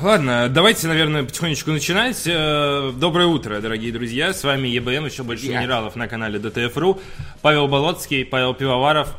Ладно, 0.00 0.48
давайте, 0.48 0.88
наверное, 0.88 1.22
потихонечку 1.24 1.70
начинать. 1.70 2.22
Э, 2.26 2.92
Доброе 2.96 3.26
утро, 3.26 3.60
дорогие 3.60 3.92
друзья. 3.92 4.32
С 4.34 4.42
вами 4.42 4.68
ЕБМ, 4.68 5.06
еще 5.06 5.22
больше 5.22 5.46
Я. 5.46 5.60
генералов 5.60 5.94
на 5.96 6.08
канале 6.08 6.38
ДТФ.ру. 6.38 7.00
Павел 7.42 7.68
Болоцкий, 7.68 8.24
Павел 8.24 8.54
Пивоваров. 8.54 9.14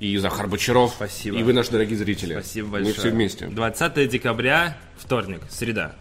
И 0.00 0.16
Захар 0.18 0.46
Бочаров. 0.48 0.92
Спасибо. 0.96 1.38
И 1.38 1.42
вы, 1.42 1.52
наши 1.52 1.70
дорогие 1.70 1.96
зрители. 1.96 2.32
Спасибо 2.32 2.68
большое. 2.68 2.94
Мы 2.94 2.98
все 3.00 3.10
вместе. 3.10 3.46
20 3.46 4.08
декабря, 4.08 4.76
вторник, 4.98 5.42
среда. 5.48 5.92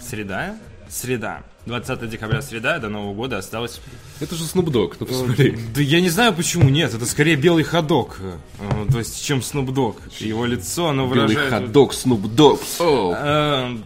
Среда? 0.00 0.56
Среда. 0.92 1.42
20 1.64 2.10
декабря, 2.10 2.42
среда, 2.42 2.78
до 2.78 2.88
Нового 2.90 3.14
года 3.14 3.38
осталось... 3.38 3.80
Это 4.20 4.34
же 4.34 4.44
Snoop 4.44 4.66
Dogg, 4.66 4.96
ну 5.00 5.06
посмотри. 5.06 5.56
Да 5.74 5.80
я 5.80 6.00
не 6.02 6.10
знаю 6.10 6.34
почему, 6.34 6.68
нет, 6.68 6.92
это 6.92 7.06
скорее 7.06 7.36
белый 7.36 7.64
ходок. 7.64 8.18
э, 8.20 8.86
То 8.92 8.98
есть, 8.98 9.24
чем 9.24 9.38
Snoop 9.38 9.68
Dogg. 9.68 9.96
Его 10.18 10.44
лицо, 10.44 10.88
оно 10.88 11.06
Белый 11.06 11.34
выражает... 11.34 11.50
хот-дог 11.64 11.92
Snoop 11.94 12.22
Dogg. 12.34 12.60
О. 12.80 13.14
Э, 13.16 13.76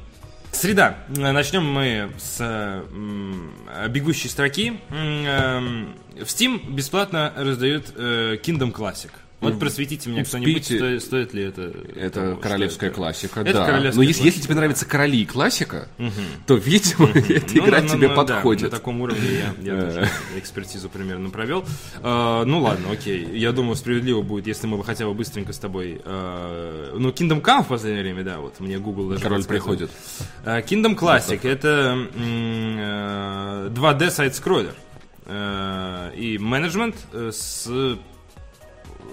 Среда. 0.50 0.96
Начнем 1.08 1.64
мы 1.64 2.10
с 2.18 2.38
э, 2.40 3.88
бегущей 3.88 4.28
строки. 4.30 4.80
М, 4.88 5.86
э, 6.16 6.24
В 6.24 6.26
Steam 6.28 6.72
бесплатно 6.74 7.32
раздают 7.36 7.90
Kingdom 7.94 8.72
Classic. 8.72 9.10
Вот 9.50 9.58
просветите 9.60 10.10
меня 10.10 10.24
кто-нибудь, 10.24 10.62
Успейте. 10.62 11.00
сто- 11.00 11.06
стоит 11.06 11.34
ли 11.34 11.42
это... 11.44 11.72
Это 11.96 12.10
того, 12.30 12.36
королевская 12.36 12.90
что 12.90 12.96
классика, 12.96 13.40
Это 13.40 13.52
да. 13.52 13.66
королевская 13.66 13.96
Но 13.96 14.02
если, 14.02 14.20
классика. 14.22 14.24
если 14.26 14.40
тебе 14.42 14.54
нравятся 14.54 14.86
короли 14.86 15.20
и 15.22 15.26
классика, 15.26 15.88
то, 16.46 16.54
видимо, 16.54 17.08
эта 17.14 17.54
Ну, 17.54 17.64
игра 17.66 17.80
на- 17.82 17.88
тебе 17.88 18.08
да, 18.08 18.14
подходит. 18.14 18.62
на 18.64 18.70
таком 18.70 19.00
уровне 19.00 19.28
я, 19.62 19.74
я 19.74 19.80
тоже 19.80 20.08
экспертизу 20.36 20.88
примерно 20.88 21.30
провел. 21.30 21.64
Э, 22.02 22.44
ну 22.46 22.60
ладно, 22.60 22.90
окей. 22.92 23.26
Я 23.38 23.52
думаю, 23.52 23.76
справедливо 23.76 24.22
будет, 24.22 24.46
если 24.46 24.66
мы 24.66 24.76
бы 24.76 24.84
хотя 24.84 25.06
бы 25.06 25.14
быстренько 25.14 25.52
с 25.52 25.58
тобой... 25.58 26.00
э, 26.04 26.94
ну, 26.98 27.10
Kingdom 27.10 27.40
Come 27.42 27.64
в 27.64 27.68
последнее 27.68 28.02
время, 28.02 28.24
да, 28.24 28.38
вот 28.38 28.58
мне 28.60 28.78
Google 28.78 29.08
даже 29.10 29.22
Король 29.22 29.44
приходит. 29.44 29.90
Э, 30.44 30.60
Kingdom 30.60 30.96
Classic 30.98 31.40
это 31.48 31.68
м, 32.14 32.76
э, 32.78 33.68
2D 33.70 34.10
сайт-скроллер. 34.10 34.74
Э, 35.26 36.12
И 36.16 36.38
менеджмент 36.38 36.96
э, 37.12 37.30
с 37.32 37.68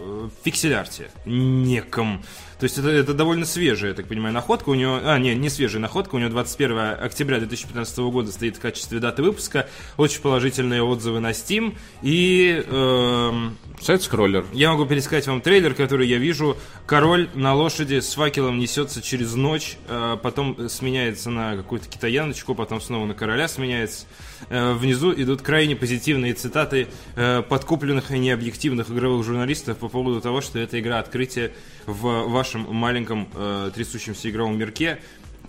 э, 0.03 0.29
пиксель-арте 0.43 1.09
неком. 1.25 2.23
То 2.59 2.65
есть 2.65 2.77
это, 2.77 2.89
это 2.89 3.13
довольно 3.13 3.45
свежая, 3.45 3.91
я 3.91 3.95
так 3.95 4.07
понимаю, 4.07 4.33
находка. 4.33 4.69
У 4.69 4.73
него, 4.73 4.99
а, 5.03 5.19
не, 5.19 5.35
не 5.35 5.49
свежая 5.49 5.81
находка. 5.81 6.15
У 6.15 6.19
него 6.19 6.29
21 6.29 6.77
октября 7.01 7.39
2015 7.39 7.97
года 7.99 8.31
стоит 8.31 8.55
в 8.55 8.59
качестве 8.61 8.99
даты 8.99 9.21
выпуска. 9.21 9.67
Очень 9.97 10.21
положительные 10.21 10.81
отзывы 10.81 11.19
на 11.19 11.31
Steam. 11.31 11.75
И 12.01 12.63
эм, 12.65 13.57
Сайт-скроллер. 13.81 14.45
я 14.53 14.71
могу 14.71 14.85
пересказать 14.85 15.27
вам 15.27 15.41
трейлер, 15.41 15.73
который 15.73 16.07
я 16.07 16.17
вижу. 16.19 16.55
Король 16.85 17.29
на 17.33 17.53
лошади 17.53 17.99
с 17.99 18.13
факелом 18.13 18.59
несется 18.59 19.01
через 19.01 19.33
ночь, 19.33 19.77
э, 19.89 20.17
потом 20.23 20.69
сменяется 20.69 21.29
на 21.29 21.57
какую-то 21.57 21.89
китаяночку, 21.89 22.55
потом 22.55 22.79
снова 22.79 23.05
на 23.05 23.13
короля 23.13 23.49
сменяется. 23.49 24.05
Э, 24.49 24.73
Внизу 24.73 25.13
идут 25.13 25.41
крайне 25.41 25.75
позитивные 25.75 26.33
цитаты 26.33 26.87
э, 27.15 27.41
подкупленных 27.47 28.11
и 28.11 28.19
необъективных 28.19 28.89
игровых 28.89 29.25
журналистов 29.25 29.77
по 29.77 29.89
поводу 29.89 30.21
того, 30.21 30.41
что 30.41 30.59
эта 30.59 30.79
игра 30.79 30.99
открытие 30.99 31.51
в 31.85 32.27
вашем 32.29 32.67
маленьком 32.73 33.27
э, 33.35 33.71
трясущемся 33.73 34.29
игровом 34.29 34.57
мирке. 34.57 34.99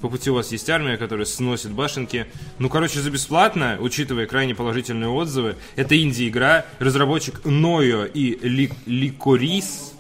По 0.01 0.09
пути 0.09 0.31
у 0.31 0.35
вас 0.35 0.53
есть 0.53 0.69
армия, 0.69 0.97
которая 0.97 1.25
сносит 1.25 1.71
башенки. 1.71 2.27
Ну, 2.59 2.69
короче, 2.69 3.01
за 3.01 3.11
бесплатно, 3.11 3.79
учитывая 3.81 4.27
крайне 4.27 4.55
положительные 4.55 5.09
отзывы. 5.09 5.57
Это 5.77 6.01
инди-игра, 6.01 6.67
разработчик 6.79 7.45
Ноё 7.45 8.05
и 8.05 8.37
Ли- 8.47 8.73
Ликорис, 8.87 9.95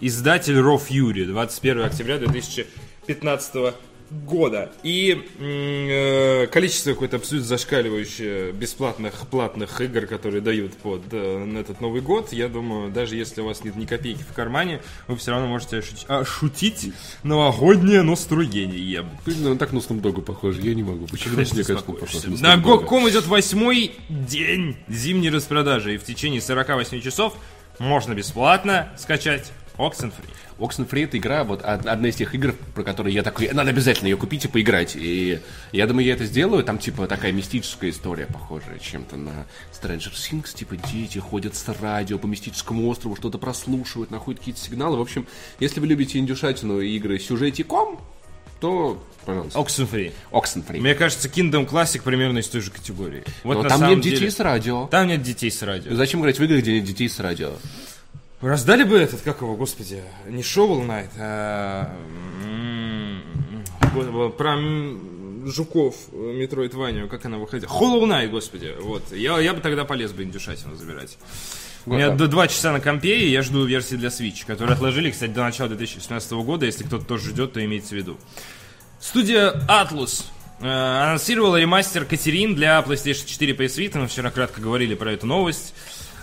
издатель 0.00 0.56
Raw 0.58 0.78
Fury, 0.78 1.24
21 1.26 1.82
октября 1.84 2.18
2015 2.18 3.74
года. 4.10 4.70
И 4.82 5.22
э, 5.40 6.46
количество 6.48 6.90
какое-то 6.92 7.16
абсолютно 7.16 7.48
зашкаливающее 7.48 8.52
бесплатных 8.52 9.26
платных 9.28 9.80
игр, 9.80 10.06
которые 10.06 10.40
дают 10.40 10.74
под 10.74 11.02
э, 11.12 11.44
на 11.44 11.58
этот 11.58 11.80
Новый 11.80 12.00
год, 12.00 12.32
я 12.32 12.48
думаю, 12.48 12.90
даже 12.92 13.16
если 13.16 13.40
у 13.40 13.46
вас 13.46 13.64
нет 13.64 13.76
ни 13.76 13.86
копейки 13.86 14.22
в 14.22 14.32
кармане, 14.32 14.80
вы 15.08 15.16
все 15.16 15.30
равно 15.32 15.46
можете 15.48 15.78
ошути- 15.78 16.06
ошутить 16.06 16.92
новогоднее 17.22 18.02
настроение. 18.02 19.04
Он 19.46 19.58
так 19.58 19.72
на 19.72 19.78
Snoop 19.78 20.00
Dogg 20.00 20.22
похож, 20.22 20.56
я 20.58 20.74
не 20.74 20.82
могу. 20.82 21.06
Почему 21.06 21.34
Конечно, 21.34 21.56
мне 21.56 21.64
кажется, 21.64 21.90
он 21.90 21.94
успокоишься. 21.96 22.28
похож 22.30 22.40
на? 22.40 22.56
GOG.com 22.56 23.08
идет 23.10 23.26
восьмой 23.26 23.92
день 24.08 24.76
зимней 24.88 25.30
распродажи, 25.30 25.94
и 25.94 25.98
в 25.98 26.04
течение 26.04 26.40
48 26.40 27.00
часов 27.00 27.34
можно 27.78 28.12
бесплатно 28.14 28.90
скачать 28.96 29.50
Oxenfree. 29.76 30.12
Oxenfree 30.58 31.04
это 31.04 31.18
игра, 31.18 31.42
вот 31.44 31.62
од- 31.64 31.86
одна 31.86 32.08
из 32.08 32.16
тех 32.16 32.34
игр, 32.34 32.54
про 32.74 32.82
которые 32.84 33.14
я 33.14 33.22
такой, 33.22 33.48
надо 33.52 33.70
обязательно 33.70 34.06
ее 34.08 34.16
купить 34.16 34.44
и 34.44 34.48
поиграть. 34.48 34.94
И 34.94 35.40
я 35.72 35.86
думаю, 35.86 36.06
я 36.06 36.14
это 36.14 36.24
сделаю. 36.26 36.62
Там 36.62 36.78
типа 36.78 37.06
такая 37.08 37.32
мистическая 37.32 37.90
история, 37.90 38.26
похожая 38.26 38.78
чем-то 38.78 39.16
на 39.16 39.46
Stranger 39.72 40.12
Things. 40.12 40.54
Типа 40.54 40.76
дети 40.76 41.18
ходят 41.18 41.56
с 41.56 41.68
радио 41.80 42.18
по 42.18 42.26
мистическому 42.26 42.86
острову, 42.88 43.16
что-то 43.16 43.38
прослушивают, 43.38 44.10
находят 44.10 44.38
какие-то 44.40 44.60
сигналы. 44.60 44.96
В 44.96 45.00
общем, 45.00 45.26
если 45.58 45.80
вы 45.80 45.86
любите 45.88 46.18
индюшатину 46.18 46.80
и 46.80 46.96
игры 46.96 47.18
сюжетиком, 47.18 47.98
то, 48.60 49.02
пожалуйста, 49.26 49.58
Oxenfree. 49.58 50.12
Oxenfree. 50.30 50.80
Мне 50.80 50.94
кажется, 50.94 51.28
Kingdom 51.28 51.68
Classic 51.68 52.00
примерно 52.02 52.38
из 52.38 52.48
той 52.48 52.60
же 52.60 52.70
категории. 52.70 53.24
Вот 53.42 53.62
Но 53.62 53.68
там 53.68 53.88
нет 53.90 54.00
детей 54.00 54.18
деле- 54.18 54.30
с 54.30 54.40
радио. 54.40 54.86
Там 54.86 55.08
нет 55.08 55.20
детей 55.22 55.50
с 55.50 55.60
радио. 55.62 55.94
Зачем 55.94 56.20
играть 56.20 56.38
в 56.38 56.44
игры, 56.44 56.60
где 56.60 56.74
нет 56.74 56.84
детей 56.84 57.08
с 57.08 57.18
радио? 57.20 57.54
Раздали 58.40 58.84
бы 58.84 58.98
этот, 58.98 59.22
как 59.22 59.40
его, 59.40 59.56
господи, 59.56 60.02
не 60.28 60.42
Shovel 60.42 60.86
Knight, 60.86 61.10
а... 61.18 61.90
Про 64.36 64.56
жуков 65.46 65.94
э, 66.12 66.16
Metroidvania, 66.16 67.08
как 67.08 67.24
она 67.26 67.38
выходила? 67.38 67.68
Hollow 67.70 68.02
Knight, 68.02 68.28
господи, 68.28 68.74
вот. 68.80 69.12
Я, 69.12 69.38
я 69.40 69.52
бы 69.52 69.60
тогда 69.60 69.84
полез 69.84 70.12
бы 70.12 70.22
индюшатину 70.22 70.74
забирать. 70.74 71.18
У 71.86 71.90
Вот 71.90 71.96
меня 71.96 72.08
так. 72.08 72.16
до 72.16 72.28
два 72.28 72.48
часа 72.48 72.72
на 72.72 72.80
компе, 72.80 73.16
и 73.18 73.30
я 73.30 73.42
жду 73.42 73.64
версии 73.64 73.96
для 73.96 74.08
Switch, 74.08 74.46
которые 74.46 74.74
отложили, 74.74 75.10
кстати, 75.10 75.30
до 75.30 75.42
начала 75.42 75.68
2017 75.68 76.32
года. 76.32 76.66
Если 76.66 76.84
кто-то 76.84 77.04
тоже 77.04 77.30
ждет, 77.30 77.52
то 77.52 77.64
имейте 77.64 77.88
в 77.88 77.92
виду. 77.92 78.16
Студия 79.00 79.52
Atlus 79.68 80.24
э, 80.60 80.66
анонсировала 80.66 81.56
ремастер 81.60 82.06
Катерин 82.06 82.54
для 82.54 82.80
PlayStation 82.80 83.26
4 83.26 83.52
PS 83.52 83.78
Vita. 83.78 83.98
Мы 83.98 84.08
вчера 84.08 84.30
кратко 84.30 84.60
говорили 84.60 84.94
про 84.94 85.12
эту 85.12 85.26
новость. 85.26 85.74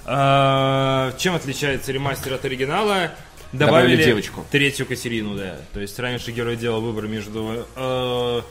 Э, 0.05 1.11
чем 1.17 1.35
отличается 1.35 1.91
ремастер 1.91 2.33
от 2.33 2.45
оригинала? 2.45 3.11
Добавили 3.51 4.01
девочку. 4.01 4.45
Третью 4.49 4.85
Катерину, 4.85 5.35
да. 5.35 5.57
То 5.73 5.81
есть 5.81 5.99
раньше 5.99 6.31
герой 6.31 6.55
делал 6.55 6.81
выбор 6.81 7.07
между 7.07 7.65
э, 7.75 8.41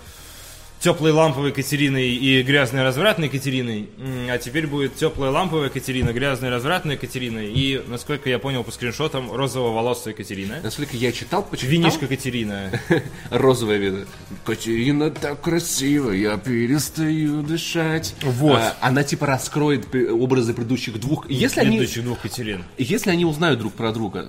теплой 0.80 1.12
ламповой 1.12 1.52
Катериной 1.52 2.08
и 2.08 2.42
грязной 2.42 2.82
развратной 2.82 3.28
Катериной, 3.28 3.88
а 4.28 4.38
теперь 4.38 4.66
будет 4.66 4.96
теплая 4.96 5.30
ламповая 5.30 5.68
Катерина, 5.68 6.12
грязная 6.12 6.50
развратная 6.50 6.96
Катерина 6.96 7.38
и, 7.38 7.82
насколько 7.86 8.30
я 8.30 8.38
понял 8.38 8.64
по 8.64 8.70
скриншотам, 8.70 9.30
розово-волосая 9.30 10.14
Катерина. 10.14 10.56
Насколько 10.62 10.96
я 10.96 11.12
читал, 11.12 11.42
почему 11.42 11.70
Винишка 11.70 12.06
Катерина. 12.06 12.70
розовая 13.30 13.76
вида. 13.76 14.06
Катерина 14.44 15.10
так 15.10 15.42
красиво, 15.42 16.10
я 16.12 16.38
перестаю 16.38 17.42
дышать. 17.42 18.14
Вот. 18.22 18.58
А, 18.58 18.76
она 18.80 19.02
типа 19.04 19.26
раскроет 19.26 19.94
образы 19.94 20.54
предыдущих 20.54 20.98
двух. 20.98 21.28
Если 21.28 21.60
они, 21.60 21.76
Предыдущих 21.76 22.04
двух 22.04 22.20
Катерин. 22.20 22.64
если 22.78 23.10
они 23.10 23.26
узнают 23.26 23.58
друг 23.60 23.74
про 23.74 23.92
друга, 23.92 24.26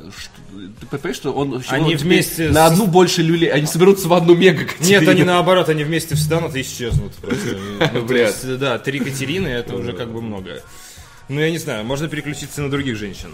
ты 0.80 0.86
понимаешь, 0.86 1.16
что 1.16 1.32
он 1.32 1.64
Они 1.70 1.96
вместе 1.96 2.50
на 2.50 2.66
одну 2.66 2.88
больше 2.88 3.22
люлей, 3.22 3.50
они 3.50 3.66
соберутся 3.66 4.08
в 4.08 4.14
одну 4.14 4.36
мега 4.36 4.68
Нет, 4.80 5.08
они 5.08 5.24
наоборот, 5.24 5.70
они 5.70 5.84
вместе 5.84 6.16
встанут 6.16 6.56
и 6.56 6.62
исчезнут. 6.62 7.14
Ну, 7.94 8.04
Блядь. 8.04 8.44
есть, 8.44 8.60
Да, 8.60 8.78
три 8.78 9.00
Катерины 9.00 9.48
это 9.48 9.76
уже 9.76 9.94
как 9.94 10.12
бы 10.12 10.22
много. 10.22 10.62
Ну, 11.30 11.40
я 11.40 11.50
не 11.50 11.58
знаю, 11.58 11.86
можно 11.86 12.08
переключиться 12.08 12.62
на 12.62 12.70
других 12.70 12.98
женщин. 12.98 13.30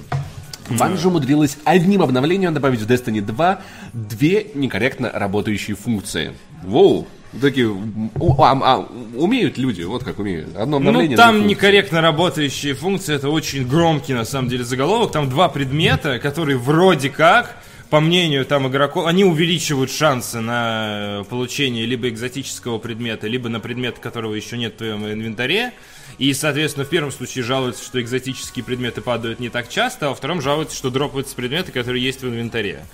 Bungie 0.70 1.08
умудрилась 1.08 1.58
одним 1.64 2.02
обновлением 2.02 2.54
добавить 2.54 2.82
в 2.82 2.88
Destiny 2.88 3.22
2 3.22 3.62
две 3.94 4.48
некорректно 4.54 5.10
работающие 5.14 5.76
функции. 5.76 6.34
Воу! 6.64 7.08
Такие, 7.42 7.68
у- 7.68 8.42
а, 8.42 8.52
а, 8.64 8.78
умеют 9.16 9.58
люди, 9.58 9.82
вот 9.84 10.04
как 10.04 10.20
умеют. 10.20 10.56
Одно 10.56 10.80
Ну, 10.80 10.88
обновление. 10.90 11.18
там 11.18 11.32
две 11.32 11.40
функции. 11.42 11.50
некорректно 11.50 12.02
работающие 12.02 12.74
функции, 12.74 13.16
это 13.16 13.30
очень 13.30 13.68
громкий, 13.68 14.14
на 14.14 14.26
самом 14.26 14.50
деле, 14.50 14.64
заголовок. 14.64 15.12
Там 15.12 15.30
два 15.30 15.50
предмета, 15.50 16.20
которые 16.20 16.58
вроде 16.58 17.10
как, 17.10 17.58
по 17.90 18.00
мнению 18.00 18.46
там 18.46 18.68
игроков, 18.68 19.06
они 19.08 19.24
увеличивают 19.26 19.92
шансы 19.92 20.40
на 20.40 21.26
получение 21.30 21.86
либо 21.86 22.08
экзотического 22.10 22.78
предмета, 22.80 23.28
либо 23.28 23.50
на 23.50 23.60
предмет, 23.60 24.00
которого 24.00 24.34
еще 24.34 24.58
нет 24.58 24.74
в 24.74 24.78
твоем 24.78 25.06
инвентаре. 25.06 25.74
И, 26.18 26.34
соответственно, 26.34 26.84
в 26.86 26.90
первом 26.90 27.12
случае 27.12 27.44
жалуются, 27.44 27.84
что 27.84 28.02
экзотические 28.02 28.66
предметы 28.66 29.02
падают 29.02 29.40
не 29.40 29.50
так 29.50 29.70
часто, 29.70 30.08
а 30.08 30.10
во 30.10 30.16
втором 30.16 30.42
жалуются, 30.42 30.76
что 30.76 30.90
дропаются 30.90 31.36
предметы, 31.36 31.72
которые 31.72 32.04
есть 32.04 32.22
в 32.24 32.28
инвентаре. 32.28 32.86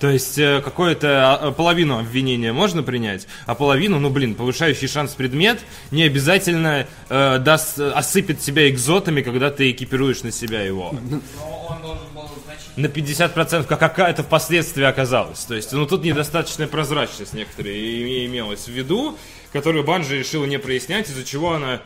То 0.00 0.08
есть 0.08 0.38
э, 0.38 0.62
какое-то 0.62 1.34
а, 1.34 1.52
половину 1.52 1.98
обвинения 1.98 2.52
можно 2.52 2.82
принять, 2.82 3.28
а 3.46 3.54
половину, 3.54 3.98
ну 3.98 4.08
блин, 4.08 4.34
повышающий 4.34 4.88
шанс 4.88 5.12
предмет 5.12 5.60
не 5.90 6.04
обязательно 6.04 6.86
э, 7.10 7.38
даст, 7.38 7.78
осыпет 7.78 8.42
себя 8.42 8.68
экзотами, 8.70 9.20
когда 9.20 9.50
ты 9.50 9.70
экипируешь 9.70 10.22
на 10.22 10.32
себя 10.32 10.62
его. 10.62 10.92
Но 10.92 11.20
он 11.68 11.82
должен 11.82 12.06
был 12.14 12.30
на 12.76 12.86
50%, 12.86 13.64
как 13.64 13.98
это 13.98 14.22
впоследствии 14.22 14.84
оказалось. 14.84 15.40
То 15.40 15.54
есть, 15.54 15.72
ну, 15.72 15.86
тут 15.86 16.02
недостаточная 16.02 16.66
прозрачность 16.66 17.32
некоторые 17.32 18.26
имелась 18.26 18.64
в 18.66 18.70
виду, 18.70 19.18
которую 19.52 19.84
Банжи 19.84 20.18
решила 20.18 20.44
не 20.44 20.58
прояснять, 20.58 21.08
из-за 21.08 21.24
чего 21.24 21.52
она 21.54 21.82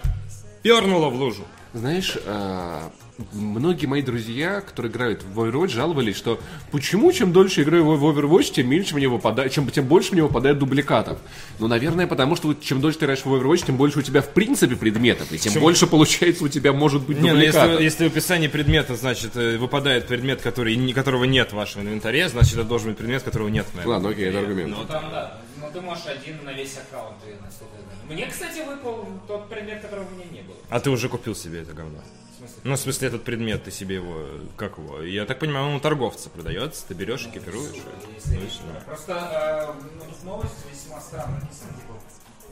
пернула 0.62 1.08
в 1.08 1.14
лужу. 1.14 1.44
Знаешь, 1.72 2.16
а, 2.26 2.92
многие 3.32 3.86
мои 3.86 4.02
друзья, 4.02 4.60
которые 4.60 4.90
играют 4.90 5.22
в 5.22 5.40
Overwatch, 5.40 5.68
жаловались, 5.68 6.16
что 6.16 6.40
почему 6.70 7.12
чем 7.12 7.32
дольше 7.32 7.62
играю 7.62 7.84
в 7.84 8.04
Overwatch, 8.04 8.52
тем 8.52 8.68
меньше 8.68 8.94
мне 8.96 9.08
выпадает, 9.08 9.52
чем, 9.52 9.68
тем 9.70 9.86
больше 9.86 10.12
мне 10.12 10.22
выпадает 10.22 10.58
дубликатов. 10.58 11.18
Ну, 11.58 11.68
наверное, 11.68 12.06
потому 12.06 12.36
что 12.36 12.54
чем 12.54 12.80
дольше 12.80 12.98
ты 12.98 13.04
играешь 13.04 13.24
в 13.24 13.32
Overwatch, 13.32 13.66
тем 13.66 13.76
больше 13.76 14.00
у 14.00 14.02
тебя 14.02 14.22
в 14.22 14.30
принципе 14.30 14.76
предметов, 14.76 15.32
и 15.32 15.38
тем 15.38 15.60
больше 15.60 15.86
получается 15.86 16.44
у 16.44 16.48
тебя 16.48 16.72
может 16.72 17.02
быть 17.02 17.18
Не, 17.20 17.30
ну 17.30 17.36
дубликатов. 17.36 17.80
если, 17.80 17.84
если 17.84 18.08
в 18.08 18.12
описании 18.12 18.48
предмета, 18.48 18.96
значит, 18.96 19.36
э, 19.36 19.58
выпадает 19.58 20.06
предмет, 20.06 20.42
который, 20.42 20.92
которого 20.92 21.24
нет 21.24 21.52
в 21.52 21.56
вашем 21.56 21.82
инвентаре, 21.82 22.28
значит, 22.28 22.54
это 22.54 22.64
должен 22.64 22.88
быть 22.88 22.98
предмет, 22.98 23.22
которого 23.22 23.48
нет 23.48 23.66
в 23.72 23.76
моем. 23.76 23.88
Ладно, 23.88 24.08
окей, 24.10 24.26
это 24.26 24.40
аргумент. 24.40 24.70
Ну 24.76 24.84
там 24.84 25.04
да, 25.10 25.40
ну 25.64 25.70
ты 25.72 25.80
можешь 25.80 26.06
один 26.06 26.44
на 26.44 26.52
весь 26.52 26.76
аккаунт, 26.78 27.16
и 27.26 27.34
насколько 27.44 27.74
я 27.76 27.82
знаю. 27.82 27.98
Мне, 28.08 28.26
кстати, 28.26 28.60
выпал 28.66 29.06
тот 29.26 29.48
предмет, 29.48 29.80
которого 29.82 30.06
у 30.06 30.10
меня 30.10 30.24
не 30.30 30.42
было. 30.42 30.56
А 30.70 30.80
ты 30.80 30.90
уже 30.90 31.08
купил 31.08 31.34
себе 31.34 31.62
это 31.62 31.72
говно? 31.72 31.98
В 32.34 32.36
смысле? 32.38 32.56
Ну, 32.64 32.74
в 32.74 32.78
смысле, 32.78 33.08
этот 33.08 33.24
предмет, 33.24 33.64
ты 33.64 33.70
себе 33.70 33.94
его, 33.96 34.26
как 34.56 34.78
его? 34.78 35.02
Я 35.02 35.24
так 35.24 35.38
понимаю, 35.38 35.66
он 35.66 35.74
у 35.76 35.80
торговца 35.80 36.28
продается, 36.30 36.84
ты 36.86 36.94
берешь, 36.94 37.26
экипируешь. 37.26 37.70
Если- 38.14 38.36
Ну, 38.36 38.48
всё. 38.48 38.60
Просто 38.86 39.12
э, 39.12 39.72
ну, 39.98 40.04
тут 40.04 40.24
новость 40.24 40.54
весьма 40.70 40.96
написана, 40.96 41.72
типа, 41.72 41.94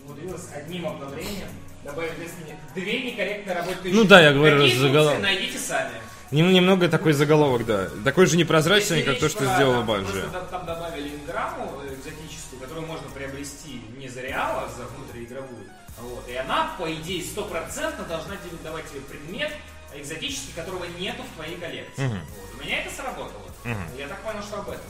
умудрилась 0.06 0.48
одним 0.54 0.86
обновлением 0.86 1.48
добавить 1.84 2.12
две 2.74 3.02
некорректно 3.10 3.54
работающие. 3.54 3.92
Ну 3.94 4.04
да, 4.04 4.20
я 4.20 4.32
говорю, 4.32 4.66
заголовок. 4.68 5.14
функции 5.16 5.22
найдите 5.22 5.58
сами. 5.58 5.90
Нем- 6.30 6.52
Немного 6.52 6.88
такой 6.88 7.12
заголовок, 7.12 7.66
да. 7.66 7.88
Такой 8.04 8.24
же 8.26 8.36
непрозрачный, 8.38 8.98
Если 9.00 9.10
как 9.10 9.20
то, 9.20 9.28
что 9.28 9.40
про- 9.44 9.54
сделала 9.54 9.84
просто 9.84 10.30
там- 10.30 10.46
Там 10.48 10.64
добавили 10.66 11.08
инграмму 11.16 11.71
не 14.32 14.74
за 14.74 14.86
внутриигровую. 14.86 15.66
Вот. 16.00 16.28
И 16.28 16.34
она, 16.34 16.74
по 16.78 16.92
идее, 16.92 17.22
стопроцентно 17.22 18.04
должна 18.04 18.36
давать 18.64 18.88
тебе 18.90 19.00
предмет 19.02 19.52
экзотический, 19.94 20.52
которого 20.54 20.84
нету 20.98 21.22
в 21.22 21.36
твоей 21.36 21.56
коллекции. 21.56 22.08
Вот. 22.08 22.60
У 22.60 22.64
меня 22.64 22.80
это 22.82 22.94
сработало. 22.94 23.44
Я 23.98 24.08
так 24.08 24.20
понял, 24.22 24.42
что 24.42 24.60
об 24.60 24.68
этом. 24.68 24.84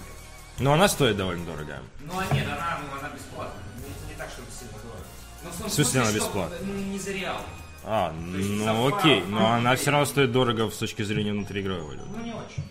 Но 0.58 0.72
она 0.74 0.86
стоит 0.86 1.16
довольно 1.16 1.44
дорого. 1.44 1.78
Ну 2.00 2.12
а 2.18 2.34
нет, 2.34 2.46
она, 2.46 2.78
ну, 2.80 2.98
она 2.98 3.08
бесплатная. 3.08 3.64
Не, 3.78 4.12
не 4.12 4.16
так, 4.16 4.28
чтобы 4.30 4.48
сильно 4.52 4.74
дорого. 4.74 5.04
Ну, 5.42 5.50
в, 5.50 5.58
том 5.58 5.68
В 5.68 5.72
смысле 5.72 6.00
она 6.00 6.10
что, 6.10 6.18
бесплатная? 6.18 6.58
ну, 6.62 6.74
не 6.74 6.98
за 6.98 7.12
реал. 7.12 7.40
А, 7.84 8.12
ну 8.12 8.86
окей, 8.96 9.20
файл, 9.20 9.30
но 9.30 9.40
ну, 9.40 9.46
она 9.46 9.70
окей. 9.72 9.82
все 9.82 9.90
равно 9.90 10.06
стоит 10.06 10.30
дорого 10.30 10.70
с 10.70 10.76
точки 10.76 11.02
зрения 11.02 11.32
внутриигровой 11.32 11.82
валюты. 11.82 12.08
Ну 12.14 12.22
не 12.22 12.32
очень. 12.32 12.62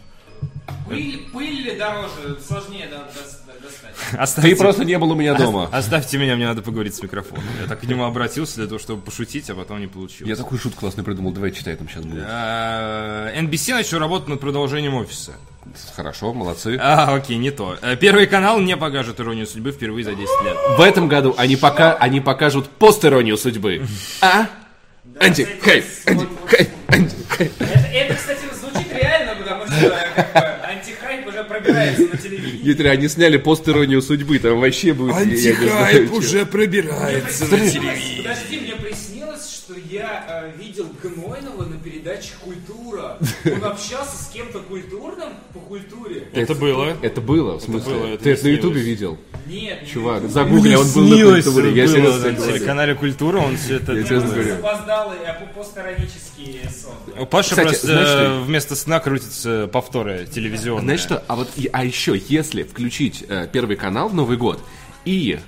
Пыль, 0.87 1.27
пыль 1.33 1.77
дороже, 1.77 2.37
сложнее 2.45 2.87
до- 2.87 2.97
до- 2.97 3.61
достать. 3.61 3.93
Ты 4.11 4.17
Оставьте, 4.17 4.55
просто 4.55 4.83
не 4.83 4.97
был 4.97 5.11
у 5.11 5.15
меня 5.15 5.33
дома. 5.35 5.69
оставьте 5.71 6.17
меня, 6.17 6.35
мне 6.35 6.45
надо 6.47 6.61
поговорить 6.61 6.95
с 6.95 7.01
микрофоном. 7.03 7.43
Я 7.61 7.67
так 7.67 7.79
к 7.79 7.83
нему 7.83 8.03
обратился 8.05 8.55
для 8.57 8.67
того, 8.67 8.79
чтобы 8.79 9.01
пошутить, 9.01 9.49
а 9.49 9.55
потом 9.55 9.79
не 9.79 9.87
получилось. 9.87 10.29
Я 10.29 10.35
такую 10.35 10.59
шутку 10.59 10.81
классную 10.81 11.05
придумал, 11.05 11.31
давай 11.31 11.51
читай, 11.51 11.75
там 11.75 11.87
сейчас 11.87 12.03
будет. 12.03 12.23
А, 12.27 13.31
NBC 13.35 13.73
начал 13.73 13.99
работать 13.99 14.27
над 14.27 14.39
продолжением 14.39 14.95
офиса. 14.95 15.33
Хорошо, 15.95 16.33
молодцы. 16.33 16.77
А, 16.81 17.13
окей, 17.15 17.37
не 17.37 17.51
то. 17.51 17.77
Э, 17.81 17.95
Первый 17.95 18.25
канал 18.27 18.59
не 18.59 18.75
покажет 18.75 19.19
иронию 19.19 19.45
судьбы 19.45 19.71
впервые 19.71 20.03
за 20.03 20.11
10 20.15 20.43
лет. 20.43 20.57
В 20.77 20.81
этом 20.81 21.07
году 21.07 21.35
они, 21.37 21.55
пока, 21.55 21.93
они 21.93 22.19
покажут 22.19 22.67
постеронию 22.69 23.37
судьбы. 23.37 23.85
А? 24.21 24.47
Анти-хайп, 25.19 25.85
анти-хайп, 26.07 26.69
антихайп. 26.87 27.51
Это, 27.61 27.73
это, 27.93 28.13
кстати, 28.15 28.39
звучит 28.59 28.91
реально, 28.93 29.35
потому 29.35 29.65
что 29.67 29.67
как 29.67 29.69
бы, 29.69 29.70
антихайп 30.63 31.27
уже 31.27 31.43
пробирается 31.43 32.01
на 32.03 32.17
телевидении. 32.17 32.63
Дмитрий, 32.63 32.89
они 32.89 33.07
сняли 33.07 33.37
постеронию 33.37 34.01
судьбы, 34.01 34.39
там 34.39 34.59
вообще 34.59 34.93
будет... 34.93 35.15
я 35.17 35.25
не 35.25 35.37
знаю, 35.37 36.09
чё. 36.21 36.45
пробирается 36.45 37.45
Подожди, 37.49 37.79
мне 38.59 38.75
приснилось, 38.75 39.49
что 39.49 39.73
я 39.89 40.51
э, 40.55 40.61
видел 40.61 40.87
Гнойного 41.01 41.65
на 41.65 41.77
передаче 41.77 42.31
«Культура». 42.41 43.17
Он 43.45 43.63
общался 43.63 44.23
с 44.23 44.29
кем-то 44.33 44.59
культурным 44.59 45.29
по 45.53 45.59
культуре. 45.59 46.27
Это 46.33 46.55
было. 46.55 46.97
Это 47.01 47.21
было, 47.21 47.57
в 47.57 47.61
смысле? 47.61 48.17
Ты 48.17 48.31
это 48.31 48.43
на 48.45 48.49
ютубе 48.49 48.81
видел? 48.81 49.17
Нет, 49.51 49.81
не 49.81 49.87
Чувак, 49.87 50.29
загугли, 50.29 50.75
он 50.75 50.89
был 50.91 51.07
на 51.07 51.41
культуре, 51.41 51.71
я 51.73 51.87
серьезно 51.87 52.29
На 52.29 52.35
говорю. 52.37 52.65
канале 52.65 52.95
Культура 52.95 53.37
он 53.39 53.57
все 53.57 53.75
это... 53.77 53.93
Я 53.93 54.03
честно 54.03 54.29
говорю. 54.29 54.55
Запоздалый, 54.55 55.17
а 55.27 55.33
постиронический 55.55 56.61
сон. 56.69 56.93
У 57.21 57.25
Паши 57.25 57.49
Кстати, 57.49 57.67
просто 57.67 57.87
знаешь 57.87 58.07
что? 58.09 58.41
вместо 58.45 58.75
сна 58.75 58.99
крутятся 58.99 59.67
повторы 59.71 60.27
телевизионные. 60.33 60.83
Знаешь 60.85 61.01
что, 61.01 61.23
а 61.27 61.35
вот, 61.35 61.49
и- 61.57 61.69
а 61.71 61.83
еще, 61.83 62.19
если 62.29 62.63
включить 62.63 63.25
э, 63.27 63.47
Первый 63.51 63.75
канал 63.75 64.09
в 64.09 64.13
Новый 64.13 64.37
год 64.37 64.59
и 65.05 65.39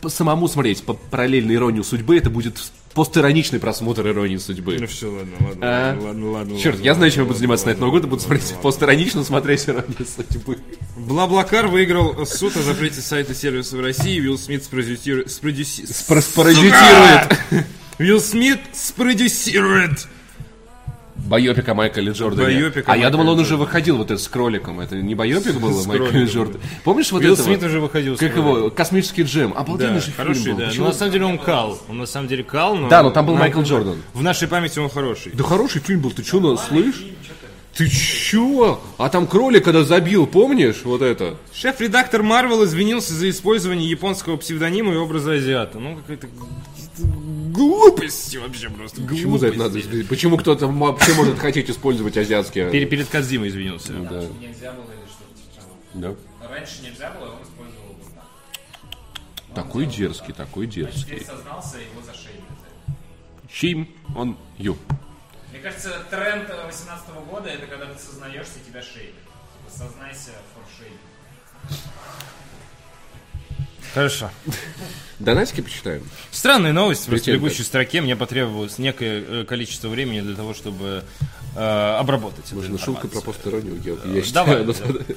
по 0.00 0.08
самому 0.08 0.48
смотреть 0.48 0.82
по 0.82 0.94
параллельно 0.94 1.52
иронию 1.52 1.84
судьбы, 1.84 2.16
это 2.16 2.30
будет 2.30 2.58
постироничный 2.94 3.58
просмотр 3.60 4.06
иронии 4.08 4.36
судьбы. 4.36 4.76
Ну 4.80 4.86
все, 4.86 5.10
ладно, 5.10 5.32
ладно, 5.40 5.58
А? 5.62 5.88
ладно, 5.94 6.04
ладно, 6.06 6.30
ладно. 6.32 6.58
Черт, 6.58 6.74
ладно, 6.76 6.84
я 6.86 6.94
знаю, 6.94 7.10
чем 7.12 7.20
я 7.22 7.26
буду 7.26 7.38
заниматься 7.38 7.66
на 7.66 7.70
ладно, 7.70 7.78
этот 7.78 7.80
Новый 7.86 8.00
год, 8.00 8.06
и 8.06 8.10
буду 8.10 8.22
смотреть 8.22 8.54
постиронично 8.62 9.24
смотреть 9.24 9.66
иронию 9.68 10.06
судьбы. 10.16 10.58
BlaBlaCar 10.96 11.68
выиграл 11.68 12.26
суд 12.26 12.56
о 12.56 12.62
запрете 12.62 13.00
сайта 13.00 13.34
сервиса 13.34 13.76
в 13.76 13.80
России. 13.80 14.20
Уилл 14.20 14.38
Смит 14.38 14.64
спродюсирует... 14.64 15.28
спродюси- 15.28 15.84
Спро- 15.86 16.20
Спародютирует 16.20 17.38
Уилл 17.98 18.20
Смит 18.20 18.60
спродюсирует. 18.72 20.08
Байопик 21.30 21.68
о 21.68 21.74
Майкле 21.74 22.10
Джордане. 22.10 22.58
Байопик 22.58 22.88
о 22.88 22.92
а 22.92 22.96
я 22.96 23.08
думал, 23.08 23.28
он 23.28 23.38
уже 23.38 23.56
выходил 23.56 23.96
вот 23.98 24.10
этот 24.10 24.20
с 24.20 24.26
кроликом. 24.26 24.80
Это 24.80 24.96
не 24.96 25.14
байопик 25.14 25.60
был 25.60 25.86
Майкле 25.86 26.08
кроликом, 26.08 26.24
Джордане? 26.24 26.64
Помнишь 26.82 27.12
вот 27.12 27.22
Уилл 27.22 27.34
это? 27.34 27.42
Смит 27.44 27.62
уже 27.62 27.78
выходил. 27.78 28.16
Как 28.16 28.34
его? 28.34 28.68
Космический 28.70 29.22
джем. 29.22 29.54
Обалденный 29.56 30.00
Да, 30.00 30.00
же 30.00 30.10
хороший, 30.10 30.42
фильм 30.42 30.56
был. 30.56 30.62
да. 30.62 30.66
Почему? 30.66 30.84
Но 30.86 30.90
на 30.90 30.96
самом 30.96 31.12
деле 31.12 31.24
он 31.26 31.38
кал. 31.38 31.78
Он 31.88 31.98
на 31.98 32.06
самом 32.06 32.26
деле 32.26 32.42
кал, 32.42 32.74
но... 32.74 32.88
Да, 32.88 33.04
но 33.04 33.10
там 33.10 33.26
был 33.26 33.34
но 33.34 33.40
Майкл 33.40 33.62
Джордан. 33.62 34.02
В 34.12 34.24
нашей 34.24 34.48
памяти 34.48 34.80
он 34.80 34.90
хороший. 34.90 35.30
Да 35.32 35.44
хороший 35.44 35.80
фильм 35.80 36.00
был, 36.00 36.10
ты 36.10 36.24
что, 36.24 36.40
ну, 36.40 36.56
слышь? 36.56 37.04
Ты 37.74 37.88
чё? 37.88 38.80
А 38.98 39.08
там 39.08 39.26
кролик, 39.26 39.64
когда 39.64 39.84
забил, 39.84 40.26
помнишь? 40.26 40.82
Вот 40.84 41.02
это. 41.02 41.36
Шеф-редактор 41.54 42.22
Марвел 42.22 42.64
извинился 42.64 43.14
за 43.14 43.30
использование 43.30 43.88
японского 43.88 44.36
псевдонима 44.36 44.92
и 44.92 44.96
образа 44.96 45.32
азиата. 45.34 45.78
Ну, 45.78 45.96
какая-то 45.96 46.28
глупость 47.52 48.36
вообще 48.36 48.70
просто. 48.70 49.02
Почему 49.02 49.38
за 49.38 49.48
это 49.48 49.58
надо? 49.58 49.78
Почему 50.08 50.36
кто-то 50.36 50.66
вообще 50.66 51.14
может 51.14 51.38
хотеть 51.38 51.70
использовать 51.70 52.16
азиатские? 52.16 52.70
Перед, 52.70 52.90
перед 52.90 53.08
Кадзимой 53.08 53.48
извинился. 53.48 53.92
Да, 53.92 54.22
Нельзя 54.40 54.72
было 54.72 54.84
или 54.92 55.06
что-то 55.08 55.60
того. 55.60 55.72
да. 55.94 56.48
Раньше 56.48 56.82
нельзя 56.82 57.10
было, 57.12 57.30
он 57.30 57.42
использовал 57.42 57.96
вот 57.98 58.14
так. 58.14 59.54
Такой 59.54 59.86
дерзкий, 59.86 60.32
такой 60.32 60.66
дерзкий. 60.66 61.04
Теперь 61.04 61.24
сознался, 61.24 61.76
его 61.76 62.02
за 62.04 62.12
шею. 62.14 62.36
Shame 63.48 63.88
on 64.16 64.36
you. 64.58 64.76
Мне 65.60 65.68
кажется, 65.70 65.92
тренд 66.08 66.48
18 66.48 67.08
года 67.30 67.50
это 67.50 67.66
когда 67.66 67.84
ты 67.84 67.98
сознаешься, 67.98 68.54
тебя 68.66 68.80
шеют. 68.80 69.12
Типа, 69.14 69.70
сознайся 69.70 70.30
for 70.56 70.64
shame. 70.80 71.76
Хорошо. 73.92 74.30
Донатики 75.18 75.60
почитаем. 75.60 76.02
Странная 76.30 76.72
новость. 76.72 77.04
Просто 77.06 77.32
в 77.32 77.34
бегущей 77.34 77.62
строке 77.64 78.00
мне 78.00 78.16
потребовалось 78.16 78.78
некое 78.78 79.22
э, 79.22 79.44
количество 79.44 79.88
времени 79.88 80.22
для 80.22 80.34
того, 80.34 80.54
чтобы 80.54 81.04
э, 81.54 81.60
обработать 81.98 82.46
эту 82.46 82.54
Можно 82.56 82.78
шутка 82.78 83.06
про 83.08 83.18
информацию. 83.18 83.34
постеронию. 83.34 83.82
Я, 83.84 83.90
я 83.92 83.96
давай, 83.98 84.22
считаю, 84.22 84.64
ну, 84.64 84.74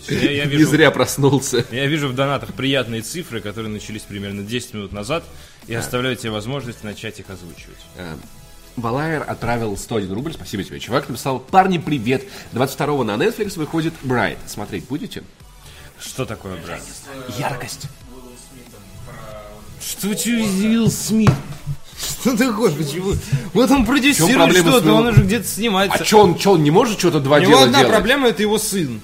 Я- 0.09 0.31
я 0.31 0.43
не 0.45 0.51
вижу- 0.51 0.71
зря 0.71 0.91
проснулся. 0.91 1.63
Я 1.71 1.85
вижу 1.85 2.09
в 2.09 2.15
донатах 2.15 2.53
приятные 2.53 3.01
цифры, 3.01 3.39
которые 3.39 3.71
начались 3.71 4.01
примерно 4.01 4.43
10 4.43 4.73
минут 4.73 4.91
назад, 4.91 5.23
и 5.67 5.73
оставляю 5.73 6.17
тебе 6.17 6.31
возможность 6.31 6.83
начать 6.83 7.17
их 7.21 7.29
озвучивать. 7.29 7.79
Э, 7.95 8.17
Балайер 8.75 9.23
отправил 9.27 9.77
101 9.77 10.13
рубль, 10.13 10.33
спасибо 10.33 10.63
тебе. 10.63 10.79
Чувак 10.79 11.07
написал, 11.07 11.39
парни, 11.39 11.77
привет. 11.77 12.23
22 12.53 13.03
на 13.03 13.11
Netflix 13.11 13.57
выходит 13.57 13.93
Брайт. 14.01 14.39
Смотреть 14.47 14.85
будете? 14.85 15.23
Что 15.99 16.25
такое, 16.25 16.57
брат? 16.65 16.81
Яркость. 17.37 17.87
Что 19.79 20.07
Уилл 20.07 20.89
Смит? 20.89 21.31
Что 21.97 22.35
такое? 22.35 22.71
Почему? 22.71 23.13
Вот 23.53 23.69
он 23.69 23.85
продюсирует 23.85 24.57
что-то, 24.57 24.93
он 24.93 25.07
уже 25.07 25.23
где-то 25.23 25.47
снимается. 25.47 25.99
А 25.99 26.03
чё 26.03 26.19
он, 26.19 26.37
чё 26.37 26.51
он 26.53 26.63
не 26.63 26.71
может 26.71 26.99
что-то 26.99 27.19
два 27.19 27.37
У 27.37 27.39
него 27.41 27.51
дела 27.51 27.63
одна 27.63 27.79
делать? 27.79 27.93
проблема, 27.93 28.27
это 28.29 28.41
его 28.41 28.57
сын. 28.57 29.01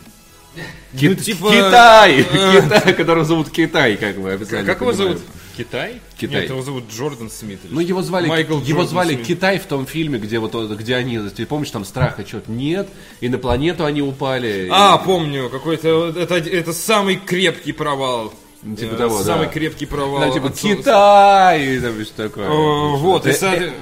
Ки- 0.98 1.10
ну, 1.10 1.16
типа, 1.16 1.52
Китай! 1.52 2.22
э, 2.22 2.62
Китай, 2.62 2.94
которого 2.94 3.24
зовут 3.24 3.52
Китай, 3.52 3.96
как 3.98 4.18
мы 4.18 4.32
официально 4.34 4.66
Как 4.66 4.82
его 4.82 4.92
зовут? 4.94 5.22
Китай? 5.60 6.02
Китай. 6.18 6.42
Нет, 6.42 6.50
его 6.50 6.62
зовут 6.62 6.86
Джордан 6.90 7.30
Смит. 7.30 7.60
Ну, 7.70 7.82
его 7.82 8.02
звали, 8.02 8.28
Майкл 8.28 8.54
его 8.54 8.66
Джордан 8.66 8.88
звали 8.88 9.14
Смит. 9.16 9.28
Китай 9.28 9.60
в 9.60 9.66
том 9.66 9.86
фильме, 9.86 10.18
где 10.18 10.40
вот 10.40 10.56
где 10.72 10.96
они, 10.96 11.20
ты 11.30 11.46
помнишь, 11.46 11.72
там 11.72 11.84
страха 11.84 12.26
что-то 12.26 12.50
нет, 12.52 12.88
и 13.20 13.28
на 13.28 13.38
планету 13.38 13.84
они 13.84 14.02
упали. 14.02 14.70
А, 14.72 14.98
помню, 14.98 15.50
какой-то, 15.50 16.14
это, 16.18 16.36
это 16.36 16.74
самый 16.74 17.18
крепкий 17.18 17.74
провал 17.74 18.34
Ну, 18.62 18.76
Типа 18.76 18.94
Э, 18.96 18.98
того, 18.98 19.24
Самый 19.24 19.46
да. 19.48 19.52
крепкий 19.54 19.86
провал. 19.86 20.20
Да, 20.20 20.32
типа 20.32 20.50
Китай, 20.52 21.66
и 21.78 21.80
там 21.80 22.04
что 22.04 22.24
такое. 22.30 22.46
Э, 22.48 22.98
вот, 22.98 23.26
и 23.26 23.30
Э, 23.30 23.34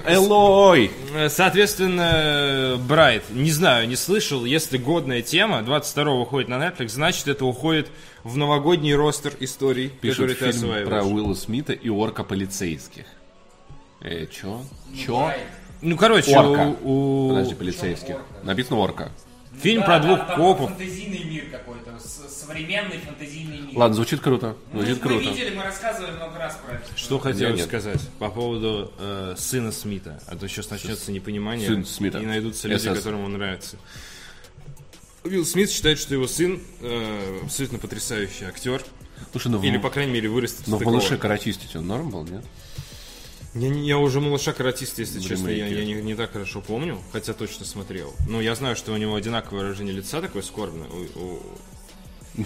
э, 0.05 0.13
Элой. 0.13 0.91
Э, 1.15 1.29
Соответственно, 1.29 2.77
Брайт, 2.87 3.23
не 3.31 3.51
знаю, 3.51 3.87
не 3.87 3.95
слышал, 3.95 4.45
если 4.45 4.77
годная 4.77 5.21
тема, 5.21 5.63
22 5.63 6.13
уходит 6.21 6.49
на 6.49 6.55
Netflix, 6.55 6.89
значит 6.89 7.27
это 7.27 7.45
уходит 7.45 7.87
в 8.23 8.37
новогодний 8.37 8.93
ростер 8.95 9.33
историй, 9.39 9.89
Пишут 9.89 10.29
которые 10.31 10.51
ты 10.53 10.59
фильм 10.59 10.85
про 10.87 11.03
Уилла 11.03 11.33
Смита 11.33 11.73
и 11.73 11.89
орка 11.89 12.23
полицейских. 12.23 13.05
Э, 14.01 14.27
чё? 14.27 14.61
Чё? 14.95 15.31
Ну, 15.81 15.95
короче, 15.97 16.35
Орка. 16.37 16.75
у, 16.83 17.25
у- 17.25 17.29
Подожди, 17.29 17.55
полицейских. 17.55 18.15
Написано 18.43 18.77
орка. 18.79 19.11
Фильм 19.59 19.81
Да, 19.81 19.85
про 19.85 19.99
двух 19.99 20.19
там 20.27 20.35
копов. 20.35 20.69
фантазийный 20.69 21.23
мир 21.23 21.45
какой-то, 21.51 21.97
современный 21.99 22.99
фантазийный 22.99 23.59
мир. 23.61 23.77
Ладно, 23.77 23.95
звучит 23.95 24.19
круто. 24.21 24.55
Мы, 24.71 24.81
Звучит 24.85 25.03
мы 25.03 25.09
круто. 25.09 25.29
видели, 25.29 25.55
мы 25.55 25.63
рассказывали 25.63 26.11
много 26.11 26.37
раз 26.37 26.57
про 26.65 26.75
это. 26.75 26.85
Что 26.95 27.19
хотелось 27.19 27.57
нет. 27.59 27.67
сказать 27.67 28.01
по 28.19 28.29
поводу 28.29 28.91
э, 28.99 29.35
сына 29.37 29.71
Смита, 29.71 30.21
а 30.27 30.35
то 30.35 30.47
сейчас 30.47 30.69
начнется 30.69 31.11
непонимание 31.11 31.67
Сын 31.67 31.85
Смита. 31.85 32.19
и 32.19 32.25
найдутся 32.25 32.67
люди, 32.67 32.87
SS. 32.87 32.95
которым 32.95 33.21
он 33.25 33.33
нравится. 33.33 33.77
Уилл 35.23 35.45
Смит 35.45 35.69
считает, 35.69 35.99
что 35.99 36.13
его 36.13 36.27
сын 36.27 36.61
э, 36.81 37.39
абсолютно 37.43 37.79
потрясающий 37.79 38.45
актер, 38.45 38.81
Слушай, 39.31 39.47
ну 39.51 39.61
или 39.63 39.77
по 39.77 39.89
крайней 39.89 40.13
мере 40.13 40.29
вырастет 40.29 40.67
ну 40.67 40.77
из 40.77 40.81
в 40.81 40.85
малыше 40.85 41.17
каратистить 41.17 41.75
он 41.75 41.87
норм 41.87 42.09
был, 42.11 42.23
нет? 42.23 42.45
Я, 43.55 43.69
не- 43.69 43.87
я 43.87 43.97
уже 43.97 44.19
малыша 44.21 44.53
каратиста, 44.53 45.01
если 45.01 45.19
В 45.19 45.25
честно, 45.27 45.49
я, 45.49 45.67
я 45.67 45.83
не, 45.85 45.93
не 45.93 46.15
так 46.15 46.31
хорошо 46.33 46.61
помню, 46.61 46.99
хотя 47.11 47.33
точно 47.33 47.65
смотрел. 47.65 48.13
Но 48.27 48.39
я 48.41 48.53
знаю, 48.55 48.75
что 48.75 48.91
у 48.93 48.97
него 48.97 49.15
одинаковое 49.15 49.63
выражение 49.63 49.93
лица 49.95 50.21
такое 50.21 50.41
скорбное. 50.43 50.87
У- 50.87 51.19
у- 51.19 51.39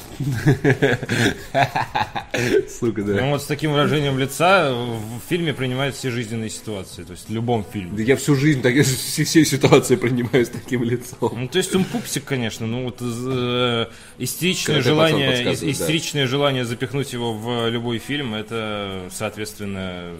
Сука, 2.79 3.01
Ну 3.01 3.29
вот 3.31 3.41
с 3.41 3.45
таким 3.45 3.71
выражением 3.73 4.17
лица 4.17 4.73
в 4.73 5.19
фильме 5.27 5.53
принимают 5.53 5.95
все 5.95 6.11
жизненные 6.11 6.49
ситуации, 6.49 7.03
то 7.03 7.11
есть 7.11 7.27
в 7.29 7.33
любом 7.33 7.65
фильме. 7.69 7.91
Да 7.97 8.01
я 8.03 8.15
всю 8.15 8.35
жизнь 8.35 8.61
так, 8.61 8.73
все, 8.85 9.23
все 9.25 9.43
ситуации 9.45 9.95
принимаю 9.97 10.45
с 10.45 10.49
таким 10.49 10.83
лицом. 10.83 11.31
Ну, 11.41 11.47
то 11.47 11.57
есть 11.57 11.75
он 11.75 11.83
пупсик, 11.83 12.23
конечно, 12.23 12.65
ну 12.67 12.85
вот 12.85 12.99
э, 13.01 13.87
истеричное 14.17 14.81
желание, 14.81 15.43
ис- 15.53 15.59
да. 15.61 15.71
истеричное 15.71 16.25
желание 16.27 16.63
запихнуть 16.63 17.11
его 17.13 17.33
в 17.33 17.67
любой 17.69 17.97
фильм, 17.99 18.33
это, 18.33 19.09
соответственно, 19.13 20.11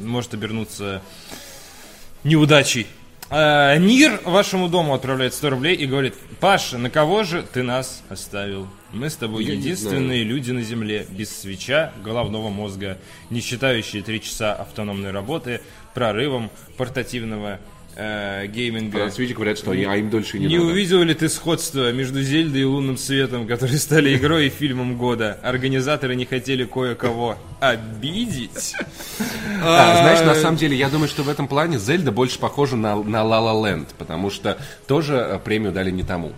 может 0.00 0.34
обернуться 0.34 1.02
неудачей. 2.24 2.86
А, 3.32 3.76
Нир 3.76 4.20
вашему 4.24 4.68
дому 4.68 4.92
отправляет 4.92 5.34
100 5.34 5.50
рублей 5.50 5.76
и 5.76 5.86
говорит, 5.86 6.14
Паша, 6.40 6.78
на 6.78 6.90
кого 6.90 7.22
же 7.22 7.44
ты 7.44 7.62
нас 7.62 8.02
оставил? 8.08 8.66
Мы 8.92 9.08
с 9.08 9.14
тобой 9.14 9.44
Я 9.44 9.52
единственные 9.52 10.24
люди 10.24 10.50
на 10.50 10.62
земле, 10.62 11.06
без 11.08 11.30
свеча, 11.30 11.92
головного 12.02 12.48
мозга, 12.48 12.98
не 13.30 13.40
считающие 13.40 14.02
три 14.02 14.20
часа 14.20 14.52
автономной 14.52 15.12
работы, 15.12 15.60
прорывом 15.94 16.50
портативного 16.76 17.60
э, 17.96 18.46
гейминга. 18.46 19.06
Switch 19.06 19.32
говорят, 19.34 19.58
что 19.58 19.72
я 19.72 19.94
им 19.96 20.10
дольше 20.10 20.38
не, 20.38 20.46
Не 20.46 20.58
надо. 20.58 20.70
увидел 20.70 21.02
ли 21.02 21.14
ты 21.14 21.28
сходство 21.28 21.92
между 21.92 22.22
Зельдой 22.22 22.62
и 22.62 22.64
Лунным 22.64 22.96
Светом, 22.96 23.46
которые 23.46 23.78
стали 23.78 24.16
игрой 24.16 24.46
и 24.46 24.50
фильмом 24.50 24.96
года? 24.96 25.38
Организаторы 25.42 26.14
не 26.16 26.24
хотели 26.26 26.64
кое-кого 26.64 27.36
обидеть? 27.60 28.74
А, 29.62 30.02
знаешь, 30.02 30.20
на 30.20 30.34
самом 30.34 30.56
деле, 30.56 30.76
я 30.76 30.88
думаю, 30.88 31.08
что 31.08 31.22
в 31.22 31.28
этом 31.28 31.48
плане 31.48 31.78
Зельда 31.78 32.12
больше 32.12 32.38
похожа 32.38 32.76
на, 32.76 32.96
на 32.96 33.18
La 33.18 33.40
La 33.40 33.54
Land, 33.54 33.88
потому 33.98 34.30
что 34.30 34.58
тоже 34.86 35.14
э, 35.16 35.38
премию 35.38 35.72
дали 35.72 35.90
не 35.90 36.02
тому. 36.02 36.32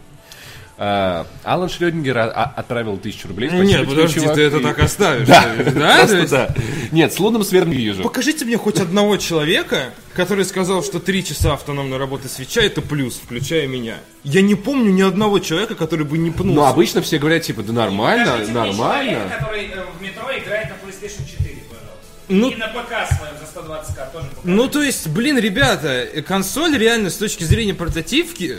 А, 0.85 1.27
Алан 1.45 1.69
Шрёдингер 1.69 2.19
а- 2.19 2.25
а- 2.25 2.53
отправил 2.57 2.97
тысячу 2.97 3.29
рублей. 3.29 3.51
Спасибо 3.51 3.69
Нет, 3.69 3.81
тебе, 3.83 3.91
подожди, 3.91 4.19
чувак. 4.21 4.35
ты 4.35 4.41
это 4.43 4.57
И- 4.57 4.62
так 4.65 4.79
оставишь. 4.81 5.29
Да, 5.29 5.45
да? 5.77 5.97
просто 5.99 6.27
да. 6.29 6.55
Нет, 6.91 7.12
с 7.12 7.21
лунным 7.21 7.45
свером 7.45 7.71
не 7.71 7.77
вижу. 7.77 8.03
Покажите 8.03 8.45
мне 8.45 8.57
хоть 8.57 8.81
одного 8.81 9.17
человека, 9.17 9.91
который 10.15 10.45
сказал, 10.45 10.83
что 10.83 10.99
три 10.99 11.25
часа 11.25 11.53
автономной 11.53 11.99
работы 11.99 12.29
свеча 12.29 12.62
это 12.62 12.81
плюс, 12.83 13.15
включая 13.23 13.69
меня. 13.69 13.95
Я 14.25 14.43
не 14.43 14.57
помню 14.57 14.91
ни 14.91 15.03
одного 15.03 15.39
человека, 15.39 15.77
который 15.77 16.05
бы 16.05 16.19
не 16.19 16.33
пнул. 16.33 16.53
Но 16.53 16.67
обычно 16.67 17.01
все 17.01 17.19
говорят, 17.19 17.43
типа, 17.45 17.62
да 17.62 17.73
нормально, 17.73 18.25
Покажите 18.33 18.51
мне 18.51 18.61
нормально. 18.65 19.11
человека, 19.12 19.37
который 19.39 19.65
э, 19.67 19.85
в 19.97 20.03
метро 20.03 20.25
играет 20.37 20.67
на 20.69 20.89
PlayStation 20.89 21.25
4, 21.31 21.62
пожалуйста. 21.69 22.07
Ну- 22.29 22.51
И 22.51 22.57
на 22.57 22.67
ПК 22.67 23.07
своем 23.17 23.35
за 23.39 23.47
120к 23.61 24.12
тоже 24.12 24.27
покажите. 24.31 24.41
Ну, 24.43 24.67
то 24.67 24.83
есть, 24.83 25.07
блин, 25.07 25.39
ребята, 25.39 26.09
консоль 26.27 26.77
реально 26.77 27.11
с 27.11 27.15
точки 27.19 27.45
зрения 27.45 27.75
портативки 27.75 28.59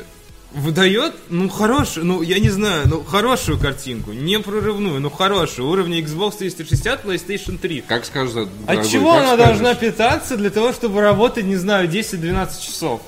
выдает, 0.53 1.13
ну, 1.29 1.49
хорошую, 1.49 2.05
ну, 2.05 2.21
я 2.21 2.39
не 2.39 2.49
знаю, 2.49 2.83
ну, 2.87 3.03
хорошую 3.03 3.57
картинку, 3.59 4.11
не 4.11 4.39
прорывную, 4.39 4.99
но 4.99 5.09
хорошую, 5.09 5.67
уровня 5.67 5.99
Xbox 5.99 6.37
360, 6.37 7.03
PlayStation 7.03 7.57
3. 7.57 7.81
Как 7.87 8.05
скажешь, 8.05 8.35
От 8.35 8.65
дорогой, 8.65 8.89
чего 8.89 9.11
как 9.11 9.23
она 9.23 9.33
скажешь? 9.33 9.47
должна 9.47 9.75
питаться 9.75 10.37
для 10.37 10.49
того, 10.49 10.71
чтобы 10.73 11.01
работать, 11.01 11.45
не 11.45 11.55
знаю, 11.55 11.89
10-12 11.89 12.61
часов? 12.61 13.01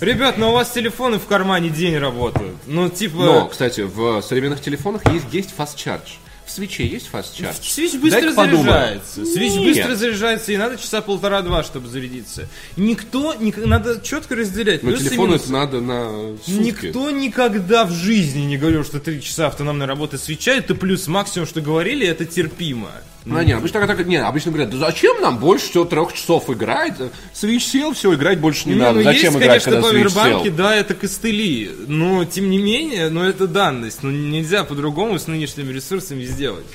Ребят, 0.00 0.38
ну 0.38 0.50
у 0.50 0.52
вас 0.52 0.70
телефоны 0.70 1.18
в 1.18 1.26
кармане 1.26 1.70
день 1.70 1.96
работают. 1.96 2.56
Ну, 2.66 2.88
типа... 2.88 3.24
Но, 3.24 3.46
кстати, 3.48 3.82
в 3.82 4.22
современных 4.22 4.60
телефонах 4.60 5.02
есть, 5.12 5.26
есть 5.32 5.54
fast 5.56 5.76
charge. 5.76 6.18
В 6.46 6.50
свече 6.50 6.86
есть 6.86 7.08
fast 7.10 7.34
charge? 7.38 7.56
Свич 7.62 7.94
быстро 7.94 8.32
заряжается. 8.32 9.24
Нет. 9.54 9.64
быстро 9.64 9.94
заряжается, 9.94 10.52
и 10.52 10.56
надо 10.56 10.76
часа 10.76 11.00
полтора-два, 11.00 11.62
чтобы 11.64 11.88
зарядиться. 11.88 12.48
Никто, 12.76 13.34
ник- 13.34 13.56
надо 13.64 14.00
четко 14.02 14.34
разделять. 14.36 14.82
Но 14.82 14.90
минусы. 14.90 15.44
это 15.44 15.52
надо 15.52 15.80
на 15.80 16.36
сутки. 16.36 16.50
Никто 16.50 17.10
никогда 17.10 17.84
в 17.86 17.92
жизни 17.92 18.42
не 18.42 18.58
говорил, 18.58 18.84
что 18.84 19.00
три 19.00 19.22
часа 19.22 19.46
автономной 19.46 19.86
работы 19.86 20.18
свеча 20.18 20.52
это 20.52 20.74
плюс 20.74 21.06
максимум, 21.06 21.48
что 21.48 21.60
говорили, 21.62 22.06
это 22.06 22.24
терпимо. 22.26 22.90
Ну, 23.26 23.40
не, 23.40 23.52
обычно, 23.52 23.86
так, 23.86 23.96
так, 23.96 24.06
не, 24.06 24.16
обычно 24.16 24.52
говорят, 24.52 24.70
да 24.70 24.76
зачем 24.76 25.20
нам 25.22 25.38
больше 25.38 25.70
всего 25.70 25.84
трех 25.86 26.12
часов 26.12 26.50
играть? 26.50 26.94
Switch 27.32 27.60
сел, 27.60 27.94
все, 27.94 28.12
играть 28.14 28.38
больше 28.38 28.68
не, 28.68 28.74
Не, 28.74 28.80
надо. 28.80 28.98
ну 28.98 29.04
Зачем 29.04 29.32
есть, 29.32 29.44
играть, 29.44 29.64
конечно, 29.64 29.90
когда 29.90 29.98
Switch 30.20 30.44
сел? 30.44 30.54
да, 30.54 30.76
это 30.76 30.94
костыли. 30.94 31.70
Но, 31.86 32.26
тем 32.26 32.50
не 32.50 32.58
менее, 32.58 33.08
ну, 33.08 33.22
это 33.22 33.46
данность. 33.46 34.02
Ну, 34.02 34.10
нельзя 34.10 34.64
по-другому 34.64 35.18
с 35.18 35.26
нынешними 35.26 35.72
ресурсами 35.72 36.22
сделать. 36.24 36.66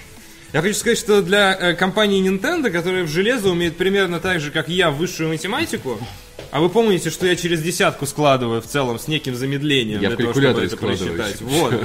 Я 0.52 0.64
хочу 0.64 0.74
сказать, 0.76 0.98
что 0.98 1.22
для 1.22 1.56
э, 1.56 1.76
компании 1.76 2.28
Nintendo, 2.28 2.72
которая 2.72 3.04
в 3.04 3.08
железо 3.08 3.50
умеет 3.50 3.78
примерно 3.78 4.20
так 4.20 4.40
же, 4.40 4.50
как 4.50 4.68
я, 4.68 4.90
высшую 4.90 5.30
математику, 5.30 6.00
а 6.50 6.60
вы 6.60 6.70
помните, 6.70 7.12
что 7.12 7.28
я 7.28 7.36
через 7.36 7.62
десятку 7.62 8.08
складываю 8.08 8.60
в 8.60 8.66
целом 8.66 8.98
с 8.98 9.08
неким 9.08 9.36
замедлением 9.36 10.02
Я 10.02 10.10
для 10.10 10.18
того, 10.18 10.32
чтобы 10.32 10.64
это 10.64 10.78
просчитать. 10.78 11.42
Вот. 11.42 11.76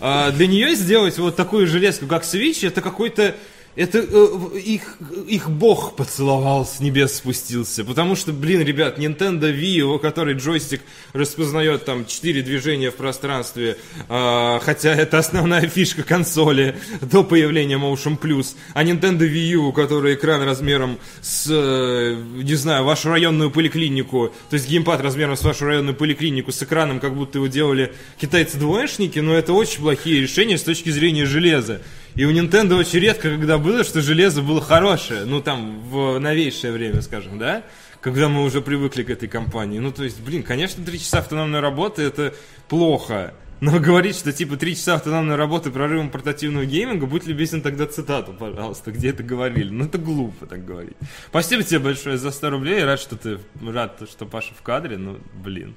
А, 0.00 0.32
для 0.32 0.48
нее 0.48 0.74
сделать 0.74 1.16
вот 1.18 1.36
такую 1.36 1.68
железку, 1.68 2.08
как 2.08 2.24
Switch, 2.24 2.66
это 2.66 2.80
какой-то 2.80 3.36
это 3.74 3.98
э, 3.98 4.58
их, 4.58 4.98
их 5.26 5.50
бог 5.50 5.96
поцеловал, 5.96 6.66
с 6.66 6.80
небес 6.80 7.16
спустился. 7.16 7.84
Потому 7.84 8.16
что, 8.16 8.32
блин, 8.32 8.60
ребят, 8.60 8.98
Nintendo 8.98 9.50
Wii, 9.50 9.80
у 9.80 9.98
которой 9.98 10.34
джойстик 10.34 10.82
распознает 11.14 11.86
там 11.86 12.04
4 12.04 12.42
движения 12.42 12.90
в 12.90 12.96
пространстве, 12.96 13.78
а, 14.08 14.60
хотя 14.62 14.94
это 14.94 15.18
основная 15.18 15.66
фишка 15.68 16.02
консоли 16.02 16.76
до 17.00 17.24
появления 17.24 17.76
Motion 17.76 18.18
Plus. 18.18 18.56
А 18.74 18.84
Nintendo 18.84 19.20
Wii 19.20 19.52
U, 19.52 19.68
у 19.68 19.72
которой 19.72 20.14
экран 20.14 20.42
размером 20.42 20.98
с, 21.22 21.46
э, 21.48 22.22
не 22.42 22.54
знаю, 22.56 22.84
вашу 22.84 23.08
районную 23.08 23.50
поликлинику, 23.50 24.34
то 24.50 24.54
есть 24.54 24.68
геймпад 24.68 25.00
размером 25.00 25.36
с 25.36 25.42
вашу 25.42 25.64
районную 25.64 25.96
поликлинику 25.96 26.52
с 26.52 26.62
экраном, 26.62 27.00
как 27.00 27.14
будто 27.14 27.38
его 27.38 27.46
делали 27.46 27.94
китайцы-двоечники, 28.20 29.18
но 29.20 29.34
это 29.34 29.54
очень 29.54 29.80
плохие 29.80 30.20
решения 30.20 30.58
с 30.58 30.62
точки 30.62 30.90
зрения 30.90 31.24
железа. 31.24 31.80
И 32.14 32.24
у 32.26 32.30
Nintendo 32.30 32.76
очень 32.76 32.98
редко, 32.98 33.30
когда 33.30 33.56
было, 33.56 33.84
что 33.84 34.02
железо 34.02 34.42
было 34.42 34.60
хорошее. 34.60 35.24
Ну, 35.24 35.40
там, 35.40 35.80
в 35.80 36.18
новейшее 36.18 36.72
время, 36.72 37.00
скажем, 37.00 37.38
да? 37.38 37.62
Когда 38.02 38.28
мы 38.28 38.44
уже 38.44 38.60
привыкли 38.60 39.02
к 39.02 39.10
этой 39.10 39.28
компании. 39.28 39.78
Ну, 39.78 39.92
то 39.92 40.04
есть, 40.04 40.20
блин, 40.20 40.42
конечно, 40.42 40.84
3 40.84 40.98
часа 40.98 41.18
автономной 41.18 41.60
работы 41.60 42.02
это 42.02 42.34
плохо. 42.68 43.32
Но 43.60 43.78
говорить, 43.80 44.16
что 44.16 44.32
типа 44.32 44.56
3 44.56 44.74
часа 44.74 44.94
автономной 44.96 45.36
работы 45.36 45.70
прорывом 45.70 46.10
портативного 46.10 46.66
гейминга, 46.66 47.06
будь 47.06 47.26
любезен 47.26 47.62
тогда 47.62 47.86
цитату, 47.86 48.34
пожалуйста, 48.34 48.90
где 48.90 49.10
это 49.10 49.22
говорили. 49.22 49.70
Ну, 49.70 49.86
это 49.86 49.96
глупо 49.96 50.46
так 50.46 50.66
говорить. 50.66 50.96
Спасибо 51.28 51.62
тебе 51.62 51.78
большое 51.78 52.18
за 52.18 52.30
100 52.30 52.50
рублей. 52.50 52.84
Рад, 52.84 53.00
что 53.00 53.16
ты 53.16 53.38
рад, 53.64 54.02
что 54.10 54.26
Паша 54.26 54.52
в 54.52 54.62
кадре. 54.62 54.98
Ну, 54.98 55.18
блин. 55.32 55.76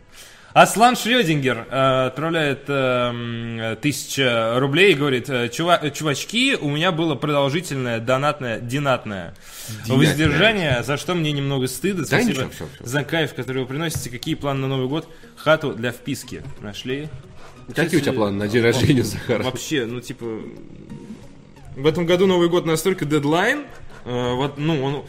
Аслан 0.56 0.96
Шрёдингер 0.96 1.68
э, 1.70 2.06
отправляет 2.06 2.64
э, 2.70 3.76
тысяча 3.82 4.58
рублей 4.58 4.94
и 4.94 4.96
говорит, 4.96 5.30
э, 5.30 5.50
«Чува- 5.50 5.92
чувачки, 5.92 6.56
у 6.56 6.70
меня 6.70 6.94
было 6.94 7.16
продолжительное 7.16 8.00
донатное, 8.00 8.62
динатное 8.62 9.36
воздержание, 9.86 10.82
за 10.82 10.96
что 10.96 11.14
мне 11.14 11.34
немного 11.34 11.68
стыда. 11.68 12.06
Спасибо 12.06 12.30
ничего, 12.32 12.50
всё, 12.52 12.68
всё. 12.74 12.86
за 12.86 13.04
кайф, 13.04 13.34
который 13.34 13.64
вы 13.64 13.68
приносите. 13.68 14.10
Какие 14.10 14.36
планы 14.36 14.62
на 14.62 14.68
Новый 14.70 14.88
год? 14.88 15.10
Хату 15.36 15.74
для 15.74 15.92
вписки 15.92 16.42
нашли? 16.62 17.10
Какие 17.76 18.00
у 18.00 18.02
тебя 18.02 18.14
планы 18.14 18.38
на 18.38 18.48
день 18.48 18.64
рождения, 18.64 19.04
Захар? 19.04 19.44
Вообще, 19.44 19.86
ну 19.86 20.00
типа, 20.00 20.40
в 21.76 21.86
этом 21.86 22.06
году 22.06 22.28
Новый 22.28 22.48
год 22.48 22.66
настолько 22.66 23.04
дедлайн, 23.04 23.66
э, 24.06 24.34
вот, 24.36 24.58
ну, 24.58 24.82
он 24.82 25.06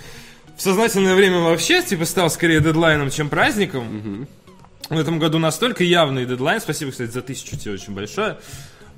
в 0.57 0.61
сознательное 0.61 1.15
время 1.15 1.39
вообще 1.39 1.83
типа 1.83 2.05
стал 2.05 2.31
скорее 2.31 2.59
дедлайном, 2.59 3.11
чем 3.13 3.29
праздником. 3.29 4.27
В 4.89 4.97
этом 4.97 5.19
году 5.19 5.39
настолько 5.39 5.83
явный 5.83 6.27
дедлайн. 6.27 6.61
Спасибо, 6.61 6.93
кстати, 6.93 7.11
за 7.11 7.21
тысячу 7.21 7.57
тебе 7.57 7.75
очень 7.75 7.93
большое. 7.93 8.39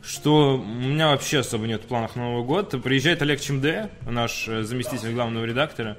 что 0.02 0.56
у 0.56 0.64
меня 0.64 1.08
вообще 1.08 1.40
особо 1.40 1.66
нет 1.66 1.82
планов 1.82 2.14
на 2.14 2.22
Новый 2.22 2.44
год. 2.44 2.70
Приезжает 2.82 3.22
Олег 3.22 3.40
Чемде, 3.40 3.90
наш 4.06 4.46
э, 4.48 4.62
заместитель 4.62 5.12
главного 5.12 5.44
редактора, 5.44 5.96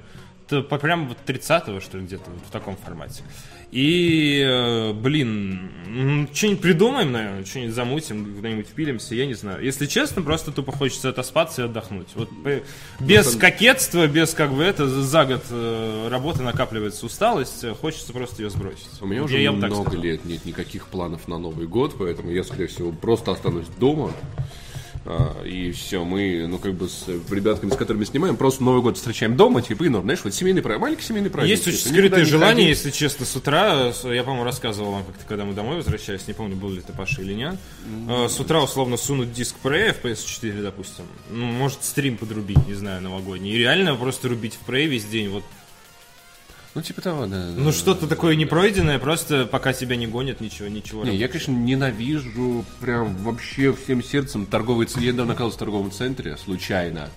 то 0.48 0.62
по 0.62 0.78
прям 0.78 1.08
вот 1.08 1.18
30-го, 1.26 1.80
что 1.80 1.98
ли, 1.98 2.04
где-то 2.04 2.30
вот 2.30 2.40
в 2.46 2.50
таком 2.50 2.76
формате. 2.76 3.22
И, 3.72 4.44
э, 4.44 4.92
блин, 4.92 6.28
что-нибудь 6.32 6.60
придумаем, 6.60 7.12
наверное, 7.12 7.44
что-нибудь 7.44 7.74
замутим, 7.74 8.34
куда-нибудь 8.34 8.66
впилимся, 8.66 9.14
я 9.14 9.26
не 9.26 9.34
знаю. 9.34 9.62
Если 9.64 9.86
честно, 9.86 10.22
просто 10.22 10.50
тупо 10.50 10.72
хочется 10.72 11.10
отоспаться 11.10 11.62
и 11.62 11.64
отдохнуть. 11.66 12.08
Вот 12.16 12.28
э, 12.46 12.62
без 12.98 13.36
кокетства, 13.36 14.08
без 14.08 14.34
как 14.34 14.52
бы 14.52 14.64
это, 14.64 14.88
за 14.88 15.24
год 15.24 15.44
э, 15.50 16.08
работы 16.10 16.42
накапливается 16.42 17.06
усталость, 17.06 17.64
хочется 17.80 18.12
просто 18.12 18.42
ее 18.42 18.50
сбросить. 18.50 18.88
У 19.00 19.06
меня 19.06 19.18
Я- 19.18 19.24
уже 19.24 19.38
я 19.40 19.52
много 19.52 19.96
лет 19.96 20.24
нет 20.24 20.44
никаких 20.44 20.86
планов 20.88 21.28
на 21.28 21.38
Новый 21.38 21.68
год, 21.68 21.94
поэтому 21.96 22.30
я, 22.30 22.42
скорее 22.42 22.66
всего, 22.66 22.90
просто 22.90 23.30
останусь 23.30 23.66
дома. 23.78 24.12
А, 25.06 25.42
и 25.44 25.72
все, 25.72 26.04
мы, 26.04 26.46
ну, 26.46 26.58
как 26.58 26.74
бы 26.74 26.88
с 26.88 27.06
ребятками, 27.08 27.70
с 27.70 27.76
которыми 27.76 28.04
снимаем, 28.04 28.36
просто 28.36 28.62
Новый 28.62 28.82
год 28.82 28.98
встречаем 28.98 29.36
дома, 29.36 29.62
типа, 29.62 29.84
и 29.84 29.88
норм, 29.88 30.04
знаешь, 30.04 30.20
вот 30.22 30.34
семейный 30.34 30.60
праздник, 30.60 30.82
маленький 30.82 31.04
семейный 31.04 31.30
праздник. 31.30 31.50
Есть 31.50 31.66
очень 31.66 31.78
типа, 31.78 31.88
никуда 31.88 32.06
скрытые 32.08 32.24
желания, 32.26 32.68
если 32.68 32.90
честно, 32.90 33.24
с 33.24 33.34
утра. 33.34 33.92
Я, 34.04 34.22
по-моему, 34.22 34.44
рассказывал 34.44 34.92
вам 34.92 35.04
как-то, 35.04 35.24
когда 35.26 35.44
мы 35.44 35.54
домой 35.54 35.76
возвращались, 35.76 36.26
не 36.28 36.34
помню, 36.34 36.56
был 36.56 36.70
ли 36.70 36.80
это 36.80 36.92
Паша 36.92 37.22
или 37.22 37.32
нет. 37.32 37.56
Э, 38.08 38.28
С 38.28 38.38
утра 38.40 38.62
условно 38.62 38.96
сунуть 38.98 39.32
диск 39.32 39.56
Prey 39.62 39.94
в 39.94 40.04
PS4, 40.04 40.62
допустим. 40.62 41.04
Ну, 41.30 41.46
может, 41.46 41.82
стрим 41.82 42.18
подрубить, 42.18 42.66
не 42.68 42.74
знаю, 42.74 43.00
новогодний. 43.00 43.52
И 43.52 43.58
реально 43.58 43.94
просто 43.96 44.28
рубить 44.28 44.58
в 44.62 44.68
Prey 44.68 44.86
весь 44.86 45.04
день. 45.04 45.30
Вот. 45.30 45.44
Ну, 46.74 46.82
типа 46.82 47.00
того, 47.00 47.26
да. 47.26 47.36
да. 47.36 47.52
Ну, 47.56 47.72
что-то 47.72 48.06
такое 48.06 48.36
непройденное, 48.36 48.98
просто 49.00 49.44
пока 49.44 49.72
тебя 49.72 49.96
не 49.96 50.06
гонят, 50.06 50.40
ничего, 50.40 50.68
ничего. 50.68 51.04
Не, 51.04 51.16
я, 51.16 51.26
рабочего. 51.26 51.32
конечно, 51.32 51.52
ненавижу 51.52 52.64
прям 52.80 53.16
вообще 53.16 53.72
всем 53.72 54.04
сердцем 54.04 54.46
торговый 54.46 54.86
центр. 54.86 55.04
Я 55.06 55.12
недавно 55.12 55.32
оказался 55.32 55.56
в 55.56 55.58
торговом 55.60 55.90
центре, 55.90 56.36
случайно. 56.36 57.10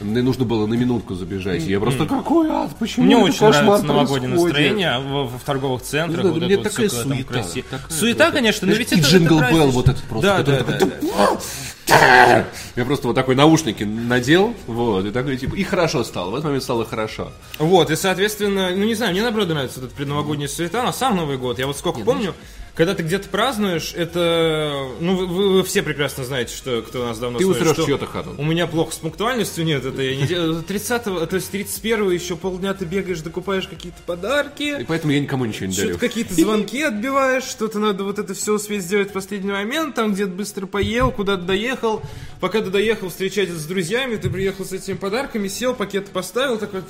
Мне 0.00 0.22
нужно 0.22 0.44
было 0.44 0.66
на 0.66 0.74
минутку 0.74 1.14
забежать. 1.14 1.62
Я 1.62 1.80
просто, 1.80 2.06
какой 2.06 2.48
ад, 2.50 2.76
почему 2.78 3.06
Мне 3.06 3.16
очень 3.16 3.46
нравится 3.46 3.86
новогоднее 3.86 4.30
происходит?» 4.30 4.54
настроение 4.54 4.98
в, 4.98 5.38
в 5.38 5.40
торговых 5.44 5.82
центрах. 5.82 6.24
Ну, 6.24 6.32
вот 6.32 6.40
да, 6.40 6.46
мне 6.46 6.56
такая 6.56 6.88
суета, 6.88 7.24
такая 7.24 7.44
Суета, 7.88 8.18
просто. 8.24 8.32
конечно, 8.32 8.66
но 8.66 8.74
ведь 8.74 8.92
и 8.92 8.98
это, 8.98 9.08
джингл 9.08 9.40
это 9.40 9.50
белл 9.52 9.72
праздник. 9.72 9.74
вот 9.74 9.88
этот 9.88 10.02
просто, 10.04 10.28
Да, 10.28 10.42
да, 10.42 10.64
да, 10.64 10.78
да. 10.78 11.38
Я 11.86 12.84
просто 12.84 13.08
вот 13.08 13.14
такой 13.14 13.34
наушники 13.34 13.84
надел, 13.84 14.54
вот, 14.66 15.06
и 15.06 15.10
такой, 15.10 15.36
типа, 15.36 15.54
и 15.54 15.62
хорошо 15.62 16.04
стало. 16.04 16.30
В 16.30 16.34
этот 16.34 16.44
момент 16.44 16.62
стало 16.62 16.84
хорошо. 16.84 17.32
Вот, 17.58 17.90
и, 17.90 17.96
соответственно, 17.96 18.70
ну, 18.70 18.84
не 18.84 18.94
знаю, 18.94 19.12
мне, 19.12 19.22
наоборот, 19.22 19.48
нравится 19.48 19.80
этот 19.80 19.92
предновогодний 19.92 20.48
суета, 20.48 20.82
на 20.82 20.92
сам 20.92 21.16
Новый 21.16 21.36
год. 21.36 21.58
Я 21.58 21.66
вот 21.66 21.76
сколько 21.76 22.00
помню, 22.00 22.34
когда 22.74 22.94
ты 22.94 23.04
где-то 23.04 23.28
празднуешь, 23.28 23.92
это... 23.94 24.88
Ну, 24.98 25.16
вы, 25.16 25.26
вы- 25.26 25.52
вы 25.54 25.64
все 25.64 25.82
прекрасно 25.82 26.24
знаете, 26.24 26.54
что 26.54 26.82
кто 26.82 27.06
нас 27.06 27.18
давно 27.18 27.38
Ты 27.38 27.44
смотрит, 27.44 27.72
что 27.72 27.84
чью-то 27.84 28.06
хату. 28.06 28.34
У 28.36 28.44
меня 28.44 28.66
плохо 28.66 28.92
с 28.92 28.98
пунктуальностью, 28.98 29.64
нет, 29.64 29.84
это 29.84 30.02
я 30.02 30.16
не 30.16 30.26
делаю. 30.26 30.64
30-го, 30.66 31.24
то 31.26 31.36
есть 31.36 31.54
31-го 31.54 32.10
еще 32.10 32.34
полдня 32.36 32.74
ты 32.74 32.84
бегаешь, 32.84 33.20
докупаешь 33.20 33.68
какие-то 33.68 33.98
И 34.00 34.06
подарки. 34.06 34.84
поэтому 34.88 35.12
я 35.12 35.20
никому 35.20 35.44
ничего 35.44 35.66
не 35.66 35.76
дарю. 35.76 35.98
Какие-то 35.98 36.34
звонки 36.34 36.82
отбиваешь, 36.82 37.44
что-то 37.44 37.78
надо 37.78 38.02
вот 38.02 38.18
это 38.18 38.34
все 38.34 38.54
успеть 38.54 38.82
сделать 38.82 39.10
в 39.10 39.12
последний 39.12 39.52
момент, 39.52 39.94
там 39.94 40.12
где-то 40.12 40.32
быстро 40.32 40.66
поел, 40.66 41.12
куда-то 41.12 41.42
доехал. 41.42 42.02
Пока 42.40 42.60
ты 42.60 42.70
доехал 42.70 43.08
встречать 43.08 43.50
с 43.50 43.64
друзьями, 43.66 44.16
ты 44.16 44.28
приехал 44.28 44.64
с 44.64 44.72
этими 44.72 44.96
подарками, 44.96 45.46
сел, 45.48 45.74
пакет 45.74 46.08
поставил, 46.08 46.58
такой... 46.58 46.82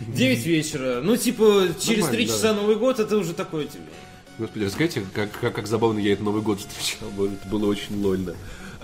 9 0.00 0.46
вечера. 0.46 1.00
Ну, 1.02 1.16
типа, 1.16 1.68
через 1.80 2.02
Нормально, 2.02 2.16
3 2.16 2.26
да. 2.26 2.32
часа 2.32 2.52
Новый 2.52 2.76
год, 2.76 3.00
это 3.00 3.16
уже 3.16 3.32
такое 3.32 3.64
тебе. 3.64 3.84
Господи, 4.38 4.64
расскажите, 4.64 5.04
как, 5.12 5.30
как, 5.32 5.54
как 5.54 5.66
забавно 5.66 5.98
я 5.98 6.12
этот 6.12 6.24
Новый 6.24 6.42
год 6.42 6.58
встречал. 6.60 7.08
Это 7.26 7.48
было 7.48 7.66
очень 7.66 8.00
лольно. 8.02 8.34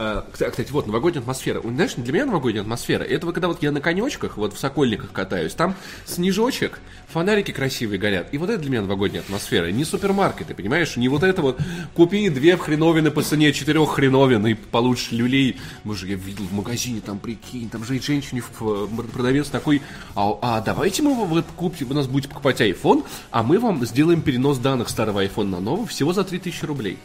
А, 0.00 0.24
кста- 0.32 0.50
кстати, 0.50 0.70
вот, 0.70 0.86
новогодняя 0.86 1.20
атмосфера. 1.22 1.60
Знаешь, 1.60 1.94
для 1.96 2.12
меня 2.12 2.26
новогодняя 2.26 2.62
атмосфера, 2.62 3.02
это 3.02 3.26
вот 3.26 3.34
когда 3.34 3.48
вот 3.48 3.60
я 3.64 3.72
на 3.72 3.80
конечках, 3.80 4.36
вот 4.36 4.54
в 4.54 4.58
Сокольниках 4.58 5.10
катаюсь, 5.10 5.54
там 5.54 5.74
снежочек, 6.06 6.78
фонарики 7.08 7.50
красивые 7.50 7.98
горят. 7.98 8.28
И 8.30 8.38
вот 8.38 8.48
это 8.48 8.60
для 8.60 8.70
меня 8.70 8.82
новогодняя 8.82 9.22
атмосфера. 9.22 9.72
Не 9.72 9.84
супермаркеты, 9.84 10.54
понимаешь? 10.54 10.96
Не 10.96 11.08
вот 11.08 11.24
это 11.24 11.42
вот, 11.42 11.58
купи 11.94 12.28
две 12.30 12.56
хреновины 12.56 13.10
по 13.10 13.22
цене 13.22 13.52
четырех 13.52 13.88
хреновин 13.90 14.46
и 14.46 14.54
получишь 14.54 15.10
люлей. 15.10 15.56
Боже, 15.82 16.06
я 16.06 16.14
видел 16.14 16.44
в 16.44 16.52
магазине, 16.52 17.00
там, 17.04 17.18
прикинь, 17.18 17.68
там 17.68 17.84
же 17.84 17.96
и 17.96 18.00
женщине 18.00 18.40
в- 18.60 18.86
продавец 19.10 19.48
такой, 19.48 19.82
а, 20.14 20.38
а 20.42 20.60
давайте 20.60 21.02
мы 21.02 21.26
вы 21.26 21.42
купите, 21.56 21.84
вы 21.84 21.96
нас 21.96 22.06
будете 22.06 22.28
покупать 22.28 22.60
iPhone, 22.60 23.04
а 23.32 23.42
мы 23.42 23.58
вам 23.58 23.84
сделаем 23.84 24.22
перенос 24.22 24.58
данных 24.58 24.90
старого 24.90 25.24
iPhone 25.24 25.46
на 25.46 25.58
новый 25.58 25.88
всего 25.88 26.12
за 26.12 26.22
3000 26.22 26.64
рублей. 26.66 26.98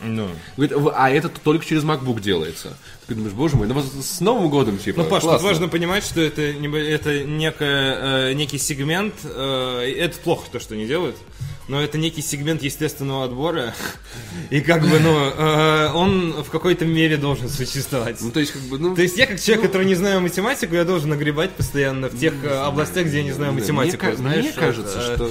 Ну, 0.00 0.28
Говорит, 0.56 0.76
«В- 0.76 0.92
а 0.94 1.10
это 1.10 1.28
только 1.28 1.64
через 1.64 1.82
MacBook 1.82 2.20
делается. 2.20 2.76
Ты 3.06 3.14
думаешь, 3.14 3.32
боже 3.34 3.56
мой, 3.56 3.66
ну 3.66 3.82
с 3.82 4.20
Новым 4.20 4.50
годом, 4.50 4.78
типа. 4.78 5.02
Ну, 5.02 5.08
Паш, 5.08 5.22
тут 5.22 5.30
классно». 5.30 5.48
важно 5.48 5.68
понимать, 5.68 6.04
что 6.04 6.20
это, 6.20 6.52
не- 6.52 6.68
это 6.78 7.24
некое, 7.24 8.28
э, 8.30 8.32
некий 8.34 8.58
сегмент. 8.58 9.14
э, 9.24 9.94
это 9.98 10.18
плохо, 10.18 10.48
то, 10.52 10.60
что 10.60 10.76
не 10.76 10.86
делают. 10.86 11.16
Но 11.68 11.82
это 11.82 11.98
некий 11.98 12.22
сегмент 12.22 12.62
естественного 12.62 13.24
отбора. 13.24 13.74
И 14.50 14.60
как 14.60 14.82
бы, 14.86 15.00
ну, 15.00 15.18
э, 15.36 15.90
он 15.94 16.32
в 16.44 16.50
какой-то 16.50 16.84
мере 16.84 17.16
должен 17.16 17.48
существовать. 17.48 18.18
Ну, 18.20 18.30
то 18.30 18.38
есть, 18.40 18.52
как 18.52 18.62
бы, 18.62 18.78
ну... 18.78 18.94
То 18.94 19.02
есть 19.02 19.16
я 19.16 19.26
как 19.26 19.40
человек, 19.40 19.66
который 19.66 19.86
не 19.86 19.94
знаю 19.96 20.20
математику, 20.20 20.74
я 20.76 20.84
должен 20.84 21.10
нагребать 21.10 21.50
постоянно 21.52 22.08
в 22.08 22.18
тех 22.18 22.34
э, 22.44 22.48
областях, 22.48 23.06
где 23.06 23.18
я 23.18 23.24
не 23.24 23.32
знаю 23.32 23.52
мне 23.52 23.62
математику. 23.62 24.06
ка- 24.06 24.16
знаешь, 24.16 24.44
мне 24.44 24.52
кажется, 24.52 24.96
вот, 24.96 25.10
э, 25.10 25.14
что 25.16 25.30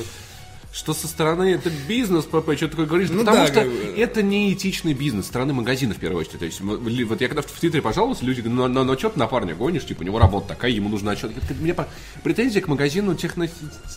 что 0.78 0.94
со 0.94 1.08
стороны 1.08 1.54
это 1.54 1.72
бизнес, 1.88 2.26
ПП, 2.26 2.52
что 2.58 2.68
такое 2.68 2.86
говоришь, 2.86 3.08
Ну 3.10 3.20
потому 3.20 3.38
да, 3.38 3.46
что 3.48 3.56
как 3.62 3.68
бы. 3.70 3.94
это 3.96 4.22
не 4.22 4.52
этичный 4.54 4.94
бизнес, 4.94 5.26
стороны 5.28 5.54
магазина 5.54 5.94
в 5.94 5.98
первую 5.98 6.20
очередь. 6.22 6.40
То 6.40 6.46
есть, 6.46 6.60
вот 6.60 7.22
я 7.22 7.28
когда 7.30 7.42
в, 7.42 7.46
Твиттере 7.46 7.82
пожаловался, 7.82 8.26
люди 8.26 8.42
говорят, 8.42 8.58
ну, 8.58 8.68
ну, 8.68 8.84
ну 8.84 9.00
что 9.00 9.10
ты 9.10 9.18
на 9.20 9.28
парня 9.28 9.56
гонишь, 9.56 9.86
типа, 9.86 10.02
у 10.02 10.06
него 10.06 10.20
работа 10.20 10.50
такая, 10.50 10.72
ему 10.72 10.90
нужно 10.90 11.12
отчет. 11.12 11.32
У 11.50 11.64
меня 11.64 11.74
по- 11.76 11.88
претензия 12.24 12.62
к 12.62 12.68
магазину 12.68 13.16
техно, 13.16 13.48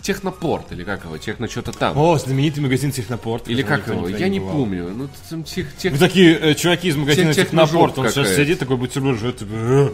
технопорт, 0.02 0.70
или 0.72 0.84
как 0.84 1.04
его, 1.04 1.18
техно 1.18 1.48
что-то 1.48 1.72
там. 1.72 1.98
О, 1.98 2.16
знаменитый 2.16 2.62
магазин 2.62 2.92
Технопорт. 2.92 3.48
или 3.48 3.62
как 3.62 3.86
его, 3.88 4.08
я 4.08 4.28
не 4.28 4.38
бывал. 4.38 4.56
помню. 4.58 4.90
Ну, 4.94 5.08
там 5.28 5.42
тех, 5.44 5.74
тех, 5.76 5.92
Вы 5.92 5.98
такие 5.98 6.38
э, 6.38 6.54
чуваки 6.54 6.88
из 6.88 6.96
магазина 6.96 7.34
Тех- 7.34 7.46
Технопорт, 7.46 7.98
он 7.98 8.08
сейчас 8.08 8.34
сидит, 8.36 8.58
такой 8.60 8.76
бутерброд 8.76 9.18
жрет, 9.18 9.38
типа, 9.38 9.50
э, 9.52 9.90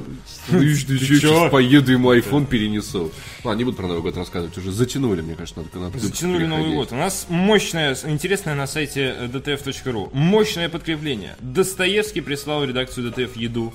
Ну, 0.51 0.61
и 0.61 0.75
что, 0.75 0.89
Ты 0.89 0.99
чё, 0.99 1.15
сейчас 1.17 1.51
поеду, 1.51 1.93
ему 1.93 2.13
iPhone 2.15 2.47
перенесу. 2.47 3.11
Ладно, 3.43 3.59
не 3.59 3.65
буду 3.65 3.77
про 3.77 3.87
Новый 3.87 4.03
год 4.03 4.17
рассказывать, 4.17 4.57
уже 4.59 4.71
затянули, 4.73 5.23
мне 5.23 5.35
кажется, 5.35 5.61
надо 5.61 5.79
надо 5.79 5.99
Затянули. 5.99 6.45
Новый 6.45 6.74
год. 6.75 6.93
У 6.93 6.97
нас 6.97 7.27
мощное, 7.29 7.97
интересное 8.05 8.55
на 8.55 8.67
сайте 8.67 9.15
э, 9.19 9.27
dtf.ru. 9.27 10.11
Мощное 10.13 10.69
подкрепление. 10.69 11.37
Достоевский 11.41 12.21
прислал 12.21 12.61
в 12.61 12.65
редакцию 12.65 13.11
DTF 13.11 13.31
еду. 13.37 13.73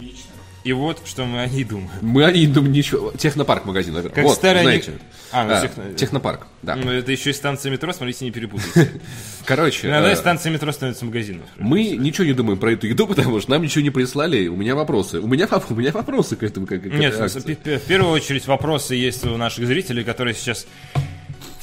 Лично. 0.00 0.32
И 0.64 0.72
вот, 0.72 1.02
что 1.04 1.24
мы 1.24 1.40
о 1.40 1.46
ней 1.46 1.64
думаем. 1.64 1.90
Мы 2.00 2.24
о 2.24 2.30
ней 2.30 2.46
думаем 2.46 2.72
ничего. 2.72 3.12
Технопарк 3.18 3.64
магазин, 3.64 3.94
наверное. 3.94 4.14
Как 4.14 4.24
вот, 4.24 4.34
старый 4.34 4.62
знаете. 4.62 4.92
А, 5.32 5.44
ну, 5.44 5.54
А, 5.54 5.60
техно- 5.62 5.94
Технопарк, 5.94 6.46
да. 6.62 6.76
Ну, 6.76 6.90
это 6.90 7.10
еще 7.10 7.30
и 7.30 7.32
станция 7.32 7.72
метро, 7.72 7.92
смотрите, 7.92 8.24
не 8.24 8.30
перепутайте. 8.30 9.00
Короче, 9.44 9.88
Иногда 9.88 10.10
э, 10.10 10.12
из 10.12 10.18
станции 10.18 10.50
метро 10.50 10.70
становится 10.70 11.04
магазином. 11.04 11.42
мы 11.58 11.96
ничего 11.96 12.26
не 12.26 12.32
думаем 12.32 12.60
про 12.60 12.72
эту 12.72 12.86
еду, 12.86 13.06
потому 13.08 13.40
что 13.40 13.50
нам 13.50 13.62
ничего 13.62 13.82
не 13.82 13.90
прислали. 13.90 14.46
У 14.46 14.54
меня 14.56 14.76
вопросы. 14.76 15.18
У 15.18 15.26
меня, 15.26 15.48
у 15.50 15.74
меня 15.74 15.90
вопросы 15.90 16.36
к 16.36 16.44
этому. 16.44 16.66
Как, 16.66 16.82
к 16.82 16.86
Нет, 16.86 17.14
в 17.14 17.80
первую 17.88 18.12
очередь 18.12 18.46
вопросы 18.46 18.94
есть 18.94 19.24
у 19.26 19.36
наших 19.36 19.66
зрителей, 19.66 20.04
которые 20.04 20.34
сейчас... 20.34 20.66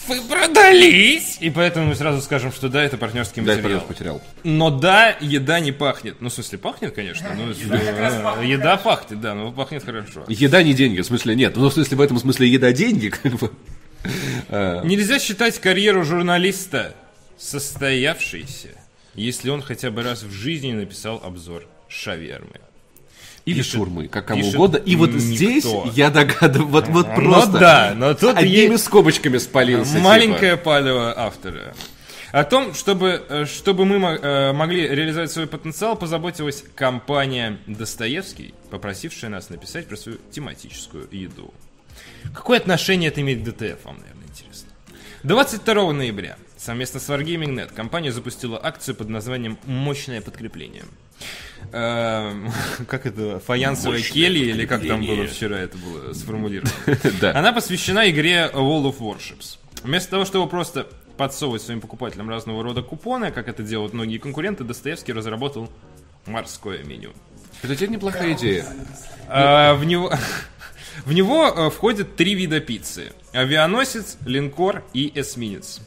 Вы 0.09 0.21
продались! 0.23 1.37
И 1.39 1.51
поэтому 1.51 1.85
мы 1.85 1.95
сразу 1.95 2.19
скажем, 2.21 2.51
что 2.51 2.67
да, 2.67 2.83
это 2.83 2.97
партнерский 2.97 3.41
Да, 3.41 3.51
я 3.51 3.57
материал. 3.57 3.79
вперед 3.79 3.87
потерял. 3.87 4.21
Но 4.43 4.71
да, 4.71 5.15
еда 5.19 5.59
не 5.59 5.71
пахнет. 5.71 6.19
Ну, 6.19 6.29
в 6.29 6.33
смысле, 6.33 6.57
пахнет, 6.57 6.95
конечно. 6.95 7.27
Э, 7.27 8.43
еда 8.43 8.77
пахнет, 8.77 9.21
да, 9.21 9.35
но 9.35 9.51
пахнет 9.51 9.83
хорошо. 9.83 10.25
Еда 10.27 10.63
не 10.63 10.73
деньги, 10.73 11.01
в 11.01 11.05
смысле 11.05 11.35
нет. 11.35 11.55
Ну, 11.55 11.69
в 11.69 11.73
смысле, 11.73 11.95
в 11.95 12.01
этом 12.01 12.17
смысле 12.17 12.47
еда 12.47 12.71
деньги, 12.71 13.09
как 13.23 13.33
бы. 13.33 13.51
Нельзя 14.49 15.19
считать 15.19 15.59
карьеру 15.59 16.03
журналиста 16.03 16.95
состоявшейся, 17.37 18.69
если 19.13 19.51
он 19.51 19.61
хотя 19.61 19.91
бы 19.91 20.01
раз 20.01 20.23
в 20.23 20.31
жизни 20.31 20.71
написал 20.71 21.21
обзор 21.23 21.67
шавермы. 21.87 22.59
Или 23.49 23.57
Пишет- 23.59 23.73
шурмы, 23.73 24.07
как 24.07 24.25
кому 24.27 24.41
пишет 24.41 24.55
угодно. 24.55 24.77
И 24.77 24.95
вот 24.95 25.09
никто. 25.09 25.19
здесь 25.19 25.65
я 25.95 26.09
догадываюсь, 26.09 26.69
вот, 26.71 26.87
вот 26.87 27.15
просто 27.15 27.51
Ну 27.51 27.59
да, 27.59 27.93
но 27.95 28.13
тут 28.13 28.37
одними 28.37 28.73
есть 28.73 28.83
скобочками 28.85 29.37
спалился. 29.39 29.93
типа. 29.93 30.03
маленькое 30.03 30.55
палево 30.57 31.13
автора. 31.17 31.73
О 32.31 32.43
том, 32.43 32.75
чтобы, 32.75 33.25
э, 33.27 33.45
чтобы 33.45 33.85
мы 33.85 33.95
э, 33.97 34.53
могли 34.53 34.87
реализовать 34.87 35.31
свой 35.31 35.47
потенциал, 35.47 35.95
позаботилась 35.95 36.63
компания 36.75 37.57
Достоевский, 37.65 38.53
попросившая 38.69 39.31
нас 39.31 39.49
написать 39.49 39.87
про 39.87 39.97
свою 39.97 40.19
тематическую 40.31 41.07
еду. 41.11 41.51
Какое 42.35 42.59
отношение 42.59 43.09
это 43.09 43.21
имеет 43.21 43.41
к 43.41 43.45
ДТФ, 43.45 43.83
вам, 43.83 43.97
наверное, 43.99 44.27
интересно? 44.27 44.69
22 45.23 45.93
ноября 45.93 46.37
совместно 46.55 46.99
с 46.99 47.09
Wargaming.net 47.09 47.73
компания 47.73 48.11
запустила 48.11 48.59
акцию 48.63 48.95
под 48.95 49.09
названием 49.09 49.57
«Мощное 49.65 50.21
подкрепление». 50.21 50.83
Эм, 51.71 52.51
Как 52.87 53.05
это? 53.05 53.39
Фаянсовая 53.39 54.01
келья, 54.01 54.53
или 54.53 54.65
как 54.65 54.85
там 54.87 55.05
было 55.05 55.25
вчера 55.27 55.57
это 55.57 55.77
было 55.77 56.13
сформулировано? 56.13 56.71
Она 57.33 57.53
посвящена 57.53 58.09
игре 58.09 58.49
World 58.53 58.85
of 58.85 58.99
Warships. 58.99 59.57
Вместо 59.83 60.11
того, 60.11 60.25
чтобы 60.25 60.49
просто 60.49 60.87
подсовывать 61.17 61.61
своим 61.61 61.81
покупателям 61.81 62.29
разного 62.29 62.63
рода 62.63 62.81
купоны, 62.81 63.31
как 63.31 63.47
это 63.47 63.61
делают 63.61 63.93
многие 63.93 64.17
конкуренты, 64.17 64.63
Достоевский 64.63 65.13
разработал 65.13 65.69
Морское 66.25 66.83
меню. 66.83 67.11
Это 67.61 67.75
тебе 67.75 67.89
неплохая 67.89 68.33
идея. 68.33 68.65
А, 69.27 69.73
в 69.75 69.85
него... 69.85 70.11
В 71.05 71.13
него 71.13 71.47
э, 71.47 71.69
входят 71.69 72.17
три 72.17 72.35
вида 72.35 72.59
пиццы. 72.59 73.13
Авианосец, 73.31 74.17
линкор 74.25 74.83
и 74.93 75.09
эсминец. 75.15 75.79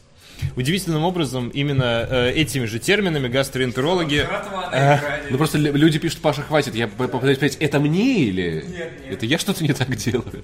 Удивительным 0.55 1.03
образом, 1.03 1.49
именно 1.49 2.07
э, 2.09 2.31
этими 2.31 2.65
же 2.65 2.79
терминами 2.79 3.27
гастроэнтерологи... 3.27 4.23
Экране. 4.23 5.23
Ну 5.29 5.37
просто 5.37 5.57
лю- 5.57 5.73
люди 5.75 5.99
пишут, 5.99 6.19
Паша, 6.19 6.41
хватит, 6.41 6.75
я 6.75 6.87
попытаюсь 6.87 7.37
понять, 7.37 7.57
это 7.59 7.79
мне 7.79 8.19
или... 8.23 8.65
Нет, 8.67 8.91
нет. 9.03 9.13
Это 9.13 9.25
я 9.25 9.37
что-то 9.37 9.63
не 9.63 9.73
так 9.73 9.95
делаю? 9.95 10.43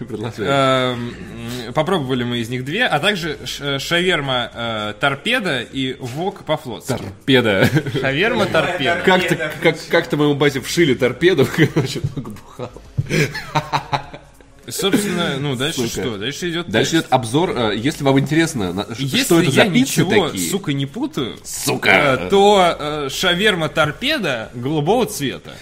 Эм, 0.38 1.14
Попробовали 1.74 2.24
мы 2.24 2.38
из 2.38 2.48
них 2.48 2.64
две, 2.64 2.86
а 2.86 2.98
также 3.00 3.38
ш- 3.44 3.78
шаверма 3.78 4.50
э, 4.54 4.94
торпеда 5.00 5.60
и 5.62 5.96
вок 6.00 6.44
по-флотски. 6.44 6.88
Торпеда. 6.92 7.68
Шаверма 8.00 8.46
торпеда. 8.46 9.00
Как-то, 9.04 9.50
как, 9.62 9.76
как-то 9.88 10.16
моему 10.16 10.34
бате 10.34 10.60
вшили 10.60 10.94
торпеду, 10.94 11.46
короче, 11.56 12.00
много 12.14 12.30
бухал. 12.30 12.70
Собственно, 14.68 15.38
ну 15.38 15.56
дальше 15.56 15.88
Сука. 15.88 15.88
что? 15.88 16.18
Дальше 16.18 16.50
идет 16.50 16.68
Дальше 16.68 16.96
идет 16.96 17.06
обзор, 17.10 17.50
э, 17.50 17.76
если 17.76 18.04
вам 18.04 18.18
интересно, 18.20 18.86
Если 18.98 19.24
что 19.24 19.40
это 19.40 19.50
за 19.50 19.64
я 19.64 19.70
пиццы 19.70 20.02
ничего, 20.02 20.28
такие. 20.28 20.50
сука, 20.50 20.72
не 20.72 20.86
путаю, 20.86 21.36
Сука. 21.44 21.90
э, 21.90 22.28
то 22.30 22.76
э, 22.78 23.08
шаверма 23.10 23.68
торпеда 23.68 24.50
голубого 24.54 25.06
цвета. 25.06 25.52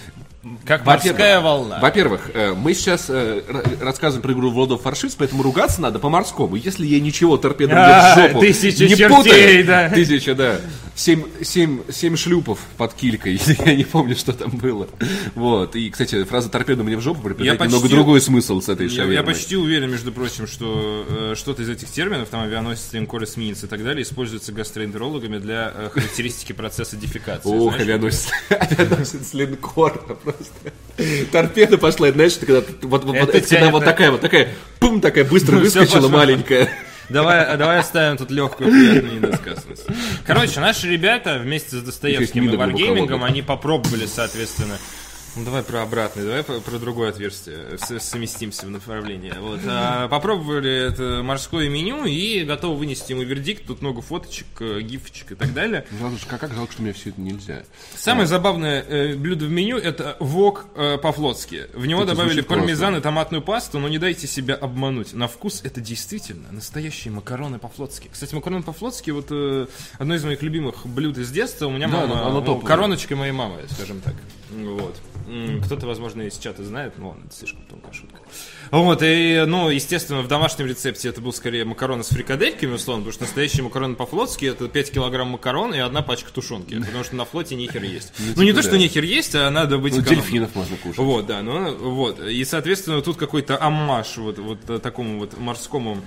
Как 0.65 0.85
морская 0.85 1.39
волна. 1.39 1.79
Во-первых, 1.79 2.31
э, 2.33 2.53
мы 2.53 2.73
сейчас 2.73 3.05
э, 3.09 3.41
рассказываем 3.79 4.23
про 4.23 4.33
игру 4.33 4.51
World 4.51 4.69
of 4.79 4.83
Warships, 4.83 5.15
поэтому 5.17 5.43
ругаться 5.43 5.81
надо 5.81 5.99
по-морскому. 5.99 6.55
Если 6.55 6.85
я 6.87 6.99
ничего 6.99 7.37
торпедом 7.37 7.77
А, 7.79 8.15
в 8.15 8.19
жопу 8.19 8.39
тысяча 8.39 8.85
не 8.85 8.95
чертей, 8.95 9.07
путаю, 9.09 9.65
да. 9.65 9.89
Тысяча, 9.89 10.33
да. 10.35 10.59
Семь, 10.93 11.23
семь, 11.41 11.79
семь 11.89 12.15
шлюпов 12.17 12.59
под 12.77 12.93
килькой. 12.93 13.39
Я 13.65 13.75
не 13.75 13.85
помню, 13.85 14.15
что 14.15 14.33
там 14.33 14.51
было. 14.51 14.87
Вот. 15.35 15.75
И, 15.75 15.89
кстати, 15.89 16.23
фраза 16.25 16.49
торпеда 16.49 16.83
мне 16.83 16.97
в 16.97 17.01
жопу 17.01 17.21
приобретает 17.21 17.59
Я 17.59 17.65
немного 17.65 17.83
почти- 17.83 17.95
другой 17.95 18.21
смысл 18.21 18.59
с 18.61 18.67
этой 18.67 18.89
шавермой. 18.89 19.15
я 19.15 19.23
почти 19.23 19.55
уверен, 19.55 19.89
между 19.89 20.11
прочим, 20.11 20.47
что 20.47 21.05
э, 21.07 21.35
что-то 21.37 21.61
из 21.63 21.69
этих 21.69 21.89
терминов, 21.89 22.27
там 22.29 22.41
авианосец, 22.43 22.91
линкор, 22.91 23.23
эсминец 23.23 23.63
и 23.63 23.67
так 23.67 23.83
далее, 23.83 24.03
используется 24.03 24.51
гастроэнтерологами 24.51 25.37
для 25.37 25.71
э, 25.73 25.89
характеристики 25.93 26.51
процесса 26.51 26.97
дефекации. 26.97 27.49
Ох, 27.49 27.79
авианосец, 27.79 28.29
авианосец 28.49 29.33
линкора 29.33 30.01
просто. 30.31 31.27
Торпеда 31.31 31.77
пошла, 31.77 32.09
и 32.09 32.11
знаешь, 32.11 32.37
когда, 32.37 32.61
вот, 32.81 33.03
вот, 33.05 33.15
Это 33.15 33.41
когда 33.41 33.69
вот 33.71 33.83
такая 33.83 34.11
вот 34.11 34.21
такая, 34.21 34.49
пум, 34.79 35.01
такая 35.01 35.25
быстро 35.25 35.53
Ну, 35.53 35.61
выскочила 35.61 36.07
маленькая. 36.09 36.69
Давай, 37.09 37.57
давай 37.57 37.79
оставим 37.79 38.17
тут 38.17 38.31
легкую 38.31 38.69
приятную 38.69 39.15
недосказанность. 39.15 39.85
Короче, 40.25 40.59
наши 40.59 40.89
ребята 40.89 41.39
вместе 41.39 41.77
с 41.77 41.81
Достаевским 41.81 42.49
и 42.49 42.55
Варгеймингом, 42.55 43.23
они 43.23 43.41
попробовали, 43.41 44.05
соответственно, 44.05 44.77
ну, 45.35 45.45
давай 45.45 45.63
про 45.63 45.81
обратный, 45.81 46.23
давай 46.23 46.43
про, 46.43 46.77
другое 46.77 47.09
отверстие, 47.09 47.77
совместимся 47.99 48.65
в 48.65 48.69
направлении. 48.69 49.33
Вот. 49.39 49.61
А, 49.65 50.09
попробовали 50.09 50.87
это 50.87 51.21
морское 51.23 51.69
меню 51.69 52.05
и 52.05 52.43
готовы 52.43 52.75
вынести 52.75 53.13
ему 53.13 53.23
вердикт. 53.23 53.65
Тут 53.65 53.81
много 53.81 54.01
фоточек, 54.01 54.47
э, 54.59 54.81
гифочек 54.81 55.31
и 55.31 55.35
так 55.35 55.53
далее. 55.53 55.85
Жалко, 55.99 56.37
как 56.37 56.53
жалко, 56.53 56.73
что 56.73 56.81
мне 56.81 56.91
все 56.91 57.09
это 57.09 57.21
нельзя. 57.21 57.63
Самое 57.95 58.27
забавное 58.27 58.81
э, 58.81 59.15
блюдо 59.15 59.45
в 59.45 59.51
меню 59.51 59.77
это 59.77 60.17
вок 60.19 60.65
э, 60.75 60.97
по-флотски. 60.97 61.67
В 61.73 61.85
него 61.85 62.03
Это 62.03 62.11
добавили 62.11 62.41
пармезан 62.41 62.89
классно. 62.89 62.97
и 62.97 63.01
томатную 63.01 63.41
пасту, 63.41 63.79
но 63.79 63.87
не 63.87 63.99
дайте 63.99 64.27
себя 64.27 64.55
обмануть. 64.55 65.13
На 65.13 65.27
вкус 65.29 65.61
это 65.63 65.79
действительно 65.79 66.51
настоящие 66.51 67.13
макароны 67.13 67.57
по-флотски. 67.57 68.09
Кстати, 68.11 68.35
макароны 68.35 68.63
по-флотски 68.63 69.11
вот 69.11 69.27
э, 69.29 69.67
одно 69.97 70.15
из 70.15 70.25
моих 70.25 70.41
любимых 70.41 70.85
блюд 70.85 71.17
из 71.17 71.31
детства. 71.31 71.67
У 71.67 71.71
меня 71.71 71.87
Да, 71.87 72.05
мама, 72.05 72.27
оно 72.27 72.41
ну, 72.41 72.59
короночка 72.59 73.15
моей 73.15 73.31
мамы, 73.31 73.61
скажем 73.69 74.01
так. 74.01 74.15
Вот. 74.51 74.95
Кто-то, 75.65 75.87
возможно, 75.87 76.23
из 76.23 76.37
чата 76.37 76.63
знает, 76.63 76.97
но 76.97 77.09
ладно, 77.09 77.23
это 77.25 77.35
слишком 77.35 77.63
тонкая 77.65 77.93
шутка. 77.93 78.19
Вот, 78.71 79.01
и, 79.01 79.43
ну, 79.47 79.69
естественно, 79.69 80.21
в 80.21 80.27
домашнем 80.27 80.65
рецепте 80.65 81.09
это 81.09 81.21
был 81.21 81.31
скорее 81.31 81.63
макароны 81.63 82.03
с 82.03 82.09
фрикадельками, 82.09 82.73
условно, 82.73 83.03
потому 83.03 83.13
что 83.13 83.23
настоящие 83.23 83.63
макароны 83.63 83.95
по-флотски 83.95 84.45
это 84.45 84.67
5 84.67 84.91
килограмм 84.91 85.29
макарон 85.29 85.73
и 85.73 85.79
одна 85.79 86.01
пачка 86.01 86.31
тушенки, 86.31 86.77
потому 86.79 87.03
что 87.03 87.15
на 87.15 87.25
флоте 87.25 87.55
нехер 87.55 87.83
есть. 87.83 88.13
Ну, 88.35 88.43
не 88.43 88.49
типа 88.49 88.57
то, 88.57 88.61
что 88.63 88.71
да. 88.71 88.77
нехер 88.77 89.03
есть, 89.03 89.35
а 89.35 89.49
надо 89.49 89.77
быть 89.77 89.95
Ну, 89.95 90.01
дельфинов 90.01 90.55
можно 90.55 90.75
кушать. 90.77 90.97
Вот, 90.97 91.25
да, 91.25 91.41
ну 91.41 91.75
вот. 91.75 92.19
И, 92.19 92.43
соответственно, 92.43 93.01
тут 93.01 93.17
какой-то 93.17 93.61
аммаж 93.61 94.17
вот, 94.17 94.39
вот 94.39 94.69
э, 94.69 94.79
такому 94.79 95.19
вот 95.19 95.37
морскому 95.37 96.01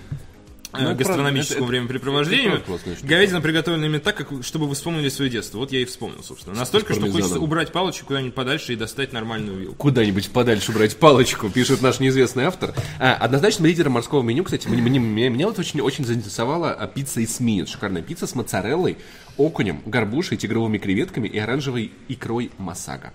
Ну, 0.82 0.88
это 0.90 0.94
гастрономическому 0.98 1.66
времяпрепровождению. 1.66 2.62
Говядина 3.02 3.40
приготовлена 3.40 3.86
именно 3.86 4.00
так, 4.00 4.16
как, 4.16 4.28
чтобы 4.44 4.66
вы 4.66 4.74
вспомнили 4.74 5.08
свое 5.08 5.30
детство. 5.30 5.58
Вот 5.58 5.72
я 5.72 5.80
и 5.80 5.84
вспомнил, 5.84 6.22
собственно. 6.22 6.56
Настолько, 6.56 6.94
что 6.94 7.10
хочется 7.10 7.38
убрать 7.38 7.72
палочку 7.72 8.06
куда-нибудь 8.06 8.34
подальше 8.34 8.72
и 8.72 8.76
достать 8.76 9.12
нормальную 9.12 9.58
вилку. 9.58 9.76
Куда-нибудь 9.76 10.30
подальше 10.30 10.72
брать 10.72 10.96
палочку, 10.96 11.48
пишет 11.48 11.82
наш 11.82 12.00
неизвестный 12.00 12.44
автор. 12.44 12.74
А, 12.98 13.14
однозначно 13.14 13.66
лидером 13.66 13.92
морского 13.92 14.22
меню, 14.22 14.44
кстати, 14.44 14.68
мне, 14.68 14.82
мне- 14.82 14.98
меня, 14.98 15.28
меня 15.30 15.46
вот 15.46 15.58
очень, 15.58 15.80
очень 15.80 16.04
заинтересовала 16.04 16.72
а, 16.72 16.86
пицца 16.86 17.20
из 17.20 17.30
эсминец. 17.30 17.68
Шикарная 17.68 18.02
пицца 18.02 18.26
с 18.26 18.34
моцареллой, 18.34 18.98
окунем, 19.36 19.82
горбушей, 19.86 20.36
тигровыми 20.38 20.78
креветками 20.78 21.28
и 21.28 21.38
оранжевой 21.38 21.92
икрой 22.08 22.50
масага. 22.58 23.12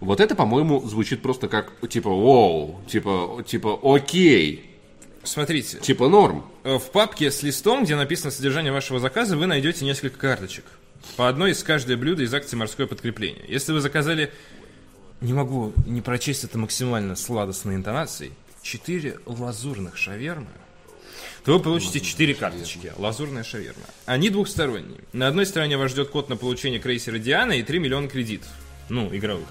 Вот 0.00 0.20
это, 0.20 0.34
по-моему, 0.36 0.86
звучит 0.86 1.22
просто 1.22 1.48
как, 1.48 1.72
типа, 1.88 2.10
воу, 2.10 2.80
типа, 2.86 3.42
типа, 3.44 3.78
окей, 3.82 4.67
Смотрите, 5.24 5.78
типа 5.78 6.08
норм. 6.08 6.44
э, 6.64 6.78
в 6.78 6.90
папке 6.90 7.30
с 7.30 7.42
листом, 7.42 7.84
где 7.84 7.96
написано 7.96 8.30
содержание 8.30 8.72
вашего 8.72 9.00
заказа, 9.00 9.36
вы 9.36 9.46
найдете 9.46 9.84
несколько 9.84 10.18
карточек. 10.18 10.64
По 11.16 11.28
одной 11.28 11.52
из 11.52 11.62
каждое 11.62 11.96
блюдо 11.96 12.22
из 12.22 12.32
акции 12.32 12.56
«Морское 12.56 12.86
подкрепление». 12.86 13.44
Если 13.48 13.72
вы 13.72 13.80
заказали, 13.80 14.32
не 15.20 15.32
могу 15.32 15.72
не 15.86 16.00
прочесть 16.00 16.44
это 16.44 16.58
максимально 16.58 17.16
сладостной 17.16 17.74
интонацией, 17.74 18.32
4 18.62 19.20
лазурных 19.26 19.96
шавермы, 19.96 20.48
то 21.44 21.56
вы 21.56 21.60
получите 21.62 22.00
4 22.00 22.34
карточки. 22.34 22.92
Лазурная 22.96 23.42
шаверма. 23.42 23.84
Они 24.06 24.30
двухсторонние. 24.30 25.00
На 25.12 25.28
одной 25.28 25.46
стороне 25.46 25.76
вас 25.78 25.90
ждет 25.92 26.10
код 26.10 26.28
на 26.28 26.36
получение 26.36 26.80
крейсера 26.80 27.18
Диана 27.18 27.52
и 27.52 27.62
3 27.62 27.78
миллиона 27.78 28.08
кредитов. 28.08 28.50
Ну, 28.88 29.14
игровых. 29.14 29.48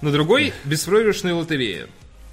На 0.00 0.10
другой– 0.12 0.52
беспроигрышная 0.64 1.34
лотерея. 1.34 1.88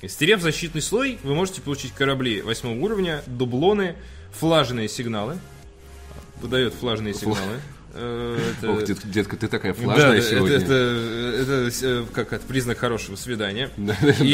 Стерев 0.08 0.42
защитный 0.42 0.82
слой, 0.82 1.18
вы 1.24 1.36
можете 1.36 1.62
получить 1.62 1.92
корабли 1.94 2.42
восьмого 2.42 2.76
уровня, 2.76 3.22
дублоны, 3.28 3.96
флажные 4.38 4.90
сигналы. 4.90 5.38
Выдает 6.42 6.74
флажные 6.74 7.14
сигналы. 7.14 7.60
Э, 7.94 8.40
это- 8.58 8.72
Ох, 8.72 8.84
дет- 8.84 9.06
детка, 9.12 9.36
ты 9.36 9.48
такая 9.50 9.74
флажная 9.74 10.22
сегодня. 10.22 10.56
это, 10.58 10.74
это, 11.42 11.72
э, 11.82 12.06
как 12.14 12.32
это 12.32 12.46
признак 12.48 12.78
хорошего 12.78 13.18
свидания. 13.18 13.70
Да, 13.78 13.94
И- 14.22 14.32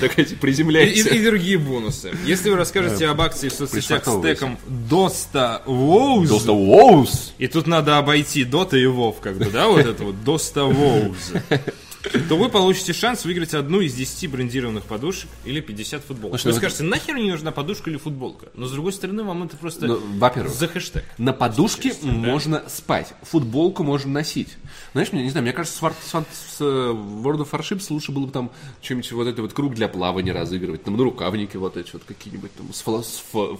такая 0.00 0.24
типа, 0.26 0.34
И, 0.34 0.38
приземляется. 0.40 1.08
и- 1.08 1.18
и 1.18 1.24
другие 1.24 1.56
бонусы. 1.56 2.10
Если 2.26 2.50
вы 2.50 2.56
расскажете 2.56 3.06
об 3.06 3.20
акции 3.20 3.48
в 3.48 3.52
соцсетях 3.52 4.04
с 4.04 4.20
тегом 4.20 4.58
Доста 4.66 5.62
Воуз, 5.66 6.28
Доста 6.28 6.50
Воус. 6.52 7.32
и 7.38 7.46
тут 7.46 7.68
надо 7.68 7.96
обойти 7.96 8.42
Дота 8.44 8.76
и 8.76 8.86
Вов, 8.86 9.20
как 9.20 9.36
бы, 9.38 9.46
да, 9.46 9.68
вот 9.68 9.86
это 9.86 10.02
вот 10.02 10.24
Доста 10.24 10.64
Воуз, 10.64 11.32
то 12.28 12.36
вы 12.36 12.48
получите 12.48 12.92
шанс 12.92 13.24
выиграть 13.24 13.54
одну 13.54 13.80
из 13.80 13.94
10 13.94 14.30
брендированных 14.30 14.84
подушек 14.84 15.28
или 15.44 15.60
50 15.60 16.02
футболок. 16.02 16.40
Слушай, 16.40 16.46
Вы 16.46 16.52
ну 16.52 16.58
скажете, 16.58 16.82
нахер 16.84 17.14
мне 17.14 17.30
нужна 17.30 17.50
подушка 17.50 17.90
или 17.90 17.98
футболка? 17.98 18.48
Но 18.54 18.66
с 18.66 18.72
другой 18.72 18.92
стороны, 18.92 19.22
вам 19.22 19.42
это 19.42 19.56
просто 19.56 19.86
Ну, 19.86 20.00
во-первых, 20.16 20.52
за 20.52 20.68
хэштег. 20.68 21.04
На 21.18 21.32
подушке 21.32 21.94
можно 22.02 22.64
спать, 22.68 23.14
футболку 23.22 23.84
можно 23.84 24.12
носить. 24.12 24.56
Знаешь, 24.92 25.12
мне 25.12 25.22
не 25.24 25.30
знаю, 25.30 25.42
мне 25.42 25.52
кажется, 25.52 25.78
с, 25.78 25.82
War- 25.82 25.94
с 26.02 26.60
э, 26.60 26.64
World 26.64 27.46
of 27.46 27.50
Warships 27.50 27.86
лучше 27.90 28.12
было 28.12 28.26
бы 28.26 28.32
там 28.32 28.50
что-нибудь 28.80 29.12
вот 29.12 29.26
это 29.26 29.42
вот 29.42 29.52
круг 29.52 29.74
для 29.74 29.88
плавания 29.88 30.32
разыгрывать, 30.32 30.84
там 30.84 30.96
на 30.96 31.04
рукавники 31.04 31.56
вот 31.56 31.76
эти 31.76 31.92
вот 31.92 32.02
какие-нибудь 32.04 32.52
там 32.54 32.72
с 32.72 32.82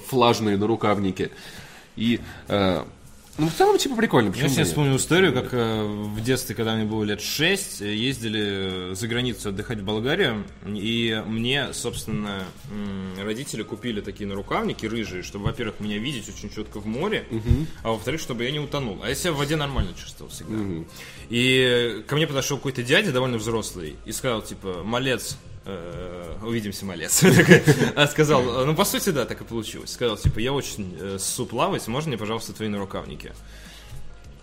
флажные 0.09 0.57
на 0.57 0.67
рукавнике. 0.67 1.31
И 1.97 2.21
э, 2.49 2.85
ну 3.41 3.49
в 3.49 3.55
целом 3.55 3.79
типа 3.79 3.97
прикольно. 3.97 4.29
Я 4.29 4.33
Почему 4.33 4.49
себе 4.51 4.59
нет? 4.59 4.69
вспомнил 4.69 4.97
историю, 4.97 5.33
как 5.33 5.53
э, 5.53 5.83
в 5.85 6.23
детстве, 6.23 6.55
когда 6.55 6.75
мне 6.77 6.85
было 6.85 7.03
лет 7.05 7.21
6, 7.21 7.81
ездили 7.81 8.95
за 8.95 9.09
границу 9.09 9.49
отдыхать 9.49 9.79
в 9.79 9.85
Болгарию, 9.85 10.45
и 10.67 11.23
мне, 11.27 11.73
собственно, 11.73 12.45
родители 13.23 13.63
купили 13.63 14.01
такие 14.01 14.29
нарукавники 14.29 14.87
рыжие, 14.87 15.23
чтобы, 15.23 15.47
во-первых, 15.47 15.81
меня 15.81 15.99
видеть 15.99 16.29
очень 16.29 16.51
четко 16.51 16.81
в 16.81 16.87
море, 16.87 17.25
а 17.83 17.91
во-вторых, 17.93 18.21
чтобы 18.21 18.45
я 18.45 18.51
не 18.51 18.61
утонул. 18.61 19.01
А 19.03 19.09
я 19.09 19.15
себя 19.15 19.33
в 19.33 19.37
воде 19.37 19.57
нормально 19.57 19.93
чувствовал 19.99 20.31
всегда. 20.31 20.55
И 21.31 22.05
ко 22.07 22.17
мне 22.17 22.27
подошел 22.27 22.57
какой-то 22.59 22.83
дядя, 22.83 23.13
довольно 23.13 23.39
взрослый, 23.39 23.97
и 24.05 24.13
сказал, 24.13 24.43
типа, 24.43 24.83
малец, 24.85 25.33
э, 25.33 25.50
увидимся, 26.43 26.85
малец. 26.85 27.23
А 27.95 28.07
сказал, 28.07 28.43
ну, 28.67 28.75
по 28.75 28.85
сути, 28.85 29.11
да, 29.11 29.27
так 29.27 29.41
и 29.41 29.45
получилось. 29.45 29.93
Сказал, 29.93 30.17
типа, 30.17 30.39
я 30.39 30.53
очень 30.53 30.97
э, 30.99 31.19
можно 31.91 32.09
мне, 32.09 32.19
пожалуйста, 32.19 32.53
твои 32.53 32.69
нарукавники? 32.69 33.33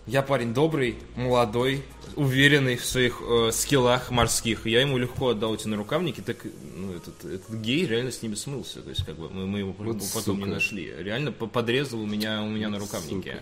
Я 0.08 0.22
парень 0.22 0.54
добрый, 0.54 0.96
молодой, 1.18 1.84
уверенный 2.16 2.78
в 2.78 2.86
своих 2.86 3.22
э, 3.22 3.52
скиллах 3.54 4.10
морских. 4.10 4.66
Я 4.66 4.82
ему 4.82 4.98
легко 4.98 5.30
отдал 5.30 5.54
эти 5.54 5.68
нарукавники, 5.68 6.22
так 6.22 6.38
ну, 6.76 6.94
этот, 6.94 7.26
этот 7.26 7.54
гей 7.62 7.86
реально 7.86 8.12
с 8.12 8.24
ними 8.24 8.34
смылся. 8.34 8.82
То 8.82 8.90
есть, 8.90 9.06
как 9.06 9.18
бы 9.18 9.30
мы, 9.30 9.46
мы 9.46 9.60
его 9.60 9.76
Вот 9.78 9.98
потом 10.16 10.38
не 10.38 10.44
сука. 10.46 10.56
нашли. 10.56 10.92
Реально 10.98 11.32
по- 11.32 11.46
подрезал 11.46 12.02
у 12.02 12.08
меня, 12.08 12.42
у 12.42 12.48
меня 12.50 12.70
нарукавники. 12.70 13.36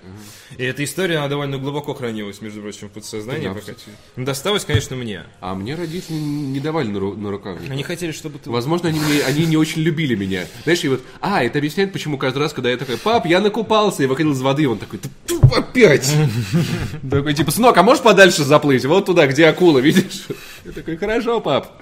И 0.58 0.64
эта 0.64 0.84
история, 0.84 1.18
она 1.20 1.30
довольно 1.30 1.58
глубоко 1.58 1.94
хранилась, 1.94 2.42
между 2.42 2.62
прочим, 2.62 2.90
в 2.90 2.92
подсознании. 2.92 3.44
Да, 3.48 3.54
пока- 3.54 3.62
кстати. 3.74 3.96
Досталось, 4.18 4.66
конечно, 4.66 4.96
мне. 4.98 5.24
А 5.40 5.56
мне 5.56 5.76
родители 5.76 6.16
не 6.16 6.60
давали 6.60 6.88
на, 6.88 6.98
ру- 6.98 7.16
на 7.16 7.32
рукавник. 7.32 7.70
Они 7.72 7.84
хотели, 7.84 8.12
чтобы 8.12 8.40
ты... 8.40 8.50
Возможно, 8.50 8.90
они, 8.90 9.00
мне- 9.00 9.22
они 9.24 9.46
не 9.46 9.56
очень 9.56 9.84
любили 9.84 10.16
меня. 10.16 10.48
Знаешь, 10.64 10.84
и 10.84 10.90
вот, 10.90 11.02
а, 11.22 11.44
это 11.46 11.60
объясняет, 11.60 11.94
почему 11.94 12.18
каждый 12.18 12.40
раз, 12.40 12.52
когда 12.52 12.72
я 12.72 12.78
такой, 12.78 12.98
пап, 12.98 13.26
я 13.26 13.40
накупался, 13.40 14.04
и 14.04 14.06
выходил 14.08 14.34
из 14.34 14.42
воды, 14.42 14.68
он 14.68 14.80
такой, 14.80 15.00
«Да 15.02 15.08
тьфу, 15.25 15.25
опять! 15.54 16.12
Такой, 17.10 17.34
типа, 17.34 17.52
сынок, 17.52 17.76
а 17.78 17.84
можешь 17.84 18.04
подальше 18.04 18.44
заплыть? 18.44 18.86
Вот 18.86 19.06
туда, 19.06 19.28
где 19.28 19.48
акула, 19.48 19.80
видишь? 19.80 20.26
Я 20.64 20.72
такой, 20.72 20.98
хорошо, 20.98 21.40
пап. 21.42 21.82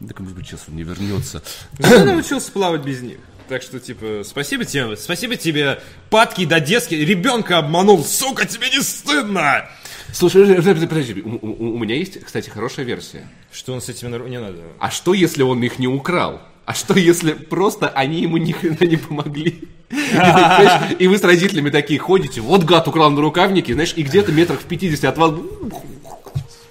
Я 0.00 0.08
такой, 0.08 0.22
может 0.24 0.36
быть, 0.36 0.46
сейчас 0.46 0.60
он 0.68 0.76
не 0.76 0.82
вернется. 0.82 1.42
Я 1.78 2.04
научился 2.04 2.52
плавать 2.52 2.82
без 2.82 3.00
них. 3.02 3.18
Так 3.48 3.62
что, 3.62 3.80
типа, 3.80 4.22
спасибо 4.24 4.64
тебе, 4.66 4.94
спасибо 4.96 5.36
тебе, 5.36 5.80
падки 6.10 6.44
до 6.44 6.60
детский, 6.60 7.02
ребенка 7.02 7.56
обманул, 7.58 8.04
сука, 8.04 8.46
тебе 8.46 8.68
не 8.68 8.82
стыдно! 8.82 9.64
Слушай, 10.12 10.42
подожди, 10.56 10.86
подожди, 10.86 10.86
подожди. 10.86 11.22
У, 11.22 11.46
у- 11.46 11.74
у 11.74 11.78
меня 11.78 11.94
есть, 11.96 12.20
кстати, 12.22 12.50
хорошая 12.50 12.84
версия. 12.84 13.26
Что 13.52 13.72
он 13.72 13.80
с 13.80 13.88
этими 13.88 14.08
не 14.28 14.38
надо. 14.38 14.58
А 14.78 14.90
что, 14.90 15.14
если 15.14 15.42
он 15.42 15.62
их 15.62 15.78
не 15.78 15.86
украл? 15.88 16.40
А 16.66 16.74
что, 16.74 16.94
если 16.98 17.32
просто 17.32 17.88
они 17.88 18.20
ему 18.20 18.36
ни 18.36 18.52
хрена 18.52 18.84
не 18.84 18.96
помогли? 18.96 19.62
И, 19.90 21.06
вы 21.06 21.18
с 21.18 21.22
родителями 21.22 21.70
такие 21.70 21.98
ходите, 21.98 22.40
вот 22.40 22.64
гад 22.64 22.86
украл 22.88 23.10
на 23.10 23.20
рукавники, 23.20 23.72
знаешь, 23.72 23.94
и 23.96 24.02
где-то 24.02 24.32
метрах 24.32 24.60
в 24.60 24.64
50 24.64 25.04
от 25.04 25.18
вас... 25.18 25.32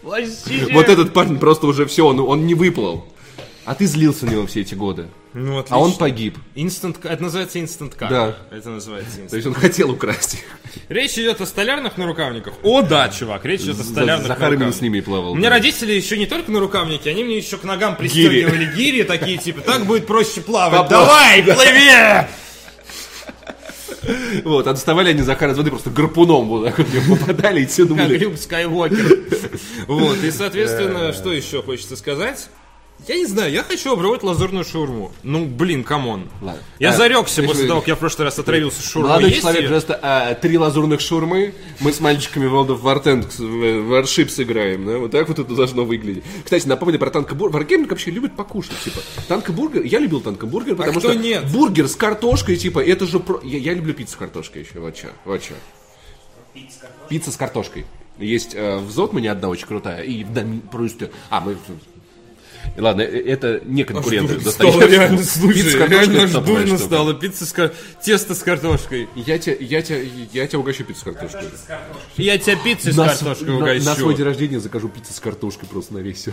Вот 0.04 0.90
этот 0.90 1.14
парень 1.14 1.38
просто 1.38 1.68
уже 1.68 1.86
все, 1.86 2.06
он, 2.06 2.20
он 2.20 2.46
не 2.46 2.54
выплыл. 2.54 3.06
А 3.66 3.76
ты 3.76 3.86
злился 3.86 4.26
на 4.26 4.30
него 4.32 4.48
все 4.48 4.62
эти 4.62 4.76
годы. 4.76 5.08
Ну, 5.34 5.62
А 5.70 5.78
он 5.78 5.88
отлично. 5.88 6.00
погиб. 6.00 6.38
Инстант, 6.56 7.04
это 7.04 7.22
называется 7.22 7.60
инстант 7.60 7.96
кар. 7.96 8.10
Да. 8.10 8.38
Это 8.50 8.70
называется 8.70 9.18
То 9.18 9.24
инстант. 9.24 9.34
есть 9.34 9.48
он 9.48 9.54
хотел 9.56 9.92
украсть 9.92 10.36
их. 10.36 10.40
Речь 10.88 11.18
идет 11.18 11.42
о 11.42 11.46
столярных 11.46 11.98
нарукавниках. 11.98 12.54
О, 12.64 12.82
да, 12.82 13.10
чувак, 13.10 13.44
речь 13.44 13.62
идет 13.62 13.82
о 13.82 13.84
столярных 13.84 14.28
Захар 14.28 14.54
именно 14.54 14.72
с 14.72 14.80
ними 14.80 15.02
плавал. 15.02 15.34
У 15.34 15.36
меня 15.36 15.50
да. 15.50 15.56
родители 15.58 15.92
еще 15.92 16.18
не 16.18 16.28
только 16.28 16.50
нарукавники, 16.50 17.10
они 17.10 17.26
мне 17.26 17.38
еще 17.38 17.58
к 17.58 17.66
ногам 17.66 17.98
пристегивали 17.98 18.74
гири, 18.74 19.04
такие 19.04 19.38
типа, 19.38 19.60
так 19.60 19.86
будет 19.86 20.08
проще 20.08 20.40
плавать. 20.40 20.88
Давай, 20.88 21.44
плыви! 21.44 22.28
Вот, 24.44 24.68
а 24.68 24.74
доставали 24.74 25.10
они 25.10 25.22
Захара 25.22 25.52
из 25.52 25.58
воды 25.58 25.70
просто 25.70 25.90
гарпуном 25.90 26.48
вот 26.48 26.66
так 26.66 26.78
вот 26.80 27.20
попадали 27.20 27.62
и 27.62 27.66
Как 27.66 27.76
тянули. 27.76 28.18
Люк 28.18 28.38
Скайуокер. 28.38 29.18
Вот, 29.88 30.24
и, 30.24 30.32
соответственно, 30.32 31.14
что 31.14 31.32
еще 31.32 31.62
хочется 31.62 31.96
сказать? 31.96 32.50
Я 33.08 33.16
не 33.16 33.26
знаю, 33.26 33.52
я 33.54 33.64
хочу 33.64 33.94
обрывать 33.94 34.22
лазурную 34.24 34.66
шаурму. 34.66 35.12
Ну, 35.24 35.46
блин, 35.46 35.84
come 35.86 36.10
on. 36.10 36.28
Ладно. 36.42 36.62
Я 36.80 36.90
А, 36.90 36.94
зарекся 36.94 37.42
после 37.44 37.62
вы- 37.64 37.68
того, 37.70 37.80
как 37.80 37.88
я 37.90 37.96
в 37.96 38.00
прошлый 38.00 38.26
раз 38.26 38.38
отравился 38.40 38.82
шаурмой. 38.82 39.10
Молодой 39.12 39.30
Есть 39.30 39.42
человек, 39.42 39.62
её? 39.62 39.70
просто 39.70 40.00
а, 40.02 40.34
три 40.36 40.58
лазурных 40.58 41.00
шурмы. 41.00 41.54
Мы 41.80 41.94
с 41.94 42.00
мальчиками 42.02 42.48
World 42.48 42.68
of 42.70 42.82
War 42.82 43.02
Tanks, 43.02 43.38
в 43.38 43.94
Warships 43.94 44.44
играем, 44.44 44.86
да? 44.86 44.98
Вот 44.98 45.12
так 45.12 45.28
вот 45.30 45.40
это 45.40 45.54
должно 45.56 45.86
выглядеть. 45.86 46.24
Кстати, 46.44 46.68
напомню 46.68 47.00
про 47.00 47.10
танкобургер. 47.12 47.62
Wargaming 47.62 47.88
вообще 47.90 48.12
любит 48.12 48.36
покушать, 48.36 48.78
типа. 48.84 49.00
Танкобургер, 49.30 49.84
я 49.84 50.00
любил 50.00 50.20
танкобургер, 50.20 50.76
потому 50.76 51.00
кто 51.00 51.12
что 51.12 51.18
нет? 51.18 51.50
бургер 51.52 51.88
с 51.88 51.96
картошкой, 51.96 52.58
типа, 52.58 52.80
это 52.84 53.06
же... 53.06 53.20
про- 53.22 53.40
Я, 53.44 53.58
я 53.60 53.74
люблю 53.74 53.94
пиццу 53.94 54.14
с 54.14 54.18
картошкой 54.18 54.64
еще, 54.64 54.80
вот 54.80 54.96
чё. 54.96 55.08
Пицца 57.10 57.32
с 57.32 57.38
картошкой. 57.38 57.86
Есть 58.20 58.54
э, 58.56 58.78
в 58.80 58.90
Зотмане 58.92 59.32
одна 59.32 59.48
очень 59.48 59.68
крутая, 59.68 60.02
и 60.02 60.24
в 60.24 60.34
Доми... 60.34 60.60
просто... 60.60 61.10
А, 61.30 61.40
мы... 61.40 61.56
Ладно, 62.78 63.02
э, 63.02 63.06
это 63.06 63.62
не 63.66 63.84
конкуренты. 63.84 64.40
Стало 64.40 64.72
достаточно. 64.72 64.84
реально, 64.94 65.24
слушай, 65.24 65.54
Пицца 65.56 65.70
с 65.72 65.76
картошкой 65.76 66.08
реально 66.16 66.24
аж 66.24 66.32
дурно 66.46 66.68
штука. 66.68 66.84
стало. 66.84 67.14
Пицца 67.14 67.46
с 67.46 67.54
кар... 67.54 67.74
Тесто 68.04 68.36
с 68.36 68.40
картошкой. 68.44 69.10
Я 69.16 69.40
тебя, 69.40 69.56
я 69.60 69.82
тебя, 69.82 69.98
я 70.34 70.48
тебя 70.48 70.60
угощу 70.60 70.84
пиццу 70.84 71.00
с 71.02 71.04
картошкой. 71.04 71.44
Я 72.18 72.38
тебя 72.38 72.56
пиццей 72.56 72.94
с 72.94 72.96
На 72.98 73.08
картошкой 73.08 73.48
св- 73.48 73.60
на- 73.60 73.74
На 73.74 73.82
свой 73.96 74.04
угощу. 74.04 74.18
день 74.18 74.26
рождения 74.26 74.60
закажу 74.60 74.90
пиццу 74.90 75.14
с 75.14 75.20
картошкой 75.20 75.68
просто 75.70 75.94
на 75.96 76.00
весь. 76.00 76.28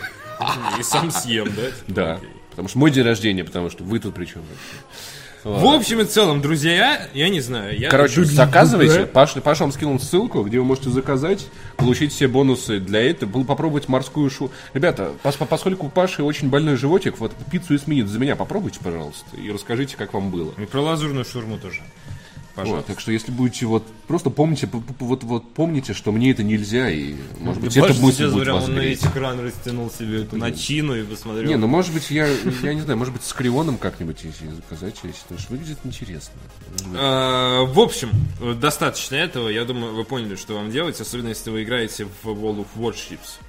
И 0.78 0.82
сам 0.82 1.10
съем, 1.10 1.52
да? 1.54 1.62
Да. 1.88 2.20
Потому 2.50 2.68
что 2.68 2.78
мой 2.78 2.90
день 2.90 3.04
рождения, 3.04 3.42
потому 3.44 3.70
что 3.70 3.82
вы 3.84 3.98
тут 3.98 4.14
при 4.14 4.26
чем 4.26 4.42
вообще? 4.42 4.76
В 5.44 5.66
общем 5.66 6.00
и 6.00 6.04
целом, 6.04 6.40
друзья, 6.40 7.06
я 7.12 7.28
не 7.28 7.40
знаю. 7.40 7.78
Я 7.78 7.90
Короче, 7.90 8.24
заказывайте. 8.24 9.04
Паш, 9.04 9.34
Паша 9.34 9.64
вам 9.64 9.72
скинул 9.72 10.00
ссылку, 10.00 10.42
где 10.42 10.58
вы 10.58 10.64
можете 10.64 10.88
заказать, 10.88 11.46
получить 11.76 12.12
все 12.14 12.28
бонусы 12.28 12.80
для 12.80 13.02
этого, 13.02 13.28
был 13.28 13.44
попробовать 13.44 13.86
морскую 13.86 14.30
шу. 14.30 14.50
Ребята, 14.72 15.12
пос- 15.22 15.36
по- 15.36 15.44
поскольку 15.44 15.86
у 15.86 15.90
Паши 15.90 16.22
очень 16.22 16.48
больной 16.48 16.76
животик, 16.76 17.18
вот 17.18 17.32
пиццу 17.52 17.74
и 17.74 17.78
сменит 17.78 18.08
за 18.08 18.18
меня. 18.18 18.36
Попробуйте, 18.36 18.80
пожалуйста, 18.82 19.36
и 19.36 19.52
расскажите, 19.52 19.96
как 19.98 20.14
вам 20.14 20.30
было. 20.30 20.54
И 20.56 20.64
про 20.64 20.80
лазурную 20.80 21.26
шурму 21.26 21.58
тоже. 21.58 21.82
Вот, 22.56 22.62
Пожалуйста. 22.62 22.92
так 22.92 23.00
что 23.00 23.10
если 23.10 23.32
будете 23.32 23.66
вот 23.66 23.84
просто 24.06 24.30
помните, 24.30 24.68
вот, 25.00 25.24
вот 25.24 25.54
помните, 25.54 25.92
что 25.92 26.12
мне 26.12 26.30
это 26.30 26.44
нельзя 26.44 26.88
и 26.88 27.16
может 27.40 27.60
быть 27.60 27.74
Паша 27.74 27.92
это 27.92 28.00
мысль 28.00 28.30
будет 28.30 28.44
прям 28.44 28.56
вас 28.56 28.64
он 28.66 28.76
на 28.76 28.78
весь 28.78 29.02
экран 29.02 29.40
растянул 29.40 29.90
себе 29.90 30.22
эту 30.22 30.36
начину 30.36 30.94
и 30.94 31.02
посмотрел. 31.02 31.48
Не, 31.48 31.56
ну 31.56 31.66
может 31.66 31.92
быть 31.92 32.12
я, 32.12 32.28
я 32.62 32.74
не 32.74 32.80
знаю, 32.80 32.96
может 32.96 33.12
быть 33.12 33.24
с 33.24 33.32
крионом 33.32 33.76
как-нибудь 33.76 34.18
если 34.22 34.48
заказать, 34.50 34.94
если, 35.02 35.20
потому 35.22 35.40
что 35.40 35.52
выглядит 35.52 35.78
интересно. 35.82 36.34
А, 36.94 37.64
В 37.64 37.80
общем, 37.80 38.10
достаточно 38.60 39.16
этого. 39.16 39.48
Я 39.48 39.64
думаю, 39.64 39.94
вы 39.94 40.04
поняли, 40.04 40.36
что 40.36 40.54
вам 40.54 40.70
делать, 40.70 41.00
особенно 41.00 41.28
если 41.28 41.50
вы 41.50 41.64
играете 41.64 42.06
в 42.22 42.28
World 42.28 42.64
of 42.64 42.66
Warships. 42.76 43.40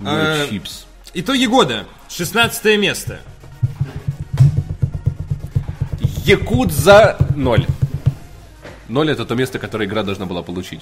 А, 0.00 0.46
чипс. 0.46 0.84
Итоги 1.14 1.46
года. 1.46 1.86
16 2.10 2.78
место. 2.78 3.20
Якудза 6.26 7.16
0. 7.34 7.66
Ноль 8.90 9.10
это 9.10 9.24
то 9.24 9.34
место, 9.36 9.58
которое 9.58 9.86
игра 9.86 10.02
должна 10.02 10.26
была 10.26 10.42
получить. 10.42 10.80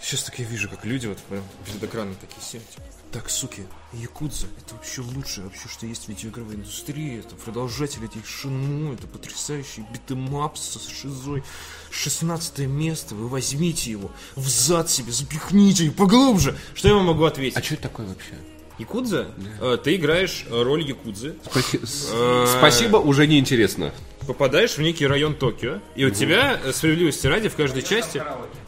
Сейчас 0.00 0.22
так 0.22 0.38
я 0.38 0.46
вижу, 0.46 0.68
как 0.70 0.84
люди 0.86 1.06
вот 1.08 1.18
прям 1.18 1.42
перед 1.66 1.84
экраном 1.84 2.16
такие 2.18 2.40
сидят. 2.42 2.64
Так, 3.12 3.28
суки, 3.28 3.64
Якудза, 3.92 4.46
это 4.64 4.74
вообще 4.76 5.02
лучшее 5.02 5.44
вообще, 5.44 5.68
что 5.68 5.84
есть 5.84 6.04
в 6.06 6.08
видеоигровой 6.08 6.54
индустрии. 6.54 7.18
Это 7.18 7.34
продолжатель 7.34 8.02
этих 8.04 8.24
Shenmue, 8.26 8.94
это 8.94 9.06
потрясающий 9.08 9.84
beat 9.92 10.20
'em 10.20 10.42
up 10.42 10.56
со 10.56 10.78
шизой. 10.78 11.42
16 11.90 12.60
место, 12.60 13.14
вы 13.14 13.28
возьмите 13.28 13.90
его, 13.90 14.10
в 14.36 14.48
зад 14.48 14.88
себе, 14.88 15.12
запихните 15.12 15.86
и 15.86 15.90
поглубже. 15.90 16.56
Что 16.74 16.88
я 16.88 16.94
вам 16.94 17.06
могу 17.06 17.24
ответить? 17.24 17.58
А 17.58 17.62
что 17.62 17.74
это 17.74 17.82
такое 17.84 18.06
вообще? 18.06 18.34
Якудза? 18.78 19.34
Э, 19.60 19.76
Ты 19.82 19.96
играешь 19.96 20.46
э, 20.48 20.62
роль 20.62 20.82
Якудзы, 20.82 21.34
Спаси- 21.44 21.84
с- 21.84 22.56
Спасибо, 22.58 22.96
уже 22.98 23.26
не 23.26 23.38
интересно. 23.38 23.92
Попадаешь 24.30 24.76
в 24.76 24.78
некий 24.80 25.08
район 25.08 25.34
Токио, 25.34 25.80
и 25.96 26.04
у 26.04 26.10
тебя, 26.10 26.60
э, 26.64 26.72
справедливости 26.72 27.26
ради, 27.26 27.48
в 27.48 27.56
каждой 27.56 27.82
части 27.82 28.22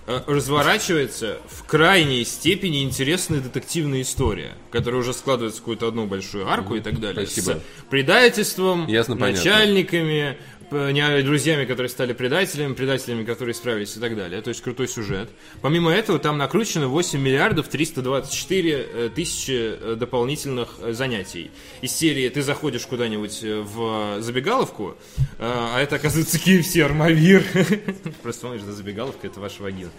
э, 0.08 0.20
разворачивается 0.26 1.38
в 1.48 1.62
крайней 1.62 2.24
степени 2.24 2.82
интересная 2.82 3.38
детективная 3.38 4.02
история, 4.02 4.54
которая 4.72 5.00
уже 5.00 5.12
складывается 5.14 5.58
в 5.58 5.62
какую-то 5.62 5.86
одну 5.86 6.06
большую 6.06 6.50
арку 6.50 6.74
и 6.74 6.80
так 6.80 6.98
далее. 6.98 7.28
Спасибо. 7.28 7.60
С 7.78 7.90
предательством, 7.90 8.88
Ясно, 8.88 9.14
начальниками, 9.14 10.36
не- 10.72 11.22
друзьями, 11.22 11.64
которые 11.64 11.88
стали 11.90 12.12
предателями, 12.12 12.74
предателями, 12.74 13.24
которые 13.24 13.54
справились 13.54 13.96
и 13.96 14.00
так 14.00 14.16
далее. 14.16 14.40
То 14.42 14.48
есть 14.48 14.62
крутой 14.62 14.88
сюжет. 14.88 15.28
Помимо 15.60 15.90
этого, 15.92 16.18
там 16.18 16.38
накручено 16.38 16.88
8 16.88 17.20
миллиардов 17.20 17.68
324 17.68 18.70
э, 18.94 19.10
тысячи 19.14 19.52
э, 19.80 19.96
дополнительных 19.98 20.68
э, 20.80 20.92
занятий. 20.92 21.50
Из 21.80 21.92
серии 21.92 22.28
ты 22.28 22.42
заходишь 22.42 22.86
куда-нибудь 22.86 23.40
э, 23.42 23.60
в 23.60 24.20
забегаловку, 24.20 24.96
э, 25.18 25.24
а 25.40 25.80
это 25.80 25.96
оказывается 25.96 26.38
KFC 26.38 26.82
Армавир. 26.82 27.44
Просто 28.22 28.42
помнишь, 28.46 28.62
да, 28.66 28.72
забегаловка 28.72 29.26
это 29.26 29.40
ваша 29.40 29.62
вагина. 29.62 29.90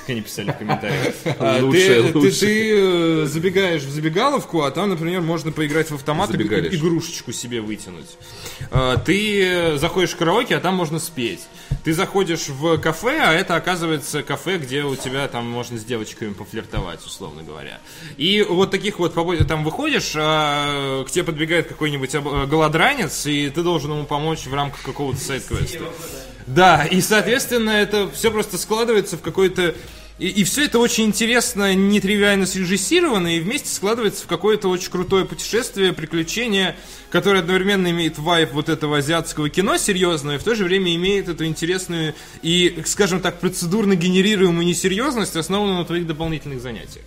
Как 0.00 0.10
они 0.10 0.20
писали 0.22 0.50
в 0.50 0.58
комментариях. 0.58 1.14
А, 1.38 1.60
ты- 1.70 3.22
э, 3.22 3.26
забегаешь 3.26 3.82
в 3.82 3.90
забегаловку, 3.90 4.62
а 4.62 4.70
там, 4.70 4.90
например, 4.90 5.20
можно 5.20 5.52
поиграть 5.52 5.90
в 5.90 5.94
автомат 5.94 6.34
и 6.34 6.36
игрушечку 6.36 7.32
себе 7.32 7.60
вытянуть. 7.60 8.16
А, 8.70 8.96
Ты 8.96 9.44
э, 9.44 9.76
заходишь 9.76 10.09
в 10.10 10.16
караоке, 10.16 10.56
а 10.56 10.60
там 10.60 10.74
можно 10.74 10.98
спеть. 10.98 11.40
Ты 11.84 11.92
заходишь 11.92 12.48
в 12.48 12.78
кафе, 12.78 13.20
а 13.22 13.32
это 13.32 13.56
оказывается 13.56 14.22
кафе, 14.22 14.58
где 14.58 14.82
у 14.82 14.96
тебя 14.96 15.26
там 15.28 15.48
можно 15.48 15.78
с 15.78 15.84
девочками 15.84 16.32
пофлиртовать, 16.32 17.04
условно 17.04 17.42
говоря. 17.42 17.80
И 18.16 18.42
вот 18.42 18.70
таких 18.70 18.98
вот 18.98 19.14
там 19.46 19.64
выходишь, 19.64 20.12
а, 20.16 21.04
к 21.04 21.10
тебе 21.10 21.24
подбегает 21.24 21.68
какой-нибудь 21.68 22.14
э, 22.14 22.20
голодранец, 22.46 23.26
и 23.26 23.50
ты 23.50 23.62
должен 23.62 23.92
ему 23.92 24.04
помочь 24.04 24.46
в 24.46 24.54
рамках 24.54 24.82
какого-то 24.82 25.20
сайт-квеста. 25.20 25.84
Да, 26.46 26.84
и, 26.84 27.00
соответственно, 27.00 27.70
это 27.70 28.10
все 28.10 28.30
просто 28.30 28.58
складывается 28.58 29.16
в 29.16 29.20
какой-то 29.20 29.74
И, 30.20 30.28
и 30.28 30.44
все 30.44 30.66
это 30.66 30.78
очень 30.78 31.06
интересно, 31.06 31.74
нетривиально 31.74 32.44
срежиссировано, 32.44 33.38
и 33.38 33.40
вместе 33.40 33.70
складывается 33.70 34.24
в 34.24 34.26
какое-то 34.26 34.68
очень 34.68 34.90
крутое 34.90 35.24
путешествие, 35.24 35.94
приключение, 35.94 36.76
которое 37.10 37.38
одновременно 37.38 37.90
имеет 37.90 38.18
вайп 38.18 38.52
вот 38.52 38.68
этого 38.68 38.98
азиатского 38.98 39.48
кино 39.48 39.78
серьезного, 39.78 40.34
и 40.34 40.38
в 40.38 40.44
то 40.44 40.54
же 40.54 40.64
время 40.64 40.94
имеет 40.94 41.30
эту 41.30 41.46
интересную 41.46 42.14
и, 42.42 42.82
скажем 42.84 43.20
так, 43.20 43.40
процедурно 43.40 43.96
генерируемую 43.96 44.66
несерьезность, 44.66 45.36
основанную 45.36 45.78
на 45.78 45.84
твоих 45.86 46.06
дополнительных 46.06 46.60
занятиях. 46.60 47.04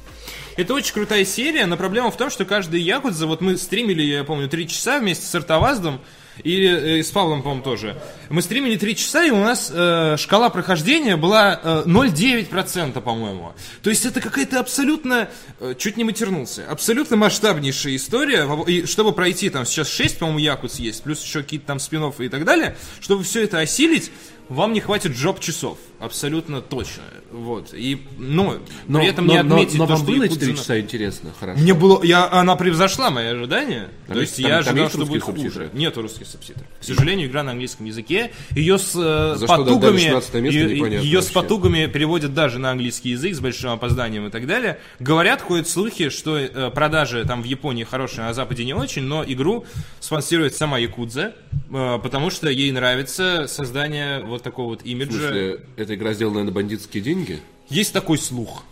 Это 0.58 0.74
очень 0.74 0.94
крутая 0.94 1.24
серия, 1.24 1.68
но 1.68 1.78
проблема 1.78 2.10
в 2.10 2.18
том, 2.18 2.32
что 2.32 2.46
каждый 2.46 2.82
Якудза, 2.82 3.28
вот 3.28 3.42
мы 3.42 3.58
стримили, 3.58 4.02
я 4.02 4.24
помню, 4.24 4.50
три 4.50 4.68
часа 4.68 5.00
вместе 5.00 5.28
с 5.28 5.36
Артоваздом, 5.36 6.02
и 6.44 6.66
э, 6.66 7.04
с 7.04 7.12
Павлом, 7.12 7.42
по-моему, 7.42 7.64
тоже. 7.64 8.02
Мы 8.30 8.42
стримили 8.42 8.78
3 8.78 8.96
часа, 8.96 9.24
и 9.24 9.32
у 9.32 9.38
нас 9.38 9.72
э, 9.74 10.16
шкала 10.18 10.50
прохождения 10.50 11.18
была 11.18 11.60
э, 11.62 11.84
0,9%, 11.86 13.00
по-моему. 13.02 13.54
То 13.82 13.90
есть 13.90 14.06
это 14.06 14.22
какая-то 14.22 14.60
абсолютно, 14.60 15.30
э, 15.60 15.76
чуть 15.78 15.98
не 15.98 16.04
матернулся, 16.04 16.66
абсолютно 16.70 17.18
масштабнейшая 17.18 17.96
история. 17.96 18.48
И 18.68 18.86
чтобы 18.86 19.14
пройти, 19.14 19.50
там 19.50 19.66
сейчас 19.66 19.90
6, 19.90 20.20
по-моему, 20.20 20.40
Якудс 20.40 20.80
есть, 20.80 21.04
плюс 21.04 21.24
еще 21.24 21.44
какие-то 21.44 21.68
там 21.68 21.80
спин 21.80 22.04
и 22.04 22.30
так 22.30 22.44
далее, 22.44 22.76
чтобы 23.00 23.24
все 23.24 23.44
это 23.44 23.60
осилить, 23.60 24.12
вам 24.50 24.74
не 24.74 24.82
хватит 24.82 25.16
жоп 25.16 25.40
часов. 25.40 25.78
Абсолютно 26.00 26.62
точно. 26.62 27.04
Вот. 27.34 27.74
И, 27.74 28.00
ну, 28.20 28.60
Но, 28.88 29.00
при 29.00 29.08
этом 29.08 29.26
но, 29.26 29.34
не 29.34 29.40
отметить 29.40 29.74
но, 29.74 29.80
но 29.80 29.88
то, 29.88 29.94
вам 29.94 30.04
что 30.04 30.12
было 30.14 30.24
Якудза- 30.24 30.40
три 30.40 30.56
часа 30.56 30.80
интересно, 30.80 31.32
хорошо. 31.40 31.60
Мне 31.60 31.74
было, 31.74 32.04
я, 32.04 32.32
она 32.32 32.56
превзошла 32.56 33.10
мои 33.10 33.26
ожидания. 33.26 33.90
Там 34.08 34.16
то 34.16 34.22
есть- 34.22 34.38
есть 34.38 34.44
там- 34.44 34.52
я 34.52 34.64
там 34.64 34.68
ожидал, 34.76 34.84
есть 34.86 34.96
что 34.96 35.06
будет 35.06 35.24
хуже. 35.24 35.42
субтитры? 35.42 35.70
Нету 35.74 36.02
русских 36.04 36.28
субтитров. 36.28 36.64
К 36.80 36.84
сожалению, 36.84 37.28
игра 37.28 37.42
на 37.42 37.52
английском 37.52 37.86
языке. 37.88 38.32
Ее 38.52 38.78
с 38.78 38.92
э, 38.96 39.36
За 39.36 39.48
потугами, 39.48 39.98
16 39.98 40.34
место, 40.36 40.60
ее, 40.60 41.02
ее 41.02 41.22
с 41.24 41.32
потугами 41.32 41.88
переводят 41.88 42.34
даже 42.36 42.60
на 42.60 42.70
английский 42.72 43.10
язык 43.10 43.34
с 43.36 43.40
большим 43.40 43.72
опозданием 43.72 44.28
и 44.28 44.30
так 44.30 44.46
далее. 44.46 44.78
Говорят, 45.00 45.42
ходят 45.42 45.68
слухи, 45.68 46.10
что 46.10 46.38
э, 46.38 46.70
продажи 46.70 47.26
там 47.26 47.42
в 47.42 47.46
Японии 47.46 47.84
хорошие, 47.84 48.26
а 48.26 48.28
на 48.28 48.34
Западе 48.36 48.64
не 48.64 48.74
очень, 48.76 49.02
но 49.04 49.24
игру 49.26 49.66
спонсирует 50.00 50.56
сама 50.56 50.78
Якудза, 50.78 51.34
э, 51.72 52.00
потому 52.04 52.30
что 52.30 52.48
ей 52.50 52.72
нравится 52.72 53.46
создание 53.48 54.20
вот 54.20 54.44
такого 54.44 54.68
вот 54.70 54.84
В 54.84 54.86
имиджа. 54.86 55.12
смысле, 55.12 55.60
эта 55.78 55.96
игра 55.96 56.14
сделана 56.14 56.44
на 56.44 56.52
бандитские 56.52 57.02
деньги? 57.02 57.23
Есть 57.70 57.94
такой 57.94 58.18
слух. 58.18 58.64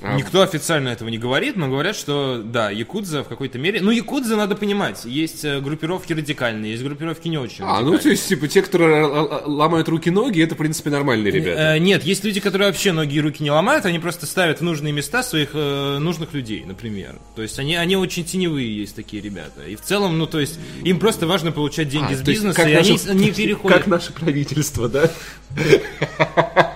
А. 0.00 0.14
Никто 0.16 0.42
официально 0.42 0.90
этого 0.90 1.08
не 1.08 1.18
говорит, 1.18 1.56
но 1.56 1.66
говорят, 1.66 1.96
что 1.96 2.40
да, 2.44 2.70
Якудза 2.70 3.24
в 3.24 3.28
какой-то 3.28 3.58
мере... 3.58 3.80
Ну, 3.80 3.90
Якудза 3.90 4.36
надо 4.36 4.54
понимать. 4.54 5.04
Есть 5.04 5.44
э, 5.44 5.58
группировки 5.60 6.12
радикальные, 6.12 6.70
есть 6.70 6.84
группировки 6.84 7.26
не 7.26 7.36
очень 7.36 7.64
А, 7.64 7.80
ну 7.80 7.94
радикальные. 7.94 7.98
то 8.02 8.08
есть, 8.10 8.28
типа, 8.28 8.46
те, 8.46 8.62
которые 8.62 9.00
л- 9.02 9.16
л- 9.26 9.42
ломают 9.56 9.88
руки-ноги, 9.88 10.40
это, 10.40 10.54
в 10.54 10.58
принципе, 10.58 10.90
нормальные 10.90 11.32
ребята. 11.32 11.74
Э, 11.74 11.78
нет, 11.80 12.04
есть 12.04 12.22
люди, 12.22 12.38
которые 12.38 12.68
вообще 12.68 12.92
ноги 12.92 13.16
и 13.16 13.20
руки 13.20 13.42
не 13.42 13.50
ломают, 13.50 13.86
они 13.86 13.98
просто 13.98 14.26
ставят 14.26 14.60
в 14.60 14.62
нужные 14.62 14.92
места 14.92 15.24
своих 15.24 15.48
э, 15.54 15.98
нужных 15.98 16.32
людей, 16.32 16.62
например. 16.64 17.16
То 17.34 17.42
есть 17.42 17.58
они, 17.58 17.74
они 17.74 17.96
очень 17.96 18.24
теневые 18.24 18.72
есть 18.78 18.94
такие 18.94 19.20
ребята. 19.20 19.66
И 19.66 19.74
в 19.74 19.80
целом, 19.80 20.16
ну 20.16 20.28
то 20.28 20.38
есть 20.38 20.60
им 20.84 21.00
просто 21.00 21.26
важно 21.26 21.50
получать 21.50 21.88
деньги 21.88 22.12
А, 22.12 22.14
с 22.14 22.18
есть, 22.20 22.24
бизнеса, 22.24 22.54
как 22.56 22.68
и 22.68 22.72
они, 22.74 22.92
наше- 22.92 23.10
они 23.10 23.30
переходят. 23.32 23.78
Как 23.78 23.88
наше 23.88 24.12
правительство, 24.12 24.88
да? 24.88 25.10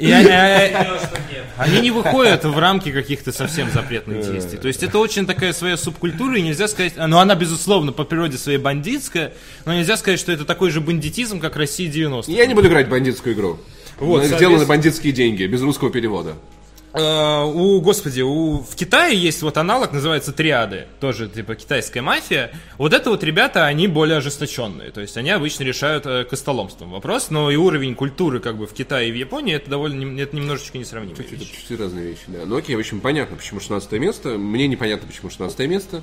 И, 0.00 0.10
Понял, 0.10 0.98
что 0.98 1.18
нет. 1.30 1.44
Они 1.58 1.80
не 1.80 1.90
выходят 1.90 2.44
в 2.44 2.58
рамки 2.58 2.90
каких-то 2.90 3.32
совсем 3.32 3.70
запретных 3.70 4.22
действий. 4.32 4.58
То 4.58 4.68
есть 4.68 4.82
это 4.82 4.98
очень 4.98 5.26
такая 5.26 5.52
своя 5.52 5.76
субкультура, 5.76 6.38
и 6.38 6.42
нельзя 6.42 6.68
сказать, 6.68 6.94
ну 6.96 7.18
она, 7.18 7.34
безусловно, 7.34 7.92
по 7.92 8.04
природе 8.04 8.38
своей 8.38 8.58
бандитская, 8.58 9.34
но 9.66 9.74
нельзя 9.74 9.98
сказать, 9.98 10.18
что 10.18 10.32
это 10.32 10.46
такой 10.46 10.70
же 10.70 10.80
бандитизм, 10.80 11.38
как 11.38 11.56
Россия 11.56 11.90
90 11.90 12.32
Я 12.32 12.46
не 12.46 12.54
буду 12.54 12.68
играть 12.68 12.86
в 12.86 12.90
бандитскую 12.90 13.34
игру. 13.34 13.58
Вот, 13.98 14.24
на 14.30 14.64
бандитские 14.64 15.12
деньги, 15.12 15.44
без 15.44 15.60
русского 15.60 15.90
перевода. 15.90 16.36
Э, 16.92 17.44
у, 17.44 17.80
господи, 17.80 18.20
у, 18.20 18.58
в 18.58 18.74
Китае 18.74 19.16
есть 19.16 19.42
вот 19.42 19.56
аналог, 19.58 19.92
называется 19.92 20.32
триады, 20.32 20.86
тоже 20.98 21.28
типа 21.28 21.54
китайская 21.54 22.00
мафия. 22.02 22.50
Вот 22.78 22.92
это 22.92 23.10
вот 23.10 23.22
ребята, 23.22 23.66
они 23.66 23.86
более 23.86 24.18
ожесточенные, 24.18 24.90
то 24.90 25.00
есть 25.00 25.16
они 25.16 25.30
обычно 25.30 25.62
решают 25.62 26.04
э, 26.06 26.24
костоломством 26.24 26.90
вопрос, 26.90 27.30
но 27.30 27.50
и 27.50 27.56
уровень 27.56 27.94
культуры 27.94 28.40
как 28.40 28.56
бы 28.56 28.66
в 28.66 28.72
Китае 28.72 29.10
и 29.10 29.12
в 29.12 29.14
Японии 29.14 29.54
это 29.54 29.70
довольно, 29.70 30.20
это 30.20 30.34
немножечко 30.34 30.78
несравнимые 30.78 31.24
Это 31.24 31.36
вещи. 31.36 31.64
чуть 31.68 31.78
разные 31.78 32.08
вещи, 32.08 32.24
да. 32.26 32.40
Ну 32.44 32.56
окей, 32.56 32.74
в 32.74 32.80
общем, 32.80 33.00
понятно, 33.00 33.36
почему 33.36 33.60
16 33.60 33.92
место. 33.92 34.30
Мне 34.30 34.66
непонятно, 34.66 35.06
почему 35.06 35.30
16 35.30 35.58
место. 35.68 36.02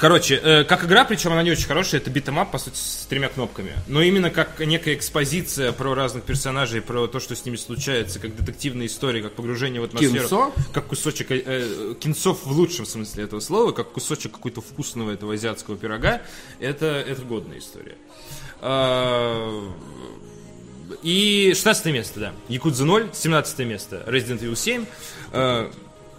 Короче, 0.00 0.40
э, 0.42 0.64
как 0.64 0.84
игра, 0.84 1.04
причем 1.04 1.32
она 1.32 1.42
не 1.42 1.50
очень 1.50 1.66
хорошая, 1.66 2.00
это 2.00 2.08
beat 2.08 2.25
'em 2.25 2.37
up, 2.37 2.50
по 2.50 2.58
сути, 2.58 2.76
с 2.76 3.06
тремя 3.06 3.28
кнопками. 3.28 3.74
Но 3.86 4.00
именно 4.00 4.30
как 4.30 4.58
некая 4.60 4.94
экспозиция 4.94 5.72
про 5.72 5.94
разных 5.94 6.24
персонажей, 6.24 6.80
про 6.80 7.06
то, 7.06 7.20
что 7.20 7.36
с 7.36 7.44
ними 7.44 7.56
случается, 7.56 8.18
как 8.18 8.34
детективная 8.34 8.86
история, 8.86 9.22
как 9.22 9.32
погружение 9.32 9.78
в 9.78 9.84
атмосферу. 9.84 10.14
Кинцо? 10.14 10.54
Как 10.72 10.86
кусочек, 10.86 11.30
э, 11.30 11.42
э, 11.44 11.94
кинцов 12.00 12.44
в 12.44 12.50
лучшем 12.50 12.86
смысле 12.86 13.24
этого 13.24 13.40
слова, 13.40 13.72
как 13.72 13.92
кусочек 13.92 14.32
какой-то 14.32 14.62
вкусного 14.62 15.10
этого 15.10 15.34
азиатского 15.34 15.76
пирога, 15.76 16.22
это, 16.60 16.86
это 16.86 17.20
годная 17.20 17.58
история. 17.58 17.96
А, 18.62 19.70
И 21.02 21.52
16 21.54 21.86
место, 21.92 22.20
да. 22.20 22.32
Якудза 22.48 22.86
0, 22.86 23.10
17 23.12 23.58
место. 23.66 24.02
Resident 24.06 24.40
Evil 24.40 24.56
7. 24.56 24.86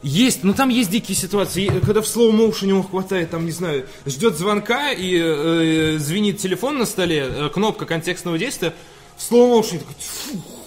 Есть, 0.04 0.44
ну 0.44 0.54
там 0.54 0.70
есть 0.70 0.90
дикие 0.90 1.16
ситуации, 1.16 1.68
когда 1.86 2.02
в 2.02 2.06
slow 2.06 2.32
motion 2.32 2.70
ему 2.70 2.84
хватает, 2.84 3.30
там, 3.30 3.46
не 3.46 3.52
знаю, 3.52 3.86
ждет 4.06 4.36
звонка 4.36 4.92
и 4.92 5.16
э, 5.16 5.98
звенит 6.00 6.40
телефон 6.40 6.80
на 6.80 6.86
столе, 6.86 7.28
э, 7.30 7.50
кнопка 7.54 7.86
контекстного 7.86 8.40
действия, 8.40 8.74
в 9.16 9.32
slow 9.32 9.60
motion 9.60 9.78
такой, 9.78 9.96
фух, 10.00 10.62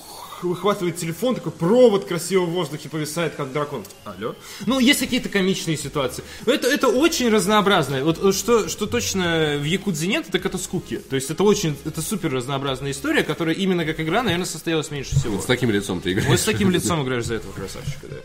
выхватывает 0.44 0.96
телефон, 0.96 1.34
такой 1.34 1.50
провод 1.50 2.04
красиво 2.04 2.44
в 2.44 2.50
воздухе 2.50 2.88
повисает, 2.88 3.34
как 3.34 3.52
дракон. 3.52 3.84
Алло? 4.04 4.36
Ну, 4.66 4.78
есть 4.78 5.00
какие-то 5.00 5.28
комичные 5.28 5.76
ситуации. 5.76 6.22
Но 6.46 6.52
это, 6.52 6.68
это 6.68 6.88
очень 6.88 7.28
разнообразно. 7.28 8.04
Вот 8.04 8.22
э, 8.22 8.32
что, 8.32 8.68
что 8.68 8.86
точно 8.86 9.56
в 9.58 9.64
Якудзе 9.64 10.06
нет, 10.06 10.26
так 10.30 10.46
это 10.46 10.58
скуки. 10.58 10.98
То 10.98 11.16
есть 11.16 11.30
это 11.30 11.42
очень, 11.42 11.76
это 11.84 12.02
супер 12.02 12.32
разнообразная 12.32 12.92
история, 12.92 13.24
которая 13.24 13.56
именно 13.56 13.84
как 13.84 13.98
игра, 13.98 14.22
наверное, 14.22 14.46
состоялась 14.46 14.92
меньше 14.92 15.16
всего. 15.16 15.40
С 15.40 15.46
таким 15.46 15.70
лицом 15.70 16.00
ты 16.00 16.12
играешь. 16.12 16.30
Вот 16.30 16.38
с 16.38 16.44
таким 16.44 16.70
лицом 16.70 17.02
играешь 17.02 17.24
за 17.24 17.34
этого 17.34 17.52
красавчика, 17.52 18.06
да. 18.06 18.16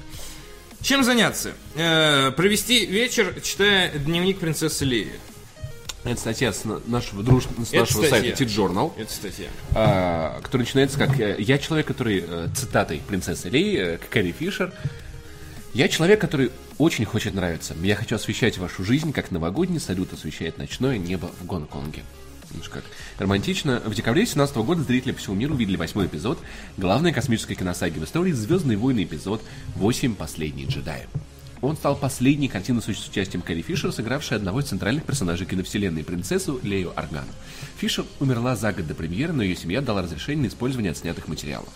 Чем 0.81 1.03
заняться? 1.03 1.51
Э, 1.75 2.31
провести 2.31 2.85
вечер, 2.85 3.35
читая 3.41 3.91
дневник 3.91 4.39
принцессы 4.39 4.85
Леи. 4.85 5.11
Это 6.05 6.19
статья 6.19 6.53
с 6.53 6.63
на- 6.63 6.79
нашего, 6.87 7.21
друж... 7.23 7.43
с 7.43 7.69
Это 7.73 7.81
нашего 7.81 8.05
статья. 8.05 8.35
сайта 8.35 8.37
T-Journal, 8.45 8.93
Это 8.97 9.11
статья. 9.13 9.47
а, 9.75 10.39
который 10.41 10.61
начинается 10.61 10.97
как 10.97 11.17
«Я 11.39 11.57
человек, 11.57 11.87
который...» 11.87 12.23
э, 12.25 12.47
Цитатой 12.55 13.01
принцессы 13.05 13.49
Леи, 13.49 13.77
э, 13.77 13.97
Кэрри 14.09 14.31
Фишер. 14.31 14.71
«Я 15.73 15.89
человек, 15.89 16.21
который 16.21 16.51
очень 16.77 17.03
хочет 17.03 17.33
нравиться. 17.33 17.75
Я 17.83 17.97
хочу 17.97 18.15
освещать 18.15 18.57
вашу 18.57 18.85
жизнь, 18.85 19.11
как 19.11 19.31
новогодний 19.31 19.81
салют 19.81 20.13
освещает 20.13 20.57
ночное 20.57 20.97
небо 20.97 21.29
в 21.41 21.45
Гонконге». 21.45 22.03
Видишь, 22.51 22.69
как 22.69 22.83
романтично. 23.17 23.81
В 23.85 23.93
декабре 23.93 24.21
2017 24.21 24.57
года 24.57 24.83
зрители 24.83 25.11
по 25.11 25.19
всему 25.19 25.35
миру 25.35 25.53
увидели 25.53 25.75
восьмой 25.75 26.07
эпизод 26.07 26.39
главной 26.77 27.13
космической 27.13 27.55
киносаги 27.55 27.99
в 27.99 28.03
истории 28.03 28.31
«Звездные 28.31 28.77
войны» 28.77 29.03
эпизод 29.03 29.41
«Восемь 29.75 30.15
последние 30.15 30.67
джедаи». 30.67 31.07
Он 31.61 31.75
стал 31.75 31.95
последней 31.95 32.47
картиной 32.47 32.81
с 32.81 32.87
участием 32.87 33.41
Кэрри 33.41 33.61
Фишер, 33.61 33.91
сыгравшей 33.91 34.37
одного 34.37 34.61
из 34.61 34.67
центральных 34.67 35.03
персонажей 35.03 35.45
киновселенной, 35.45 36.05
принцессу 36.05 36.59
Лею 36.63 36.93
Арган. 36.95 37.25
Фишер 37.77 38.05
умерла 38.19 38.55
за 38.55 38.71
год 38.71 38.87
до 38.87 38.95
премьеры, 38.95 39.33
но 39.33 39.43
ее 39.43 39.55
семья 39.55 39.81
дала 39.81 40.01
разрешение 40.01 40.43
на 40.43 40.47
использование 40.47 40.91
отснятых 40.91 41.27
материалов. 41.27 41.69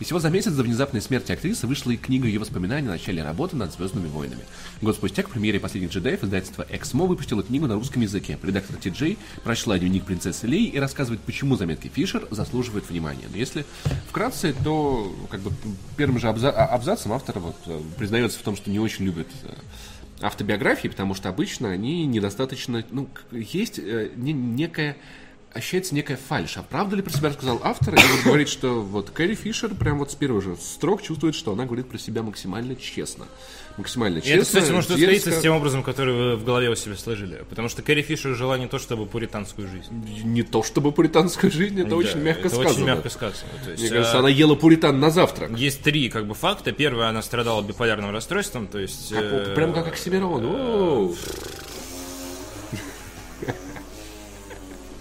И 0.00 0.04
всего 0.04 0.18
за 0.18 0.30
месяц 0.30 0.52
до 0.52 0.62
внезапной 0.62 1.00
смерти 1.00 1.32
актрисы 1.32 1.66
вышла 1.66 1.90
и 1.90 1.96
книга 1.96 2.26
ее 2.26 2.38
воспоминаний 2.38 2.88
о 2.88 2.92
начале 2.92 3.22
работы 3.22 3.56
над 3.56 3.72
«Звездными 3.72 4.08
войнами». 4.08 4.42
Год 4.82 4.96
спустя, 4.96 5.22
к 5.22 5.30
премьере 5.30 5.60
«Последних 5.60 5.90
джедаев» 5.90 6.22
издательство 6.22 6.66
«Эксмо» 6.68 7.06
выпустило 7.06 7.42
книгу 7.42 7.66
на 7.66 7.74
русском 7.74 8.02
языке. 8.02 8.38
Редактор 8.42 8.76
Ти 8.76 8.90
Джей 8.90 9.18
прочла 9.44 9.78
дневник 9.78 10.04
принцессы 10.04 10.46
Леи 10.46 10.66
и 10.66 10.78
рассказывает, 10.78 11.20
почему 11.22 11.56
заметки 11.56 11.90
Фишер 11.92 12.28
заслуживают 12.30 12.88
внимания. 12.88 13.26
Но 13.30 13.36
если 13.36 13.64
вкратце, 14.08 14.54
то 14.64 15.14
как 15.30 15.40
бы 15.40 15.50
первым 15.96 16.18
же 16.18 16.26
абза- 16.28 16.52
а- 16.52 16.66
абзацем 16.66 17.12
автор 17.12 17.38
вот, 17.38 17.56
э, 17.66 17.80
признается 17.98 18.38
в 18.38 18.42
том, 18.42 18.56
что 18.56 18.70
не 18.70 18.78
очень 18.78 19.04
любит 19.04 19.28
э, 19.44 19.52
автобиографии, 20.20 20.88
потому 20.88 21.14
что 21.14 21.28
обычно 21.28 21.70
они 21.70 22.06
недостаточно... 22.06 22.84
Ну, 22.90 23.08
есть 23.32 23.78
э, 23.78 24.10
не- 24.16 24.32
некая 24.32 24.96
ощущается 25.56 25.94
некая 25.94 26.16
фальшь. 26.16 26.56
А 26.56 26.62
правда 26.62 26.96
ли 26.96 27.02
про 27.02 27.10
себя 27.12 27.30
рассказал 27.30 27.60
автор? 27.64 27.94
И 27.94 27.98
вот 27.98 28.24
говорит, 28.24 28.48
что 28.48 28.80
вот 28.82 29.10
Кэрри 29.10 29.34
Фишер 29.34 29.74
прям 29.74 29.98
вот 29.98 30.12
с 30.12 30.14
первых 30.14 30.44
же 30.44 30.56
строк 30.56 31.02
чувствует, 31.02 31.34
что 31.34 31.52
она 31.52 31.64
говорит 31.64 31.88
про 31.88 31.98
себя 31.98 32.22
максимально 32.22 32.76
честно. 32.76 33.26
Максимально 33.76 34.18
И 34.18 34.22
честно. 34.22 34.36
это, 34.36 34.44
кстати, 34.46 34.70
может 34.72 34.96
дерзко. 34.96 35.32
с 35.32 35.40
тем 35.42 35.54
образом, 35.54 35.82
который 35.82 36.14
вы 36.14 36.36
в 36.36 36.44
голове 36.44 36.70
у 36.70 36.74
себя 36.74 36.96
сложили. 36.96 37.44
Потому 37.50 37.68
что 37.68 37.82
Кэрри 37.82 38.00
Фишер 38.02 38.34
жила 38.34 38.56
не 38.56 38.68
то 38.68 38.78
чтобы 38.78 39.04
пуританскую 39.04 39.68
жизнь. 39.68 39.90
Не 40.24 40.42
то 40.42 40.62
чтобы 40.62 40.92
пуританская 40.92 41.50
жизнь, 41.50 41.80
это 41.80 41.94
очень 41.94 42.14
Да, 42.14 42.20
мягко 42.20 42.40
это 42.46 42.56
сказано. 42.56 42.70
очень 42.70 42.84
мягко 42.86 43.08
сказано. 43.10 43.50
То 43.64 43.70
есть, 43.72 43.82
Мне 43.82 43.90
кажется, 43.90 44.16
а, 44.16 44.20
она 44.20 44.28
ела 44.30 44.54
пуритан 44.54 44.98
на 44.98 45.10
завтрак. 45.10 45.50
Есть 45.58 45.82
три 45.82 46.08
как 46.08 46.26
бы 46.26 46.34
факта. 46.34 46.72
Первое, 46.72 47.08
она 47.08 47.20
страдала 47.22 47.60
биполярным 47.60 48.10
расстройством, 48.12 48.66
то 48.66 48.78
есть... 48.78 49.10
Как- 49.12 49.22
э, 49.24 49.54
прям 49.54 49.74
как 49.74 49.88
Оксимирон. 49.88 50.44
Оу. 50.46 51.14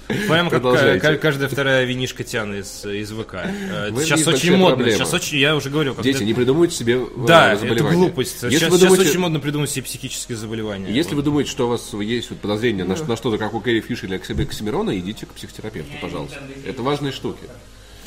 Прямо 0.07 0.49
как 0.49 0.61
ка- 1.01 1.17
каждая 1.17 1.49
вторая 1.49 1.85
винишка 1.85 2.23
Тян 2.23 2.53
из, 2.55 2.85
из 2.85 3.11
ВК. 3.11 3.35
Э, 3.45 3.91
Сейчас 3.99 4.19
есть 4.19 4.27
очень 4.27 4.55
модно. 4.55 4.75
проблема. 4.75 4.97
Сейчас 4.97 5.13
очень, 5.13 5.37
я 5.39 5.55
уже 5.55 5.69
говорю, 5.69 5.93
как 5.95 6.03
Дети, 6.03 6.17
это- 6.17 6.25
не 6.25 6.33
придумывайте 6.33 6.75
себе 6.75 6.95
э, 7.01 7.07
Да, 7.27 7.53
это 7.53 7.61
заболевания. 7.61 7.95
глупость. 7.97 8.35
Если 8.43 8.49
сейчас, 8.57 8.69
вы 8.71 8.77
сейчас 8.77 8.89
думаете, 8.89 9.09
очень 9.09 9.19
модно 9.19 9.39
придумать 9.39 9.69
себе 9.69 9.83
психические 9.83 10.37
заболевания. 10.37 10.91
Если 10.91 11.11
Вот. 11.11 11.17
вы 11.17 11.23
думаете, 11.23 11.49
что 11.51 11.65
у 11.65 11.69
вас 11.69 11.93
есть 11.93 12.29
вот 12.29 12.39
подозрение 12.39 12.85
на, 12.85 12.95
ш- 12.95 13.05
на 13.05 13.15
что-то, 13.17 13.37
как 13.37 13.53
у 13.53 13.59
Кэрри 13.59 13.81
Фишер 13.81 14.09
или 14.09 14.15
Оксимирона, 14.43 14.97
идите 14.97 15.25
к 15.25 15.29
психотерапевту, 15.29 15.91
пожалуйста. 16.01 16.37
Это 16.65 16.81
важные 16.83 17.11
штуки. 17.11 17.43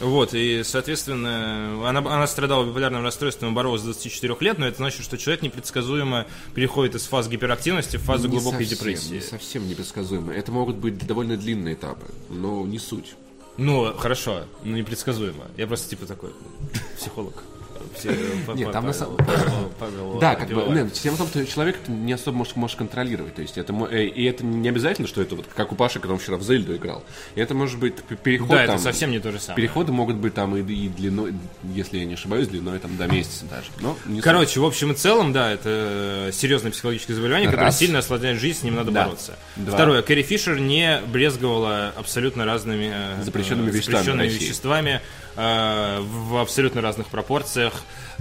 Вот, 0.00 0.32
и, 0.32 0.62
соответственно, 0.64 1.88
она, 1.88 1.98
она 1.98 2.26
страдала 2.26 2.64
биполярным 2.64 3.02
расстройством 3.02 3.50
и 3.50 3.52
боролась 3.52 3.80
с 3.80 3.84
24 3.84 4.36
лет, 4.40 4.58
но 4.58 4.66
это 4.66 4.76
значит, 4.78 5.02
что 5.02 5.18
человек 5.18 5.42
непредсказуемо 5.42 6.26
переходит 6.54 6.94
из 6.94 7.04
фаз 7.06 7.28
гиперактивности 7.28 7.96
в 7.96 8.02
фазу 8.02 8.28
Не 8.28 8.36
глубокой 8.36 8.66
совсем, 8.66 8.78
депрессии. 8.78 9.14
Не 9.14 9.20
совсем 9.20 9.68
непредсказуемо. 9.68 10.32
Это 10.32 10.52
могут 10.52 10.76
быть 10.76 11.04
довольно 11.06 11.36
длинные 11.36 11.74
этапы, 11.74 12.06
но 12.28 12.64
не 12.66 12.78
суть. 12.78 13.14
Ну, 13.56 13.92
хорошо, 13.94 14.44
но 14.62 14.76
непредсказуемо. 14.76 15.46
Я 15.56 15.66
просто 15.66 15.90
типа 15.90 16.06
такой 16.06 16.30
психолог. 16.96 17.42
Все- 17.96 18.14
Нет, 18.54 18.72
там 18.72 18.86
на 18.86 18.92
самом- 18.92 19.16
Павел- 19.16 19.72
Павел 19.78 20.18
Да, 20.18 20.34
как 20.34 20.48
бы, 20.48 20.62
нет, 20.74 20.92
тема 20.92 21.16
в 21.16 21.18
том, 21.18 21.28
что 21.28 21.44
человек 21.46 21.76
не 21.88 22.12
особо 22.12 22.38
может, 22.38 22.56
может 22.56 22.76
контролировать. 22.76 23.34
То 23.34 23.42
есть 23.42 23.58
это, 23.58 23.72
э, 23.90 24.04
и 24.04 24.24
это 24.24 24.44
не 24.44 24.68
обязательно, 24.68 25.08
что 25.08 25.20
это 25.22 25.36
вот 25.36 25.46
как 25.54 25.72
у 25.72 25.74
Паши, 25.74 25.98
когда 26.00 26.14
он 26.14 26.18
вчера 26.20 26.36
в 26.36 26.42
Зельду 26.42 26.76
играл. 26.76 27.04
Это 27.34 27.54
может 27.54 27.78
быть 27.78 27.94
переход 28.22 28.48
Да, 28.48 28.66
там, 28.66 28.74
это 28.76 28.84
совсем 28.84 29.10
не 29.10 29.18
то 29.18 29.32
же 29.32 29.40
самое. 29.40 29.56
Переходы 29.56 29.92
могут 29.92 30.16
быть 30.16 30.34
там 30.34 30.56
и, 30.56 30.60
и 30.60 30.88
длиной, 30.88 31.34
если 31.74 31.98
я 31.98 32.04
не 32.04 32.14
ошибаюсь, 32.14 32.48
длиной 32.48 32.78
там 32.78 32.96
до 32.96 33.06
месяца 33.06 33.44
даже. 33.46 33.66
Но 33.80 33.96
не 34.06 34.16
суть. 34.16 34.24
Короче, 34.24 34.60
в 34.60 34.64
общем 34.64 34.92
и 34.92 34.94
целом, 34.94 35.32
да, 35.32 35.50
это 35.52 36.30
серьезное 36.32 36.70
психологическое 36.72 37.14
заболевание, 37.14 37.48
которое 37.50 37.72
сильно 37.72 37.98
осложняет 38.00 38.38
жизнь, 38.40 38.60
с 38.60 38.62
ним 38.62 38.76
надо 38.76 38.90
Да. 38.90 39.04
бороться. 39.04 39.36
Два. 39.56 39.74
Второе, 39.74 40.02
Кэрри 40.02 40.22
Фишер 40.22 40.58
не 40.58 41.00
брезговала 41.12 41.92
абсолютно 41.96 42.44
разными 42.44 42.92
э, 42.94 43.22
Запрещенными 43.22 43.68
э, 43.68 44.28
веществами 44.28 45.00
э, 45.38 46.00
в 46.00 46.36
абсолютно 46.36 46.80
разных 46.80 47.06
пропорциях. 47.06 47.72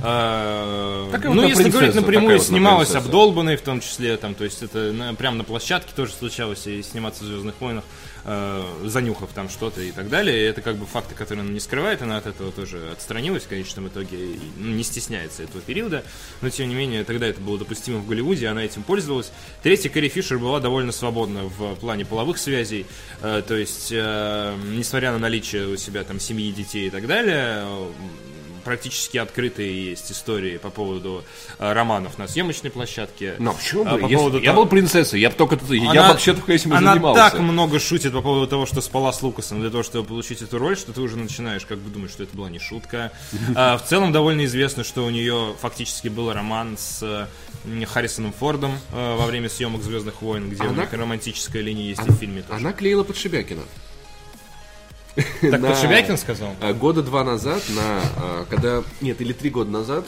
Э, 0.03 1.09
ну, 1.23 1.41
если 1.41 1.63
принцесса, 1.63 1.69
говорить 1.71 1.95
напрямую, 1.95 2.37
вот 2.37 2.45
снималась 2.45 2.89
принцесса. 2.89 3.05
обдолбанной 3.07 3.57
в 3.57 3.61
том 3.61 3.81
числе, 3.81 4.15
там, 4.17 4.35
то 4.35 4.43
есть 4.43 4.61
это 4.61 4.91
на- 4.93 5.15
прямо 5.15 5.37
на 5.37 5.43
площадке 5.43 5.91
тоже 5.95 6.13
случалось 6.13 6.67
и 6.67 6.81
сниматься 6.83 7.23
в 7.23 7.27
Звездных 7.27 7.55
войнах, 7.59 7.83
э, 8.27 8.63
занюхав 8.85 9.31
там 9.33 9.49
что-то 9.49 9.81
и 9.81 9.91
так 9.91 10.09
далее. 10.09 10.37
И 10.37 10.43
это 10.43 10.61
как 10.61 10.75
бы 10.75 10.85
факты, 10.85 11.15
которые 11.15 11.43
она 11.43 11.51
не 11.51 11.59
скрывает, 11.59 12.01
она 12.01 12.17
от 12.17 12.27
этого 12.27 12.51
тоже 12.51 12.91
отстранилась 12.91 13.43
в 13.43 13.47
конечном 13.47 13.87
итоге, 13.87 14.17
и, 14.17 14.39
ну, 14.57 14.73
не 14.73 14.83
стесняется 14.83 15.43
этого 15.43 15.61
периода, 15.61 16.03
но 16.41 16.49
тем 16.49 16.69
не 16.69 16.75
менее 16.75 17.03
тогда 17.03 17.25
это 17.27 17.41
было 17.41 17.57
допустимо 17.57 17.99
в 17.99 18.07
Голливуде, 18.07 18.47
она 18.47 18.63
этим 18.63 18.83
пользовалась. 18.83 19.31
Третья, 19.63 19.89
Кэрри 19.89 20.09
Фишер 20.09 20.37
была 20.37 20.59
довольно 20.59 20.91
свободна 20.91 21.45
в 21.45 21.75
плане 21.75 22.05
половых 22.05 22.37
связей, 22.37 22.85
э, 23.21 23.41
то 23.47 23.55
есть, 23.55 23.89
э, 23.91 24.55
несмотря 24.71 25.13
на 25.13 25.19
наличие 25.19 25.67
у 25.67 25.77
себя 25.77 26.03
там 26.03 26.19
семьи, 26.19 26.51
детей 26.51 26.87
и 26.87 26.89
так 26.89 27.07
далее, 27.07 27.65
практически 28.71 29.17
открытые 29.17 29.89
есть 29.91 30.11
истории 30.11 30.57
по 30.57 30.69
поводу 30.69 31.23
э, 31.57 31.71
романов 31.73 32.17
на 32.17 32.27
съемочной 32.27 32.69
площадке. 32.69 33.35
Но 33.39 33.53
почему 33.53 33.85
А 33.87 33.93
бы? 33.95 33.99
по 34.01 34.09
поводу 34.09 34.39
я 34.41 34.51
был 34.51 34.65
принцессой, 34.65 35.21
я 35.21 35.29
бы 35.29 35.35
только 35.37 35.55
тут- 35.55 35.69
я 35.71 35.89
Она- 35.91 36.09
вообще 36.09 36.33
только 36.33 36.51
этим 36.51 36.73
Она 36.73 36.91
занимался. 36.93 37.21
так 37.31 37.39
много 37.39 37.79
шутит 37.79 38.11
по 38.11 38.21
поводу 38.21 38.45
того, 38.47 38.65
что 38.65 38.81
спала 38.81 39.13
с 39.13 39.21
Лукасом 39.23 39.61
для 39.61 39.69
того, 39.69 39.83
чтобы 39.83 40.05
получить 40.05 40.41
эту 40.41 40.57
роль, 40.57 40.75
что 40.75 40.91
ты 40.91 40.99
уже 40.99 41.15
начинаешь 41.17 41.65
как 41.65 41.77
бы 41.79 41.89
думать, 41.89 42.11
что 42.11 42.23
это 42.23 42.35
была 42.35 42.49
не 42.49 42.59
шутка. 42.59 43.11
А, 43.55 43.77
в 43.77 43.85
целом 43.85 44.11
довольно 44.11 44.43
известно, 44.45 44.83
что 44.83 45.05
у 45.05 45.09
нее 45.09 45.55
фактически 45.61 46.09
был 46.09 46.31
роман 46.33 46.77
с 46.77 46.99
э, 47.65 47.85
Харрисоном 47.85 48.33
Фордом 48.33 48.77
э, 48.91 49.15
во 49.17 49.25
время 49.25 49.49
съемок 49.49 49.81
Звездных 49.81 50.21
войн, 50.21 50.49
где 50.49 50.63
у 50.63 50.69
Она- 50.71 50.81
них 50.83 50.91
романтическая 50.93 51.61
линия 51.61 51.85
есть 51.85 52.05
и 52.05 52.11
в 52.11 52.15
фильме 52.15 52.41
тоже. 52.41 52.59
Она 52.59 52.73
клеила 52.73 53.03
под 53.03 53.15
Шебякина. 53.15 53.63
Так 55.41 55.59
на- 55.61 55.69
Подшибякин 55.69 56.17
сказал? 56.17 56.49
А, 56.61 56.73
Года 56.73 57.01
два 57.01 57.23
назад, 57.23 57.63
на, 57.69 58.01
а, 58.17 58.45
когда, 58.49 58.83
нет, 59.01 59.19
или 59.21 59.33
три 59.33 59.49
года 59.49 59.69
назад, 59.71 60.05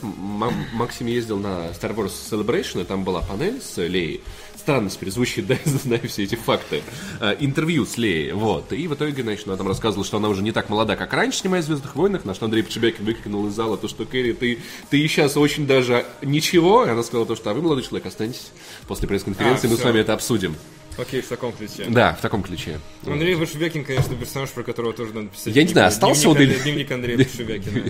Максим 0.74 1.08
ездил 1.08 1.38
на 1.40 1.68
Star 1.70 1.96
Wars 1.96 2.12
Celebration, 2.32 2.82
и 2.82 2.84
там 2.86 3.04
была 3.04 3.22
панель 3.22 3.60
с 3.62 3.78
Леей. 3.78 4.22
Странно 4.56 4.90
теперь 4.90 5.10
звучит, 5.10 5.48
да, 5.48 5.56
я 5.66 5.72
знаю 5.72 6.08
все 6.08 6.24
эти 6.24 6.36
факты. 6.36 6.84
А, 7.20 7.32
Интервью 7.40 7.86
с 7.86 7.98
Леей, 7.98 8.34
вот. 8.34 8.72
И 8.72 8.88
в 8.88 8.94
итоге, 8.94 9.24
значит, 9.24 9.48
она 9.48 9.58
там 9.58 9.68
рассказывала, 9.68 10.06
что 10.06 10.18
она 10.18 10.30
уже 10.30 10.44
не 10.44 10.52
так 10.52 10.70
молода, 10.70 10.96
как 10.96 11.12
раньше, 11.14 11.40
снимая 11.40 11.62
в 11.62 11.66
«Звездных 11.66 11.96
войнах», 11.96 12.26
на 12.26 12.36
что 12.36 12.46
Андрей 12.46 12.62
Подшибякин 12.62 13.04
выкрикнул 13.04 13.48
из 13.48 13.54
зала 13.54 13.78
то, 13.78 13.88
что 13.88 14.06
Кэрри, 14.06 14.34
ты, 14.34 14.60
ты 14.92 15.08
сейчас 15.08 15.38
очень 15.38 15.66
даже 15.66 16.06
ничего. 16.22 16.86
И 16.86 16.90
она 16.90 17.02
сказала 17.04 17.26
то, 17.26 17.36
что 17.36 17.50
а 17.50 17.54
вы, 17.56 17.62
молодой 17.64 17.84
человек, 17.84 18.06
останетесь 18.06 18.52
после 18.88 19.08
пресс-конференции, 19.08 19.68
А, 19.68 19.70
мы 19.72 19.76
с 19.76 19.80
всё. 19.80 19.88
вами 19.88 20.02
это 20.02 20.14
обсудим. 20.14 20.56
Окей, 21.00 21.22
в 21.22 21.28
таком 21.28 21.54
ключе. 21.54 21.86
Да, 21.88 22.14
в 22.14 22.22
таком 22.22 22.44
ключе. 22.44 22.80
Андрей 23.06 23.36
Подшибякин, 23.36 23.86
конечно, 23.86 24.16
персонаж, 24.16 24.50
про 24.50 24.64
которого 24.64 24.94
тоже 24.94 25.14
надо 25.14 25.28
писать. 25.30 25.56
Я 25.56 25.64
не 25.64 25.70
знаю, 25.70 25.88
остался 25.88 26.30
он 26.30 26.38
или- 26.38 26.56
Дневник 26.56 26.92
Андрея 26.92 27.18
Подшибякина. 27.24 27.90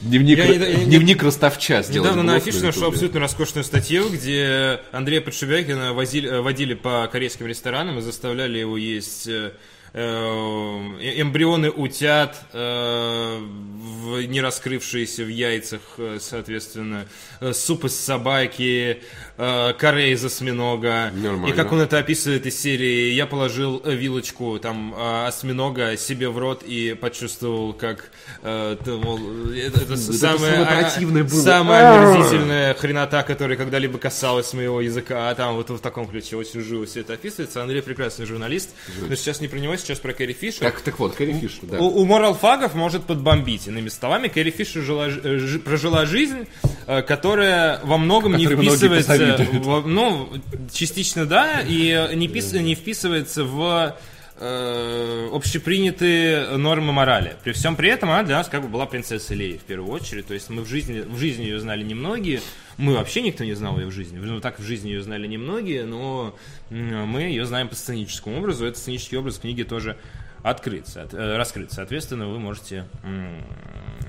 Дневник, 0.00 1.22
ростовча 1.22 1.82
сделать. 1.82 2.10
Недавно 2.10 2.22
на 2.22 2.36
афише 2.36 2.60
на 2.60 2.66
нашел 2.66 2.84
абсолютно 2.88 3.20
роскошную 3.20 3.64
статью, 3.64 4.08
где 4.08 4.80
Андрея 4.92 5.20
Подшибякина 5.20 5.92
э, 5.92 6.40
водили 6.40 6.74
по 6.74 7.08
корейским 7.10 7.46
ресторанам 7.46 7.98
и 7.98 8.02
заставляли 8.02 8.58
его 8.58 8.76
есть 8.76 9.26
э, 9.28 9.52
эмбрионы 9.94 11.70
утят, 11.70 12.36
э, 12.52 13.38
в- 13.40 14.22
не 14.26 14.40
раскрывшиеся 14.40 15.24
в 15.24 15.28
яйцах, 15.28 15.80
э, 15.98 16.18
соответственно, 16.20 17.06
э, 17.40 17.52
суп 17.52 17.84
из 17.84 17.98
собаки, 17.98 19.02
э, 19.36 19.72
каре 19.78 20.12
из 20.12 20.24
осьминога. 20.24 21.10
Нормально. 21.14 21.46
И 21.52 21.56
как 21.56 21.72
он 21.72 21.80
это 21.80 21.98
описывает 21.98 22.46
из 22.46 22.60
серии, 22.60 23.12
я 23.12 23.26
положил 23.26 23.80
э, 23.84 23.94
вилочку 23.94 24.58
там 24.58 24.94
э, 24.96 25.26
осьминога 25.26 25.96
себе 25.96 26.28
в 26.28 26.38
рот 26.38 26.62
и 26.62 26.94
почувствовал, 26.94 27.72
как 27.72 28.10
э, 28.42 28.76
мол, 28.86 29.18
это, 29.52 29.80
это 29.80 29.96
самое, 29.96 30.38
самое 30.38 30.64
а, 30.64 31.28
самая 31.28 32.14
омерзительная 32.14 32.74
хренота, 32.74 33.22
которая 33.22 33.56
когда-либо 33.56 33.98
касалась 33.98 34.52
моего 34.52 34.80
языка, 34.80 35.30
а 35.30 35.34
там 35.34 35.54
вот 35.54 35.70
в 35.70 35.78
таком 35.78 36.06
ключе 36.08 36.36
очень 36.36 36.60
живо 36.60 36.86
все 36.86 37.00
это 37.00 37.14
описывается. 37.14 37.62
Андрей 37.62 37.82
прекрасный 37.82 38.26
журналист, 38.26 38.70
но 39.08 39.14
сейчас 39.14 39.40
не 39.40 39.48
про 39.48 39.58
него, 39.58 39.76
сейчас 39.80 39.98
про 39.98 40.12
Кэрри 40.12 40.32
Фишер. 40.32 40.60
Так, 40.60 40.80
так 40.80 40.98
вот, 40.98 41.14
Кэрри 41.14 41.32
Фишер, 41.32 41.60
да. 41.62 41.78
У, 41.78 42.00
у 42.00 42.04
моралфагов 42.04 42.74
может 42.74 43.04
подбомбить. 43.04 43.66
Иными 43.68 43.88
словами, 43.88 44.28
Кэрри 44.28 44.50
Фишер 44.50 44.82
жила, 44.82 45.10
ж- 45.10 45.20
э, 45.22 45.38
жи- 45.38 45.58
прожила 45.58 46.04
жизнь, 46.06 46.46
э, 46.86 47.02
которая 47.02 47.80
во 47.84 47.98
многом 47.98 48.36
не 48.36 48.44
вписывается... 48.70 49.12
во- 49.60 49.80
ну, 49.82 50.28
частично 50.72 51.26
да, 51.26 51.60
и 51.66 52.08
не, 52.14 52.26
пис- 52.28 52.58
не 52.58 52.74
вписывается 52.74 53.44
в 53.44 53.96
э, 54.38 55.28
общепринятые 55.32 56.56
нормы 56.56 56.92
морали. 56.92 57.36
При 57.44 57.52
всем 57.52 57.76
при 57.76 57.88
этом 57.88 58.10
она 58.10 58.22
для 58.22 58.36
нас 58.36 58.48
как 58.48 58.62
бы 58.62 58.68
была 58.68 58.86
принцессой 58.86 59.36
Леей 59.36 59.58
в 59.58 59.62
первую 59.62 59.92
очередь. 59.92 60.26
То 60.26 60.34
есть 60.34 60.50
мы 60.50 60.62
в 60.62 60.68
жизни, 60.68 61.00
в 61.00 61.18
жизни 61.18 61.44
ее 61.44 61.60
знали 61.60 61.82
немногие. 61.82 62.40
Мы 62.76 62.94
вообще 62.94 63.22
никто 63.22 63.44
не 63.44 63.54
знал 63.54 63.78
ее 63.78 63.86
в 63.86 63.92
жизни. 63.92 64.18
Ну, 64.18 64.40
так 64.40 64.58
в 64.58 64.62
жизни 64.62 64.88
ее 64.90 65.02
знали 65.02 65.26
немногие, 65.26 65.84
но 65.84 66.36
мы 66.70 67.22
ее 67.22 67.44
знаем 67.44 67.68
по 67.68 67.74
сценическому 67.74 68.38
образу. 68.38 68.64
Этот 68.66 68.78
сценический 68.78 69.18
образ 69.18 69.38
в 69.38 69.40
книге 69.40 69.64
тоже 69.64 69.96
открыт, 70.42 70.86
соот- 70.86 71.16
э, 71.16 71.36
раскрыт. 71.36 71.72
Соответственно, 71.72 72.28
вы 72.28 72.38
можете 72.38 72.86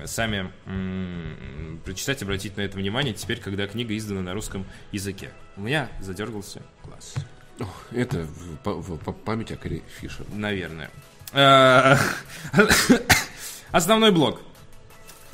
сами 0.04 0.50
прочитать, 1.84 2.22
обратить 2.22 2.56
на 2.56 2.62
это 2.62 2.76
внимание 2.78 3.12
теперь, 3.12 3.38
когда 3.38 3.66
книга 3.66 3.96
издана 3.96 4.22
на 4.22 4.34
русском 4.34 4.64
языке. 4.92 5.30
У 5.56 5.62
меня 5.62 5.88
задергался 6.00 6.62
глаз. 6.84 7.14
Это 7.92 8.26
память 9.24 9.52
о 9.52 9.56
Кэрри 9.56 9.82
Фишер. 10.00 10.26
Наверное. 10.32 10.90
Э, 11.32 11.96
Основной 13.72 14.10
блок. 14.10 14.40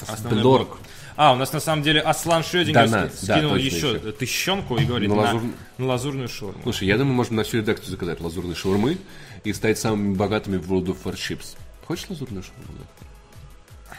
Основной 0.07 0.43
Блок. 0.43 0.79
А, 1.17 1.33
у 1.33 1.37
нас 1.37 1.51
на 1.55 1.61
самом 1.61 1.83
деле 1.83 2.01
Аслан 2.01 2.45
Шрёдингер 2.45 2.91
да, 2.91 3.09
скинул 3.09 3.53
точно 3.53 3.65
еще 3.65 3.93
еще. 3.93 4.13
тыщенку 4.13 4.77
и 4.77 4.85
говорит 4.85 5.09
На 5.09 5.17
на, 5.17 5.23
лазур- 5.23 5.55
на 5.79 5.87
лазурную 5.87 6.29
шорму. 6.29 6.61
Слушай, 6.63 6.89
я 6.89 6.99
думаю, 6.99 7.15
можно 7.15 7.37
на 7.37 7.45
всю 7.45 7.59
редакцию 7.59 7.91
заказать 7.91 8.21
лазурные 8.21 8.55
шаурмы 8.55 8.99
и 9.43 9.53
стать 9.55 9.79
самыми 9.79 10.15
богатыми 10.15 10.59
в 10.59 10.71
World 10.71 10.89
of 10.89 10.99
Warships. 11.05 11.57
Хочешь 11.87 12.11
лазурную 12.11 12.43
шаурму? 12.43 12.67
да? 12.79 13.97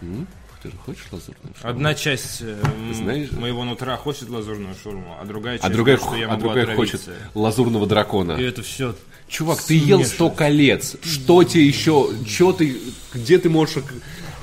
М? 0.00 0.26
Же 0.70 0.76
хочешь 0.84 1.04
лазурную 1.10 1.54
шаурму? 1.54 1.70
Одна 1.70 1.94
часть 1.94 2.38
э, 2.42 2.62
Знаешь- 2.92 3.32
моего 3.32 3.64
нутра 3.64 3.96
хочет 3.96 4.28
лазурную 4.28 4.74
шаурму, 4.82 5.16
а 5.20 5.24
другая 5.24 5.58
часть 5.58 5.64
А 5.68 5.72
другая, 5.72 5.96
что 5.96 6.14
я 6.16 6.26
а 6.26 6.30
могу 6.30 6.42
другая 6.42 6.74
хочет 6.76 7.00
отравиться. 7.02 7.30
лазурного 7.34 7.86
дракона. 7.86 8.32
И 8.32 8.42
это 8.44 8.62
все 8.62 8.94
Чувак, 9.28 9.60
ты 9.60 9.74
ел. 9.76 10.04
100 10.04 10.30
колец. 10.30 10.96
Что 11.02 11.42
тебе 11.42 11.66
еще? 11.66 12.10
Че 12.28 12.52
ты? 12.52 12.76
Где 13.12 13.38
ты 13.38 13.48
можешь? 13.50 13.82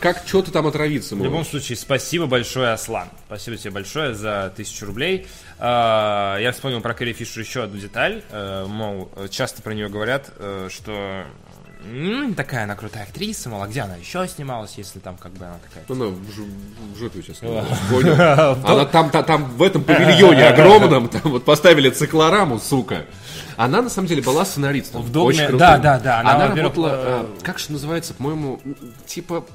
Как? 0.02 0.24
Что 0.28 0.42
ты 0.42 0.52
там 0.52 0.68
отравиться 0.68 1.16
В 1.16 1.20
любом 1.20 1.38
можешь? 1.38 1.52
случае, 1.52 1.78
спасибо 1.78 2.26
большое, 2.26 2.74
Аслан. 2.74 3.08
Спасибо 3.28 3.56
тебе 3.56 3.72
большое 3.72 4.14
за 4.14 4.52
тысячу 4.58 4.86
рублей. 4.86 5.26
А, 5.60 6.38
Я 6.40 6.52
вспомнил 6.52 6.82
про 6.82 6.94
Кэрри 6.94 7.14
Фишер 7.14 7.42
еще 7.44 7.64
одну 7.64 7.80
деталь. 7.80 8.22
Э, 8.32 8.66
Мол, 8.68 9.10
часто 9.30 9.62
про 9.62 9.74
нее 9.74 9.88
говорят, 9.88 10.32
э, 10.38 10.68
что 10.70 11.24
м, 11.86 12.34
такая 12.34 12.64
она 12.64 12.76
крутая 12.76 13.04
актриса, 13.04 13.50
мол, 13.50 13.62
а 13.64 13.68
где 13.68 13.82
она 13.82 13.96
еще 13.96 14.28
снималась, 14.28 14.74
если 14.78 15.00
там 15.00 15.18
как 15.18 15.32
бы 15.34 15.46
она 15.46 15.58
такая... 15.68 15.84
Она 15.90 16.06
в, 16.16 16.32
ж- 16.32 16.94
в 16.94 17.00
жопе 17.00 17.22
сейчас. 17.22 17.38
Понял? 17.90 18.14
Она 18.66 18.86
там, 18.86 19.10
та- 19.10 19.24
там 19.24 19.46
в 19.46 19.62
этом 19.62 19.84
павильоне 19.84 20.48
огромном, 20.50 21.10
там 21.10 21.22
вот 21.26 21.46
поставили 21.46 21.90
циклораму, 21.90 22.60
сука. 22.60 23.06
Она 23.58 23.82
на 23.82 23.90
самом 23.90 24.08
деле 24.08 24.22
была 24.22 24.46
сценаристом. 24.46 25.02
В 25.04 25.12
«Догме», 25.12 25.46
Очень 25.48 25.58
да, 25.58 25.78
да, 25.78 26.00
да, 26.00 26.20
она, 26.22 26.36
Она, 26.36 26.56
работала, 26.56 26.90
э, 26.92 27.26
э, 27.38 27.44
как 27.44 27.60
же 27.60 27.72
называется, 27.72 28.14
по-моему, 28.16 28.60
типа 29.06 29.46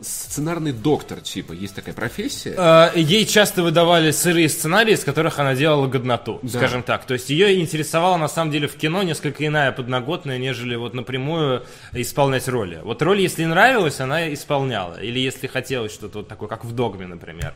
сценарный 0.00 0.72
доктор, 0.72 1.20
типа, 1.20 1.52
есть 1.52 1.74
такая 1.74 1.94
профессия. 1.94 2.54
Э, 2.56 2.90
Ей 2.98 3.26
часто 3.26 3.62
выдавали 3.62 4.10
сырые 4.10 4.48
сценарии, 4.48 4.92
из 4.94 5.04
которых 5.04 5.38
она 5.38 5.54
делала 5.54 5.86
годноту, 5.86 6.38
Да. 6.42 6.48
скажем 6.58 6.82
так. 6.82 7.04
То 7.06 7.14
есть 7.14 7.30
ее 7.30 7.60
интересовала 7.60 8.16
на 8.16 8.28
самом 8.28 8.50
деле 8.50 8.68
в 8.68 8.76
кино 8.76 9.02
несколько 9.02 9.46
иная 9.46 9.72
подноготная, 9.72 10.38
нежели 10.38 10.74
вот 10.76 10.94
напрямую 10.94 11.64
исполнять 11.92 12.48
роли. 12.48 12.80
Вот 12.82 13.02
роль, 13.02 13.20
если 13.20 13.44
нравилась, 13.44 14.00
она 14.00 14.32
исполняла. 14.32 15.00
Или 15.00 15.18
если 15.20 15.46
хотелось 15.46 15.92
что-то 15.92 16.18
вот 16.18 16.28
такое, 16.28 16.48
как 16.48 16.64
в 16.64 16.72
«Догме», 16.74 17.06
например. 17.06 17.54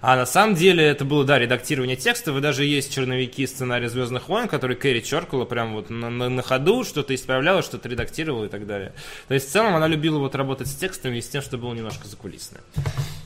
А 0.00 0.16
на 0.16 0.26
самом 0.26 0.54
деле 0.54 0.84
это 0.84 1.04
было, 1.04 1.24
да, 1.24 1.38
редактирование 1.38 1.96
текстов, 1.96 2.36
и 2.36 2.40
даже 2.40 2.64
есть 2.64 2.92
черновики 2.94 3.46
сценария 3.46 3.88
«Звездных 3.88 4.28
войн», 4.28 4.48
которые 4.48 4.76
Кэрри 4.76 5.00
черкала 5.00 5.44
прям 5.44 5.74
вот 5.74 5.90
на, 5.90 6.10
на- 6.10 6.28
на 6.28 6.42
ходу, 6.42 6.84
что-то 6.84 7.14
исправляла, 7.14 7.62
что-то 7.62 7.88
редактировала 7.88 8.44
и 8.44 8.48
так 8.48 8.66
далее. 8.66 8.92
То 9.28 9.34
есть 9.34 9.48
в 9.48 9.52
целом 9.52 9.74
она 9.74 9.86
любила 9.86 10.18
вот 10.18 10.34
работать 10.34 10.68
с 10.68 10.74
текстами 10.74 11.18
и 11.18 11.20
с 11.20 11.28
тем, 11.28 11.39
что 11.40 11.58
было 11.58 11.74
немножко 11.74 12.06
закулисное. 12.08 12.60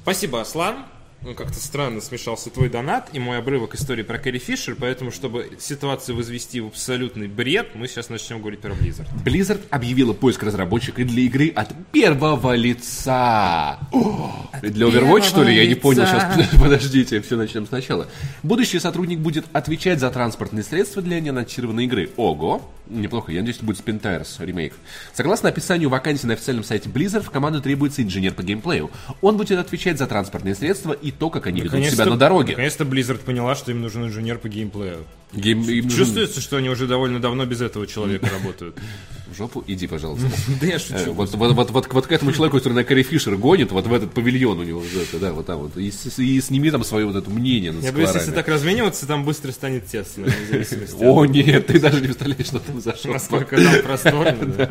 Спасибо, 0.02 0.40
Аслан. 0.40 0.84
Ну, 1.24 1.32
как-то 1.34 1.58
странно 1.58 2.02
смешался 2.02 2.50
твой 2.50 2.68
донат 2.68 3.08
и 3.14 3.18
мой 3.18 3.38
обрывок 3.38 3.74
истории 3.74 4.02
про 4.02 4.18
Кэрри 4.18 4.36
Фишер, 4.36 4.76
поэтому, 4.78 5.10
чтобы 5.10 5.52
ситуацию 5.58 6.16
возвести 6.16 6.60
в 6.60 6.66
абсолютный 6.66 7.28
бред, 7.28 7.68
мы 7.74 7.88
сейчас 7.88 8.10
начнем 8.10 8.40
говорить 8.40 8.60
про 8.60 8.72
Blizzard. 8.72 9.06
Blizzard 9.24 9.62
объявила 9.70 10.12
поиск 10.12 10.42
разработчика 10.42 11.02
для 11.02 11.22
игры 11.22 11.48
от 11.48 11.72
первого 11.92 12.54
лица. 12.54 13.78
О, 13.90 14.50
для 14.60 14.86
Overwatch, 14.86 15.22
что 15.22 15.42
ли? 15.44 15.56
Я 15.56 15.66
не 15.66 15.74
понял. 15.74 16.02
лица. 16.02 16.30
Сейчас, 16.34 16.60
подождите, 16.60 17.22
все 17.22 17.36
начнем 17.36 17.66
сначала. 17.66 18.06
Будущий 18.42 18.78
сотрудник 18.78 19.20
будет 19.20 19.46
отвечать 19.54 20.00
за 20.00 20.10
транспортные 20.10 20.62
средства 20.62 21.00
для 21.00 21.20
неанонсированной 21.20 21.86
игры. 21.86 22.10
Ого! 22.18 22.70
Неплохо, 22.86 23.32
я 23.32 23.40
надеюсь, 23.40 23.56
это 23.56 23.64
будет 23.64 23.80
Spin 23.80 24.00
Tires 24.00 24.44
ремейк. 24.44 24.74
Согласно 25.14 25.48
описанию 25.48 25.88
вакансии 25.88 26.26
на 26.26 26.34
официальном 26.34 26.64
сайте 26.64 26.90
Blizzard, 26.90 27.22
в 27.22 27.30
команду 27.30 27.62
требуется 27.62 28.02
инженер 28.02 28.34
по 28.34 28.42
геймплею. 28.42 28.90
Он 29.22 29.38
будет 29.38 29.58
отвечать 29.58 29.98
за 29.98 30.06
транспортные 30.06 30.54
средства 30.54 30.92
и 30.92 31.10
то, 31.10 31.30
как 31.30 31.46
они 31.46 31.62
ведут 31.62 31.84
себя 31.86 32.04
на 32.04 32.18
дороге. 32.18 32.52
Наконец-то 32.52 32.84
Blizzard 32.84 33.24
поняла, 33.24 33.54
что 33.54 33.70
им 33.70 33.80
нужен 33.80 34.04
инженер 34.04 34.38
по 34.38 34.48
геймплею. 34.48 35.04
Гейм- 35.36 35.88
Чувствуется, 35.90 36.40
что 36.40 36.56
они 36.56 36.68
уже 36.68 36.86
довольно 36.86 37.20
давно 37.20 37.44
без 37.46 37.60
этого 37.60 37.86
человека 37.86 38.28
работают. 38.30 38.76
В 39.32 39.36
жопу 39.36 39.64
иди, 39.66 39.86
пожалуйста. 39.88 40.28
Да 40.60 40.66
я 40.66 40.76
Э, 40.76 40.78
шучу. 40.78 41.12
Вот, 41.12 41.34
вот, 41.34 41.52
вот, 41.54 41.70
вот, 41.70 41.92
вот 41.92 42.06
к 42.06 42.12
этому 42.12 42.30
человеку, 42.32 42.58
который 42.58 42.74
на 42.74 42.84
Кэрри 42.84 43.02
Фишер 43.02 43.36
гонит, 43.36 43.72
вот 43.72 43.86
в 43.86 43.92
этот 43.92 44.12
павильон 44.12 44.60
у 44.60 44.62
него, 44.62 44.80
вот 44.80 45.20
да, 45.20 45.32
вот 45.32 45.46
там 45.46 45.58
вот, 45.58 45.76
и, 45.76 45.88
и 46.18 46.40
сними 46.40 46.70
там 46.70 46.84
свое 46.84 47.06
вот 47.06 47.16
это 47.16 47.28
мнение 47.30 47.72
над 47.72 47.82
Я 47.82 47.92
боюсь, 47.92 48.10
если 48.14 48.30
так 48.30 48.46
размениваться, 48.46 49.06
там 49.06 49.24
быстро 49.24 49.50
станет 49.50 49.86
тесно, 49.86 50.26
О, 51.00 51.24
нет, 51.24 51.66
ты 51.66 51.80
даже 51.80 52.00
не 52.00 52.06
представляешь, 52.08 52.46
что 52.46 52.60
там 52.60 52.80
зашел. 52.80 53.12
насколько 53.12 53.56
там 53.56 53.82
просторно. 53.82 54.68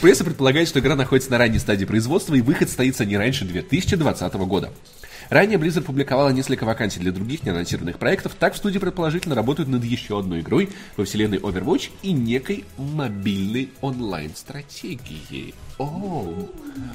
Пресса 0.00 0.24
предполагает, 0.24 0.68
что 0.68 0.78
игра 0.78 0.94
находится 0.94 1.30
на 1.30 1.38
ранней 1.38 1.58
стадии 1.58 1.84
производства, 1.84 2.34
и 2.34 2.42
выход 2.42 2.68
состоится 2.68 3.04
не 3.04 3.16
раньше 3.16 3.44
2020 3.44 4.34
года. 4.34 4.72
Ранее 5.30 5.58
Blizzard 5.58 5.82
публиковала 5.82 6.30
несколько 6.30 6.64
вакансий 6.64 7.00
для 7.00 7.12
других 7.12 7.42
неанонсированных 7.44 7.98
проектов, 7.98 8.32
так 8.38 8.54
в 8.54 8.56
студии 8.56 8.78
предположительно 8.78 9.34
работают 9.34 9.68
над 9.68 9.84
еще 9.84 10.18
одной 10.18 10.40
игрой 10.40 10.70
во 10.96 11.04
вселенной 11.04 11.38
Overwatch 11.38 11.90
и 12.02 12.12
некой 12.12 12.64
мобильной 12.76 13.70
онлайн-стратегией. 13.80 15.54
О, 15.78 16.48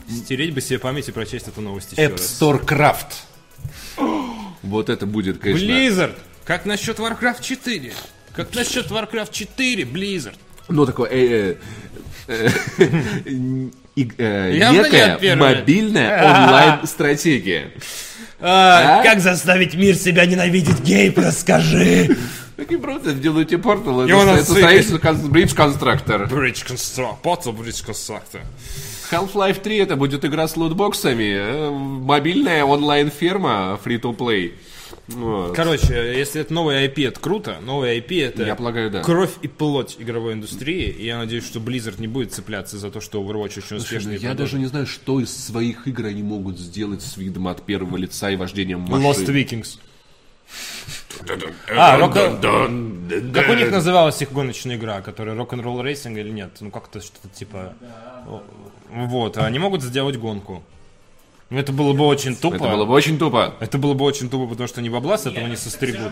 Стереть 0.09 0.53
бы 0.53 0.61
себе 0.61 0.79
память 0.79 1.09
и 1.09 1.11
прочесть 1.11 1.47
эту 1.47 1.61
новость 1.61 1.93
еще 1.93 2.03
App 2.03 2.11
раз. 2.13 2.21
Store 2.21 2.65
Craft. 2.65 4.49
Вот 4.61 4.89
это 4.89 5.05
будет, 5.05 5.39
конечно... 5.39 5.65
Blizzard! 5.65 6.15
Как 6.45 6.65
насчет 6.65 6.99
Warcraft 6.99 7.41
4? 7.41 7.93
Как 8.33 8.53
насчет 8.55 8.87
Warcraft 8.89 9.31
4, 9.31 9.83
Blizzard? 9.83 10.35
Ну, 10.67 10.85
такое... 10.85 11.09
э, 11.11 11.55
э, 12.27 12.49
э, 12.77 12.87
э, 14.17 14.57
Некая 14.57 15.35
мобильная 15.35 16.23
онлайн-стратегия. 16.23 17.71
А, 18.41 18.99
А? 18.99 19.03
Как 19.03 19.19
заставить 19.19 19.73
мир 19.75 19.95
себя 19.95 20.25
ненавидеть 20.25 20.79
гейп, 20.81 21.17
расскажи! 21.17 22.15
Такие 22.55 22.79
просто 22.79 23.13
делают 23.13 23.49
тебе 23.49 23.59
портал. 23.59 24.01
Это 24.01 24.09
это 24.35 24.99
кон- 24.99 25.31
Bridge 25.31 25.55
Constructor. 25.55 26.29
Bridge 26.29 26.65
Constructor, 26.67 27.15
Portal 27.23 27.55
Bridge 27.57 27.85
Constructor. 27.87 28.41
Half-Life 29.11 29.61
3 29.61 29.77
это 29.77 29.95
будет 29.95 30.23
игра 30.25 30.47
с 30.47 30.55
лутбоксами. 30.55 31.33
э, 31.35 31.69
Мобильная 31.71 32.63
онлайн-ферма 32.65 33.79
free-to-play. 33.83 34.51
Вот. 35.15 35.55
Короче, 35.55 36.17
если 36.17 36.41
это 36.41 36.53
новый 36.53 36.85
IP, 36.87 37.07
это 37.07 37.19
круто. 37.19 37.57
Новый 37.61 37.97
IP 37.99 38.25
это 38.25 38.43
Я 38.43 38.55
полагаю, 38.55 38.91
да. 38.91 39.01
кровь 39.01 39.31
и 39.41 39.47
плоть 39.47 39.95
игровой 39.99 40.33
индустрии. 40.33 40.89
И 40.89 41.05
я 41.05 41.17
надеюсь, 41.17 41.45
что 41.45 41.59
Blizzard 41.59 41.99
не 41.99 42.07
будет 42.07 42.31
цепляться 42.33 42.77
за 42.77 42.91
то, 42.91 43.01
что 43.01 43.21
Overwatch 43.21 43.57
очень 43.57 43.77
успешно. 43.77 44.09
Ну, 44.09 44.15
Я 44.15 44.29
продолжит. 44.29 44.37
даже 44.37 44.59
не 44.59 44.65
знаю, 44.67 44.87
что 44.87 45.19
из 45.19 45.35
своих 45.35 45.87
игр 45.87 46.05
они 46.05 46.23
могут 46.23 46.59
сделать 46.59 47.01
с 47.01 47.17
видом 47.17 47.47
от 47.47 47.65
первого 47.65 47.97
лица 47.97 48.29
и 48.29 48.35
вождением 48.35 48.81
машин. 48.81 49.05
Lost 49.05 49.25
Vikings. 49.27 49.79
А, 51.75 51.97
Rock... 51.99 53.33
Как 53.33 53.49
у 53.49 53.53
них 53.53 53.71
называлась 53.71 54.21
их 54.21 54.31
гоночная 54.31 54.77
игра, 54.77 55.01
которая 55.01 55.35
Rock'n'Roll 55.35 55.83
Racing 55.83 56.19
или 56.19 56.29
нет? 56.29 56.51
Ну, 56.59 56.71
как-то 56.71 57.01
что-то 57.01 57.29
типа... 57.29 57.73
Вот, 58.91 59.37
а 59.37 59.45
они 59.45 59.59
могут 59.59 59.83
сделать 59.83 60.17
гонку. 60.17 60.63
Ну, 61.49 61.57
это 61.57 61.71
было 61.71 61.93
бы 61.93 62.05
очень 62.05 62.35
тупо. 62.35 62.55
Это 62.55 62.69
было 62.69 62.85
бы 62.85 62.93
очень 62.93 63.17
тупо. 63.17 63.55
Это 63.59 63.77
было 63.77 63.93
бы 63.93 64.05
очень 64.05 64.29
тупо, 64.29 64.47
потому 64.47 64.67
что 64.67 64.81
они 64.81 64.89
бабла 64.89 65.17
с 65.17 65.25
этого 65.25 65.47
не 65.47 65.55
состригут. 65.55 66.11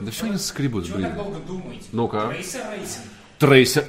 Да 0.00 0.10
все 0.10 0.26
они 0.26 0.38
скребут, 0.38 0.86
Чего 0.86 0.96
блин. 0.96 1.08
так 1.08 1.16
долго 1.16 1.38
думаете? 1.46 1.84
Ну-ка. 1.92 2.30
Racer 2.32 2.60
racing. 2.72 3.04
Трейсер. 3.38 3.84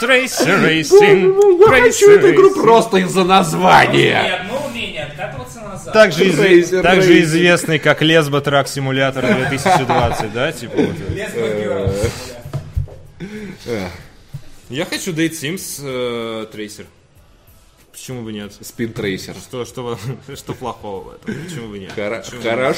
Tracer 0.00 0.64
Racing. 0.64 1.60
Я 1.76 1.82
хочу 1.82 2.10
эту 2.10 2.30
игру 2.30 2.54
просто 2.54 2.96
из-за 2.98 3.24
названия. 3.24 4.22
ни 4.24 4.28
одно 4.28 4.66
умение 4.66 5.04
откатываться 5.04 5.60
назад. 5.60 5.92
Также, 5.92 6.24
Tracer 6.30 6.80
также 6.82 7.20
известный 7.20 7.78
как 7.78 8.02
Лесбо 8.02 8.40
Трак 8.40 8.66
Симулятор 8.66 9.26
2020, 9.26 10.32
да? 10.32 10.52
Типа 10.52 10.76
вот. 10.76 10.96
Лесбо 11.10 11.38
Girls. 11.38 12.12
Я 14.70 14.84
хочу 14.86 15.12
Date 15.12 15.32
Sims 15.32 15.80
э, 15.82 16.46
Tracer. 16.52 16.86
Почему 18.04 18.22
бы 18.22 18.34
нет? 18.34 18.52
Спин 18.60 18.92
трейсер. 18.92 19.34
Что, 19.34 19.64
что, 19.64 19.98
что 20.34 20.52
плохого 20.52 21.04
в 21.04 21.14
этом? 21.14 21.42
Почему 21.42 21.68
бы 21.68 21.78
нет? 21.78 21.90
Хоро- 21.96 22.22
Почему 22.22 22.42
бы 22.42 22.44
нет? 22.44 22.76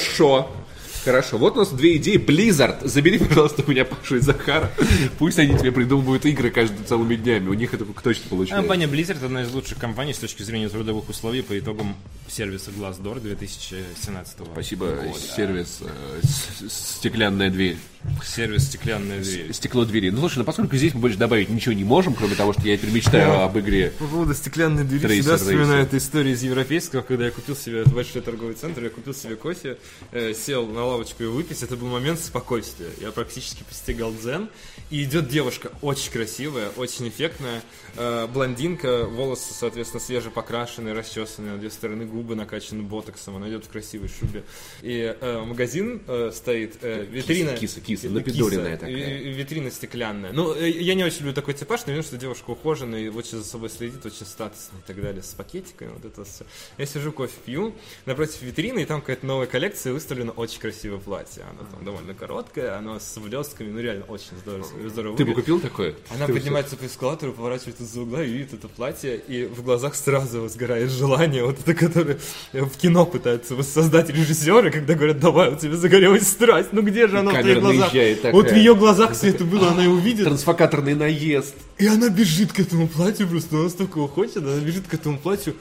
Хорошо. 1.07 1.39
Вот 1.39 1.55
у 1.57 1.61
нас 1.61 1.71
две 1.71 1.99
идеи. 1.99 2.17
Blizzard, 2.17 2.85
забери, 2.85 3.19
пожалуйста, 3.19 3.63
у 3.65 3.71
меня 3.71 3.85
Пашу 3.85 4.17
и 4.17 4.19
Захара. 4.19 4.73
Пусть 5.19 5.39
они 5.39 5.57
тебе 5.57 5.71
придумывают 5.71 6.27
игры 6.27 6.51
каждый 6.51 6.85
целыми 6.85 7.15
днями. 7.15 7.49
У 7.49 7.55
них 7.55 7.73
это 7.73 7.85
точно 7.85 8.29
получается. 8.29 8.57
Компания 8.57 8.87
Blizzard 8.87 9.25
одна 9.25 9.43
из 9.43 9.55
лучших 9.55 9.79
компаний 9.79 10.15
с 10.15 10.19
точки 10.19 10.43
зрения 10.43 10.69
трудовых 10.69 11.09
условий 11.09 11.43
по 11.43 11.57
итогам 11.57 11.95
сервиса 12.29 12.73
Glassdoor 12.73 13.21
2017 13.21 14.39
года. 14.41 14.51
Спасибо, 14.53 14.99
сервис 15.37 15.79
э, 15.83 16.21
«Стеклянная 16.69 17.51
дверь». 17.51 17.77
Сервис 18.25 18.65
«Стеклянная 18.65 19.21
дверь». 19.21 19.53
Стекло 19.53 19.85
двери. 19.85 20.11
Ну, 20.11 20.19
слушай, 20.21 20.39
ну 20.39 20.45
поскольку 20.45 20.77
здесь 20.77 20.95
мы 20.95 21.01
больше 21.01 21.19
добавить 21.19 21.49
ничего 21.49 21.73
не 21.73 21.85
можем, 21.85 22.15
кроме 22.15 22.35
того, 22.35 22.53
что 22.53 22.63
я 22.63 22.77
теперь 22.77 22.91
мечтаю 22.91 23.43
об 23.43 23.57
игре. 23.59 23.93
По 23.99 24.07
поводу 24.07 24.35
стеклянной 24.35 24.85
двери 24.85 25.21
всегда 25.21 25.37
вспоминаю 25.37 25.85
эту 25.85 25.99
историю 25.99 26.35
из 26.35 26.43
европейского, 26.43 27.03
когда 27.03 27.27
я 27.27 27.31
купил 27.31 27.55
себе 27.55 27.85
в 27.85 27.95
большой 27.95 28.23
торговый 28.23 28.55
центр, 28.55 28.83
я 28.85 28.91
купил 28.91 29.15
себе 29.15 29.37
кофе, 29.37 29.79
э, 30.13 30.35
сел 30.35 30.67
на 30.67 30.85
лавочку 30.97 31.25
и 31.25 31.27
выпить. 31.27 31.63
Это 31.63 31.77
был 31.77 31.89
момент 31.89 32.19
спокойствия. 32.19 32.91
Я 33.01 33.13
практически 33.13 33.63
постигал 33.65 34.13
дзен. 34.13 34.49
И 34.91 35.03
идет 35.03 35.29
девушка 35.29 35.73
очень 35.83 36.13
красивая, 36.13 36.71
очень 36.77 37.09
эффектная, 37.09 37.63
э, 37.97 38.27
блондинка, 38.29 39.05
волосы, 39.05 39.53
соответственно, 39.53 40.01
свежепокрашенные, 40.01 40.95
расчесанные 40.95 41.53
на 41.53 41.59
две 41.59 41.71
стороны, 41.71 42.07
губы 42.07 42.37
накачаны 42.37 42.83
ботоксом. 42.83 43.37
Она 43.37 43.49
идет 43.49 43.65
в 43.65 43.69
красивой 43.69 44.09
шубе. 44.09 44.45
И 44.83 45.17
э, 45.21 45.41
магазин 45.45 46.03
э, 46.07 46.31
стоит, 46.33 46.79
э, 46.83 47.05
витрина... 47.05 47.57
киса, 47.57 47.81
киса, 47.81 48.07
Э, 48.07 48.11
напидоренная 48.11 48.77
киса, 48.77 48.87
такая. 48.87 49.19
и 49.19 49.33
витрина 49.33 49.71
стеклянная. 49.71 50.33
Ну, 50.33 50.55
э, 50.55 50.71
я 50.71 50.95
не 50.95 51.05
очень 51.05 51.19
люблю 51.19 51.35
такой 51.35 51.55
типаж, 51.55 51.85
но 51.87 51.93
вижу, 51.93 52.07
что 52.07 52.17
девушка 52.17 52.51
ухоженная, 52.51 53.01
и 53.01 53.09
очень 53.09 53.39
за 53.39 53.45
собой 53.45 53.71
следит, 53.71 54.05
очень 54.07 54.27
статусная 54.27 54.81
и 54.81 54.87
так 54.87 55.01
далее, 55.03 55.23
с 55.23 55.35
пакетиками, 55.35 55.91
вот 55.93 56.05
это 56.05 56.25
все. 56.25 56.45
Я 56.79 56.87
сижу, 56.87 57.13
кофе 57.13 57.35
пью, 57.45 57.75
напротив 58.05 58.43
витрины, 58.43 58.81
и 58.81 58.85
там 58.85 59.01
какая-то 59.01 59.27
новая 59.27 59.47
коллекция, 59.47 59.93
выставлена 59.93 60.33
очень 60.33 60.61
красивое 60.61 60.99
платье. 60.99 61.45
Оно 61.51 61.69
там 61.71 61.85
довольно 61.85 62.15
короткое, 62.15 62.77
оно 62.77 63.01
с 63.01 63.19
блестками, 63.19 63.71
ну 63.71 63.81
реально 63.81 64.05
очень 64.05 64.37
здорово, 64.43 64.67
здорово 64.87 65.17
Ты 65.17 65.25
бы 65.25 65.35
купил 65.35 65.61
такое? 65.61 65.95
Она 66.11 66.27
Ты 66.27 66.35
поднимается 66.35 66.77
по 66.77 66.87
эскалатору, 66.87 67.33
поворачивает 67.33 67.81
из-за 67.81 68.01
угла 68.03 68.23
и 68.23 68.31
видит 68.31 68.55
это 68.55 68.69
платье, 68.69 69.17
и 69.17 69.45
в 69.47 69.63
глазах 69.63 69.95
сразу 69.95 70.43
возгорает 70.43 70.91
желание, 70.91 71.45
вот 71.45 71.59
это, 71.61 71.75
которое 71.75 72.19
в 72.53 72.77
кино 72.77 73.07
пытаются 73.07 73.55
воссоздать 73.55 74.11
режиссеры, 74.11 74.71
когда 74.71 74.95
говорят, 74.95 75.21
давай, 75.21 75.53
у 75.53 75.57
тебя 75.57 75.77
загорелась 75.77 76.29
страсть, 76.29 76.71
ну 76.73 76.83
где 76.83 77.09
же 77.09 77.19
оно 77.19 77.31
в 77.31 77.41
твоих 77.41 77.61
глазах? 77.61 77.93
Вот 78.33 78.51
в 78.51 78.55
ее 78.55 78.75
глазах 78.75 79.15
все 79.15 79.29
это 79.29 79.45
было, 79.45 79.69
она 79.69 79.85
и 79.85 79.89
увидит. 79.89 80.27
Трансфокаторный 80.27 80.95
наезд. 80.95 81.55
И 81.79 81.87
она 81.87 82.09
бежит 82.09 82.53
к 82.53 82.61
этому 82.61 82.89
платью, 82.89 83.29
просто 83.29 83.57
она 83.57 83.65
настолько 83.65 83.99
его 83.99 84.09
хочет, 84.09 84.39
она 84.39 84.59
бежит 84.61 84.87
к 84.87 84.95
этому 84.95 85.19
платью 85.19 85.55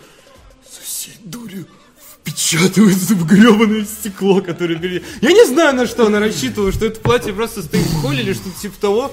со 0.69 0.81
всей 0.81 1.15
дурью 1.23 1.65
впечатывается 2.25 3.13
в 3.13 3.25
гребаное 3.27 3.85
стекло, 3.85 4.41
которое 4.41 4.75
перед... 4.75 5.03
Я 5.21 5.31
не 5.31 5.45
знаю, 5.45 5.75
на 5.75 5.85
что 5.85 6.07
она 6.07 6.19
рассчитывала, 6.19 6.71
что 6.71 6.85
это 6.85 6.99
платье 6.99 7.33
просто 7.33 7.61
стоит 7.61 7.85
в 7.85 8.01
холле 8.01 8.21
или 8.21 8.33
что-то 8.33 8.59
типа 8.59 8.75
того. 8.81 9.11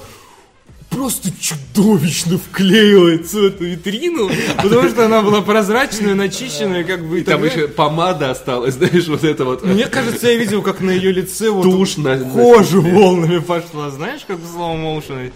Просто 0.89 1.31
чудовищно 1.41 2.39
вклеивается 2.39 3.39
в 3.39 3.45
эту 3.45 3.65
витрину, 3.65 4.31
потому 4.63 4.91
что 4.91 5.07
она 5.07 5.23
была 5.23 5.41
прозрачная, 5.41 6.15
начищенная, 6.15 6.85
как 6.85 7.07
бы 7.09 7.21
и 7.21 7.25
Там 7.25 7.43
еще 7.45 7.67
помада 7.67 8.31
осталась, 8.31 8.75
знаешь, 8.79 9.07
вот 9.09 9.25
это 9.25 9.47
вот. 9.47 9.65
Мне 9.65 9.87
кажется, 9.87 10.29
я 10.29 10.37
видел, 10.37 10.61
как 10.61 10.81
на 10.81 10.91
ее 10.91 11.13
лице 11.13 11.49
вот 11.49 11.63
Тушь 11.63 11.97
на- 11.97 12.19
волнами 12.19 13.39
пошла, 13.39 13.91
знаешь, 13.91 14.21
как 14.27 14.39
в 14.39 14.57
motion. 14.59 15.33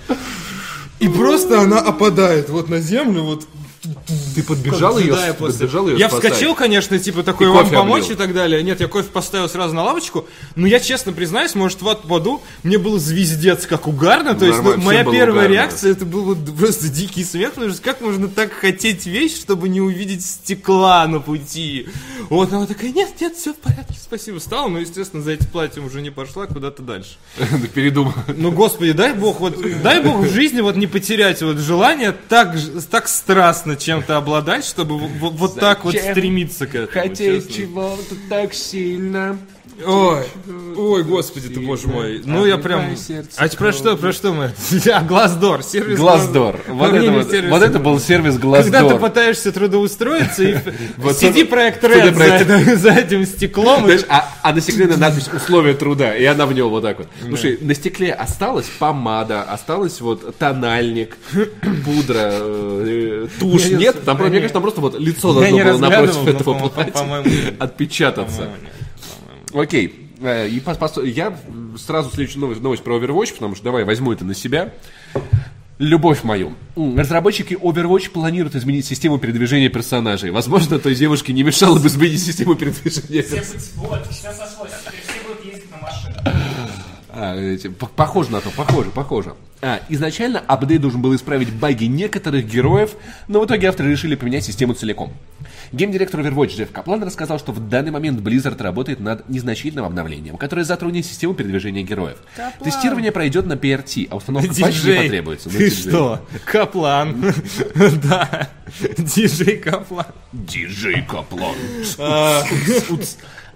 И 0.99 1.09
просто 1.09 1.61
она 1.61 1.79
опадает 1.79 2.51
вот 2.51 2.69
на 2.69 2.81
землю, 2.81 3.23
вот 3.23 3.47
Ты 4.35 4.43
подбежал 4.43 4.99
ее, 4.99 5.15
после- 5.15 5.33
подбежал 5.35 5.89
ее 5.89 5.99
Я 5.99 6.09
спасать. 6.09 6.33
вскочил, 6.33 6.55
конечно, 6.55 6.99
типа 6.99 7.23
такой 7.23 7.47
И 7.47 7.51
вам 7.51 7.71
помочь 7.71 8.03
облил. 8.05 8.17
и 8.17 8.19
так 8.19 8.35
далее. 8.35 8.63
Нет, 8.63 8.81
я 8.81 8.89
кофе 8.89 9.09
поставил 9.11 9.49
сразу 9.49 9.75
на 9.75 9.83
лавочку. 9.85 10.27
Но 10.55 10.67
я 10.67 10.81
честно 10.81 11.13
признаюсь, 11.13 11.55
может, 11.55 11.83
в 11.83 11.89
отпаду 11.89 12.43
мне 12.63 12.79
было 12.79 12.99
звездец 12.99 13.67
как 13.67 13.87
угарно. 13.87 14.35
То 14.35 14.45
есть, 14.47 14.63
ну, 14.63 14.77
моя 14.79 15.05
первая 15.05 15.31
угарно. 15.47 15.53
реакция 15.53 15.93
это 15.93 16.05
был 16.05 16.23
вот 16.23 16.39
просто 16.57 16.89
дикий 16.89 17.25
смех, 17.25 17.53
потому 17.53 17.73
что 17.73 17.83
как 17.83 18.01
можно 18.01 18.29
так 18.29 18.53
хотеть 18.53 19.07
вещь, 19.07 19.37
чтобы 19.39 19.69
не 19.69 19.81
увидеть 19.81 20.25
стекла 20.25 21.07
на 21.07 21.21
пути? 21.21 21.87
Вот 22.29 22.53
она 22.53 22.67
такая, 22.67 22.91
нет, 22.93 23.11
нет, 23.21 23.35
все 23.37 23.53
в 23.53 23.57
порядке, 23.57 23.95
спасибо. 24.03 24.39
Встала, 24.41 24.69
но, 24.69 24.79
естественно, 24.81 25.23
за 25.23 25.33
этим 25.33 25.47
платьем 25.47 25.85
уже 25.87 26.03
не 26.03 26.11
пошла 26.11 26.47
куда-то 26.47 26.83
дальше. 26.83 27.17
Передумал. 27.75 28.13
Ну, 28.29 28.51
господи, 28.53 28.93
дай 28.93 29.13
бог, 29.15 29.41
вот, 29.41 29.57
дай 29.83 30.03
бог 30.03 30.19
в 30.21 30.31
жизни 30.33 30.61
вот 30.61 30.77
не 30.77 30.87
потерять 30.87 31.43
вот 31.43 31.59
желание 31.59 32.13
так, 32.13 32.57
так 32.91 33.09
страстно 33.09 33.76
чем-то 33.77 34.17
обладать, 34.17 34.65
чтобы 34.65 34.97
в- 34.99 35.09
в- 35.09 35.37
вот 35.37 35.55
так 35.61 35.85
вот 35.85 35.95
стремиться 36.13 36.67
к 36.67 36.75
этому. 36.75 37.05
честно. 37.17 37.53
чего-то 37.55 38.15
так 38.29 38.55
сильно. 38.55 39.39
Ой, 39.85 40.25
ой, 40.77 41.03
господи 41.03 41.49
ты, 41.49 41.61
боже 41.61 41.89
мой. 41.89 42.23
Ну, 42.25 42.47
я 42.47 42.57
прям... 42.57 42.95
А 43.37 43.49
про 43.49 43.73
что, 43.73 43.97
про 43.97 44.13
что 44.13 44.33
мы? 44.33 44.53
А, 44.93 45.03
Глаздор, 45.03 45.63
сервис 45.63 45.99
Глаздор. 45.99 46.61
Вот 46.69 46.91
Во 46.91 46.97
это 46.97 47.11
вот, 47.13 47.51
вот 47.51 47.63
это 47.63 47.79
был 47.79 48.01
сервис 48.01 48.35
Когда 48.35 48.63
ты 48.63 48.71
Глаздор. 48.71 48.99
пытаешься 49.01 49.53
трудоустроиться, 49.53 50.43
и 50.43 50.55
сиди 51.15 51.45
проект 51.45 51.85
Red 51.85 52.77
за 52.77 52.93
этим 52.93 53.27
стеклом. 53.27 53.87
а, 54.09 54.29
а 54.43 54.53
на 54.55 54.61
стекле 54.61 54.87
надпись 54.87 55.29
«Условия 55.29 55.75
труда», 55.75 56.17
и 56.17 56.25
она 56.25 56.47
в 56.47 56.53
нем 56.55 56.69
вот 56.69 56.83
так 56.83 56.99
вот. 56.99 57.09
Слушай, 57.27 57.59
на 57.61 57.75
стекле 57.75 58.13
осталась 58.13 58.67
помада, 58.79 59.43
осталась 59.43 60.01
вот 60.01 60.37
тональник, 60.39 61.17
пудра, 61.85 62.31
э, 62.33 63.27
тушь. 63.39 63.67
Нет, 63.67 64.05
там, 64.05 64.17
мне 64.19 64.27
не- 64.29 64.37
кажется, 64.37 64.55
там 64.55 64.63
просто 64.63 64.81
вот 64.81 64.99
лицо 64.99 65.35
должно 65.35 65.59
было 65.59 65.79
напротив 65.79 66.27
этого 66.27 66.69
платья 66.69 67.25
отпечататься. 67.59 68.49
Окей. 69.53 70.11
Э, 70.21 70.49
И 70.49 70.59
пос- 70.61 70.79
пос- 70.79 71.07
я 71.07 71.39
сразу 71.79 72.11
следующую 72.11 72.41
новость, 72.43 72.61
новость 72.63 72.83
про 72.83 72.99
Overwatch, 72.99 73.35
потому 73.35 73.55
что 73.55 73.65
давай 73.65 73.85
возьму 73.85 74.13
это 74.13 74.25
на 74.25 74.35
себя. 74.35 74.73
Любовь 75.79 76.25
мою. 76.25 76.55
Разработчики 76.75 77.53
Overwatch 77.53 78.09
планируют 78.11 78.55
изменить 78.55 78.87
систему 78.87 79.19
передвижения 79.19 79.69
персонажей. 79.69 80.31
Возможно, 80.31 80.79
той 80.79 80.95
девушке 80.95 81.35
не 81.35 81.43
мешало 81.43 81.79
бы 81.79 81.89
изменить 81.89 82.23
систему 82.23 82.55
передвижения 82.55 83.23
персонажей. 83.23 84.09
все 84.11 84.33
сошлось. 84.33 84.71
А, 87.19 87.35
эти, 87.35 87.69
похоже 87.69 88.31
на 88.31 88.43
то, 88.43 88.51
похоже, 88.51 88.91
похоже. 88.91 89.35
А, 89.63 89.81
изначально 89.89 90.39
апдейт 90.39 90.83
должен 90.83 91.01
был 91.01 91.17
исправить 91.17 91.51
баги 91.51 91.87
некоторых 91.87 92.47
героев, 92.47 92.91
но 93.27 93.41
в 93.41 93.47
итоге 93.47 93.69
авторы 93.69 93.91
решили 93.91 94.15
поменять 94.17 94.45
систему 94.45 94.75
целиком. 94.75 95.15
Геймдиректор 95.73 96.21
Overwatch 96.21 96.57
Джефф 96.57 96.71
Каплан 96.71 97.03
рассказал, 97.03 97.39
что 97.39 97.53
в 97.53 97.69
данный 97.69 97.91
момент 97.91 98.21
Blizzard 98.21 98.63
работает 98.63 99.01
над 99.01 99.29
незначительным 99.31 99.87
обновлением, 99.87 100.37
которое 100.37 100.65
затронет 100.65 101.07
систему 101.07 101.33
передвижения 101.33 101.83
героев. 101.83 102.19
Тестирование 102.63 103.13
пройдет 103.13 103.47
на 103.47 103.55
PRT, 103.55 104.09
а 104.11 104.17
установка 104.17 104.49
патча 104.49 104.87
не 104.87 104.97
потребуется. 105.03 105.49
Ты 105.49 105.59
диджей. 105.59 105.71
что? 105.71 106.27
Каплан. 106.45 107.33
Да. 108.05 108.51
Диджей 108.99 109.57
Каплан. 109.57 110.07
Диджей 110.33 111.03
Каплан. 111.03 111.55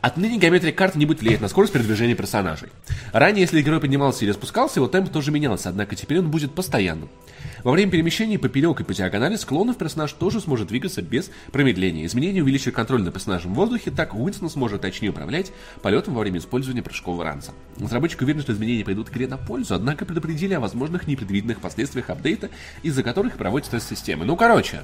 Отныне 0.01 0.39
геометрия 0.39 0.73
карты 0.73 0.99
не 0.99 1.05
будет 1.05 1.21
влиять 1.21 1.43
на 1.43 1.49
скорость 1.49 1.75
передвижения 1.75 2.15
персонажей. 2.15 2.71
Ранее, 3.13 3.43
если 3.43 3.61
герой 3.61 3.81
поднимался 3.81 4.25
или 4.25 4.33
спускался, 4.33 4.81
его 4.81 4.89
темп 4.89 5.11
тоже 5.11 5.31
менялся, 5.31 5.69
однако 5.69 5.95
теперь 5.95 6.21
он 6.21 6.31
будет 6.31 6.55
постоянным. 6.55 7.11
Во 7.65 7.73
время 7.73 7.93
перемещения 7.93 8.39
поперек 8.39 8.81
и 8.81 8.85
по 8.85 8.95
диагонали 8.95 9.37
склонов 9.37 9.77
персонаж 9.77 10.13
тоже 10.15 10.41
сможет 10.41 10.69
двигаться 10.69 11.03
без 11.03 11.31
промедления. 11.53 12.07
Изменение 12.07 12.43
увеличит 12.43 12.75
контроль 12.75 13.03
над 13.03 13.13
персонажем 13.13 13.53
в 13.53 13.57
воздухе, 13.57 13.91
так 13.91 14.15
Уинстон 14.15 14.49
сможет 14.49 14.81
точнее 14.81 15.11
управлять 15.11 15.53
полетом 15.83 16.15
во 16.15 16.21
время 16.21 16.39
использования 16.39 16.83
прыжкового 16.83 17.25
ранца. 17.25 17.53
Разработчики 17.79 18.23
уверены, 18.23 18.43
что 18.43 18.55
изменения 18.55 18.85
пойдут 18.85 19.11
игре 19.11 19.29
на 19.29 19.37
пользу, 19.37 19.75
однако 19.75 20.07
предупредили 20.07 20.55
о 20.55 20.61
возможных 20.61 21.07
непредвиденных 21.07 21.61
последствиях 21.61 22.09
апдейта, 22.09 22.49
из-за 22.83 23.03
которых 23.03 23.37
проводят 23.37 23.69
тест-системы. 23.69 24.25
Ну, 24.25 24.37
короче. 24.37 24.81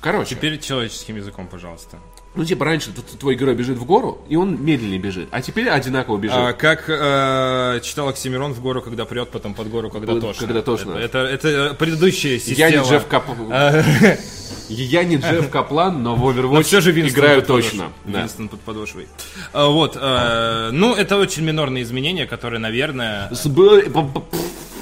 Короче. 0.00 0.36
Теперь 0.36 0.58
человеческим 0.58 1.16
языком, 1.16 1.48
пожалуйста. 1.48 1.98
Ну, 2.36 2.44
типа, 2.44 2.64
раньше 2.66 2.90
твой 3.18 3.34
герой 3.34 3.54
бежит 3.54 3.78
в 3.78 3.84
гору, 3.84 4.18
и 4.28 4.36
он 4.36 4.62
медленнее 4.62 4.98
бежит, 4.98 5.28
а 5.30 5.40
теперь 5.40 5.68
одинаково 5.68 6.18
бежит. 6.18 6.36
А, 6.36 6.52
как 6.52 6.84
э, 6.88 7.80
читал 7.82 8.08
Оксимирон 8.08 8.52
в 8.52 8.60
гору, 8.60 8.82
когда 8.82 9.06
прет, 9.06 9.30
потом 9.30 9.54
под 9.54 9.70
гору, 9.70 9.90
когда 9.90 10.12
Под- 10.12 10.20
тошно. 10.20 10.46
когда 10.46 10.62
тошно. 10.62 10.92
Это, 10.92 11.18
это, 11.18 11.48
это 11.48 11.74
предыдущая 11.74 12.38
система. 12.38 12.70
Я 12.70 12.78
не 12.82 12.88
Джефф 12.88 13.06
Каплан. 13.06 13.48
Я 14.68 15.04
не 15.04 15.16
Джефф 15.16 15.48
Каплан, 15.50 16.02
но 16.02 16.14
в 16.14 16.18
Но 16.18 16.30
Overwatch 16.30 16.62
все 16.64 16.80
же 16.80 16.92
Винстон 16.92 17.20
играю 17.20 17.42
точно. 17.42 17.92
Да. 18.04 18.20
Винстон 18.20 18.48
под 18.48 18.60
подошвой. 18.60 19.08
А, 19.52 19.68
вот. 19.68 19.96
э, 20.00 20.70
ну, 20.72 20.94
это 20.94 21.16
очень 21.16 21.44
минорные 21.44 21.84
изменения, 21.84 22.26
которые, 22.26 22.60
наверное... 22.60 23.28
С- 23.32 23.46
б- 23.46 23.88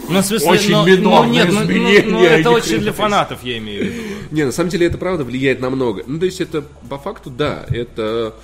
Ну, 0.08 0.20
в 0.20 0.24
смысле, 0.24 0.50
Очень 0.50 0.72
но- 0.72 0.86
минорные 0.86 1.26
ну, 1.26 1.32
нет, 1.32 1.48
ну, 1.48 1.54
ну, 1.54 1.64
изменения, 1.64 2.04
ну, 2.06 2.20
ни 2.20 2.26
это 2.26 2.50
очень 2.50 2.78
для 2.78 2.92
фанатов, 2.92 3.42
я 3.42 3.58
имею 3.58 3.84
в 3.84 3.86
виду. 3.88 4.02
Не, 4.30 4.44
на 4.44 4.52
самом 4.52 4.70
деле 4.70 4.86
это 4.86 4.98
правда 4.98 5.24
влияет 5.24 5.60
на 5.60 5.70
много. 5.70 6.04
Ну, 6.06 6.18
то 6.18 6.26
есть 6.26 6.40
это 6.40 6.62
по 6.88 6.98
факту, 6.98 7.30
да, 7.30 7.64
это... 7.68 8.34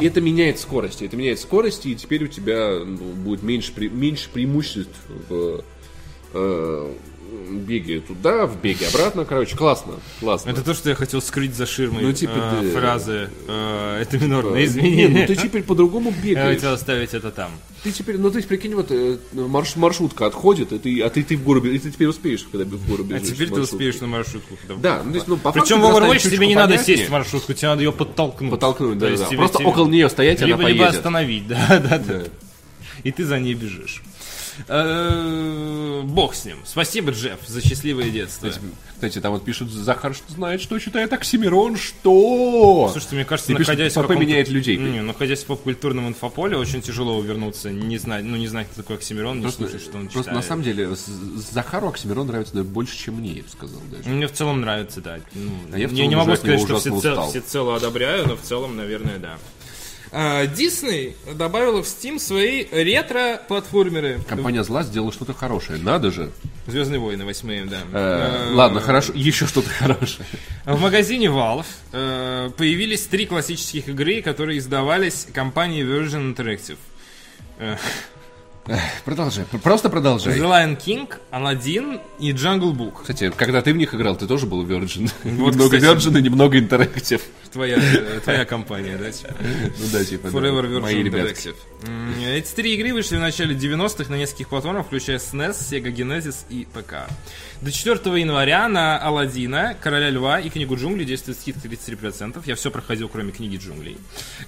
Это 0.00 0.20
меняет 0.20 0.58
скорость. 0.58 1.02
Это 1.02 1.16
меняет 1.16 1.38
скорость, 1.38 1.86
и 1.86 1.94
теперь 1.94 2.24
у 2.24 2.26
тебя 2.26 2.80
ну, 2.84 2.96
будет 2.96 3.44
меньше, 3.44 3.72
пре- 3.76 3.88
меньше 3.88 4.28
преимуществ 4.28 4.96
в 5.28 5.62
э, 6.32 6.92
беге 7.34 8.00
туда, 8.00 8.46
в 8.46 8.60
беге 8.60 8.86
обратно. 8.88 9.24
Короче, 9.24 9.56
классно. 9.56 9.94
Классно. 10.20 10.50
Это 10.50 10.62
то, 10.62 10.74
что 10.74 10.88
я 10.90 10.94
хотел 10.94 11.20
скрыть 11.22 11.54
за 11.54 11.66
ширмой 11.66 12.02
Ну, 12.02 12.12
типа, 12.12 12.32
э, 12.34 12.60
да. 12.72 12.80
фразы. 12.80 13.30
э, 13.48 13.98
это 14.02 14.18
минорные 14.18 14.62
Не, 14.62 14.64
изменения. 14.66 15.20
ну 15.20 15.26
ты 15.26 15.36
теперь 15.36 15.62
по-другому 15.62 16.12
Я 16.16 16.22
бегаешь. 16.22 16.54
хотел 16.56 16.72
оставить 16.72 17.14
это 17.14 17.30
там. 17.30 17.50
Ты 17.82 17.92
теперь, 17.92 18.16
ну 18.16 18.30
ты 18.30 18.42
прикинь, 18.42 18.74
вот 18.74 18.86
э, 18.90 19.18
марш- 19.32 19.76
маршрутка 19.76 20.26
отходит, 20.26 20.72
и 20.72 20.78
ты, 20.78 21.00
а 21.02 21.10
ты, 21.10 21.22
ты 21.22 21.36
в 21.36 21.42
гору 21.44 21.60
бежишь, 21.60 21.76
и 21.80 21.82
ты 21.84 21.90
теперь 21.90 22.08
успеешь, 22.08 22.46
когда 22.50 22.64
в 22.64 22.88
гору 22.88 23.04
А 23.04 23.06
бежишь. 23.06 23.28
теперь 23.28 23.48
в 23.48 23.54
ты 23.54 23.60
успеешь 23.60 24.00
на 24.00 24.06
маршрутку. 24.06 24.56
Да, 24.80 25.02
ну, 25.04 25.10
то 25.10 25.14
есть, 25.16 25.28
ну, 25.28 25.36
по 25.36 25.52
Причем 25.52 25.80
в 25.80 25.84
Overwatch 25.84 26.30
тебе 26.30 26.46
не 26.46 26.54
надо 26.54 26.78
сесть 26.78 27.08
в 27.08 27.10
маршрутку, 27.10 27.52
тебе 27.52 27.68
надо 27.68 27.82
ее 27.82 27.92
подтолкнуть. 27.92 28.50
Подтолкнуть, 28.50 28.98
То 28.98 29.10
да, 29.10 29.16
да. 29.30 29.36
Просто 29.36 29.58
около 29.62 29.86
нее 29.88 30.08
стоять, 30.08 30.40
либо, 30.40 30.60
она 30.60 30.68
либо 30.68 30.78
поедет. 30.84 30.96
остановить, 30.98 31.46
да, 31.48 31.66
да, 31.68 31.98
да. 31.98 32.22
И 33.02 33.10
ты 33.12 33.24
за 33.24 33.38
ней 33.38 33.52
бежишь. 33.54 34.02
Э, 34.68 36.02
Бог 36.04 36.34
с 36.34 36.44
ним. 36.44 36.58
Спасибо, 36.64 37.10
Джефф, 37.12 37.38
за 37.46 37.60
счастливое 37.62 38.10
детство. 38.10 38.50
Кстати, 38.94 39.20
там 39.20 39.32
вот 39.32 39.44
пишут, 39.44 39.70
Захар 39.70 40.14
что 40.14 40.32
знает, 40.32 40.60
что 40.62 40.78
читает 40.78 41.12
Оксимирон, 41.12 41.76
что? 41.76 42.88
Слушайте, 42.92 43.16
мне 43.16 43.24
кажется, 43.24 43.52
И 43.52 43.54
пишут, 43.56 43.68
находясь 43.68 43.92
в 43.92 43.96
«Папа 43.96 44.08
каком-то- 44.08 44.26
меняет 44.28 44.48
людей». 44.48 44.76
Не, 44.76 45.02
находясь 45.02 45.42
в 45.42 45.46
поп-культурном 45.46 46.08
инфополе, 46.08 46.56
очень 46.56 46.80
тяжело 46.80 47.16
увернуться, 47.18 47.70
не 47.70 47.98
знать, 47.98 48.24
ну 48.24 48.36
не 48.36 48.46
знать, 48.48 48.68
кто 48.70 48.82
такой 48.82 48.96
Оксимирон, 48.96 49.38
не 49.38 49.42
Просто, 49.42 49.64
слушать, 49.68 49.82
что 49.82 49.98
он 49.98 50.04
просто 50.04 50.20
читает. 50.30 50.36
на 50.36 50.42
самом 50.42 50.62
деле 50.62 50.88
Захару 51.52 51.88
Оксимирон 51.88 52.28
нравится 52.28 52.54
наверное, 52.54 52.72
больше, 52.72 52.96
чем 52.96 53.14
мне, 53.16 53.32
я 53.32 53.42
бы 53.42 53.48
сказал 53.48 53.80
даже. 53.90 54.08
Мне 54.08 54.26
в 54.26 54.32
целом 54.32 54.60
нравится, 54.60 55.00
да. 55.00 55.18
Ну, 55.34 55.50
А 55.72 55.78
я 55.78 55.88
в 55.88 55.92
не, 55.92 56.06
не 56.06 56.16
могу 56.16 56.34
сказать, 56.36 56.60
что 56.60 56.78
всецело, 56.78 56.96
устал. 56.98 57.30
всецело 57.30 57.76
одобряю, 57.76 58.26
но 58.28 58.36
в 58.36 58.40
целом, 58.42 58.76
наверное, 58.76 59.18
да. 59.18 59.38
Дисней 60.56 61.16
добавила 61.34 61.82
в 61.82 61.86
Steam 61.86 62.18
свои 62.18 62.64
ретро-платформеры. 62.70 64.20
Компания 64.28 64.62
зла 64.62 64.82
сделала 64.82 65.12
что-то 65.12 65.34
хорошее, 65.34 65.80
надо 65.82 66.10
же. 66.10 66.30
Звездные 66.66 67.00
войны 67.00 67.24
восьмые, 67.24 67.64
да. 67.64 67.80
Э, 67.92 68.50
Э, 68.50 68.54
Ладно, 68.54 68.80
хорошо, 68.80 69.12
еще 69.14 69.46
что-то 69.46 69.68
хорошее. 69.70 70.26
В 70.64 70.80
магазине 70.80 71.26
Valve 71.26 71.66
э, 71.92 72.50
появились 72.56 73.02
три 73.06 73.26
классических 73.26 73.88
игры, 73.88 74.22
которые 74.22 74.58
издавались 74.58 75.26
компанией 75.32 75.82
Virgin 75.82 76.34
Interactive. 76.34 76.78
Продолжай, 79.04 79.44
просто 79.62 79.90
продолжай. 79.90 80.38
The 80.38 80.42
Lion 80.42 80.78
King, 80.80 81.12
Aladdin 81.30 82.00
и 82.18 82.32
Jungle 82.32 82.72
Book. 82.72 83.00
Кстати, 83.02 83.30
когда 83.36 83.60
ты 83.60 83.72
в 83.72 83.76
них 83.76 83.94
играл, 83.94 84.16
ты 84.16 84.26
тоже 84.26 84.46
был 84.46 84.64
Virgin. 84.64 85.10
Вот, 85.24 85.52
немного 85.54 85.76
кстати. 85.78 85.84
Virgin 85.84 86.18
и 86.18 86.22
немного 86.22 86.58
Interactive. 86.58 87.20
Твоя, 87.52 87.76
э, 87.76 88.20
твоя 88.24 88.44
компания, 88.44 88.96
да? 88.96 89.10
типа? 89.12 89.34
Ну 89.40 89.86
да, 89.92 90.04
типа, 90.04 90.30
да, 90.30 90.38
Forever 90.38 90.62
Virtual 90.62 90.80
мои 90.80 91.02
ребята. 91.02 91.30
Interactive. 91.30 91.54
Эти 92.26 92.52
три 92.52 92.74
игры 92.74 92.94
вышли 92.94 93.16
в 93.16 93.20
начале 93.20 93.54
90-х 93.54 94.10
на 94.10 94.16
нескольких 94.16 94.48
платформах, 94.48 94.86
включая 94.86 95.18
SNES, 95.18 95.52
Sega 95.52 95.94
Genesis 95.94 96.36
и 96.48 96.66
ПК. 96.72 97.08
До 97.60 97.70
4 97.70 98.20
января 98.20 98.68
на 98.68 98.98
Аладдина, 98.98 99.76
Короля 99.80 100.10
Льва 100.10 100.40
и 100.40 100.48
Книгу 100.48 100.76
Джунглей 100.76 101.04
действует 101.04 101.38
скидка 101.38 101.68
33%. 101.68 102.42
Я 102.46 102.54
все 102.56 102.70
проходил, 102.70 103.08
кроме 103.08 103.30
Книги 103.32 103.56
Джунглей. 103.56 103.98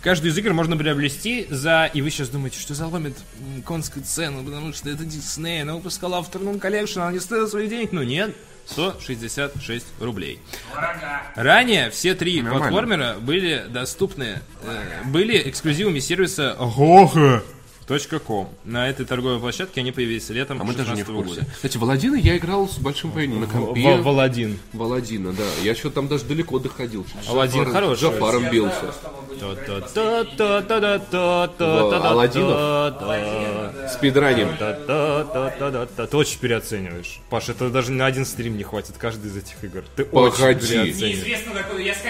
Каждую 0.03 0.33
из 0.33 0.39
игр 0.39 0.53
можно 0.53 0.77
приобрести 0.77 1.47
за... 1.51 1.91
И 1.93 2.01
вы 2.03 2.11
сейчас 2.11 2.31
думаете, 2.31 2.59
что 2.59 2.75
заломит 2.75 3.17
м, 3.57 3.63
конскую 3.63 4.06
цену, 4.07 4.45
потому 4.45 4.73
что 4.73 4.89
это 4.91 5.05
Дисней, 5.05 5.63
она 5.63 5.75
выпускала 5.75 6.21
Afternoon 6.21 6.61
Collection, 6.61 7.03
она 7.03 7.13
не 7.13 7.21
стоила 7.21 7.47
своих 7.47 7.69
денег. 7.71 7.93
Но 7.93 8.03
нет, 8.03 8.35
166 8.67 9.87
рублей. 10.01 10.41
Ранее 11.35 11.91
все 11.91 12.15
три 12.15 12.41
Нормально. 12.43 12.69
платформера 12.69 13.17
были 13.21 13.65
доступны, 13.69 14.41
э, 14.63 15.05
были 15.07 15.49
эксклюзивами 15.49 15.99
сервиса 15.99 16.57
Goha.com. 17.89 18.49
На 18.65 18.89
этой 18.89 19.07
торговой 19.07 19.39
площадке 19.39 19.81
они 19.81 19.93
появились 19.93 20.29
летом 20.31 20.61
А 20.61 20.65
мы 20.65 20.75
даже 20.75 20.91
не 20.95 21.03
в 21.03 21.07
16 21.07 21.27
курсе. 21.27 21.41
года. 21.43 21.53
Кстати, 21.55 21.77
Валадина 21.77 22.17
я 22.17 22.37
играл 22.37 22.69
с 22.69 22.79
большим 22.79 23.13
поедем 23.13 23.41
на 23.41 23.47
компе. 23.47 23.97
Валадин. 23.99 24.59
Валадина, 24.73 25.33
да. 25.33 25.45
Я 25.63 25.75
что 25.77 25.91
там 25.91 26.09
даже 26.09 26.25
далеко 26.25 26.59
доходил. 26.59 27.07
Джафаром- 27.25 27.73
хороший. 27.73 28.01
Джафаром 28.03 28.51
бился. 28.51 28.79
знаю, 28.81 28.93
что 28.93 29.15
мы 29.17 29.23
будем 29.37 29.53
играть 29.55 29.85
в 29.85 29.89
Спидраним. 33.93 34.49
Ты 36.09 36.17
очень 36.17 36.39
переоцениваешь. 36.41 37.21
Паш, 37.31 37.49
это 37.49 37.71
даже 37.71 37.93
на 37.93 38.07
один 38.07 38.25
стрим 38.27 38.57
не 38.57 38.65
хватит, 38.65 38.97
каждый 38.99 39.31
из 39.31 39.37
этих 39.37 39.63
игр. 39.63 39.85
Ты 39.95 40.05
Погоди. 40.05 40.93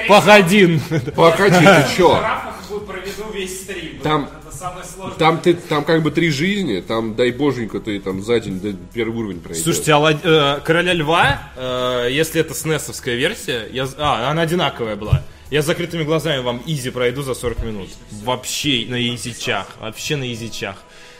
Погодин. 0.08 0.80
Погоди, 1.14 1.66
ты 1.66 1.82
в 1.82 1.94
чё? 1.96 2.14
рафах 2.20 2.54
будет 2.68 2.86
проведу 2.86 3.30
весь 3.34 3.62
стрим. 3.62 4.00
Там- 4.02 4.28
Это 4.46 4.56
самое 4.56 4.84
сложное. 4.84 5.18
Там 5.18 5.38
ты, 5.40 5.54
там 5.66 5.84
как 5.84 6.02
бы 6.02 6.10
три 6.10 6.30
жизни, 6.30 6.80
там, 6.80 7.14
дай 7.14 7.30
боженька, 7.30 7.80
ты 7.80 8.00
там 8.00 8.22
за 8.22 8.40
день 8.40 8.60
до 8.60 8.72
первый 8.94 9.16
уровень 9.16 9.40
пройдешь. 9.40 9.62
Слушайте, 9.64 9.92
Алла- 9.92 10.18
э, 10.22 10.60
Короля 10.64 10.92
Льва, 10.94 11.52
э, 11.56 12.08
если 12.10 12.40
это 12.40 12.54
снесовская 12.54 13.14
версия, 13.16 13.66
я, 13.72 13.86
а, 13.98 14.30
она 14.30 14.42
одинаковая 14.42 14.96
была. 14.96 15.22
Я 15.50 15.62
с 15.62 15.66
закрытыми 15.66 16.02
глазами 16.02 16.42
вам 16.42 16.60
изи 16.66 16.90
пройду 16.90 17.22
за 17.22 17.34
40 17.34 17.62
минут. 17.64 17.88
Вообще 18.24 18.84
на 18.88 19.00
изичах. 19.14 19.68
Вообще 19.80 20.16
на 20.16 20.32
изичах. 20.32 20.76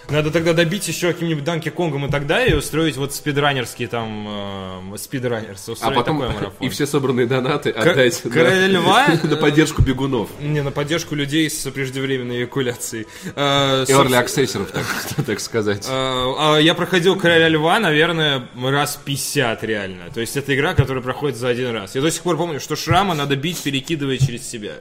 Надо 0.08 0.30
тогда 0.30 0.52
добить 0.52 0.86
еще 0.86 1.12
каким-нибудь 1.12 1.42
Данки 1.42 1.68
Конгом 1.68 2.06
и 2.06 2.10
так 2.10 2.26
далее, 2.26 2.50
и 2.50 2.54
устроить 2.54 2.96
вот 2.96 3.12
спидранерский 3.12 3.88
там 3.88 4.92
э, 4.94 4.98
спидранерс. 4.98 5.68
а 5.80 5.90
потом 5.90 6.22
и 6.60 6.68
все 6.68 6.86
собранные 6.86 7.26
донаты 7.26 7.70
отдать 7.70 8.24
на- 8.24 8.30
Короля 8.30 8.66
Льва, 8.68 9.06
на 9.24 9.36
поддержку 9.36 9.82
бегунов. 9.82 10.30
Не, 10.40 10.62
на 10.62 10.70
поддержку 10.70 11.16
людей 11.16 11.50
с 11.50 11.68
преждевременной 11.70 12.38
эякуляцией. 12.38 13.06
Э, 13.34 13.84
И 13.88 13.92
орли 13.92 14.14
аксессоров, 14.14 14.70
так, 14.70 14.84
так 15.26 15.40
сказать. 15.40 15.86
А, 15.90 16.56
а 16.56 16.58
Я 16.58 16.74
проходил 16.74 17.16
Короля 17.18 17.48
Льва, 17.48 17.80
наверное, 17.80 18.48
раз 18.54 19.00
50 19.04 19.64
реально. 19.64 20.04
То 20.14 20.20
есть 20.20 20.36
это 20.36 20.54
игра, 20.54 20.74
которая 20.74 21.02
проходит 21.02 21.36
за 21.36 21.48
один 21.48 21.70
раз. 21.72 21.96
Я 21.96 22.00
до 22.00 22.10
сих 22.12 22.22
пор 22.22 22.36
помню, 22.36 22.60
что 22.60 22.76
шрама 22.76 23.14
надо 23.14 23.34
бить, 23.34 23.60
перекидывая 23.60 24.18
через 24.18 24.48
себя. 24.48 24.74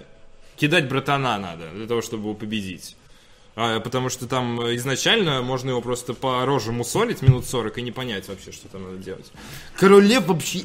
Кидать 0.56 0.88
братана 0.88 1.38
надо, 1.40 1.66
для 1.74 1.88
того, 1.88 2.02
чтобы 2.02 2.24
его 2.26 2.34
победить. 2.36 2.96
А, 3.56 3.80
потому 3.80 4.10
что 4.10 4.28
там 4.28 4.60
э, 4.62 4.76
изначально 4.76 5.42
можно 5.42 5.70
его 5.70 5.82
просто 5.82 6.14
по 6.14 6.46
роже 6.46 6.72
мусолить 6.72 7.22
минут 7.22 7.46
40 7.46 7.78
и 7.78 7.82
не 7.82 7.92
понять 7.92 8.28
вообще, 8.28 8.52
что 8.52 8.68
там 8.68 8.84
надо 8.84 8.98
делать. 8.98 9.32
Король 9.78 10.06
Лев 10.06 10.28
вообще... 10.28 10.64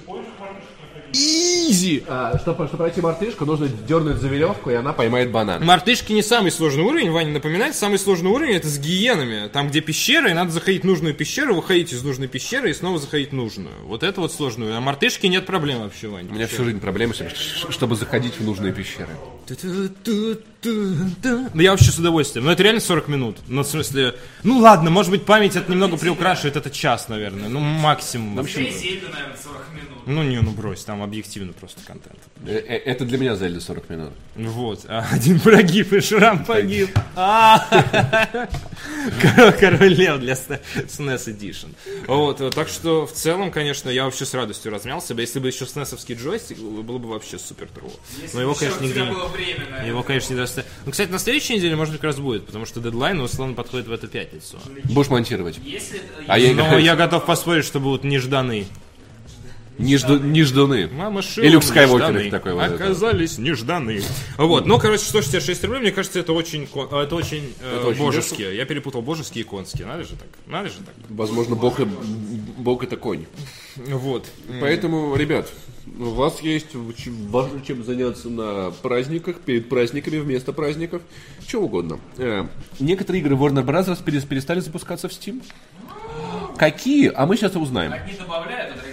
Изи! 1.13 2.05
чтобы, 2.41 2.69
пройти 2.69 3.01
мартышку, 3.01 3.45
нужно 3.45 3.69
дернуть 3.69 4.19
за 4.19 4.29
веревку, 4.29 4.71
и 4.71 4.75
она 4.75 4.93
поймает 4.93 5.33
банан. 5.33 5.65
Мартышки 5.65 6.13
не 6.13 6.23
самый 6.23 6.53
сложный 6.53 6.85
уровень, 6.85 7.11
Ваня 7.11 7.33
напоминает. 7.33 7.75
Самый 7.75 7.99
сложный 7.99 8.31
уровень 8.31 8.55
это 8.55 8.69
с 8.69 8.79
гиенами. 8.79 9.49
Там, 9.49 9.69
где 9.69 9.81
пещера, 9.81 10.31
и 10.31 10.35
надо 10.35 10.53
заходить 10.53 10.83
в 10.83 10.87
нужную 10.87 11.15
пещеру, 11.15 11.57
выходить 11.57 11.93
из 11.93 12.03
нужной 12.05 12.29
пещеры 12.29 12.71
и 12.71 12.75
снова 12.75 12.99
заходить 12.99 13.31
в 13.31 13.35
нужную. 13.35 13.75
Вот 13.85 14.03
это 14.03 14.21
вот 14.21 14.33
сложную. 14.33 14.77
А 14.77 14.81
мартышки 14.81 15.27
нет 15.27 15.47
проблем 15.47 15.81
вообще, 15.81 16.09
Ваня. 16.09 16.31
У 16.31 16.35
меня 16.35 16.47
всю 16.47 16.65
жизнь 16.65 16.81
проблемы, 16.81 17.15
чтобы- 17.15 17.31
чтобы 17.73 17.97
заходить 17.97 18.39
в 18.39 18.45
нужные 18.45 18.73
пещеры. 18.73 19.11
Да 20.63 21.49
я 21.55 21.71
вообще 21.71 21.91
с 21.91 21.99
удовольствием. 21.99 22.45
Но 22.45 22.53
это 22.53 22.63
реально 22.63 22.81
40 22.81 23.09
минут. 23.09 23.39
Ну, 23.49 23.63
в 23.63 23.67
смысле... 23.67 24.15
Ну, 24.43 24.59
ладно, 24.59 24.91
может 24.91 25.11
быть, 25.11 25.25
память 25.25 25.57
это 25.57 25.71
немного 25.71 25.97
приукрашивает. 25.97 26.57
Это 26.57 26.71
час, 26.71 27.09
наверное. 27.09 27.49
Ну, 27.49 27.61
максимум. 27.61 28.47
Скорее 28.47 28.73
Зельда, 28.73 29.09
наверное, 29.09 29.37
40 29.37 29.57
минут. 29.75 29.91
Ну, 30.07 30.23
не, 30.23 30.41
ну 30.41 30.51
брось, 30.51 30.83
там 30.85 31.03
объективно 31.03 31.53
просто 31.53 31.81
контент. 31.87 32.19
Э, 32.47 32.57
э, 32.57 32.77
Это 32.79 33.05
для 33.05 33.19
меня 33.19 33.37
Зельда 33.37 33.61
40 33.61 33.91
минут. 33.91 34.13
Вот, 34.35 34.85
а 34.89 35.07
один 35.13 35.39
прогиб 35.41 35.93
и 35.93 36.01
Шрам 36.01 36.45
погиб. 36.45 36.91
А! 37.15 37.67
Король- 39.61 39.95
Лев 39.95 40.21
для 40.21 40.35
SNES 40.35 41.27
Edition. 41.27 41.75
Вот, 42.07 42.41
э, 42.41 42.51
так 42.51 42.69
что 42.69 43.07
в 43.07 43.13
целом, 43.13 43.51
конечно, 43.51 43.91
я 43.91 44.05
вообще 44.05 44.25
с 44.25 44.35
радостью 44.35 44.73
размялся 44.73 45.15
бы. 45.15 45.21
Если 45.21 45.39
бы 45.39 45.49
еще 45.49 45.67
снесовский 45.67 46.15
джойстик, 46.15 46.59
был, 46.59 46.83
было 46.83 46.99
бы 46.99 47.09
вообще 47.09 47.39
супер 47.39 47.69
тру. 47.69 47.91
Но 48.33 48.41
его, 48.41 48.55
конечно, 48.55 48.83
нигде 48.83 49.01
Его, 49.87 50.03
конечно, 50.03 50.33
не 50.33 50.39
достать. 50.55 50.67
Ну, 50.85 50.91
кстати, 50.93 51.11
на 51.11 51.19
следующей 51.19 51.55
неделе, 51.57 51.77
может 51.77 51.93
быть, 51.93 52.01
как 52.01 52.09
раз 52.09 52.19
будет, 52.19 52.47
потому 52.47 52.67
что 52.67 52.81
дедлайн, 52.81 53.21
условно, 53.21 53.55
подходит 53.55 53.87
в 53.89 53.93
эту 53.93 54.09
пятницу. 54.09 54.59
Будешь 54.85 55.09
монтировать. 55.09 55.59
Если 55.65 56.01
А 56.27 56.39
я 56.39 56.55
Но 56.55 56.79
я 56.79 56.97
готов 56.97 57.25
поспорить, 57.27 57.65
что 57.65 57.81
будут 57.81 58.05
нежданы. 58.05 58.67
Нежду- 59.79 60.19
Нежданы. 60.21 60.89
Мама 60.93 61.23
И 61.39 61.49
Люк 61.49 61.63
Скайуокер 61.65 62.31
такой 62.31 62.53
вот 62.53 62.65
это. 62.65 62.75
Оказались 62.75 63.39
нежданы. 63.39 64.03
Вот, 64.37 64.67
ну, 64.67 64.79
короче, 64.79 65.05
166 65.05 65.65
рублей, 65.65 65.81
мне 65.81 65.91
кажется, 65.91 66.21
это 66.21 66.35
очень, 66.35 66.67
кон- 66.67 66.95
это 66.95 67.15
очень, 67.15 67.55
э, 67.63 67.79
Это 67.79 67.87
очень 67.89 68.01
божеские. 68.01 68.55
Я 68.57 68.67
перепутал 68.67 69.01
божеские 69.01 69.43
и 69.45 69.47
конские. 69.47 69.87
Надо 69.87 70.03
же 70.05 70.11
так, 70.11 70.29
надо 70.47 70.69
же 70.69 70.75
так. 70.85 70.95
Возможно, 71.09 71.55
бог, 71.57 71.81
и- 71.81 71.85
бог 71.87 72.85
это 72.85 72.99
конь. 72.99 73.25
Вот. 73.77 74.27
Поэтому, 74.61 75.17
ребят, 75.17 75.51
у 75.99 76.11
вас 76.11 76.41
есть 76.41 76.75
важно 76.75 77.61
чем 77.63 77.83
заняться 77.85 78.29
на 78.29 78.71
праздниках, 78.83 79.41
перед 79.41 79.69
праздниками, 79.69 80.19
вместо 80.19 80.53
праздников, 80.53 81.03
что 81.47 81.61
угодно. 81.61 81.99
Э, 82.19 82.47
Некоторые 82.79 83.23
игры 83.23 83.35
Warner 83.37 83.65
Bros. 83.65 84.03
перес- 84.05 84.27
перестали 84.27 84.61
запускаться 84.61 85.09
в 85.09 85.13
Steam. 85.13 85.43
Какие? 86.57 87.11
А 87.15 87.27
мы 87.27 87.37
сейчас 87.37 87.57
узнаем. 87.57 87.93
одни 87.93 88.13
добавляют, 88.19 88.75
а. 88.77 88.90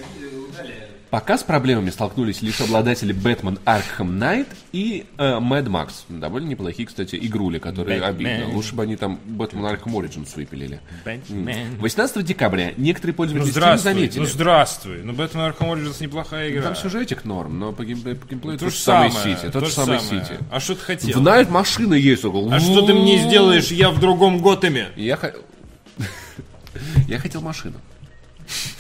Пока 1.10 1.38
с 1.38 1.43
проблемами 1.43 1.89
столкнулись 1.89 2.41
лишь 2.41 2.60
обладатели 2.60 3.16
Batman 3.16 3.58
Arkham 3.64 4.10
Knight 4.20 4.47
и 4.74 5.05
э, 5.18 5.24
Mad 5.39 5.68
Max. 5.68 5.89
Довольно 6.10 6.47
неплохие, 6.49 6.86
кстати, 6.86 7.16
игрули, 7.16 7.60
которые 7.60 7.99
Batman. 7.99 8.03
обидно. 8.08 8.49
Лучше 8.53 8.76
бы 8.76 8.84
они 8.84 8.97
там 8.97 9.18
Batman 9.26 9.72
Arkham 9.74 9.93
Origins 9.93 10.36
выпилили. 10.36 10.82
Бэтмен. 11.05 11.78
18 11.80 12.26
декабря 12.26 12.74
некоторые 12.76 13.14
Ну 13.14 13.18
пользователи 13.18 13.49
Steam 13.49 13.53
здравствуй, 13.53 13.93
заметили. 13.93 14.20
ну 14.20 14.26
здравствуй. 14.26 15.01
Ну 15.03 15.14
Batman 15.14 15.55
Arkham 15.55 15.72
Origins 15.74 15.95
неплохая 16.01 16.51
игра. 16.51 16.64
Там 16.64 16.76
сюжетик 16.76 17.24
норм, 17.24 17.58
но 17.58 17.72
по, 17.72 17.84
геймплей- 17.84 18.16
по 18.16 18.28
геймплею 18.28 18.60
То 18.60 18.66
тот 18.66 18.74
же 18.74 18.80
самый 18.80 19.12
Сити. 19.12 19.45
то 19.45 19.51
Тот 19.51 19.68
же 19.68 19.72
самый. 19.74 19.99
Сити. 20.01 20.38
А 20.51 20.60
что 20.60 20.76
ты 20.76 20.82
хотел? 20.82 21.22
В 21.22 21.26
Night 21.26 21.49
машина 21.49 21.93
есть 21.93 22.26
около. 22.26 22.53
А 22.53 22.60
что 22.60 22.86
ты 22.86 22.93
мне 22.93 23.26
сделаешь? 23.28 23.72
Я 23.72 23.91
в 23.91 23.99
другом 24.01 24.39
Готэме. 24.39 24.89
Я 24.97 25.16
хотел 27.20 27.41
машину. 27.41 27.76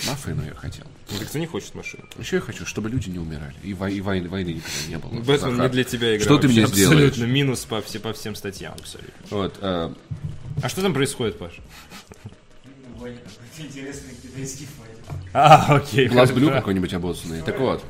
Машину 0.07 0.43
я 0.45 0.53
хотел. 0.53 0.85
Ну, 1.11 1.17
Так 1.19 1.27
кто 1.27 1.39
не 1.39 1.47
хочет 1.47 1.75
машину? 1.75 2.03
Еще 2.17 2.37
я 2.37 2.41
хочу, 2.41 2.65
чтобы 2.65 2.89
люди 2.89 3.09
не 3.09 3.19
умирали. 3.19 3.55
И, 3.63 3.73
вой- 3.73 3.93
и 3.93 4.01
войны, 4.01 4.29
войны 4.29 4.49
никогда 4.53 4.87
не 4.87 4.97
было. 4.97 5.21
Бэтмен 5.21 5.61
не 5.61 5.69
для 5.69 5.83
тебя 5.83 6.15
игра. 6.15 6.23
Что 6.25 6.37
ты 6.37 6.47
мне 6.47 6.65
сделаешь? 6.67 7.09
Абсолютно 7.09 7.23
минус 7.31 7.65
по, 7.65 7.81
все, 7.81 7.99
по 7.99 8.13
всем 8.13 8.35
статьям. 8.35 8.73
Абсолютно. 8.79 9.13
Вот, 9.29 9.57
э, 9.61 9.93
А 10.63 10.69
что 10.69 10.81
там 10.81 10.93
происходит, 10.93 11.37
Паш? 11.37 11.53
Интересный 13.57 14.13
китайский 14.21 14.67
файтинг. 14.67 15.29
А, 15.33 15.75
окей. 15.77 16.07
глаз 16.07 16.31
блю 16.31 16.49
какой-нибудь 16.49 16.93
обоссанный. 16.93 17.41
Так 17.41 17.59
вот, 17.59 17.83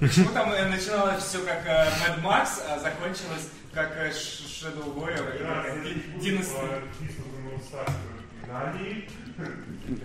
Почему 0.00 0.30
там 0.30 0.50
э, 0.52 0.68
начиналось 0.68 1.22
все 1.22 1.38
как 1.44 1.62
э, 1.66 1.88
Mad 2.00 2.22
Max, 2.22 2.48
а 2.68 2.78
закончилось 2.78 3.48
как 3.74 3.92
э, 3.96 4.10
Shadow 4.10 4.94
Warrior 4.96 5.82
Dynasty? 6.20 6.82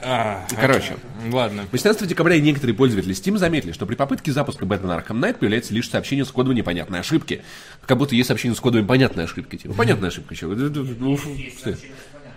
А, 0.02 0.46
короче. 0.60 0.98
Ладно. 1.32 1.66
18 1.72 2.08
декабря 2.08 2.40
некоторые 2.40 2.76
пользователи 2.76 3.14
Steam 3.14 3.38
заметили, 3.38 3.72
что 3.72 3.86
при 3.86 3.96
попытке 3.96 4.32
запуска 4.32 4.66
Batman 4.66 5.04
Arkham 5.04 5.20
Knight 5.20 5.36
появляется 5.36 5.74
лишь 5.74 5.90
сообщение 5.90 6.26
с 6.26 6.32
кодом 6.32 6.56
непонятной 6.56 7.00
ошибки. 7.00 7.44
Как 7.86 7.98
будто 7.98 8.16
есть 8.16 8.28
сообщение 8.28 8.56
с 8.56 8.60
кодом 8.60 8.86
понятной 8.88 9.26
ошибки. 9.26 9.58
Типа, 9.58 9.74
понятная 9.74 10.10
ошибка, 10.10 10.36
чего? 10.36 10.54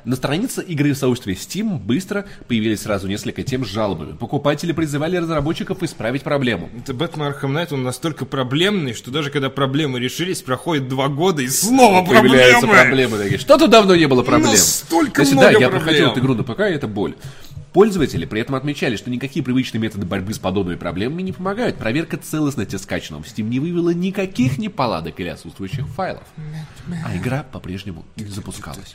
На 0.04 0.16
странице 0.16 0.62
игры 0.62 0.92
в 0.92 0.96
сообществе 0.96 1.34
Steam 1.34 1.78
быстро 1.78 2.24
появились 2.48 2.82
сразу 2.82 3.06
несколько 3.06 3.42
тем 3.42 3.64
с 3.64 3.68
жалобами. 3.68 4.16
Покупатели 4.16 4.72
призывали 4.72 5.16
разработчиков 5.16 5.82
исправить 5.82 6.22
проблему. 6.22 6.70
Это 6.78 6.94
Бэтмен 6.94 7.26
Arkham 7.32 7.52
Knight, 7.52 7.74
он 7.74 7.82
настолько 7.82 8.24
проблемный, 8.24 8.94
что 8.94 9.10
даже 9.10 9.30
когда 9.30 9.50
проблемы 9.50 10.00
решились, 10.00 10.40
проходит 10.42 10.88
два 10.88 11.08
года 11.08 11.42
и 11.42 11.48
снова 11.48 12.02
Появляются 12.04 12.66
проблемы. 12.66 12.82
проблемы 13.08 13.18
такие. 13.18 13.38
Что-то 13.38 13.66
давно 13.68 13.94
не 13.94 14.06
было 14.06 14.22
проблем. 14.22 14.50
Настолько 14.52 15.22
Кстати, 15.22 15.32
много 15.32 15.46
да, 15.46 15.50
я 15.52 15.58
проблем. 15.68 15.82
проходил 15.82 16.08
эту 16.10 16.20
игру 16.20 16.34
на 16.34 16.44
ПК, 16.44 16.60
и 16.60 16.72
это 16.74 16.88
боль. 16.88 17.14
Пользователи 17.72 18.24
при 18.24 18.40
этом 18.40 18.56
отмечали, 18.56 18.96
что 18.96 19.10
никакие 19.10 19.44
привычные 19.44 19.80
методы 19.80 20.04
борьбы 20.04 20.34
с 20.34 20.38
подобными 20.38 20.76
проблемами 20.76 21.22
не 21.22 21.32
помогают. 21.32 21.76
Проверка 21.76 22.16
целостности 22.16 22.74
скачанного 22.76 23.22
в 23.22 23.26
Steam 23.26 23.44
не 23.44 23.60
вывела 23.60 23.90
никаких 23.90 24.58
неполадок 24.58 25.20
или 25.20 25.28
отсутствующих 25.28 25.86
файлов. 25.86 26.24
А 27.04 27.16
игра 27.16 27.44
по-прежнему 27.44 28.04
не 28.16 28.24
запускалась. 28.24 28.94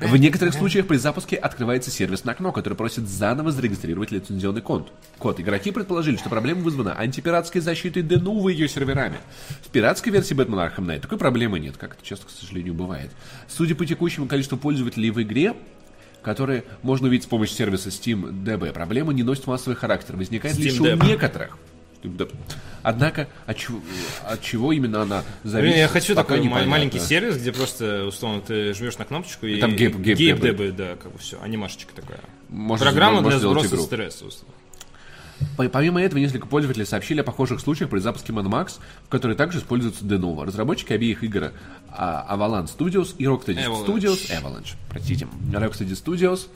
В 0.00 0.16
некоторых 0.16 0.54
случаях 0.54 0.88
при 0.88 0.96
запуске 0.96 1.36
открывается 1.36 1.92
сервисное 1.92 2.34
окно, 2.34 2.50
которое 2.50 2.74
просит 2.74 3.08
заново 3.08 3.52
зарегистрировать 3.52 4.10
лицензионный 4.10 4.60
код. 4.62 4.92
Код. 5.18 5.38
Игроки 5.38 5.70
предположили, 5.70 6.16
что 6.16 6.28
проблема 6.28 6.62
вызвана 6.62 6.94
антипиратской 6.94 7.60
защитой 7.60 8.02
Denuvo 8.02 8.50
ее 8.50 8.68
серверами. 8.68 9.18
В 9.62 9.68
пиратской 9.68 10.12
версии 10.12 10.34
Batman 10.34 10.68
Arkham 10.68 10.86
Knight 10.86 11.00
такой 11.00 11.18
проблемы 11.18 11.60
нет, 11.60 11.76
как 11.76 11.94
это 11.94 12.04
часто, 12.04 12.26
к 12.26 12.30
сожалению, 12.30 12.74
бывает. 12.74 13.10
Судя 13.46 13.76
по 13.76 13.86
текущему 13.86 14.26
количеству 14.26 14.58
пользователей 14.58 15.10
в 15.10 15.22
игре, 15.22 15.54
которые 16.24 16.64
можно 16.82 17.06
увидеть 17.08 17.24
с 17.26 17.28
помощью 17.28 17.56
сервиса 17.56 17.90
Steam 17.90 18.32
DB. 18.44 18.72
Проблема 18.72 19.12
не 19.12 19.22
носит 19.22 19.46
массовый 19.46 19.76
характер, 19.76 20.16
возникает 20.16 20.56
лишь 20.58 20.80
у 20.80 20.84
SteamDB. 20.84 21.06
некоторых. 21.06 21.58
Однако, 22.82 23.28
от 23.46 23.56
чего, 23.56 23.80
от 24.28 24.42
чего 24.42 24.72
именно 24.72 25.00
она 25.02 25.24
зависит, 25.42 25.78
Я 25.78 25.88
хочу 25.88 26.14
такой 26.14 26.38
непонятно. 26.40 26.70
маленький 26.70 26.98
сервис, 26.98 27.38
где 27.38 27.50
просто, 27.50 28.04
условно, 28.04 28.42
ты 28.42 28.74
жмешь 28.74 28.98
на 28.98 29.06
кнопочку 29.06 29.46
и... 29.46 29.58
там 29.58 29.70
гейп- 29.70 29.98
гейп 30.02 30.38
DB, 30.38 30.72
да, 30.72 30.96
как 31.02 31.12
бы 31.12 31.18
все, 31.18 31.40
анимашечка 31.40 31.94
такая. 31.94 32.20
Можно- 32.50 32.84
Программа 32.84 33.22
можно 33.22 33.38
для 33.38 33.48
сброса 33.48 33.68
игру. 33.68 33.84
стресса, 33.84 34.26
условно. 34.26 34.54
По- 35.56 35.68
Помимо 35.68 36.00
этого, 36.00 36.18
несколько 36.18 36.46
пользователей 36.46 36.84
сообщили 36.84 37.20
о 37.20 37.24
похожих 37.24 37.60
случаях 37.60 37.90
при 37.90 37.98
запуске 37.98 38.32
Mad 38.32 38.46
Max, 38.46 38.78
в 39.06 39.08
которой 39.08 39.36
также 39.36 39.58
используется 39.58 40.04
Denuvo. 40.04 40.44
Разработчики 40.44 40.92
обеих 40.92 41.22
игр 41.22 41.52
а, 41.90 42.36
Avalanche 42.36 42.70
Studios 42.76 43.14
и 43.18 43.24
Rocksteady. 43.24 43.64
Studios, 43.86 44.30
Avalanche, 44.30 44.74
простите, 44.88 45.26
Rocksteady 45.52 45.92
Studios, 45.92 46.48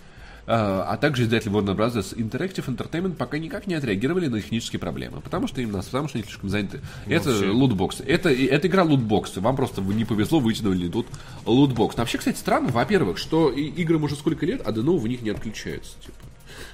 а 0.50 0.86
а 0.88 0.96
также 0.96 1.24
издатель 1.24 1.50
Warner 1.50 1.76
Bros. 1.76 2.16
Interactive 2.16 2.64
Entertainment 2.66 3.16
пока 3.16 3.38
никак 3.38 3.66
не 3.66 3.74
отреагировали 3.74 4.28
на 4.28 4.40
технические 4.40 4.80
проблемы, 4.80 5.20
потому 5.20 5.46
что 5.46 5.60
именно 5.60 5.82
потому 5.82 6.08
что 6.08 6.16
они 6.16 6.24
слишком 6.24 6.48
заняты. 6.48 6.80
Это 7.06 7.28
вообще. 7.30 7.50
лутбоксы. 7.50 8.02
Это, 8.04 8.30
это 8.30 8.66
игра 8.66 8.82
лутбоксы. 8.82 9.40
Вам 9.40 9.56
просто 9.56 9.82
не 9.82 10.06
повезло, 10.06 10.40
вытянули 10.40 10.88
тут 10.88 11.06
лутбокс. 11.44 11.96
Но 11.96 12.02
вообще, 12.02 12.16
кстати, 12.16 12.38
странно, 12.38 12.68
во-первых, 12.68 13.18
что 13.18 13.50
играм 13.50 14.02
уже 14.02 14.14
сколько 14.16 14.46
лет, 14.46 14.62
а 14.64 14.70
Denuvo 14.72 14.98
в 14.98 15.06
них 15.06 15.20
не 15.20 15.30
отключается. 15.30 15.92
Типа. 16.00 16.14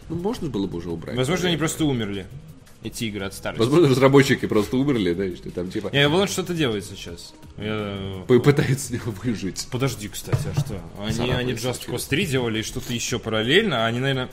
Ну, 0.09 0.16
можно 0.16 0.48
было 0.48 0.66
бы 0.66 0.78
уже 0.78 0.90
убрать. 0.90 1.16
Возможно, 1.16 1.48
они 1.48 1.57
просто 1.57 1.84
умерли, 1.84 2.26
эти 2.82 3.05
игры 3.05 3.24
от 3.24 3.34
старости. 3.34 3.61
Возможно, 3.61 3.88
разработчики 3.88 4.46
просто 4.46 4.76
умерли, 4.76 5.14
да, 5.14 5.24
и 5.24 5.34
что 5.36 5.50
там 5.50 5.70
типа 5.70 5.90
Я 5.92 6.05
Avalanche 6.05 6.28
что-то 6.28 6.52
делает 6.55 6.84
сейчас. 6.84 7.32
Я- 7.57 8.22
п- 8.28 8.40
пытаются 8.40 8.88
с 8.88 8.90
него 8.90 9.12
выжить. 9.22 9.66
Подожди, 9.70 10.09
кстати, 10.09 10.46
а 10.55 10.61
что? 10.61 10.80
Они, 10.98 11.30
они 11.32 11.52
Just. 11.55 11.88
Cause 11.88 12.07
3 12.09 12.26
делали 12.26 12.59
и 12.61 12.62
что-то 12.62 12.92
еще 12.92 13.18
параллельно, 13.18 13.84
а 13.84 13.86
они, 13.86 14.00
наверное, 14.00 14.28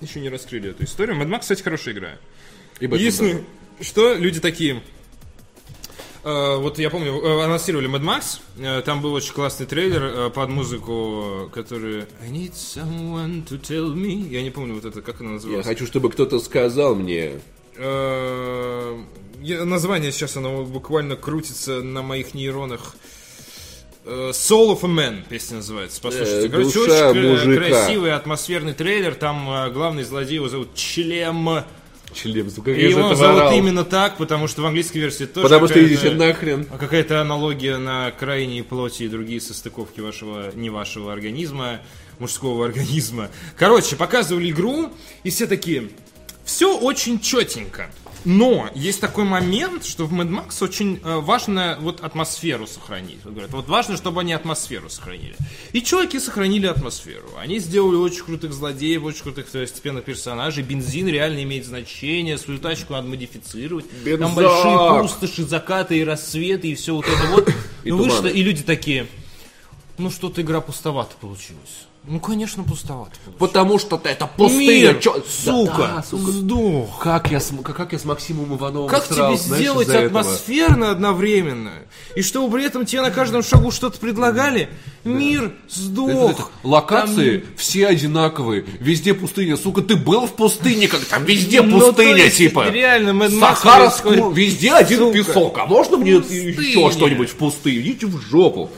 еще 0.00 0.20
не 0.20 0.30
раскрыли 0.30 0.70
эту 0.70 0.84
историю. 0.84 1.16
Mad 1.20 1.28
Max, 1.28 1.40
кстати, 1.40 1.62
хорошая 1.62 1.94
игра. 1.94 2.10
И 2.80 2.86
Единственное, 2.86 3.44
что 3.80 4.14
люди 4.14 4.40
такие... 4.40 4.82
э, 6.24 6.56
вот 6.56 6.78
я 6.78 6.90
помню, 6.90 7.12
э, 7.22 7.44
анонсировали 7.44 7.88
Mad 7.88 8.02
Max, 8.02 8.40
э, 8.58 8.82
там 8.82 9.00
был 9.02 9.12
очень 9.14 9.32
классный 9.32 9.66
трейлер 9.66 10.30
под 10.30 10.48
музыку, 10.50 11.50
который 11.52 12.04
I 12.22 12.30
need 12.30 12.52
someone 12.54 13.46
to 13.48 13.60
tell 13.60 13.92
me. 13.94 14.28
Я 14.28 14.42
не 14.42 14.50
помню 14.50 14.74
вот 14.74 14.84
это, 14.84 15.02
как 15.02 15.20
она 15.20 15.30
Я 15.30 15.34
называлась. 15.34 15.66
хочу, 15.66 15.86
чтобы 15.86 16.10
кто-то 16.10 16.38
сказал 16.40 16.94
мне. 16.94 17.32
Я- 17.78 19.64
Название 19.64 20.12
сейчас 20.12 20.36
оно 20.36 20.62
буквально 20.64 21.16
крутится 21.16 21.82
на 21.82 22.02
моих 22.02 22.34
нейронах. 22.34 22.94
Soul 24.04 24.72
of 24.76 24.80
a 24.82 24.88
Man 24.88 25.22
песня 25.28 25.56
называется. 25.58 26.00
Послушайте. 26.02 26.46
Э, 26.46 26.50
Короче, 26.50 26.78
очень 26.80 27.28
мужика. 27.30 27.66
красивый 27.68 28.12
атмосферный 28.14 28.72
трейлер. 28.74 29.14
Там 29.14 29.72
главный 29.72 30.02
злодей 30.02 30.36
его 30.36 30.48
зовут 30.48 30.74
Члем. 30.74 31.48
Член, 32.14 32.50
сука, 32.50 32.72
И 32.72 32.90
его 32.90 33.14
зовут 33.14 33.52
именно 33.54 33.84
так, 33.84 34.16
потому 34.16 34.48
что 34.48 34.62
в 34.62 34.66
английской 34.66 34.98
версии 34.98 35.24
тоже 35.24 35.44
Потому 35.46 35.68
что 35.68 35.84
идите 35.84 36.10
нахрен. 36.12 36.66
а 36.70 36.78
какая-то 36.78 37.20
аналогия 37.20 37.78
на 37.78 38.10
крайние 38.10 38.62
плоти 38.64 39.04
и 39.04 39.08
другие 39.08 39.40
состыковки 39.40 40.00
вашего, 40.00 40.50
не 40.54 40.70
вашего 40.70 41.12
организма, 41.12 41.80
мужского 42.18 42.64
организма. 42.66 43.28
Короче, 43.56 43.96
показывали 43.96 44.50
игру, 44.50 44.90
и 45.24 45.30
все 45.30 45.46
такие, 45.46 45.88
все 46.44 46.76
очень 46.78 47.20
четенько. 47.20 47.90
Но 48.24 48.68
есть 48.74 49.00
такой 49.00 49.24
момент, 49.24 49.84
что 49.84 50.06
в 50.06 50.12
Mad 50.12 50.28
Max 50.28 50.62
очень 50.62 51.00
э, 51.02 51.18
важно 51.18 51.76
вот 51.80 52.00
атмосферу 52.00 52.66
сохранить. 52.66 53.18
Вот 53.24 53.32
говорят, 53.32 53.50
вот 53.52 53.68
важно, 53.68 53.96
чтобы 53.96 54.20
они 54.20 54.32
атмосферу 54.32 54.88
сохранили. 54.88 55.34
И 55.72 55.82
чуваки 55.82 56.18
сохранили 56.20 56.66
атмосферу. 56.66 57.28
Они 57.38 57.58
сделали 57.58 57.96
очень 57.96 58.24
крутых 58.24 58.52
злодеев, 58.52 59.02
очень 59.02 59.22
крутых 59.22 59.48
второстепенных 59.48 60.04
персонажей. 60.04 60.62
Бензин 60.62 61.08
реально 61.08 61.42
имеет 61.42 61.66
значение, 61.66 62.38
свою 62.38 62.60
тачку 62.60 62.92
надо 62.92 63.08
модифицировать. 63.08 63.86
Там 63.90 64.04
Бензак! 64.04 64.34
большие 64.34 65.02
пустоши, 65.02 65.44
закаты 65.44 65.98
и 65.98 66.04
рассветы, 66.04 66.68
и 66.68 66.74
все 66.74 66.94
вот 66.94 67.06
это 67.06 67.26
вот. 67.28 67.48
И 67.84 67.90
Ну 67.90 67.96
вышло, 67.96 68.26
и 68.26 68.42
люди 68.42 68.62
такие, 68.62 69.06
ну 69.98 70.10
что-то 70.10 70.42
игра 70.42 70.60
пустовато 70.60 71.16
получилась. 71.20 71.86
Ну, 72.04 72.18
конечно, 72.18 72.64
пустовато. 72.64 73.12
Потому 73.38 73.78
что 73.78 74.00
это 74.02 74.26
пустыня. 74.26 74.88
Мир, 74.92 74.98
чё- 74.98 75.22
сука, 75.28 75.72
Да, 75.78 75.92
да, 75.98 76.02
сука. 76.02 76.32
сдох. 76.32 76.98
Как 77.00 77.30
я, 77.30 77.38
с, 77.38 77.52
как 77.62 77.92
я 77.92 77.98
с 78.00 78.04
Максимом 78.04 78.56
Ивановым 78.56 78.88
Как 78.88 79.04
тебе 79.06 79.14
срал, 79.14 79.36
знаешь, 79.38 79.62
сделать 79.62 79.86
из-за 79.86 79.98
этого? 79.98 80.20
атмосферно 80.20 80.90
одновременно? 80.90 81.70
И 82.16 82.22
чтобы 82.22 82.56
при 82.56 82.66
этом 82.66 82.86
тебе 82.86 83.02
на 83.02 83.12
каждом 83.12 83.44
шагу 83.44 83.70
что-то 83.70 84.00
предлагали? 84.00 84.68
Мир 85.04 85.54
сдох. 85.68 86.10
Это- 86.10 86.30
это- 86.42 86.44
локации 86.64 87.44
все 87.56 87.86
одинаковые. 87.86 88.64
Везде 88.80 89.14
пустыня. 89.14 89.56
Сука, 89.56 89.80
ты 89.82 89.94
был 89.94 90.26
в 90.26 90.32
пустыне, 90.32 90.88
как 90.88 91.04
там 91.04 91.24
везде 91.24 91.62
Ну, 91.62 91.78
пустыня, 91.80 92.16
есть, 92.24 92.36
типа. 92.38 92.68
реально, 92.68 93.14
происходит- 93.16 93.92
ску- 94.24 94.32
везде 94.32 94.72
один 94.72 94.98
Сука. 94.98 95.12
песок. 95.18 95.58
А 95.58 95.66
можно 95.66 95.96
мне 95.98 96.18
Пустыня. 96.18 96.50
еще 96.50 96.90
что-нибудь 96.90 97.30
в 97.30 97.36
пустыне? 97.36 97.80
Идите 97.80 98.06
в 98.06 98.20
жопу. 98.20 98.70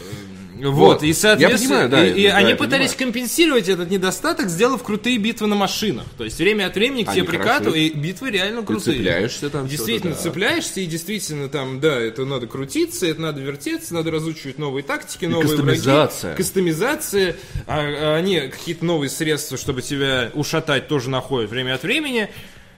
Вот, 0.57 0.73
Вот. 0.73 1.03
и 1.03 1.13
соответственно, 1.13 1.75
Я 1.83 1.89
понимаю, 1.89 1.89
да, 1.91 2.07
и, 2.07 2.21
и 2.23 2.29
да, 2.29 2.37
они 2.37 2.55
пытались 2.55 2.93
понимаю. 2.93 3.13
компенсировать 3.13 3.69
этот 3.69 3.91
недостаток, 3.91 4.49
сделав 4.49 4.83
крутые 4.83 5.19
битвы 5.19 5.47
на 5.49 5.57
машинах. 5.57 6.05
То 6.17 6.25
есть 6.25 6.39
время 6.39 6.67
от 6.67 6.75
времени 6.77 7.05
к 7.05 7.13
тебе 7.13 7.25
прикатывают, 7.25 7.77
и 7.77 7.91
битвы 7.91 8.31
реально 8.31 8.63
крутые. 8.63 8.99
цепляешься 8.99 9.51
там 9.51 9.67
Действительно, 9.67 10.15
да. 10.15 10.21
цепляешься, 10.21 10.81
и 10.81 10.87
действительно 10.87 11.49
там, 11.49 11.81
да, 11.81 11.99
это 11.99 12.25
надо 12.25 12.47
крутиться, 12.47 13.07
это 13.07 13.21
надо 13.21 13.41
вертеться, 13.41 13.95
надо 13.95 14.11
разучивать 14.11 14.59
новые 14.59 14.85
тактики, 14.85 15.25
новые 15.25 15.49
кастомизация. 15.49 16.29
враги. 16.31 16.37
Кастомизация. 16.43 17.37
А, 17.67 17.81
а 17.81 18.17
они 18.17 18.41
какие-то 18.41 18.85
новые 18.85 19.11
средства, 19.11 19.59
чтобы 19.59 19.83
тебя 19.83 20.31
ушатать, 20.35 20.89
тоже 20.89 21.11
находят 21.11 21.51
время 21.51 21.75
от 21.75 21.83
времени. 21.83 22.29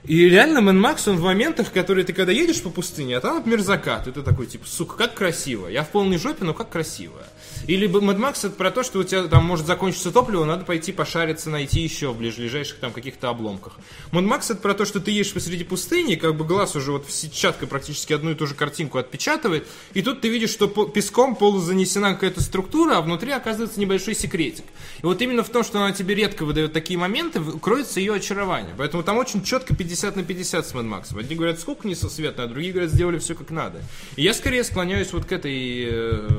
И 0.05 0.29
реально 0.29 0.61
Мэн 0.61 0.79
Макс, 0.79 1.05
он 1.07 1.17
в 1.17 1.23
моментах, 1.23 1.71
которые 1.73 2.05
ты 2.05 2.13
когда 2.13 2.31
едешь 2.31 2.61
по 2.61 2.69
пустыне, 2.69 3.17
а 3.17 3.19
там, 3.19 3.37
например, 3.37 3.59
закат, 3.59 4.07
и 4.07 4.11
ты 4.11 4.21
такой, 4.21 4.45
типа, 4.47 4.65
сука, 4.65 4.95
как 4.95 5.15
красиво. 5.15 5.67
Я 5.67 5.83
в 5.83 5.89
полной 5.89 6.17
жопе, 6.17 6.45
но 6.45 6.53
как 6.53 6.69
красиво. 6.69 7.15
Или 7.65 7.87
Mad 7.89 8.17
Max 8.17 8.45
это 8.45 8.51
про 8.51 8.71
то, 8.71 8.83
что 8.83 8.99
у 8.99 9.03
тебя 9.03 9.23
там 9.23 9.45
может 9.45 9.65
закончиться 9.65 10.11
топливо, 10.11 10.45
надо 10.45 10.65
пойти 10.65 10.91
пошариться, 10.91 11.49
найти 11.49 11.81
еще 11.81 12.11
в 12.11 12.21
ближ- 12.21 12.37
ближайших 12.37 12.77
там 12.77 12.91
каких-то 12.91 13.29
обломках. 13.29 13.77
Mad 14.11 14.27
Max 14.27 14.51
это 14.51 14.61
про 14.61 14.73
то, 14.73 14.85
что 14.85 14.99
ты 14.99 15.11
едешь 15.11 15.33
посреди 15.33 15.63
пустыни, 15.63 16.15
как 16.15 16.35
бы 16.35 16.45
глаз 16.45 16.75
уже 16.75 16.91
вот 16.91 17.09
сетчаткой 17.09 17.67
практически 17.67 18.13
одну 18.13 18.31
и 18.31 18.35
ту 18.35 18.47
же 18.47 18.55
картинку 18.55 18.97
отпечатывает, 18.97 19.67
и 19.93 20.01
тут 20.01 20.21
ты 20.21 20.29
видишь, 20.29 20.51
что 20.51 20.67
песком 20.67 21.35
полузанесена 21.35 22.13
какая-то 22.13 22.41
структура, 22.41 22.97
а 22.97 23.01
внутри 23.01 23.31
оказывается 23.31 23.79
небольшой 23.79 24.15
секретик. 24.15 24.65
И 25.01 25.05
вот 25.05 25.21
именно 25.21 25.43
в 25.43 25.49
том, 25.49 25.63
что 25.63 25.79
она 25.79 25.91
тебе 25.91 26.15
редко 26.15 26.45
выдает 26.45 26.73
такие 26.73 26.97
моменты, 26.99 27.41
кроется 27.61 27.99
ее 27.99 28.15
очарование. 28.15 28.73
Поэтому 28.77 29.03
там 29.03 29.17
очень 29.17 29.43
четко 29.43 29.75
50 29.75 30.15
на 30.15 30.23
50 30.23 30.67
с 30.67 30.73
Mad 30.73 30.87
Max. 30.87 31.17
Одни 31.17 31.35
говорят, 31.35 31.59
сколько 31.59 31.87
несусветно, 31.87 32.43
а 32.43 32.47
другие 32.47 32.73
говорят, 32.73 32.91
сделали 32.91 33.19
все 33.19 33.35
как 33.35 33.49
надо. 33.49 33.81
И 34.15 34.23
я 34.23 34.33
скорее 34.33 34.63
склоняюсь 34.63 35.11
вот 35.13 35.25
к 35.25 35.31
этой 35.31 35.87
э, 35.89 36.29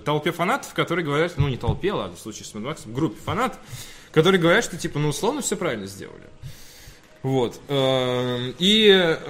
толпе 0.00 0.32
фанатов, 0.32 0.74
которые 0.74 1.04
говорят, 1.04 1.34
ну 1.36 1.48
не 1.48 1.56
толпе, 1.56 1.92
ладно, 1.92 2.16
в 2.16 2.20
случае 2.20 2.44
с 2.44 2.54
Mad 2.54 2.62
Max, 2.62 2.92
группе 2.92 3.20
фанатов, 3.20 3.58
которые 4.10 4.40
говорят, 4.40 4.64
что 4.64 4.76
типа, 4.76 4.98
ну 4.98 5.08
условно 5.08 5.42
все 5.42 5.56
правильно 5.56 5.86
сделали. 5.86 6.24
Вот. 7.22 7.60
Эм, 7.68 8.54
И 8.58 8.88
э, 8.88 9.22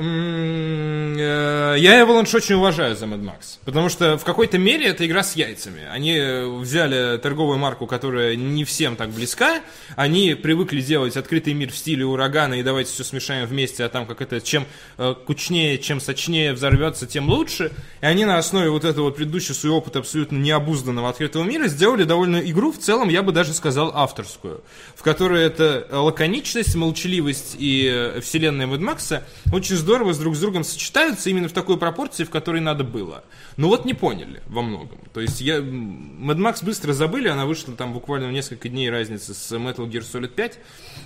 я 1.78 2.00
Avalanche 2.00 2.36
очень 2.36 2.54
уважаю 2.54 2.96
за 2.96 3.04
Mad 3.04 3.22
Max. 3.22 3.58
Потому 3.64 3.90
что 3.90 4.16
в 4.16 4.24
какой-то 4.24 4.56
мере 4.56 4.86
это 4.86 5.06
игра 5.06 5.22
с 5.22 5.36
яйцами. 5.36 5.82
Они 5.90 6.18
взяли 6.60 7.18
торговую 7.18 7.58
марку, 7.58 7.86
которая 7.86 8.34
не 8.34 8.64
всем 8.64 8.96
так 8.96 9.10
близка. 9.10 9.60
Они 9.94 10.34
привыкли 10.34 10.80
делать 10.80 11.18
открытый 11.18 11.52
мир 11.52 11.70
в 11.70 11.76
стиле 11.76 12.06
урагана 12.06 12.54
и 12.54 12.62
давайте 12.62 12.92
все 12.92 13.04
смешаем 13.04 13.46
вместе, 13.46 13.84
а 13.84 13.90
там 13.90 14.06
как 14.06 14.22
это, 14.22 14.40
чем 14.40 14.66
э, 14.96 15.14
кучнее, 15.26 15.76
чем 15.78 16.00
сочнее 16.00 16.54
взорвется, 16.54 17.06
тем 17.06 17.28
лучше. 17.28 17.72
И 18.00 18.06
они 18.06 18.24
на 18.24 18.38
основе 18.38 18.70
вот 18.70 18.84
этого 18.86 19.10
предыдущего 19.10 19.54
своего 19.54 19.78
опыта 19.78 19.98
абсолютно 19.98 20.38
необузданного 20.38 21.10
открытого 21.10 21.44
мира 21.44 21.68
сделали 21.68 22.04
довольно 22.04 22.38
игру, 22.38 22.72
в 22.72 22.78
целом, 22.78 23.10
я 23.10 23.22
бы 23.22 23.32
даже 23.32 23.52
сказал, 23.52 23.92
авторскую. 23.94 24.62
В 24.96 25.02
которой 25.02 25.44
это 25.44 25.86
лаконичность, 25.90 26.74
молчаливость 26.74 27.56
и 27.58 27.81
э, 27.86 28.20
вселенная 28.20 28.66
Mad 28.66 28.80
Макса 28.80 29.24
очень 29.52 29.76
здорово 29.76 30.12
с 30.12 30.18
друг 30.18 30.36
с 30.36 30.40
другом 30.40 30.64
сочетаются 30.64 31.30
именно 31.30 31.48
в 31.48 31.52
такой 31.52 31.78
пропорции, 31.78 32.24
в 32.24 32.30
которой 32.30 32.60
надо 32.60 32.84
было. 32.84 33.24
Но 33.56 33.68
вот 33.68 33.84
не 33.84 33.94
поняли 33.94 34.42
во 34.46 34.62
многом. 34.62 34.98
То 35.12 35.20
есть 35.20 35.40
я... 35.40 35.58
Mad 35.58 36.38
Max 36.38 36.64
быстро 36.64 36.92
забыли, 36.92 37.28
она 37.28 37.46
вышла 37.46 37.74
там 37.74 37.92
буквально 37.92 38.28
в 38.28 38.32
несколько 38.32 38.68
дней 38.68 38.90
разницы 38.90 39.34
с 39.34 39.52
Metal 39.52 39.88
Gear 39.88 40.02
Solid 40.02 40.28
5, 40.28 40.58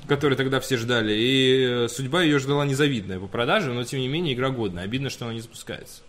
который 0.06 0.36
тогда 0.36 0.60
все 0.60 0.76
ждали, 0.76 1.12
и 1.12 1.66
э, 1.68 1.88
судьба 1.88 2.22
ее 2.22 2.38
ждала 2.38 2.64
незавидная 2.64 3.18
по 3.18 3.26
продаже, 3.26 3.72
но 3.72 3.84
тем 3.84 4.00
не 4.00 4.08
менее 4.08 4.34
игра 4.34 4.50
годная. 4.50 4.84
Обидно, 4.84 5.10
что 5.10 5.24
она 5.24 5.34
не 5.34 5.40
запускается. 5.40 6.02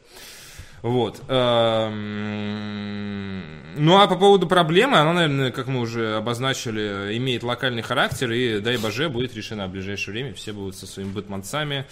Вот. 0.82 1.22
Эм, 1.28 3.44
Ну 3.78 3.98
а 3.98 4.08
по 4.08 4.16
поводу 4.16 4.48
проблемы, 4.48 4.98
она, 4.98 5.14
наверное, 5.14 5.52
как 5.52 5.68
мы 5.68 5.82
уже 5.82 6.16
обозначили, 6.16 7.16
имеет 7.18 7.44
локальный 7.44 7.84
характер, 7.84 8.32
и 8.32 8.60
дай 8.60 8.78
боже, 8.78 9.10
будет 9.10 9.36
решена 9.36 9.68
в 9.68 9.72
ближайшее 9.72 10.14
время. 10.14 10.34
Все 10.34 10.54
будут 10.54 10.76
со 10.76 10.88
своими 10.88 11.12
бэтменцами, 11.12 11.86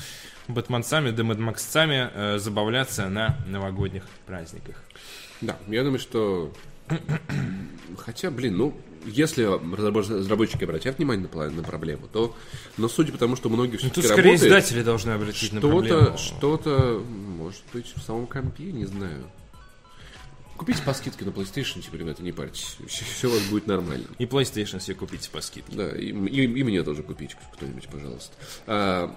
бэтменцами, 0.47 1.11
да 1.11 1.23
мэдмаксцами 1.23 2.09
э, 2.13 2.37
забавляться 2.39 3.07
на 3.09 3.37
новогодних 3.47 4.03
праздниках. 4.25 4.75
Да, 5.41 5.57
я 5.67 5.83
думаю, 5.83 5.99
что... 5.99 6.51
Хотя, 7.97 8.31
блин, 8.31 8.57
ну, 8.57 8.73
если 9.05 9.43
разработ- 9.45 10.09
разработчики 10.19 10.63
обратят 10.63 10.97
внимание 10.97 11.27
на, 11.31 11.63
проблему, 11.63 12.07
то... 12.11 12.35
Но 12.77 12.87
судя 12.87 13.11
по 13.11 13.17
тому, 13.17 13.35
что 13.35 13.49
многие 13.49 13.73
Ну, 13.73 13.77
все-таки 13.79 13.95
тут 14.01 14.05
скорее 14.05 14.31
работают, 14.33 14.51
издатели 14.51 14.83
должны 14.83 15.11
обратить 15.11 15.53
на 15.53 15.61
проблему. 15.61 16.17
что-то, 16.17 17.03
может 17.37 17.61
быть, 17.73 17.91
в 17.95 18.01
самом 18.01 18.27
компе, 18.27 18.63
не 18.71 18.85
знаю. 18.85 19.23
Купите 20.57 20.81
по 20.83 20.93
скидке 20.93 21.25
на 21.25 21.29
PlayStation, 21.31 21.81
типа, 21.81 21.95
ребята, 21.97 22.23
не 22.23 22.31
парьтесь. 22.31 22.77
Все 22.87 23.27
у 23.27 23.31
вас 23.31 23.41
будет 23.49 23.67
нормально. 23.67 24.05
И 24.19 24.25
PlayStation 24.25 24.79
себе 24.79 24.95
купите 24.95 25.29
по 25.29 25.41
скидке. 25.41 25.75
Да, 25.75 25.89
и, 25.89 26.07
и- 26.11 26.59
и 26.59 26.63
мне 26.63 26.81
тоже 26.83 27.03
купить 27.03 27.35
кто-нибудь, 27.55 27.87
пожалуйста. 27.89 28.31
А, 28.65 29.15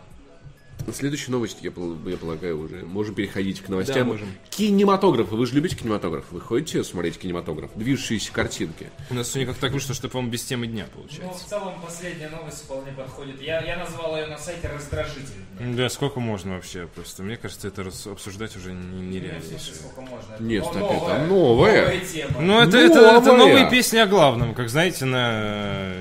следующая 0.92 1.32
новость, 1.32 1.58
я, 1.62 1.70
я 2.06 2.16
полагаю, 2.16 2.60
уже 2.60 2.76
можем 2.86 3.14
переходить 3.14 3.60
к 3.60 3.68
новостям. 3.68 3.96
Да, 3.98 4.04
можем. 4.04 4.28
Кинематограф. 4.50 5.30
Вы 5.30 5.46
же 5.46 5.54
любите 5.54 5.76
кинематограф? 5.76 6.24
Вы 6.30 6.40
ходите 6.40 6.82
смотреть 6.84 7.18
кинематограф? 7.18 7.70
Движущиеся 7.74 8.32
картинки. 8.32 8.88
У 9.10 9.14
нас 9.14 9.28
сегодня 9.30 9.52
как 9.52 9.60
так 9.60 9.72
вышло, 9.72 9.94
что, 9.94 10.08
по-моему, 10.08 10.32
без 10.32 10.44
темы 10.44 10.66
дня 10.66 10.86
Ну, 10.94 11.00
получается. 11.02 11.44
в 11.44 11.48
целом, 11.48 11.74
последняя 11.84 12.28
новость 12.30 12.64
вполне 12.64 12.92
подходит. 12.92 13.40
Я, 13.42 13.60
я 13.62 13.76
назвал 13.76 14.16
ее 14.16 14.26
на 14.26 14.38
сайте 14.38 14.68
раздражительной. 14.68 15.74
Да, 15.76 15.88
сколько 15.88 16.20
можно 16.20 16.54
вообще 16.54 16.88
просто? 16.94 17.22
Мне 17.22 17.36
кажется, 17.36 17.68
это 17.68 17.82
обсуждать 18.10 18.56
уже 18.56 18.72
не- 18.72 18.78
Ну, 18.78 19.02
нереально. 19.02 19.42
смысле, 19.42 19.74
сколько 19.74 20.00
можно? 20.02 20.36
Нет, 20.40 20.64
Но- 20.64 20.72
так 20.72 20.82
новая- 20.82 20.96
это 20.96 21.26
новая. 21.26 21.82
новая 21.82 22.00
тема. 22.00 22.40
Ну, 22.40 22.60
это, 22.60 22.78
это, 22.78 22.98
это 23.00 23.20
Новая. 23.32 23.36
новые 23.36 23.70
песни 23.70 23.98
о 23.98 24.06
главном, 24.06 24.54
как 24.54 24.68
знаете, 24.70 25.04
на 25.04 25.28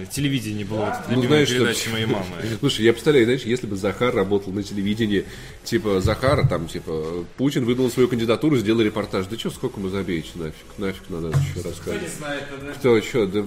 э, 0.02 0.06
телевидении 0.12 0.64
было 0.64 0.86
вот 0.86 0.94
эта 1.06 1.12
Ну, 1.12 1.24
знаешь, 1.24 1.50
передача 1.50 1.80
что- 1.82 1.90
моей 1.92 2.06
мамы. 2.06 2.26
Слушай, 2.60 2.86
я 2.86 2.94
представляю, 2.94 3.26
знаешь, 3.26 3.42
если 3.44 3.68
бы 3.68 3.76
Захар 3.76 4.14
работал 4.16 4.54
на 4.54 4.64
телевидении, 4.68 5.26
типа 5.64 6.02
Захара, 6.02 6.48
там, 6.48 6.68
типа, 6.68 7.26
Путин 7.38 7.66
выдал 7.66 7.90
свою 7.90 8.08
кандидатуру, 8.08 8.58
сделал 8.58 8.82
репортаж. 8.82 9.26
Да 9.28 9.38
что, 9.38 9.50
сколько 9.50 9.80
мы 9.80 9.90
забейте, 9.90 10.30
нафиг, 10.36 10.54
нафиг 10.78 11.04
надо 11.10 11.28
еще 11.30 11.40
Кто 11.52 11.60
не 11.62 11.70
рассказывать. 11.70 12.14
знает, 12.18 12.44
это- 12.56 12.80
Кто, 12.80 13.02
что, 13.02 13.26
да 13.26 13.46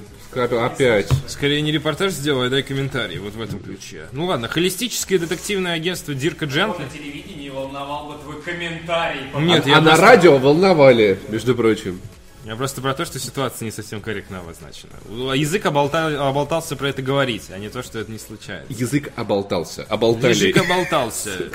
опять. 0.66 1.08
Скорее 1.28 1.60
не 1.62 1.72
репортаж 1.72 2.12
сделай, 2.12 2.46
а 2.46 2.50
дай 2.50 2.62
комментарий 2.62 3.18
вот 3.18 3.34
в 3.34 3.40
этом 3.40 3.60
ключе. 3.60 4.06
Ну 4.12 4.26
ладно, 4.26 4.48
холистическое 4.48 5.18
детективное 5.18 5.72
агентство 5.74 6.14
Дирка 6.14 6.46
Джентли. 6.46 6.82
на 6.84 6.88
телевидении 6.88 7.48
волновал 7.48 8.12
бы 8.12 8.18
твой 8.22 8.40
комментарий. 8.42 9.22
Нет, 9.40 9.66
а 9.66 9.68
я 9.68 9.78
а 9.78 9.80
на 9.80 9.96
радио 9.96 10.38
волновали, 10.38 11.18
между 11.28 11.54
прочим. 11.54 12.00
Я 12.44 12.56
просто 12.56 12.80
про 12.80 12.94
то, 12.94 13.04
что 13.04 13.18
ситуация 13.18 13.66
не 13.66 13.70
совсем 13.70 14.00
корректно 14.00 14.40
обозначена. 14.40 14.92
Язык 15.34 15.66
оболта- 15.66 16.26
оболтался 16.28 16.74
про 16.74 16.88
это 16.88 17.02
говорить, 17.02 17.50
а 17.50 17.58
не 17.58 17.68
то, 17.68 17.82
что 17.82 17.98
это 17.98 18.10
не 18.10 18.18
случается. 18.18 18.72
Язык 18.72 19.12
оболтался, 19.14 19.84
оболтали. 19.84 20.32
Язык 20.32 20.56
оболтался. 20.56 21.30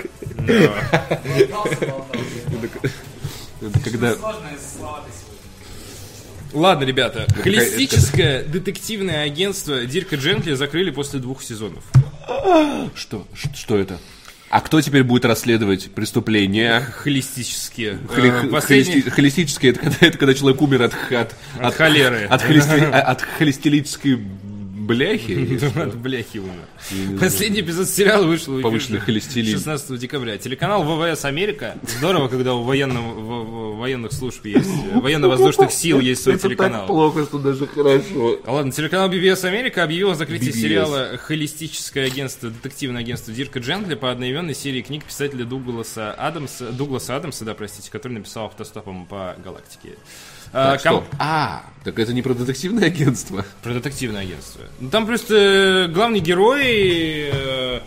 Когда... 3.84 4.14
Сложные 4.16 4.58
слова 4.60 5.04
ты 5.06 5.12
сегодня. 5.12 5.36
Ладно, 6.54 6.84
ребята, 6.84 7.26
холистическое 7.42 8.44
детективное 8.44 9.24
агентство 9.24 9.86
Дирка 9.86 10.18
Джентли 10.18 10.54
закрыли 10.54 10.92
после 10.92 11.20
двух 11.20 11.42
сезонов. 11.42 11.84
Что? 12.96 13.26
Что 13.56 13.78
это? 13.78 14.00
А 14.56 14.62
кто 14.62 14.80
теперь 14.80 15.04
будет 15.04 15.26
расследовать 15.26 15.92
преступления? 15.92 16.80
Холистические. 16.80 18.00
Холи- 18.08 18.30
Э, 18.46 18.48
последний- 18.48 19.02
холисти- 19.02 19.10
Холистическое, 19.10 19.72
это 19.72 19.80
когда, 19.82 19.98
это 20.00 20.18
когда 20.18 20.34
человек 20.34 20.62
умер 20.62 20.84
от, 20.84 20.94
от, 21.12 21.36
От 21.60 21.76
холеры. 21.76 22.24
От, 22.30 22.42
а- 22.94 23.02
от 23.02 23.22
холестилической 23.38 24.18
бляхи. 24.76 25.60
От 25.80 25.96
бляхи 25.96 26.38
умер. 26.40 27.20
Последний 27.20 27.62
эпизод 27.62 27.88
сериала 27.90 28.26
вышел 28.26 28.62
Повышенный 28.62 29.00
холестерин. 29.00 29.52
16 29.54 30.00
декабря. 30.00 30.38
Телеканал 30.38 30.84
ВВС 30.84 31.26
Америка. 31.26 31.78
Здорово, 31.98 32.28
когда 32.28 32.54
у 32.54 32.64
военного- 32.64 33.76
военных 33.76 34.12
служб 34.14 34.46
есть, 34.46 34.70
э, 34.70 35.00
военно-воздушных 35.00 35.72
сил 35.72 36.00
есть 36.00 36.24
свой 36.24 36.38
телеканал. 36.38 36.88
плохо, 36.88 37.24
что 37.24 37.40
даже 37.40 37.68
хорошо. 37.68 38.40
Ладно, 38.46 38.72
телеканал 38.72 39.10
BBS 39.10 39.46
Америка 39.46 39.84
объявил 39.84 40.12
о 40.12 40.16
закрытии 40.16 40.52
сериала 40.52 41.18
«Холистическое 41.18 42.06
агентство», 42.08 42.50
детективное 42.50 43.02
агентство 43.02 43.34
Дирка 43.34 43.60
Джентли 43.60 43.96
по 43.96 44.12
одноименной 44.12 44.56
серии 44.56 44.82
книг 44.82 45.04
писателя 45.06 45.46
Дугласа 45.46 46.14
Адамса, 46.14 46.72
Дугласа 46.72 47.16
Адамса, 47.16 47.46
да, 47.46 47.54
простите, 47.54 47.90
который 47.92 48.14
написал 48.14 48.46
автостопом 48.48 49.06
по 49.06 49.36
галактике. 49.44 49.96
А, 50.58 50.78
Так 50.78 50.84
ком- 50.84 51.04
А, 51.20 51.64
так 51.84 52.00
это 52.00 52.14
не 52.14 52.22
про 52.22 52.34
детективное 52.34 52.86
агентство. 52.88 53.46
Про 53.62 53.74
детективное 53.74 54.22
агентство. 54.22 54.62
Ну, 54.80 54.90
Там 54.90 55.06
просто 55.06 55.36
э, 55.36 55.88
главный 55.90 56.20
герой, 56.22 57.30
э, 57.32 57.80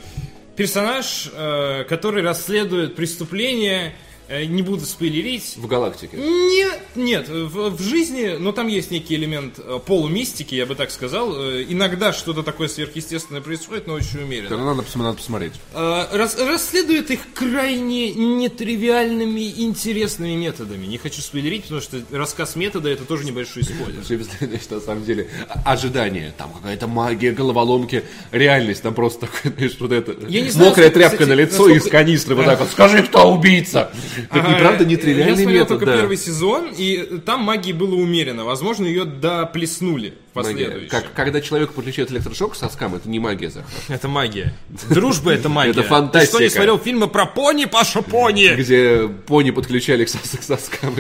персонаж, 0.55 1.31
э, 1.33 1.85
который 1.89 2.23
расследует 2.23 2.95
преступление, 2.95 3.95
не 4.29 4.63
буду 4.63 4.85
спойлерить, 4.85 5.55
В 5.57 5.67
галактике. 5.67 6.17
нет, 6.19 6.79
нет, 6.95 7.29
в, 7.29 7.71
в 7.71 7.81
жизни, 7.83 8.37
но 8.39 8.53
там 8.53 8.67
есть 8.69 8.91
некий 8.91 9.15
элемент 9.15 9.55
э, 9.59 9.79
полумистики, 9.85 10.55
я 10.55 10.67
бы 10.67 10.75
так 10.75 10.91
сказал. 10.91 11.35
Э, 11.35 11.65
Иногда 11.69 12.13
что-то 12.13 12.43
такое 12.43 12.69
сверхъестественное 12.69 13.41
происходит, 13.41 13.87
но 13.87 13.95
очень 13.95 14.21
умеренно. 14.23 14.49
Тогда 14.51 14.65
надо, 14.75 14.85
надо 14.97 15.17
посмотреть. 15.17 15.53
Э, 15.75 16.07
рас- 16.13 16.39
расследует 16.39 17.11
их 17.11 17.21
крайне 17.35 18.13
нетривиальными, 18.13 19.49
интересными 19.63 20.35
методами. 20.35 20.87
Не 20.87 20.99
хочу 20.99 21.23
спойлерить, 21.23 21.63
потому 21.63 21.81
что 21.81 21.99
рассказ 22.11 22.57
метода 22.57 22.89
это 22.91 23.05
тоже 23.05 23.25
небольшой 23.25 23.65
спойлер. 23.65 24.03
Представляешь, 24.07 24.69
на 24.71 24.81
самом 24.81 25.05
деле, 25.05 25.29
а- 25.49 25.73
ожидание, 25.73 26.35
там 26.37 26.53
какая-то 26.53 26.87
магия, 26.87 27.33
головоломки, 27.33 28.05
реальность, 28.31 28.83
там 28.83 28.95
просто 28.95 29.27
такое, 29.27 29.53
знаешь, 29.57 29.77
вот 29.81 29.93
это, 29.93 30.13
мокрая 30.59 30.91
тряпка 30.91 31.25
на 31.27 31.33
лицо 31.33 31.67
насколько- 31.67 31.77
из 31.79 31.91
канистры, 31.91 32.35
вот 32.35 32.45
так 32.45 32.61
вот, 32.61 32.71
скажи, 32.71 33.03
кто 33.03 33.33
убийца? 33.33 33.91
Так 34.31 34.37
и 34.37 34.47
Ага, 34.49 34.59
правда 34.59 34.85
Я 34.85 34.91
нетривиальный 34.91 35.35
смотрел 35.37 35.53
метод, 35.63 35.69
только 35.69 35.87
да. 35.87 35.97
первый 35.97 36.17
сезон, 36.17 36.71
и 36.77 37.19
там 37.25 37.41
магии 37.43 37.73
было 37.73 37.95
умеренно. 37.95 38.45
Возможно, 38.45 38.85
ее 38.87 39.05
доплеснули 39.05 40.15
последующем. 40.33 40.89
Как, 40.89 41.13
когда 41.15 41.41
человек 41.41 41.73
подключает 41.73 42.11
электрошок 42.11 42.57
соскам, 42.57 42.95
это 42.95 43.09
не 43.09 43.19
магия, 43.19 43.51
Захар. 43.51 43.71
Это 43.89 44.09
магия. 44.09 44.55
Дружба 44.91 45.33
это 45.33 45.49
магия. 45.49 45.71
Это 45.73 45.83
фантастика. 45.83 46.33
Ты 46.33 46.37
что, 46.37 46.43
не 46.45 46.51
смотрел 46.51 46.79
фильмы 46.79 47.09
про 47.09 47.27
пони, 47.27 47.65
Паша 47.67 48.03
Пони? 48.03 48.55
Где 48.55 49.09
пони 49.09 49.51
подключали 49.51 50.05
к 50.05 50.09
сос- 50.09 50.39
к 50.39 50.43
соскам. 50.43 50.95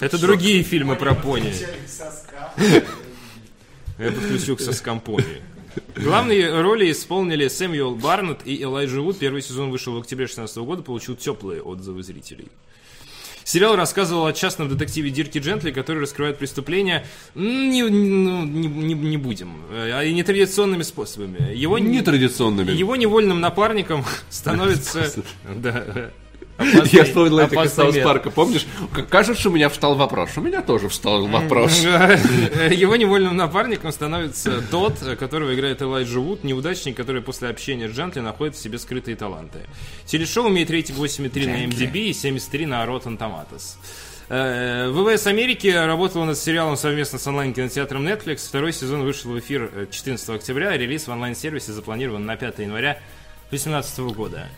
Это 0.00 0.18
другие 0.18 0.62
фильмы 0.62 0.96
про 0.96 1.14
пони. 1.14 1.52
Я 3.98 4.12
подключил 4.12 4.56
к 4.56 4.60
соскам 4.60 5.00
пони. 5.00 5.24
Главные 5.96 6.60
роли 6.60 6.90
исполнили 6.90 7.48
Сэмюэл 7.48 7.94
Барнетт 7.96 8.46
и 8.46 8.62
Элайджа 8.62 9.00
Вуд. 9.00 9.18
Первый 9.18 9.42
сезон 9.42 9.70
вышел 9.70 9.94
в 9.94 9.98
октябре 9.98 10.26
2016 10.26 10.56
года, 10.58 10.82
получил 10.82 11.16
теплые 11.16 11.62
отзывы 11.62 12.02
зрителей. 12.02 12.48
Сериал 13.44 13.76
рассказывал 13.76 14.26
о 14.26 14.32
частном 14.34 14.68
детективе 14.68 15.08
Дирке 15.08 15.38
Джентли, 15.38 15.70
который 15.70 16.02
раскрывает 16.02 16.36
преступления 16.36 17.06
не, 17.34 17.82
ну, 17.82 18.44
не, 18.44 18.66
не- 18.66 18.92
не 18.94 19.16
будем, 19.16 19.62
а 19.70 20.02
и 20.04 20.12
нетрадиционными 20.12 20.82
способами. 20.82 21.54
Его, 21.54 21.78
не- 21.78 21.96
Нетрадиционными. 21.96 22.70
его 22.72 22.94
невольным 22.96 23.40
напарником 23.40 24.04
становится... 24.28 25.10
Да. 25.56 26.10
Я 26.58 27.04
вспомнил 27.04 27.38
это 27.38 27.62
из 27.62 27.72
Саус. 27.72 27.96
Парка, 27.98 28.30
помнишь? 28.30 28.66
Как 28.92 29.08
Кажется, 29.08 29.48
у 29.48 29.52
меня 29.52 29.68
встал 29.68 29.94
вопрос. 29.94 30.30
У 30.36 30.40
меня 30.40 30.62
тоже 30.62 30.88
встал 30.88 31.26
вопрос. 31.26 31.80
Его 31.82 32.96
невольным 32.96 33.36
напарником 33.36 33.92
становится 33.92 34.62
тот, 34.70 34.98
которого 35.18 35.54
играет 35.54 35.82
Элайджа 35.82 36.18
Вуд, 36.18 36.44
неудачник, 36.44 36.96
который 36.96 37.22
после 37.22 37.48
общения 37.48 37.88
с 37.88 37.92
Джентли 37.92 38.20
находит 38.20 38.56
в 38.56 38.58
себе 38.58 38.78
скрытые 38.78 39.16
таланты. 39.16 39.60
Телешоу 40.06 40.48
имеет 40.48 40.70
рейтинг 40.70 40.98
8,3 40.98 41.46
на 41.46 41.64
MDB 41.66 41.98
и 42.08 42.12
73 42.12 42.66
на 42.66 42.84
Rotten 42.84 43.18
Tomatoes. 43.18 43.76
Э, 44.28 44.90
ВВС 44.90 45.26
Америки 45.26 45.68
работала 45.68 46.24
над 46.24 46.36
сериалом 46.36 46.76
совместно 46.76 47.18
с 47.18 47.26
онлайн-кинотеатром 47.26 48.06
Netflix. 48.06 48.48
Второй 48.48 48.72
сезон 48.72 49.02
вышел 49.02 49.30
в 49.30 49.38
эфир 49.38 49.70
э, 49.72 49.86
14 49.90 50.28
октября. 50.30 50.76
Релиз 50.76 51.06
в 51.06 51.10
онлайн-сервисе 51.10 51.72
запланирован 51.72 52.26
на 52.26 52.36
5 52.36 52.58
января 52.58 53.00
2018 53.50 53.98
года. 54.14 54.48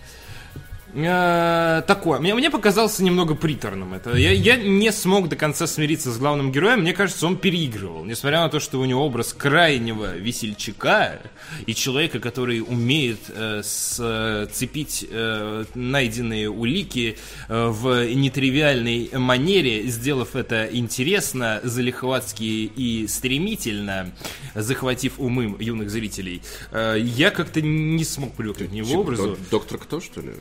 Э, 0.95 1.83
такое. 1.87 2.19
Мне, 2.21 2.35
мне 2.35 2.51
показался 2.51 3.03
немного 3.05 3.35
приторным 3.35 3.95
это. 3.95 4.15
Я, 4.17 4.33
я 4.33 4.57
не 4.57 4.91
смог 4.93 5.29
до 5.29 5.37
конца 5.37 5.67
смириться 5.67 6.11
с 6.13 6.19
главным 6.19 6.53
героем. 6.53 6.81
Мне 6.81 6.93
кажется, 6.93 7.27
он 7.27 7.37
переигрывал. 7.37 8.05
Несмотря 8.05 8.41
на 8.41 8.49
то, 8.49 8.61
что 8.61 8.79
у 8.81 8.85
него 8.85 9.05
образ 9.05 9.33
крайнего 9.33 10.17
весельчака 10.17 11.21
и 11.67 11.75
человека, 11.75 12.19
который 12.21 12.61
умеет 12.61 13.21
э, 13.29 13.63
сцепить 13.65 15.07
э, 15.09 15.65
найденные 15.75 16.49
улики 16.51 17.17
э, 17.49 17.67
в 17.69 18.07
нетривиальной 18.15 19.11
манере, 19.15 19.87
сделав 19.87 20.37
это 20.37 20.69
интересно, 20.71 21.61
залихватски 21.63 22.43
и 22.77 23.07
стремительно, 23.09 24.13
захватив 24.55 25.15
умы 25.19 25.57
юных 25.61 25.91
зрителей, 25.91 26.43
э, 26.73 26.97
я 27.01 27.31
как-то 27.31 27.61
не 27.61 28.05
смог 28.05 28.35
привыкнуть 28.35 28.71
к 28.71 28.73
его 28.73 28.89
Типа, 28.89 28.99
образу. 29.01 29.29
док- 29.31 29.39
Доктор 29.51 29.79
кто, 29.79 30.01
что 30.01 30.21
ли? 30.21 30.33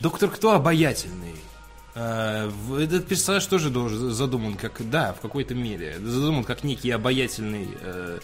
Доктор 0.00 0.30
Кто 0.30 0.52
обаятельный. 0.52 1.34
В- 1.94 2.78
Этот 2.80 3.08
персонаж 3.08 3.44
тоже 3.46 3.70
должен, 3.70 4.12
задуман 4.12 4.54
как, 4.54 4.88
да, 4.88 5.12
в 5.14 5.20
какой-то 5.20 5.54
мере, 5.56 5.98
задуман 5.98 6.44
как 6.44 6.62
некий 6.62 6.92
обаятельный 6.92 7.68
э, 7.80 8.20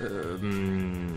э, 0.00 0.38
э, 0.40 1.08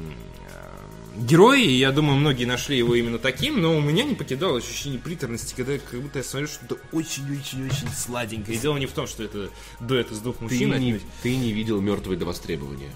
герой, 1.18 1.64
и 1.64 1.72
я 1.72 1.92
думаю, 1.92 2.18
многие 2.20 2.46
нашли 2.46 2.78
его 2.78 2.94
именно 2.94 3.18
таким, 3.18 3.60
но 3.60 3.76
у 3.76 3.82
меня 3.82 4.04
не 4.04 4.14
покидало 4.14 4.60
ощущение 4.60 5.00
приторности, 5.00 5.56
когда 5.58 5.74
я- 5.74 5.80
как 5.80 6.00
будто 6.00 6.20
я 6.20 6.24
смотрю 6.24 6.48
что-то 6.48 6.78
очень-очень-очень 6.92 7.90
сладенькое. 7.90 8.56
И 8.56 8.62
дело 8.62 8.78
не 8.78 8.86
в 8.86 8.92
том, 8.92 9.08
что 9.08 9.24
это 9.24 9.50
дуэт 9.80 10.12
из 10.12 10.20
двух 10.20 10.38
Ты 10.38 10.44
мужчин, 10.44 10.70
не, 10.70 10.76
отнюдь. 10.76 11.02
ты 11.24 11.36
не 11.36 11.52
видел 11.52 11.82
«Мертвые 11.82 12.20
до 12.20 12.26
востребования». 12.26 12.92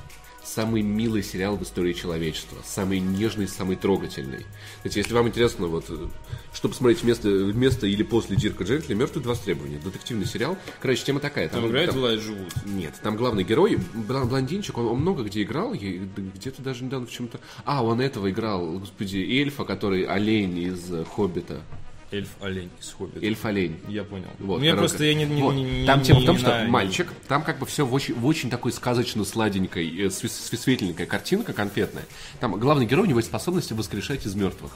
Самый 0.53 0.81
милый 0.81 1.23
сериал 1.23 1.55
в 1.55 1.63
истории 1.63 1.93
человечества. 1.93 2.57
Самый 2.65 2.99
нежный, 2.99 3.47
самый 3.47 3.77
трогательный. 3.77 4.45
Знаете, 4.81 4.99
если 4.99 5.13
вам 5.13 5.29
интересно, 5.29 5.67
вот, 5.67 5.85
э, 5.87 6.07
что 6.53 6.67
посмотреть 6.67 7.03
вместо, 7.03 7.29
вместо 7.29 7.87
или 7.87 8.03
после 8.03 8.35
Дирка 8.35 8.65
Джентли, 8.65 8.93
«Мертвые 8.93 9.23
до 9.23 9.29
востребования». 9.29 9.79
Детективный 9.81 10.25
сериал. 10.25 10.57
Короче, 10.81 11.05
тема 11.05 11.21
такая. 11.21 11.47
Там 11.47 11.65
играет 11.67 11.95
Элайджа 11.95 12.33
Вуд. 12.33 12.51
Нет, 12.65 12.95
там 13.01 13.15
главный 13.15 13.45
герой, 13.45 13.79
блондинчик, 13.93 14.77
он, 14.77 14.87
он 14.87 14.99
много 14.99 15.23
где 15.23 15.41
играл, 15.43 15.73
где-то 15.73 16.61
даже 16.61 16.83
недавно 16.83 17.07
в 17.07 17.11
чем-то... 17.11 17.39
А, 17.63 17.81
он 17.81 18.01
этого 18.01 18.29
играл, 18.29 18.77
господи, 18.77 19.19
эльфа, 19.19 19.63
который 19.63 20.03
олень 20.03 20.57
из 20.57 20.91
«Хоббита». 21.15 21.61
Эльф-олень 22.11 22.69
из 22.79 22.91
Хоббита. 22.97 23.25
Эльф-олень. 23.25 23.79
Я 23.87 24.03
понял. 24.03 24.27
Вот, 24.39 24.59
Мне 24.59 24.71
короче, 24.71 24.89
просто 24.89 25.05
я 25.05 25.13
не, 25.13 25.25
не- 25.25 25.41
вот. 25.41 25.53
не- 25.55 25.63
не- 25.63 25.85
Там 25.85 25.99
не- 25.99 26.05
тема 26.05 26.19
в 26.19 26.21
не 26.21 26.27
том, 26.27 26.37
что 26.37 26.63
не- 26.63 26.69
мальчик, 26.69 27.07
там 27.27 27.43
как 27.43 27.59
бы 27.59 27.65
все 27.65 27.85
в 27.85 27.93
очень, 27.93 28.13
в 28.15 28.25
очень 28.25 28.49
такой 28.49 28.71
сказочно 28.73 29.23
сладенькой, 29.23 30.07
э, 30.07 30.09
светленькая 30.09 31.07
картинка 31.07 31.53
конфетная. 31.53 32.03
Там 32.39 32.59
главный 32.59 32.85
герой, 32.85 33.05
у 33.05 33.09
него 33.09 33.19
есть 33.19 33.29
способность 33.29 33.71
воскрешать 33.71 34.25
из 34.25 34.35
мертвых 34.35 34.71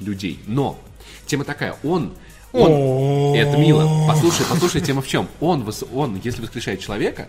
людей. 0.00 0.40
Но 0.46 0.78
тема 1.26 1.44
такая, 1.44 1.76
он 1.82 2.14
он, 2.52 3.34
это 3.34 3.56
мило. 3.56 4.06
Послушай, 4.06 4.46
послушай, 4.48 4.80
тема 4.80 5.02
в 5.02 5.06
чем? 5.08 5.28
Он, 5.40 5.66
он, 5.92 6.20
если 6.24 6.42
воскрешает 6.42 6.80
человека, 6.80 7.28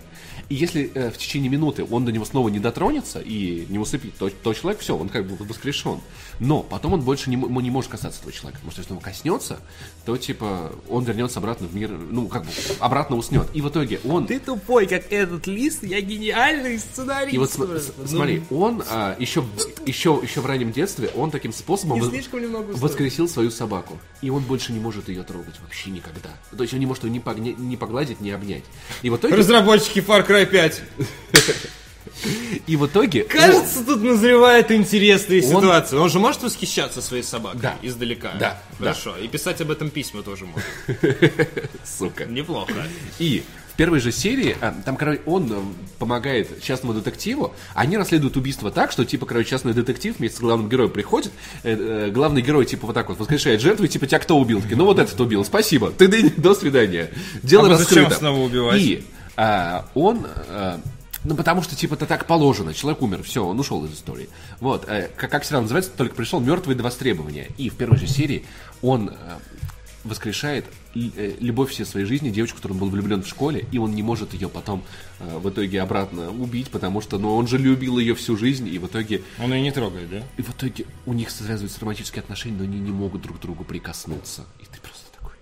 и 0.49 0.55
если 0.55 0.91
э, 0.95 1.11
в 1.11 1.17
течение 1.17 1.49
минуты 1.49 1.85
он 1.89 2.05
до 2.05 2.11
него 2.11 2.25
снова 2.25 2.49
не 2.49 2.59
дотронется 2.59 3.19
и 3.19 3.67
не 3.69 3.77
усыпит, 3.77 4.15
то, 4.17 4.29
то 4.29 4.53
человек 4.53 4.81
все, 4.81 4.97
он 4.97 5.07
как 5.09 5.27
бы 5.27 5.35
воскрешен. 5.45 5.99
Но 6.39 6.63
потом 6.63 6.93
он 6.93 7.01
больше 7.01 7.29
не, 7.29 7.35
ему 7.35 7.59
не 7.59 7.69
может 7.69 7.91
касаться 7.91 8.19
этого 8.21 8.31
человека. 8.31 8.59
Потому 8.59 8.71
что 8.71 8.81
если 8.81 8.93
он 8.93 8.99
коснется, 8.99 9.59
то 10.05 10.17
типа 10.17 10.71
он 10.89 11.03
вернется 11.03 11.37
обратно 11.37 11.67
в 11.67 11.75
мир, 11.75 11.91
ну 11.91 12.27
как 12.27 12.45
бы 12.45 12.51
обратно 12.79 13.15
уснет. 13.17 13.47
И 13.53 13.61
в 13.61 13.69
итоге 13.69 13.99
он... 14.03 14.25
Ты 14.25 14.39
тупой, 14.39 14.87
как 14.87 15.11
этот 15.11 15.45
лист, 15.45 15.83
я 15.83 16.01
гениальный 16.01 16.79
сценарист. 16.79 17.33
И 17.33 17.37
вот 17.37 17.51
см- 17.51 17.93
Ну, 17.97 18.07
смотри, 18.07 18.41
он 18.49 18.81
а, 18.89 19.15
еще, 19.19 19.43
еще, 19.85 20.19
еще 20.23 20.41
в 20.41 20.47
раннем 20.47 20.71
детстве, 20.71 21.11
он 21.15 21.29
таким 21.29 21.53
способом 21.53 21.99
воскресил 21.99 23.27
свою 23.27 23.51
собаку. 23.51 23.99
И 24.21 24.31
он 24.31 24.41
больше 24.43 24.71
не 24.73 24.79
может 24.79 25.08
ее 25.09 25.23
трогать 25.23 25.55
вообще 25.61 25.89
никогда. 25.91 26.29
То 26.55 26.63
есть 26.63 26.73
он 26.73 26.79
не 26.79 26.85
может 26.85 27.03
ее 27.03 27.09
ни, 27.11 27.19
погня- 27.19 27.55
ни 27.57 27.75
погладить, 27.75 28.21
ни 28.21 28.29
обнять. 28.29 28.63
И 29.01 29.09
в 29.09 29.17
итоге... 29.17 29.35
Разработчики 29.35 29.99
Far 29.99 30.25
Cry 30.27 30.45
5. 30.45 30.81
И 32.67 32.75
в 32.75 32.85
итоге... 32.87 33.23
Кажется, 33.23 33.83
тут 33.85 34.01
назревает 34.01 34.71
интересная 34.71 35.41
Он- 35.41 35.47
ситуация. 35.47 35.99
Он 35.99 36.09
же 36.09 36.19
может 36.19 36.43
восхищаться 36.43 37.01
своей 37.01 37.23
собакой 37.23 37.61
Да. 37.61 37.77
издалека. 37.81 38.33
Да, 38.39 38.61
Хорошо. 38.77 39.15
И 39.17 39.27
писать 39.27 39.61
об 39.61 39.71
этом 39.71 39.89
письма 39.89 40.21
тоже 40.23 40.45
может. 40.45 40.67
сука. 41.85 42.25
Неплохо. 42.25 42.73
И 43.19 43.43
первой 43.79 44.01
же 44.01 44.11
серии, 44.11 44.57
а, 44.59 44.75
там, 44.83 44.97
короче, 44.97 45.21
он 45.25 45.49
э, 45.53 45.55
помогает 45.99 46.61
частному 46.61 46.93
детективу, 46.93 47.53
они 47.73 47.95
расследуют 47.95 48.35
убийство 48.35 48.71
так, 48.71 48.91
что, 48.91 49.05
типа, 49.05 49.25
короче, 49.25 49.51
частный 49.51 49.73
детектив 49.73 50.19
вместе 50.19 50.35
с 50.35 50.41
главным 50.41 50.67
героем 50.67 50.89
приходит, 50.89 51.31
э, 51.63 52.07
э, 52.07 52.09
главный 52.11 52.41
герой, 52.41 52.65
типа, 52.65 52.87
вот 52.87 52.93
так 52.93 53.07
вот 53.07 53.17
воскрешает 53.19 53.61
жертву, 53.61 53.85
и, 53.85 53.87
типа, 53.87 54.05
тебя 54.05 54.19
кто 54.19 54.37
убил? 54.37 54.61
Ну, 54.69 54.83
вот 54.83 54.99
этот 54.99 55.17
убил, 55.21 55.45
спасибо, 55.45 55.91
ты 55.91 56.29
до 56.37 56.55
свидания. 56.55 57.09
Дело 57.41 57.67
А 57.67 57.69
вы 57.69 57.77
зачем 57.77 57.99
раскрыто. 57.99 58.19
снова 58.19 58.43
убивать? 58.43 58.81
И 58.81 59.05
а, 59.37 59.85
он... 59.93 60.27
а, 60.49 60.81
ну, 61.23 61.35
потому 61.35 61.63
что, 61.63 61.73
типа, 61.73 61.93
это 61.93 62.05
так 62.05 62.25
положено. 62.25 62.73
Человек 62.73 63.01
умер, 63.01 63.23
все, 63.23 63.45
он 63.45 63.57
ушел 63.57 63.85
из 63.85 63.93
истории. 63.93 64.27
Вот, 64.59 64.89
э, 64.89 65.09
как, 65.15 65.31
как 65.31 65.45
сериал 65.45 65.61
называется, 65.61 65.91
только 65.95 66.15
пришел 66.15 66.41
мертвый 66.41 66.75
до 66.75 66.83
востребования. 66.83 67.47
И 67.57 67.69
в 67.69 67.75
первой 67.75 67.97
же 67.97 68.07
серии 68.07 68.43
он 68.81 69.09
э, 69.09 69.13
воскрешает 70.03 70.65
любовь 70.93 71.71
всей 71.71 71.85
своей 71.85 72.05
жизни, 72.05 72.29
девочку, 72.29 72.57
которую 72.57 72.77
он 72.77 72.81
был 72.81 72.89
влюблен 72.89 73.21
в 73.21 73.27
школе, 73.27 73.65
и 73.71 73.77
он 73.77 73.93
не 73.93 74.01
может 74.01 74.33
ее 74.33 74.49
потом 74.49 74.83
э, 75.19 75.37
в 75.37 75.49
итоге 75.49 75.81
обратно 75.81 76.31
убить, 76.31 76.69
потому 76.69 77.01
что, 77.01 77.19
ну, 77.19 77.35
он 77.35 77.47
же 77.47 77.57
любил 77.57 77.99
ее 77.99 78.15
всю 78.15 78.35
жизнь, 78.35 78.67
и 78.67 78.79
в 78.79 78.87
итоге, 78.87 79.21
Он 79.39 79.53
ее 79.53 79.61
не 79.61 79.71
трогает, 79.71 80.09
да? 80.09 80.23
и 80.37 80.41
в 80.41 80.49
итоге 80.49 80.85
у 81.05 81.13
них 81.13 81.29
связываются 81.29 81.79
романтические 81.81 82.21
отношения, 82.21 82.57
но 82.57 82.63
они 82.63 82.79
не 82.79 82.91
могут 82.91 83.21
друг 83.21 83.37
к 83.37 83.41
другу 83.41 83.63
прикоснуться. 83.63 84.45
И 84.59 84.65
ты 84.65 84.79
просто 84.81 85.05
такой... 85.19 85.35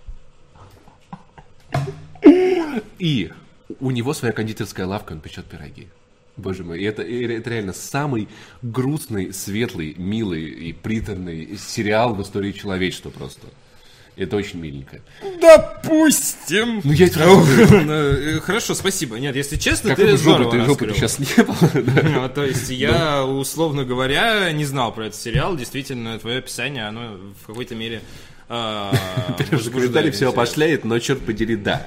И 2.98 3.32
у 3.80 3.90
него 3.90 4.12
своя 4.12 4.32
кондитерская 4.32 4.86
лавка, 4.86 5.12
он 5.12 5.20
печет 5.20 5.46
пироги. 5.46 5.88
Боже 6.36 6.62
мой, 6.62 6.82
это, 6.84 7.02
это 7.02 7.50
реально 7.50 7.72
самый 7.72 8.28
грустный, 8.62 9.32
светлый, 9.32 9.94
милый 9.96 10.44
и 10.44 10.72
приторный 10.72 11.56
сериал 11.56 12.14
в 12.14 12.22
истории 12.22 12.52
человечества 12.52 13.10
просто. 13.10 13.48
Это 14.18 14.36
очень 14.36 14.58
миленько. 14.58 15.00
Допустим. 15.40 16.80
Ну, 16.82 16.92
я 16.92 17.08
Ну, 17.14 17.92
э, 17.92 18.40
Хорошо, 18.40 18.74
спасибо. 18.74 19.16
Нет, 19.18 19.36
если 19.36 19.56
честно, 19.56 19.94
ты 19.94 20.16
жопы 20.16 20.50
ты 20.50 20.64
жопы 20.64 20.92
сейчас 20.94 21.18
не 21.18 21.44
было. 21.44 21.56
Ну, 22.18 22.28
то 22.28 22.44
есть 22.44 22.70
я, 22.70 23.24
условно 23.24 23.84
говоря, 23.84 24.50
не 24.52 24.64
знал 24.64 24.92
про 24.92 25.06
этот 25.06 25.20
сериал. 25.20 25.56
Действительно, 25.56 26.18
твое 26.18 26.38
описание, 26.38 26.88
оно 26.88 27.16
в 27.42 27.46
какой-то 27.46 27.74
мере... 27.74 28.02
а, 28.48 28.92
комментарии 29.70 30.10
все 30.10 30.30
опошляет, 30.30 30.84
но 30.84 30.98
черт 30.98 31.20
подери, 31.20 31.54
да. 31.56 31.86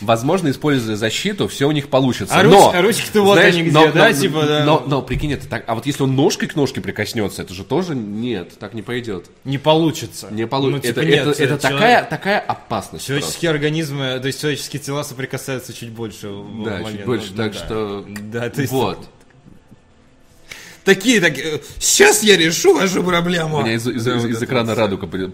Возможно, 0.00 0.50
используя 0.50 0.96
защиту, 0.96 1.48
все 1.48 1.66
у 1.68 1.72
них 1.72 1.88
получится. 1.88 2.34
А 2.38 2.42
но, 2.42 2.70
а 2.74 2.82
ручки-то 2.82 3.22
вот 3.22 3.38
они 3.38 3.62
где, 3.62 3.70
но- 3.72 3.92
да, 3.92 4.08
но- 4.08 4.12
типа, 4.14 4.42
да. 4.46 4.64
Но, 4.64 4.82
но, 4.86 5.02
прикинь, 5.02 5.32
это 5.32 5.48
так. 5.48 5.64
А 5.66 5.74
вот 5.74 5.86
если 5.86 6.02
он 6.02 6.14
ножкой 6.16 6.48
к 6.48 6.56
ножке 6.56 6.80
прикоснется, 6.80 7.42
это 7.42 7.54
же 7.54 7.64
тоже 7.64 7.94
нет, 7.94 8.58
так 8.58 8.74
не 8.74 8.82
пойдет. 8.82 9.26
Не 9.44 9.58
получится. 9.58 10.28
Не 10.30 10.46
получится. 10.46 10.88
Ну, 10.88 10.92
типа, 10.94 11.00
это 11.00 11.08
нет, 11.08 11.26
это, 11.26 11.30
это 11.44 11.58
человек- 11.68 11.80
такая, 11.80 12.04
такая 12.04 12.38
опасность. 12.40 12.90
просто. 12.90 13.06
Человеческие 13.06 13.50
организмы, 13.50 14.18
то 14.20 14.26
есть 14.26 14.40
человеческие 14.40 14.80
тела 14.82 15.02
соприкасаются 15.04 15.72
чуть 15.72 15.90
больше. 15.90 16.28
в 16.28 16.64
Да, 16.64 16.70
момент. 16.78 16.90
чуть 16.96 17.04
больше, 17.06 17.26
Ну, 17.30 17.36
так 17.36 17.52
да. 17.52 17.58
что... 17.58 18.04
Да, 18.32 18.50
то 18.50 18.60
есть... 18.60 18.72
Вот. 18.72 18.98
Такие, 20.84 21.20
так, 21.20 21.34
сейчас 21.78 22.22
я 22.24 22.36
решу 22.36 22.74
вашу 22.74 23.02
проблему. 23.04 23.58
У 23.58 23.62
меня 23.62 23.74
из, 23.74 23.86
из- 23.86 24.04
Да, 24.04 24.16
из- 24.16 24.22
вот 24.22 24.30
из 24.30 24.42
экрана 24.42 24.70
вот. 24.70 24.78
радуга 24.78 25.06
при-. 25.06 25.30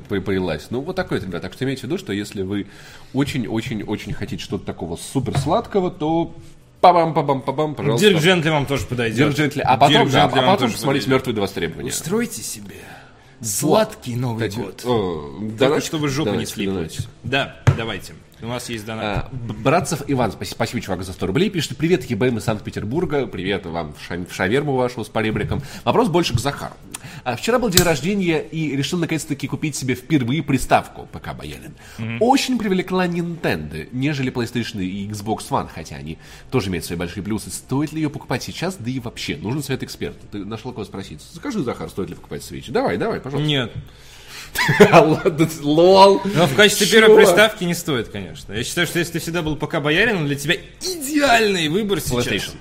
Ну, 0.71 0.81
вот 0.83 0.95
такой, 0.97 1.21
ребят. 1.21 1.41
Так 1.43 1.55
что 1.55 1.65
имейте 1.65 1.81
в 1.83 1.85
виду, 1.85 1.97
что 1.99 2.13
если 2.13 2.43
вы 2.43 2.67
очень-очень-очень 3.15 4.13
хотите 4.13 4.43
что-то 4.43 4.67
такого 4.67 4.97
супер 4.97 5.39
сладкого, 5.39 5.91
то 5.91 6.35
пабам 6.81 7.15
пабам 7.15 7.41
пабам 7.41 7.75
пожалуйста. 7.75 8.09
Дирк 8.09 8.23
Джентли 8.23 8.51
вам 8.51 8.67
тоже 8.67 8.85
подойдет. 8.87 9.17
Дирк 9.17 9.37
Джентли. 9.37 9.61
А 9.63 9.77
потом, 9.79 10.03
Дирк 10.03 10.13
да, 10.13 10.25
а 10.25 10.29
потом 10.29 10.71
посмотрите. 10.71 11.09
«Мертвые 11.11 11.35
до 11.35 11.41
востребования». 11.41 11.89
Устройте 11.91 12.43
себе 12.43 12.75
сладкий 13.41 14.17
Новый 14.17 14.49
Кстати, 14.49 14.65
год. 14.65 14.81
э, 14.85 14.87
Только 14.87 15.65
донатчик- 15.65 15.87
чтобы 15.87 16.09
жопу 16.09 16.29
не 16.31 16.35
донатчик, 16.35 16.55
слиплась. 16.55 16.99
Да, 17.23 17.57
давайте. 17.77 18.13
У 18.41 18.47
нас 18.47 18.69
есть 18.69 18.85
донат. 18.87 19.05
А, 19.05 19.31
Братцев 19.33 20.03
Иван, 20.07 20.31
спасибо, 20.33 20.81
чувак, 20.81 21.03
за 21.03 21.13
100 21.13 21.27
рублей. 21.27 21.51
Пишет, 21.51 21.77
привет, 21.77 22.05
ЕБМ 22.05 22.39
из 22.39 22.45
Санкт-Петербурга. 22.45 23.27
Привет 23.27 23.67
вам 23.67 23.95
в, 23.95 24.01
ша- 24.03 24.25
в 24.25 24.33
шаверму 24.33 24.77
вашу 24.77 25.05
с 25.05 25.09
поребриком. 25.09 25.61
Вопрос 25.85 26.09
больше 26.09 26.35
к 26.35 26.39
Захару. 26.39 26.75
А 27.25 27.35
вчера 27.35 27.59
был 27.59 27.69
день 27.69 27.83
рождения 27.83 28.39
и 28.41 28.77
решил 28.77 28.99
наконец-таки 29.01 29.49
купить 29.49 29.75
себе 29.75 29.97
впервые 29.97 30.45
приставку 30.45 31.09
ПК 31.13 31.35
Боярин. 31.37 31.75
Очень 32.21 32.59
привлекла 32.59 33.09
Nintendo, 33.09 33.89
нежели 33.91 34.33
PlayStation 34.33 34.83
и 34.85 35.09
Xbox 35.09 35.49
One, 35.51 35.69
хотя 35.73 35.97
они 35.97 36.17
тоже 36.51 36.69
имеют 36.69 36.85
свои 36.85 36.97
большие 36.97 37.25
плюсы. 37.25 37.51
Стоит 37.51 37.93
ли 37.93 38.01
ее 38.03 38.09
покупать 38.11 38.45
сейчас, 38.45 38.77
да 38.77 38.89
и 38.89 39.01
вообще, 39.01 39.37
нужен 39.37 39.65
совет 39.65 39.83
эксперта. 39.83 40.25
Ты 40.31 40.45
нашел 40.45 40.73
кого 40.73 40.85
спросить. 40.85 41.21
Скажи, 41.35 41.61
Захар, 41.65 41.89
стоит 41.91 42.11
ли 42.11 42.15
покупать 42.15 42.43
Switch? 42.43 42.71
Давай, 42.71 42.99
давай, 42.99 43.21
пожалуйста. 43.21 43.49
Нет. 43.49 43.73
Ладно, 44.91 45.49
лол. 45.63 46.21
Но 46.25 46.47
в 46.47 46.55
качестве 46.55 46.87
Чё? 46.87 47.01
первой 47.01 47.17
приставки 47.25 47.65
не 47.65 47.75
стоит, 47.75 48.09
конечно. 48.09 48.53
Я 48.53 48.65
считаю, 48.65 48.87
что 48.87 48.99
если 48.99 49.15
ты 49.15 49.19
всегда 49.21 49.43
был 49.43 49.57
пока 49.57 49.81
боярином, 49.81 50.27
для 50.27 50.37
тебя 50.37 50.57
идеальный 50.81 51.69
выбор 51.69 52.01
сейчас. 52.01 52.27
PlayStation. 52.27 52.57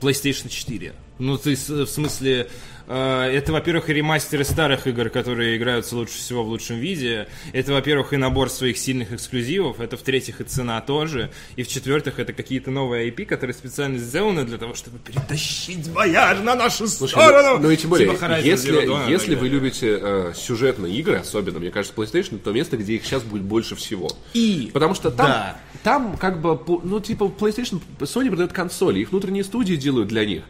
PlayStation 0.00 0.48
4. 0.48 0.92
Ну, 1.18 1.36
ты 1.38 1.54
в 1.54 1.86
смысле... 1.86 2.48
э, 2.90 3.30
Это, 3.36 3.52
во-первых, 3.52 3.88
и 3.88 3.94
ремастеры 3.94 4.44
старых 4.44 4.86
игр, 4.86 5.08
которые 5.10 5.56
играются 5.56 5.96
лучше 5.96 6.14
всего 6.18 6.44
в 6.44 6.48
лучшем 6.48 6.76
виде. 6.78 7.28
Это, 7.52 7.72
во-первых, 7.72 8.12
и 8.12 8.16
набор 8.16 8.50
своих 8.50 8.76
сильных 8.78 9.12
эксклюзивов. 9.12 9.80
Это, 9.80 9.96
в-третьих, 9.96 10.40
и 10.40 10.44
цена 10.44 10.80
тоже. 10.80 11.30
И, 11.56 11.62
в-четвертых, 11.62 12.18
это 12.18 12.32
какие-то 12.32 12.70
новые 12.70 13.08
IP, 13.10 13.24
которые 13.26 13.54
специально 13.54 13.98
сделаны 13.98 14.44
для 14.44 14.58
того, 14.58 14.74
чтобы 14.74 14.98
перетащить 14.98 15.90
бояр 15.90 16.40
на 16.40 16.54
нашу 16.54 16.86
сторону. 16.88 17.58
Ну 17.58 17.70
и 17.70 17.76
тем 17.76 17.90
более, 17.90 18.08
Типа 18.10 18.38
если, 18.40 18.72
Zero 18.72 18.86
Dawn 18.86 19.10
если 19.10 19.34
вы 19.34 19.48
любите 19.48 19.98
э, 20.00 20.32
сюжетные 20.34 20.94
игры, 20.96 21.16
особенно, 21.16 21.58
мне 21.58 21.70
кажется, 21.70 21.94
PlayStation, 21.96 22.38
то 22.38 22.52
место, 22.52 22.76
где 22.76 22.94
их 22.94 23.04
сейчас 23.04 23.22
будет 23.22 23.42
больше 23.42 23.76
всего. 23.76 24.10
И- 24.34 24.70
Потому 24.72 24.94
что 24.94 25.10
там, 25.10 25.26
да. 25.26 25.56
там 25.82 26.16
как 26.16 26.40
бы, 26.40 26.58
ну 26.84 27.00
типа 27.00 27.24
PlayStation, 27.24 27.80
Sony 28.00 28.28
продает 28.28 28.52
консоли, 28.52 29.00
их 29.00 29.10
внутренние 29.10 29.44
студии 29.44 29.74
делают 29.76 30.08
для 30.08 30.24
них. 30.24 30.42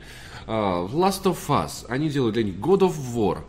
А, 0.53 0.85
Last 0.93 1.23
of 1.23 1.39
Us, 1.47 1.87
они 1.89 2.09
делают 2.09 2.35
для 2.35 2.43
них 2.43 2.57
God 2.57 2.81
of 2.81 2.95
War, 3.15 3.45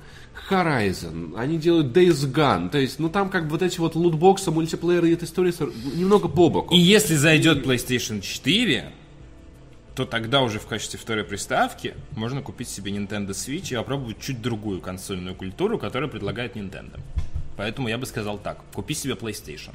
Horizon, 0.52 1.34
они 1.36 1.58
делают 1.58 1.98
Days 1.98 2.32
Gone, 2.32 2.70
то 2.70 2.78
есть, 2.78 3.00
ну 3.00 3.10
там 3.10 3.32
как 3.32 3.46
бы 3.46 3.52
вот 3.52 3.64
эти 3.64 3.80
вот 3.80 3.96
лутбоксы, 3.96 4.52
мультиплееры 4.52 5.10
и 5.10 5.14
эта 5.14 5.26
история 5.26 5.52
немного 5.96 6.28
по 6.28 6.50
боку. 6.50 6.76
И 6.76 6.78
если 6.78 7.16
зайдет 7.16 7.66
PlayStation 7.66 8.22
4, 8.22 8.92
то 9.96 10.06
тогда 10.06 10.44
уже 10.44 10.60
в 10.60 10.68
качестве 10.68 11.00
второй 11.00 11.24
приставки 11.24 11.96
можно 12.12 12.44
купить 12.44 12.70
себе 12.70 12.92
Nintendo 12.92 13.30
Switch 13.30 13.74
и 13.74 13.76
опробовать 13.76 14.20
чуть 14.20 14.40
другую 14.40 14.80
консольную 14.80 15.34
культуру, 15.34 15.80
которую 15.80 16.12
предлагает 16.12 16.56
Nintendo. 16.56 17.00
Поэтому 17.58 17.88
я 17.88 17.98
бы 17.98 18.06
сказал 18.06 18.38
так, 18.38 18.60
купи 18.74 18.94
себе 18.94 19.14
PlayStation. 19.14 19.72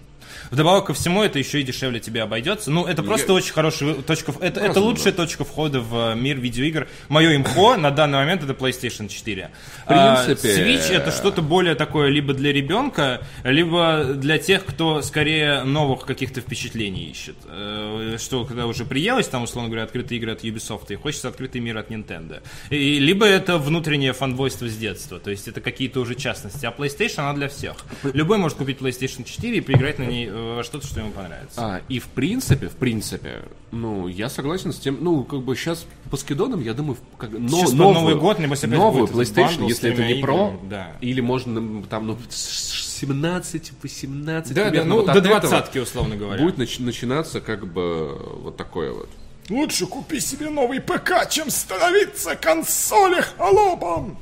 Вдобавок 0.51 0.86
ко 0.86 0.94
всему, 0.94 1.23
это 1.23 1.39
еще 1.39 1.61
и 1.61 1.62
дешевле 1.62 2.01
тебе 2.01 2.23
обойдется. 2.23 2.70
Ну, 2.70 2.85
это 2.85 3.03
просто 3.03 3.32
очень 3.32 3.53
хорошая 3.53 3.94
точка... 3.94 4.32
Это, 4.40 4.61
это 4.61 4.69
Разумно. 4.69 4.89
лучшая 4.89 5.12
точка 5.12 5.44
входа 5.44 5.81
в 5.81 6.12
э, 6.12 6.15
мир 6.16 6.39
видеоигр. 6.39 6.89
Мое 7.09 7.36
имхо 7.36 7.77
на 7.77 7.90
данный 7.90 8.19
момент 8.19 8.43
это 8.43 8.53
PlayStation 8.53 9.09
4. 9.09 9.51
В 9.85 9.86
принципе, 9.86 10.48
А, 10.53 10.66
Switch 10.66 10.93
это 10.93 11.11
что-то 11.11 11.43
более 11.43 11.74
такое 11.74 12.09
либо 12.09 12.35
для 12.35 12.53
ребенка, 12.53 13.24
либо 13.44 14.05
для 14.15 14.39
тех, 14.39 14.65
кто 14.65 15.03
скорее 15.03 15.62
новых 15.62 16.07
каких-то 16.07 16.40
впечатлений 16.40 17.05
ищет. 17.11 17.36
Э, 17.44 18.16
Что, 18.19 18.44
когда 18.44 18.66
уже 18.66 18.85
приелось, 18.85 19.28
там, 19.28 19.44
условно 19.44 19.69
говоря, 19.69 19.85
открытые 19.85 20.19
игры 20.19 20.32
от 20.32 20.43
Ubisoft, 20.44 20.86
и 20.89 20.97
хочется 20.97 21.28
открытый 21.28 21.61
мир 21.61 21.78
от 21.78 21.90
Nintendo. 21.90 22.43
И, 22.70 22.98
либо 22.98 23.27
это 23.27 23.59
внутреннее 23.59 24.12
фанбойство 24.12 24.69
с 24.69 24.77
детства, 24.77 25.19
то 25.20 25.31
есть 25.31 25.48
это 25.48 25.61
какие-то 25.61 26.01
уже 26.01 26.15
частности. 26.15 26.66
А 26.66 26.70
PlayStation, 26.77 27.20
она 27.20 27.35
для 27.35 27.48
всех. 27.48 27.65
Любой 28.02 28.38
может 28.38 28.59
купить 28.59 28.78
PlayStation 28.78 29.24
4 29.24 29.59
и 29.59 29.60
поиграть 29.60 29.98
на 29.98 30.05
ней 30.05 30.28
э, 30.28 30.56
во 30.56 30.62
что-то, 30.64 30.86
что 30.86 31.01
ему 31.01 31.10
понравится. 31.10 31.60
А, 31.60 31.80
и 31.88 31.98
в 31.98 32.06
принципе, 32.06 32.68
в 32.68 32.76
принципе, 32.76 33.43
ну, 33.72 34.06
я 34.09 34.28
согласен 34.28 34.72
с 34.72 34.78
тем, 34.78 34.98
ну, 35.01 35.24
как 35.24 35.40
бы 35.43 35.56
сейчас 35.56 35.86
по 36.10 36.16
скидонам, 36.16 36.62
я 36.62 36.74
думаю, 36.74 36.97
как, 37.18 37.30
но, 37.30 37.48
Сейчас 37.48 37.72
новую, 37.72 38.01
Новый 38.01 38.14
год, 38.16 38.38
небось, 38.38 38.64
опять 38.64 38.78
новую 38.78 39.06
будет 39.06 39.16
PlayStation, 39.28 39.66
если 39.68 39.93
это 39.93 40.05
не 40.05 40.20
Pro, 40.20 40.59
да. 40.68 40.93
или 41.01 41.20
можно 41.20 41.82
там, 41.84 42.06
ну, 42.06 42.18
с 42.28 42.86
17, 43.01 43.72
18, 43.82 44.55
Да, 44.55 44.70
да, 44.70 44.84
ну 44.84 45.02
вот 45.02 45.12
до 45.12 45.20
двадцатки, 45.20 45.78
условно 45.78 46.16
говоря. 46.16 46.43
будет 46.43 46.56
нач- 46.59 46.82
начинаться 46.82 47.40
как 47.40 47.66
бы 47.66 48.18
вот 48.43 48.56
такое 48.56 48.93
вот. 48.93 49.09
Лучше 49.48 49.86
купи 49.86 50.18
себе 50.18 50.51
новый 50.51 50.80
ПК, 50.80 51.28
чем 51.30 51.51
становиться 51.51 52.34
консоли 52.36 53.22
холопом. 53.36 54.18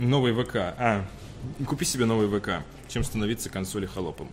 Новый 0.00 0.32
ВК. 0.32 0.56
А, 0.56 1.04
купи 1.66 1.84
себе 1.84 2.04
новый 2.06 2.28
ВК, 2.40 2.62
чем 2.88 3.04
становиться 3.04 3.48
консоли 3.50 3.86
холопом. 3.86 4.28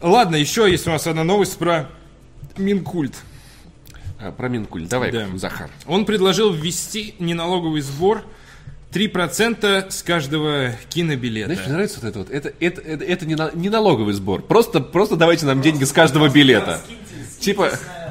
Ладно, 0.00 0.36
еще 0.36 0.70
есть 0.70 0.86
у 0.86 0.90
нас 0.90 1.06
одна 1.06 1.24
новость 1.24 1.56
про 1.58 1.88
Минкульт. 2.56 3.14
А, 4.18 4.32
про 4.32 4.48
Минкуль, 4.48 4.86
давай, 4.86 5.10
Да. 5.12 5.26
Захар. 5.36 5.70
Он 5.86 6.04
предложил 6.04 6.52
ввести 6.52 7.14
неналоговый 7.18 7.80
сбор 7.82 8.22
3% 8.92 9.90
с 9.90 10.02
каждого 10.02 10.72
кинобилета. 10.88 11.48
Знаешь, 11.52 11.66
мне 11.66 11.72
нравится 11.74 12.00
вот 12.00 12.08
это 12.08 12.18
вот. 12.20 12.30
Это, 12.30 12.52
это, 12.60 12.80
это, 12.80 13.04
это 13.04 13.26
не, 13.26 13.34
на- 13.34 13.50
не 13.52 13.68
налоговый 13.68 14.14
сбор. 14.14 14.42
Просто, 14.42 14.80
просто 14.80 15.16
давайте 15.16 15.44
нам 15.46 15.60
деньги 15.60 15.84
с 15.84 15.92
каждого 15.92 16.28
билета. 16.28 16.80
Типа, 17.40 17.70
На, 17.70 18.05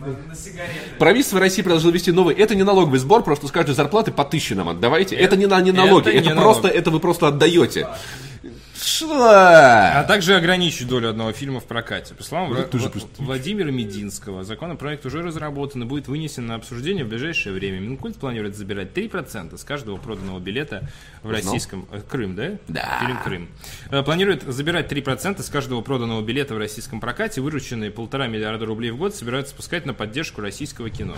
на- 0.00 0.34
сигареты. 0.34 0.74
правительство 0.98 1.40
России 1.40 1.62
предложило 1.62 1.90
ввести 1.90 2.12
новый. 2.12 2.34
Это 2.34 2.54
не 2.54 2.62
налоговый 2.62 2.98
сбор, 2.98 3.22
просто 3.22 3.46
с 3.48 3.50
каждой 3.50 3.74
зарплаты 3.74 4.12
по 4.12 4.24
тысяче 4.24 4.54
нам 4.54 4.68
отдавайте. 4.68 5.16
Это, 5.16 5.36
не, 5.36 5.46
на, 5.46 5.60
не 5.60 5.72
налоги, 5.72 6.08
это 6.08 6.18
это, 6.18 6.28
не 6.30 6.34
просто, 6.34 6.62
налог. 6.64 6.76
это 6.78 6.90
вы 6.90 7.00
просто 7.00 7.28
отдаете. 7.28 7.88
Что? 8.80 9.24
А 9.28 10.04
также 10.04 10.36
ограничить 10.36 10.86
долю 10.88 11.10
одного 11.10 11.32
фильма 11.32 11.60
в 11.60 11.64
прокате. 11.64 12.14
По 12.14 12.22
словам 12.22 12.54
тоже 12.70 12.88
Вла- 12.88 13.08
Владимира 13.18 13.70
Мединского, 13.70 14.44
законопроект 14.44 15.04
уже 15.06 15.22
разработан 15.22 15.82
и 15.82 15.86
будет 15.86 16.08
вынесен 16.08 16.46
на 16.46 16.54
обсуждение 16.54 17.04
в 17.04 17.08
ближайшее 17.08 17.54
время. 17.54 17.80
Минкульт 17.80 18.16
планирует 18.16 18.56
забирать 18.56 18.92
3% 18.96 19.56
с 19.56 19.64
каждого 19.64 19.96
проданного 19.96 20.38
билета 20.38 20.88
в 21.22 21.30
российском... 21.30 21.86
э, 21.90 22.00
Крым, 22.08 22.36
да? 22.36 22.52
Да. 22.68 22.98
Фильм 23.00 23.18
«Крым». 23.24 23.48
Э, 23.90 24.02
Планирует 24.02 24.42
забирать 24.42 24.90
3% 24.92 25.42
с 25.42 25.48
каждого 25.48 25.80
проданного 25.80 26.22
билета 26.22 26.54
в 26.54 26.58
российском 26.58 27.00
прокате. 27.00 27.40
Вырученные 27.40 27.90
полтора 27.90 28.26
миллиарда 28.28 28.66
рублей 28.66 28.90
в 28.90 28.96
год 28.96 29.14
собираются 29.14 29.52
спускать 29.54 29.86
на 29.86 29.94
поддержку 29.94 30.40
российского 30.40 30.88
кино. 30.90 31.14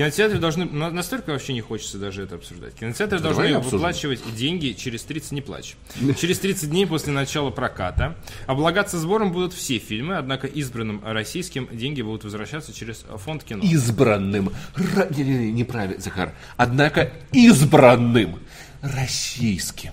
Кинотеатры 0.00 0.38
должны... 0.38 0.64
на- 0.64 0.90
Настолько 0.90 1.30
вообще 1.30 1.52
не 1.52 1.60
хочется 1.60 1.98
даже 1.98 2.22
это 2.22 2.36
обсуждать. 2.36 2.74
Кинотеатры 2.74 3.18
должны 3.18 3.42
Давай 3.42 3.58
обсудим. 3.58 3.76
выплачивать 3.78 4.34
деньги 4.34 4.72
через 4.72 5.02
30... 5.02 5.32
Не 5.32 5.42
плачь. 5.42 5.76
Через 6.18 6.38
30 6.38 6.70
дней 6.70 6.86
после 6.86 7.12
начала 7.12 7.50
проката. 7.50 8.16
Облагаться 8.46 8.98
сбором 8.98 9.30
будут 9.30 9.52
все 9.52 9.76
фильмы, 9.78 10.16
однако 10.16 10.46
избранным 10.46 11.02
российским 11.04 11.68
деньги 11.70 12.00
будут 12.00 12.24
возвращаться 12.24 12.72
через 12.72 13.04
фонд 13.18 13.44
кино. 13.44 13.62
Избранным. 13.62 14.52
Ра- 14.74 15.14
Не, 15.14 15.22
не, 15.22 15.38
не, 15.38 15.52
неправильно, 15.52 16.00
Захар. 16.00 16.32
Однако 16.56 17.12
избранным. 17.32 18.38
Российским. 18.80 19.92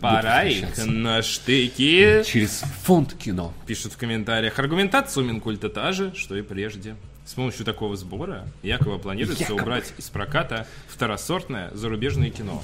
Пора 0.00 0.44
их 0.44 0.68
на 0.86 1.22
штыки. 1.22 2.22
Через 2.24 2.62
фонд 2.84 3.14
кино. 3.14 3.52
Пишут 3.66 3.94
в 3.94 3.96
комментариях. 3.96 4.56
Аргументация 4.60 5.24
у 5.24 5.26
Минкульта 5.26 5.68
та 5.68 5.90
же, 5.90 6.14
что 6.14 6.36
и 6.36 6.42
прежде. 6.42 6.94
С 7.26 7.34
помощью 7.34 7.64
такого 7.64 7.96
сбора 7.96 8.46
якобы 8.62 9.00
планируется 9.00 9.42
Якобы. 9.42 9.62
убрать 9.62 9.92
из 9.98 10.08
проката 10.10 10.66
второсортное 10.86 11.70
зарубежное 11.74 12.30
кино. 12.30 12.62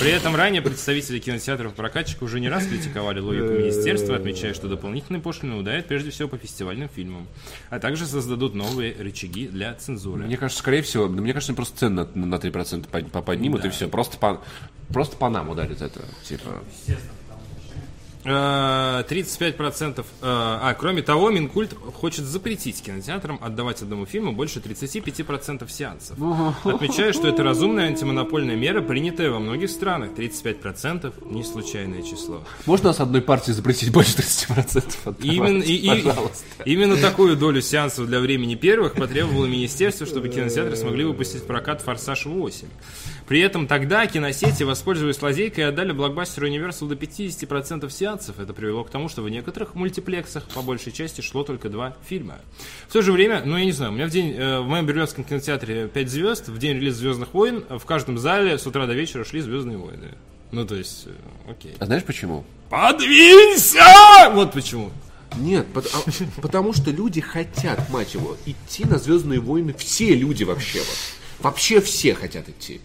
При 0.00 0.10
этом 0.10 0.34
ранее 0.34 0.60
представители 0.60 1.20
кинотеатров 1.20 1.72
прокатчика 1.74 2.24
уже 2.24 2.40
не 2.40 2.48
раз 2.48 2.66
критиковали 2.66 3.20
логику 3.20 3.52
министерства, 3.52 4.16
отмечая, 4.16 4.54
что 4.54 4.66
дополнительные 4.66 5.20
пошлины 5.22 5.54
ударят 5.54 5.86
прежде 5.86 6.10
всего 6.10 6.28
по 6.28 6.36
фестивальным 6.36 6.88
фильмам, 6.88 7.28
а 7.70 7.78
также 7.78 8.06
создадут 8.06 8.54
новые 8.56 8.92
рычаги 8.98 9.46
для 9.46 9.72
цензуры. 9.74 10.24
Мне 10.24 10.36
кажется, 10.36 10.58
скорее 10.60 10.82
всего, 10.82 11.06
да 11.06 11.22
мне 11.22 11.32
кажется, 11.32 11.54
просто 11.54 11.78
цены 11.78 12.08
на, 12.14 12.26
на 12.26 12.34
3% 12.34 12.88
под- 12.88 13.12
по- 13.12 13.22
поднимут, 13.22 13.64
и 13.64 13.68
все. 13.68 13.88
Просто 13.88 14.18
по, 14.18 14.42
просто 14.92 15.16
по 15.16 15.28
нам 15.30 15.48
ударит 15.48 15.80
это. 15.80 16.00
Типа. 16.24 16.60
Э, 16.88 16.94
35%. 18.24 20.00
э, 20.00 20.02
А, 20.22 20.74
кроме 20.74 21.02
того, 21.02 21.30
Минкульт 21.30 21.74
хочет 22.00 22.24
запретить 22.24 22.82
кинотеатрам 22.82 23.38
отдавать 23.42 23.82
одному 23.82 24.06
фильму 24.06 24.32
больше 24.32 24.60
35% 24.60 25.68
сеансов. 25.70 26.16
Отмечаю, 26.64 27.12
что 27.12 27.28
это 27.28 27.42
разумная 27.42 27.86
антимонопольная 27.88 28.56
мера, 28.56 28.80
принятая 28.80 29.30
во 29.30 29.38
многих 29.40 29.70
странах. 29.70 30.10
35% 30.16 31.12
не 31.32 31.42
случайное 31.42 32.02
число. 32.02 32.42
Можно 32.66 32.92
с 32.92 33.00
одной 33.00 33.22
партии 33.22 33.52
запретить 33.52 33.90
больше 33.92 34.14
30% 34.16 34.96
отдавать? 35.04 35.24
Именно, 35.24 35.62
и- 35.62 36.04
именно 36.64 36.96
такую 36.96 37.36
долю 37.36 37.60
сеансов 37.60 38.06
для 38.06 38.20
времени 38.20 38.54
первых 38.54 38.94
потребовало 38.94 39.46
министерство, 39.46 40.06
чтобы 40.06 40.28
кинотеатры 40.28 40.76
смогли 40.76 41.04
выпустить 41.04 41.42
в 41.42 41.46
прокат 41.46 41.80
«Форсаж 41.82 42.26
8». 42.26 42.66
При 43.26 43.40
этом 43.40 43.66
тогда 43.66 44.06
киносети, 44.06 44.62
воспользовались 44.64 45.22
лазейкой, 45.22 45.68
отдали 45.68 45.92
блокбастеру 45.92 46.46
Universal 46.48 46.88
до 46.88 46.96
50% 46.96 47.88
сеансов. 47.90 48.11
Это 48.38 48.52
привело 48.52 48.84
к 48.84 48.90
тому, 48.90 49.08
что 49.08 49.22
в 49.22 49.28
некоторых 49.30 49.74
мультиплексах 49.74 50.44
по 50.48 50.62
большей 50.62 50.92
части 50.92 51.20
шло 51.20 51.42
только 51.44 51.68
два 51.68 51.96
фильма. 52.08 52.38
В 52.88 52.92
то 52.92 53.02
же 53.02 53.12
время, 53.12 53.42
ну 53.44 53.56
я 53.56 53.64
не 53.64 53.72
знаю, 53.72 53.92
у 53.92 53.94
меня 53.94 54.06
в 54.06 54.10
день, 54.10 54.32
э, 54.36 54.60
в 54.60 54.66
моем 54.66 54.86
Берлинском 54.86 55.24
кинотеатре 55.24 55.88
5 55.88 56.08
звезд, 56.10 56.48
в 56.48 56.58
день 56.58 56.76
релиза 56.76 56.98
«Звездных 56.98 57.32
войн» 57.34 57.64
в 57.68 57.84
каждом 57.84 58.18
зале 58.18 58.58
с 58.58 58.66
утра 58.66 58.86
до 58.86 58.92
вечера 58.94 59.24
шли 59.24 59.40
«Звездные 59.40 59.78
войны». 59.78 60.14
Ну, 60.50 60.66
то 60.66 60.74
есть, 60.74 61.06
э, 61.06 61.50
окей. 61.50 61.74
А 61.78 61.86
знаешь 61.86 62.04
почему? 62.04 62.44
Подвинься! 62.68 63.82
Вот 64.32 64.52
почему. 64.52 64.90
Нет, 65.36 65.66
пот- 65.72 65.88
а- 65.94 66.40
потому 66.42 66.72
что 66.72 66.90
люди 66.90 67.20
хотят, 67.20 67.88
мать 67.90 68.14
его, 68.14 68.36
идти 68.44 68.84
на 68.84 68.98
Звездные 68.98 69.40
войны. 69.40 69.74
Все 69.78 70.14
люди 70.14 70.44
вообще 70.44 70.78
вот. 70.80 70.98
Вообще 71.40 71.80
все 71.80 72.14
хотят 72.14 72.48
идти. 72.48 72.80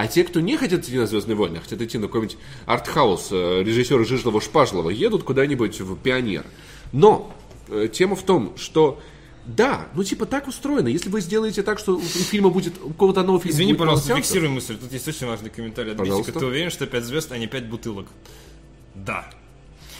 А 0.00 0.06
те, 0.06 0.24
кто 0.24 0.40
не 0.40 0.56
хотят 0.56 0.80
идти 0.80 0.96
на 0.96 1.06
Звездные 1.06 1.36
войны, 1.36 1.58
а 1.58 1.60
хотят 1.60 1.82
идти 1.82 1.98
на 1.98 2.06
какой-нибудь 2.06 2.38
артхаус 2.64 3.28
э, 3.32 3.62
режиссера 3.62 4.02
Жижлова 4.02 4.40
Шпажлова, 4.40 4.88
едут 4.88 5.24
куда-нибудь 5.24 5.78
в 5.82 5.94
Пионер. 5.98 6.46
Но 6.90 7.30
э, 7.68 7.86
тема 7.92 8.16
в 8.16 8.22
том, 8.22 8.56
что 8.56 8.98
да, 9.44 9.88
ну 9.94 10.02
типа 10.02 10.24
так 10.24 10.48
устроено. 10.48 10.88
Если 10.88 11.10
вы 11.10 11.20
сделаете 11.20 11.62
так, 11.62 11.78
что 11.78 11.96
у 11.96 12.00
фильма 12.00 12.48
будет, 12.48 12.82
у 12.82 12.88
какого-то 12.88 13.20
одного 13.20 13.40
фильма 13.40 13.52
Извини, 13.54 13.74
пожалуйста, 13.74 14.06
сеансов, 14.06 14.24
фиксируй 14.24 14.48
мысль. 14.48 14.78
Тут 14.78 14.90
есть 14.90 15.06
очень 15.06 15.26
важный 15.26 15.50
комментарий 15.50 15.92
от. 15.92 16.00
Битика. 16.00 16.38
Ты 16.38 16.46
уверен, 16.46 16.70
что 16.70 16.86
5 16.86 17.04
звезд, 17.04 17.32
а 17.32 17.36
не 17.36 17.46
5 17.46 17.66
бутылок? 17.66 18.06
Да. 18.94 19.28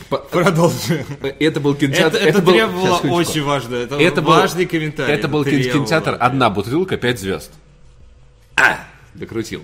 по- 0.08 0.16
Продолжи. 0.16 1.04
это 1.20 1.60
был 1.60 1.74
кинотеатр. 1.74 2.16
Это, 2.16 2.26
это 2.26 2.40
был- 2.40 2.54
требовало 2.54 2.98
Сейчас, 3.02 3.12
очень 3.12 3.42
важно. 3.42 3.74
Это, 3.74 3.96
Это 3.96 4.22
был- 4.22 4.30
важный 4.30 4.64
комментарий. 4.64 5.12
Это 5.12 5.28
был 5.28 5.44
требовало. 5.44 5.72
кинотеатр 5.74 6.16
«Одна 6.18 6.48
бутылка, 6.48 6.96
пять 6.96 7.20
звезд». 7.20 7.50
А! 8.56 8.86
Докрутил. 9.12 9.60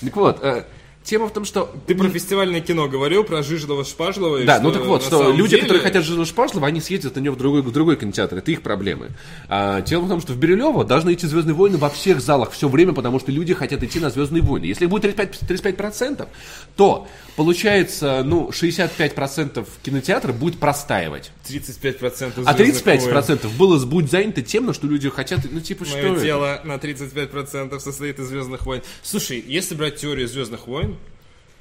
Так 0.00 0.16
вот, 0.16 0.38
э, 0.42 0.64
тема 1.06 1.28
в 1.28 1.32
том, 1.32 1.44
что... 1.44 1.72
Ты 1.86 1.94
про 1.94 2.08
фестивальное 2.08 2.60
кино 2.60 2.88
говорил, 2.88 3.24
про 3.24 3.42
Жижлова 3.42 3.84
Шпажлова. 3.84 4.44
Да, 4.44 4.60
ну 4.60 4.72
так 4.72 4.84
вот, 4.84 5.02
что 5.02 5.32
люди, 5.32 5.50
деле- 5.50 5.62
которые 5.62 5.82
хотят 5.82 6.04
Жижу 6.04 6.26
Шпашлова, 6.26 6.66
они 6.66 6.80
съездят 6.80 7.16
на 7.16 7.20
него 7.20 7.34
в 7.34 7.38
другой, 7.38 7.62
в 7.62 7.70
другой 7.70 7.96
кинотеатр. 7.96 8.36
Это 8.36 8.50
их 8.50 8.62
проблемы. 8.62 9.10
А, 9.48 9.80
дело 9.80 10.02
в 10.02 10.08
том, 10.08 10.20
что 10.20 10.32
в 10.32 10.36
Бирюлево 10.36 10.84
должны 10.84 11.14
идти 11.14 11.26
«Звездные 11.26 11.54
войны» 11.54 11.78
во 11.78 11.88
всех 11.88 12.20
залах 12.20 12.50
все 12.50 12.68
время, 12.68 12.92
потому 12.92 13.20
что 13.20 13.30
люди 13.30 13.54
хотят 13.54 13.82
идти 13.82 14.00
на 14.00 14.10
«Звездные 14.10 14.42
войны». 14.42 14.66
Если 14.66 14.84
их 14.84 14.90
будет 14.90 15.04
35%, 15.04 15.46
35% 15.48 16.28
то 16.76 17.06
получается, 17.36 18.22
ну, 18.24 18.50
65% 18.50 19.66
кинотеатра 19.82 20.32
будет 20.32 20.58
простаивать. 20.58 21.30
35% 21.48 22.42
А 22.44 22.54
«Звездных 22.54 22.84
войн». 22.84 22.98
35% 22.98 23.56
было, 23.56 23.84
будет 23.86 24.10
занято 24.10 24.42
тем, 24.42 24.66
на 24.66 24.74
что 24.74 24.86
люди 24.86 25.08
хотят, 25.08 25.40
ну, 25.50 25.60
типа, 25.60 25.84
что 25.84 25.96
Мое 25.98 26.12
это? 26.14 26.22
тело 26.22 26.60
на 26.64 26.74
35% 26.74 27.78
состоит 27.78 28.18
из 28.18 28.26
Звездных 28.26 28.66
войн. 28.66 28.82
Слушай, 29.02 29.44
если 29.46 29.74
брать 29.74 29.96
теорию 29.96 30.26
Звездных 30.26 30.66
войн, 30.66 30.95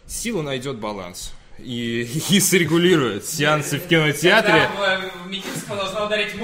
сила 0.08 0.42
найдет 0.42 0.78
баланс. 0.78 1.32
И, 1.58 2.02
и 2.30 2.40
срегулирует 2.42 3.26
сеансы 3.26 3.80
в 3.80 3.88
кинотеатре. 3.88 4.68
Должна 5.70 6.06
ударить 6.06 6.36
не- 6.36 6.42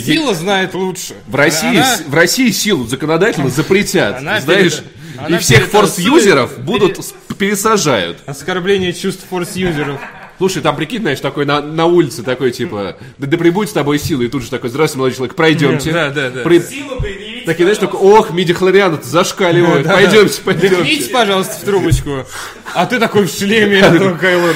Сила 0.00 0.34
знает 0.34 0.74
лучше. 0.74 1.14
В 1.26 1.34
России, 1.34 1.76
Она- 1.76 1.98
в 2.06 2.14
России 2.14 2.50
силу 2.50 2.86
законодательно 2.86 3.48
запретят. 3.48 4.18
Она 4.18 4.40
знаешь, 4.40 4.80
она 5.18 5.38
и 5.38 5.40
всех 5.40 5.66
форс-юзеров 5.66 6.58
будут 6.60 6.98
пересажают. 7.36 8.18
Оскорбление 8.26 8.92
чувств 8.92 9.24
форс-юзеров. 9.28 10.00
Слушай, 10.38 10.62
там 10.62 10.74
прикинь, 10.74 11.02
знаешь, 11.02 11.20
такой 11.20 11.44
на, 11.44 11.60
на 11.60 11.84
улице 11.84 12.22
такой, 12.22 12.50
типа, 12.50 12.96
да, 13.18 13.26
да 13.26 13.36
прибудь 13.36 13.68
с 13.68 13.72
тобой 13.72 13.98
сила, 13.98 14.22
и 14.22 14.28
тут 14.28 14.42
же 14.42 14.48
такой, 14.50 14.70
здравствуйте, 14.70 14.98
молодой 14.98 15.16
человек, 15.16 15.36
пройдемте. 15.36 15.92
Да, 15.92 16.08
да, 16.10 16.30
да. 16.30 16.40
При- 16.42 16.60
Силу 16.60 16.98
предъявите, 16.98 17.29
Такие, 17.46 17.64
знаешь, 17.64 17.78
пожалуйста. 17.78 17.96
ох, 17.96 18.30
миди-хлорианы 18.30 18.98
зашкаливают, 19.02 19.84
Да, 19.84 19.90
да. 19.90 19.94
пойдемте, 19.96 20.40
пойдемте. 20.42 20.76
Дыхните, 20.76 21.10
пожалуйста, 21.10 21.54
в 21.60 21.64
трубочку. 21.64 22.26
А 22.74 22.86
ты 22.86 22.98
такой 22.98 23.24
в 23.26 23.30
шлеме, 23.30 23.78
этого 23.80 24.16
Кайло. 24.16 24.50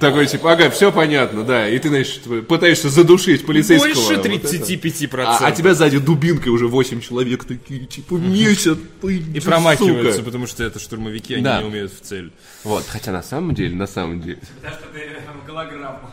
Такой, 0.00 0.26
типа, 0.26 0.52
ага, 0.52 0.70
все 0.70 0.92
понятно, 0.92 1.42
да, 1.44 1.68
и 1.68 1.78
ты, 1.78 1.88
знаешь, 1.88 2.20
типа, 2.22 2.42
пытаешься 2.42 2.88
задушить 2.88 3.46
полицейского. 3.46 3.92
Больше 3.94 4.16
вот 4.16 4.26
это. 4.26 4.48
35%. 4.48 5.24
А, 5.24 5.38
а 5.46 5.52
тебя 5.52 5.74
сзади 5.74 5.98
дубинкой 5.98 6.52
уже 6.52 6.66
8 6.66 7.00
человек 7.00 7.44
такие, 7.44 7.86
типа, 7.86 8.14
месяц, 8.14 8.78
И 9.02 9.40
промахиваются, 9.40 10.22
потому 10.22 10.46
что 10.46 10.64
это 10.64 10.78
штурмовики, 10.78 11.34
они 11.34 11.44
Да. 11.44 11.60
не 11.60 11.68
умеют 11.68 11.92
в 11.92 12.00
цель. 12.00 12.32
Вот, 12.64 12.84
хотя 12.88 13.12
на 13.12 13.22
самом 13.22 13.54
деле, 13.54 13.74
на 13.74 13.86
самом 13.86 14.20
деле, 14.20 14.38
Да, 14.62 14.70
что 14.70 14.86
ты 14.92 15.00
э. 15.00 15.26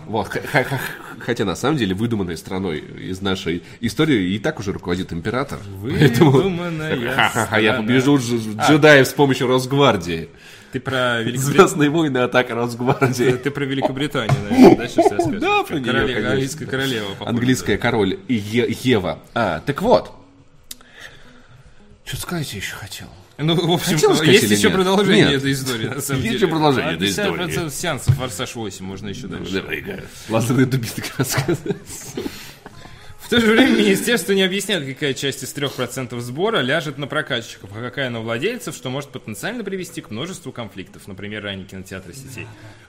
Вот, 0.06 0.30
хотя 1.20 1.46
на 1.46 1.56
самом 1.56 1.78
деле 1.78 1.96
выдуманной 1.96 2.38
страной 2.38 2.80
из 2.80 3.22
нашей 3.22 3.64
истории 3.82 4.34
и 4.34 4.40
так 4.40 4.60
уже 4.60 4.72
руководит 4.72 5.12
император. 5.14 5.60
Выдуманная 5.68 7.14
Ха-ха-ха, 7.16 7.58
я 7.58 7.74
побежу 7.74 8.18
дж- 8.18 8.68
джедаев 8.68 9.08
с 9.08 9.14
помощью 9.14 9.48
Росгвардии. 9.48 10.30
Ты 10.74 10.80
про 10.80 11.22
Великобританию. 11.22 11.40
Звездные 11.68 11.90
войны, 11.90 12.18
атака 12.18 12.56
Росгвардии. 12.56 13.32
Ты 13.34 13.52
про 13.52 13.64
Великобританию, 13.64 14.36
наверное, 14.50 14.76
да, 14.76 14.88
сейчас 14.88 15.12
расскажешь? 15.12 15.40
Да, 15.42 15.64
про 15.64 15.76
неё, 15.80 15.86
Короле- 15.86 16.14
конечно. 16.16 16.32
Английская 16.32 16.66
королева. 16.66 17.08
Английская 17.22 17.78
король 17.78 18.20
и 18.28 18.34
Е- 18.34 18.78
Ева. 18.82 19.20
А, 19.36 19.62
так 19.66 19.82
вот. 19.84 20.12
Что 22.06 22.18
сказать 22.18 22.52
я 22.54 22.58
еще 22.60 22.76
хотел? 22.76 23.08
Ну, 23.38 23.56
в 23.56 23.72
общем, 23.72 23.94
Хотел 23.94 24.16
сказать 24.16 24.34
есть 24.42 24.52
еще 24.52 24.68
нет? 24.68 24.74
продолжение 24.74 25.26
Нет. 25.26 25.34
этой 25.36 25.54
истории, 25.54 25.88
на 25.88 26.02
самом 26.02 26.22
Есть 26.22 26.34
деле. 26.34 26.36
еще 26.36 26.48
продолжение 26.48 26.92
А 26.92 26.94
этой 26.96 27.10
истории. 27.10 27.34
50% 27.48 27.70
сеансов 27.74 28.16
«Форсаж 28.18 28.56
8» 28.56 28.84
можно 28.84 29.08
еще 29.10 29.28
дальше. 29.28 29.64
Лазерный 30.30 30.66
дубинка 30.66 31.04
рассказывает. 31.18 31.78
В 31.88 32.53
то 33.34 33.40
же 33.40 33.52
время 33.52 33.76
министерство 33.76 34.34
не 34.34 34.44
объясняет, 34.44 34.86
какая 34.86 35.16
часть 35.16 35.42
из 35.42 35.56
3% 35.56 36.20
сбора 36.20 36.60
ляжет 36.60 37.00
на 37.00 37.08
прокатчиков, 37.08 37.72
а 37.76 37.82
какая 37.82 38.12
на 38.12 38.22
владельцев, 38.22 38.76
что 38.76 38.92
может 38.92 39.10
потенциально 39.10 39.64
привести 39.64 40.02
к 40.02 40.12
множеству 40.12 40.52
конфликтов. 40.52 41.08
Например, 41.08 41.42
ранее 41.42 41.66
кинотеатры 41.66 42.14
сетей 42.14 42.46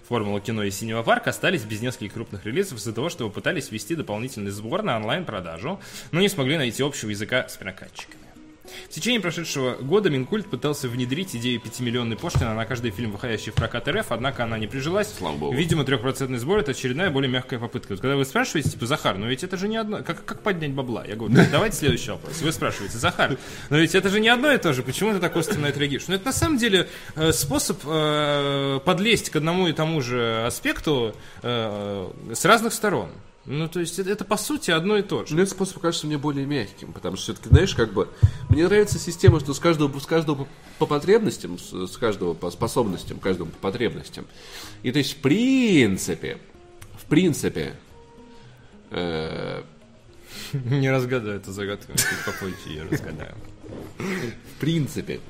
Формула 0.06 0.42
кино 0.42 0.62
и 0.62 0.70
Синема 0.70 1.02
парк 1.02 1.28
остались 1.28 1.62
без 1.62 1.80
нескольких 1.80 2.12
крупных 2.12 2.44
релизов 2.44 2.78
из-за 2.78 2.92
того, 2.92 3.08
что 3.08 3.26
попытались 3.26 3.70
ввести 3.70 3.94
дополнительный 3.94 4.50
сбор 4.50 4.82
на 4.82 4.96
онлайн-продажу, 4.96 5.80
но 6.12 6.20
не 6.20 6.28
смогли 6.28 6.58
найти 6.58 6.82
общего 6.82 7.08
языка 7.08 7.48
с 7.48 7.56
прокатчиками. 7.56 8.23
В 8.64 8.94
течение 8.94 9.20
прошедшего 9.20 9.74
года 9.74 10.08
Минкульт 10.08 10.48
пытался 10.48 10.88
внедрить 10.88 11.36
идею 11.36 11.60
5-миллионной 11.60 12.16
пошлины 12.16 12.54
на 12.54 12.64
каждый 12.64 12.90
фильм, 12.92 13.12
выходящий 13.12 13.50
в 13.50 13.54
прокат 13.54 13.86
РФ, 13.88 14.06
однако 14.10 14.44
она 14.44 14.58
не 14.58 14.66
прижилась. 14.66 15.12
Слава 15.18 15.36
богу. 15.36 15.54
Видимо, 15.54 15.84
трехпроцентный 15.84 16.38
сбор 16.38 16.60
это 16.60 16.70
очередная 16.70 17.10
более 17.10 17.30
мягкая 17.30 17.58
попытка. 17.58 17.92
Вот 17.92 18.00
когда 18.00 18.16
вы 18.16 18.24
спрашиваете, 18.24 18.70
типа, 18.70 18.86
Захар, 18.86 19.18
ну 19.18 19.26
ведь 19.26 19.44
это 19.44 19.56
же 19.56 19.68
не 19.68 19.76
одно... 19.76 20.02
Как, 20.02 20.24
как 20.24 20.42
поднять 20.42 20.72
бабла? 20.72 21.04
Я 21.06 21.16
говорю, 21.16 21.34
«Ну, 21.34 21.42
давайте 21.50 21.76
следующий 21.76 22.10
вопрос. 22.10 22.40
Вы 22.40 22.52
спрашиваете, 22.52 22.96
Захар, 22.96 23.36
но 23.68 23.76
ведь 23.76 23.94
это 23.94 24.08
же 24.08 24.20
не 24.20 24.28
одно 24.28 24.50
и 24.50 24.58
то 24.58 24.72
же. 24.72 24.82
Почему 24.82 25.12
ты 25.12 25.18
так 25.18 25.36
остро 25.36 25.58
на 25.58 25.66
это 25.66 25.80
реагируешь? 25.80 26.08
Ну, 26.08 26.14
это 26.14 26.26
на 26.26 26.32
самом 26.32 26.56
деле 26.56 26.88
э, 27.16 27.32
способ 27.32 27.80
э, 27.84 28.80
подлезть 28.84 29.30
к 29.30 29.36
одному 29.36 29.68
и 29.68 29.72
тому 29.72 30.00
же 30.00 30.44
аспекту 30.46 31.14
э, 31.42 32.10
с 32.32 32.44
разных 32.44 32.72
сторон. 32.72 33.10
Ну, 33.46 33.68
то 33.68 33.80
есть, 33.80 33.98
это, 33.98 34.10
это, 34.10 34.24
по 34.24 34.36
сути 34.36 34.70
одно 34.70 34.96
и 34.96 35.02
то 35.02 35.26
же. 35.26 35.34
Ну, 35.34 35.42
этот 35.42 35.54
способ 35.54 35.80
кажется 35.80 36.06
мне 36.06 36.16
более 36.16 36.46
мягким, 36.46 36.92
потому 36.92 37.16
что 37.16 37.32
все-таки, 37.32 37.50
знаешь, 37.50 37.74
как 37.74 37.92
бы 37.92 38.08
мне 38.48 38.64
нравится 38.66 38.98
система, 38.98 39.40
что 39.40 39.52
с 39.52 39.58
каждого, 39.58 39.98
с 39.98 40.06
каждого 40.06 40.44
по, 40.44 40.48
по 40.78 40.86
потребностям, 40.86 41.58
с, 41.58 41.72
с 41.72 41.96
каждого 41.98 42.32
по 42.34 42.50
способностям, 42.50 43.18
каждому 43.18 43.50
по 43.50 43.58
потребностям. 43.58 44.24
И 44.82 44.92
то 44.92 44.98
есть, 44.98 45.12
в 45.12 45.16
принципе, 45.16 46.38
в 46.96 47.04
принципе, 47.04 47.74
э, 48.90 49.62
Не 50.52 50.90
разгадаю 50.90 51.36
эту 51.36 51.52
загадку, 51.52 51.92
чуть 51.92 52.24
попозже 52.24 52.56
ее 52.66 52.84
разгадаю. 52.90 53.34
в 53.98 54.60
принципе, 54.60 55.20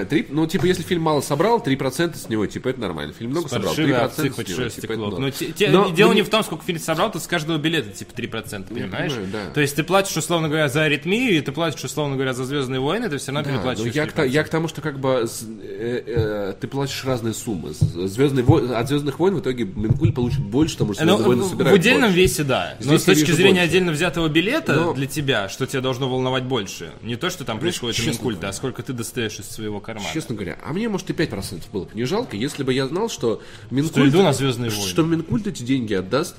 э, 0.00 0.04
три, 0.04 0.26
ну, 0.30 0.46
типа, 0.46 0.64
если 0.66 0.82
фильм 0.82 1.02
мало 1.02 1.20
собрал, 1.20 1.60
3% 1.60 2.16
с 2.16 2.28
него, 2.28 2.46
типа, 2.46 2.68
это 2.68 2.80
нормально. 2.80 3.12
Фильм 3.12 3.30
много 3.30 3.48
собрал, 3.48 3.74
3% 3.74 4.34
Паршивые 4.36 4.70
с 4.70 4.76
него, 4.76 4.80
типа, 4.82 4.92
это. 4.92 5.18
Но, 5.20 5.30
те- 5.30 5.52
те- 5.52 5.70
Но 5.70 5.90
дело 5.90 6.08
мне- 6.10 6.20
не 6.20 6.22
в 6.22 6.28
том, 6.30 6.42
сколько 6.44 6.64
фильм 6.64 6.78
собрал, 6.78 7.10
тут 7.12 7.22
с 7.22 7.26
каждого 7.26 7.58
билета 7.58 7.90
типа 7.90 8.12
3%, 8.14 8.68
понимаешь? 8.68 9.12
понимаю, 9.12 9.28
да. 9.32 9.50
То 9.52 9.60
есть 9.60 9.76
ты 9.76 9.82
платишь, 9.82 10.16
условно 10.16 10.48
говоря, 10.48 10.68
за 10.68 10.82
аритмию, 10.84 11.36
и 11.36 11.40
ты 11.40 11.52
платишь, 11.52 11.82
условно 11.84 12.14
говоря, 12.16 12.32
за 12.32 12.44
Звездные 12.44 12.80
войны, 12.80 13.08
ты 13.08 13.18
все 13.18 13.32
равно 13.32 13.42
Да, 13.44 13.50
но 13.50 13.56
переплачиваешь. 13.56 13.94
я, 13.94 14.06
к, 14.06 14.12
та- 14.12 14.22
3%. 14.24 14.28
я 14.32 14.44
к 14.44 14.48
тому, 14.48 14.68
что 14.68 14.80
как 14.80 14.98
бы 14.98 15.26
с- 15.26 15.42
э, 15.62 16.02
э, 16.06 16.54
ты 16.60 16.66
платишь 16.68 17.04
разные 17.04 17.34
суммы. 17.34 17.72
Звездный 17.72 18.44
от 18.76 18.88
Звездных 18.88 19.18
войн 19.18 19.36
в 19.36 19.40
итоге 19.40 19.64
Минкуль 19.64 20.12
получит 20.12 20.40
больше, 20.40 20.74
потому 20.74 20.94
что 20.94 21.04
Ну, 21.04 21.12
Звездные 21.16 21.28
войны 21.28 21.42
в- 21.42 21.46
в 21.46 21.50
собирают 21.50 21.78
отдельном 21.78 22.02
больше. 22.10 22.16
весе, 22.16 22.44
да. 22.44 22.74
Но 22.80 22.84
Здесь 22.86 23.02
с 23.02 23.08
я 23.08 23.14
точки 23.14 23.30
зрения 23.32 23.50
больше. 23.60 23.64
отдельно 23.64 23.92
взятого 23.92 24.28
билета 24.28 24.74
Но- 24.74 24.92
для 24.94 25.06
тебя, 25.06 25.48
что 25.48 25.66
тебя 25.66 25.80
должно 25.80 26.08
волновать 26.08 26.44
больше. 26.44 26.92
Не 27.02 27.16
то, 27.16 27.30
что 27.30 27.44
там 27.44 27.58
происходит 27.58 27.96
честно 27.96 28.10
Минкульт, 28.10 28.36
говоря. 28.36 28.50
а 28.50 28.52
сколько 28.52 28.82
ты 28.82 28.92
достаешь 28.92 29.38
из 29.38 29.48
своего 29.48 29.80
кармана. 29.82 30.08
Честно 30.12 30.34
говоря, 30.34 30.58
а 30.64 30.72
мне, 30.72 30.88
может, 30.88 31.10
и 31.10 31.12
5% 31.12 31.62
было 31.72 31.84
бы 31.84 31.90
не 31.94 32.04
жалко, 32.04 32.36
если 32.36 32.62
бы 32.62 32.72
я 32.72 32.86
знал, 32.86 33.08
что 33.08 33.42
Что 33.66 33.74
Минкульт, 33.74 34.08
иду 34.08 34.22
на 34.22 34.32
Звездные 34.32 34.70
войны. 34.70 34.86
что 34.88 35.02
Минкульт 35.02 35.46
эти 35.46 35.62
деньги 35.62 35.94
отдаст 35.94 36.36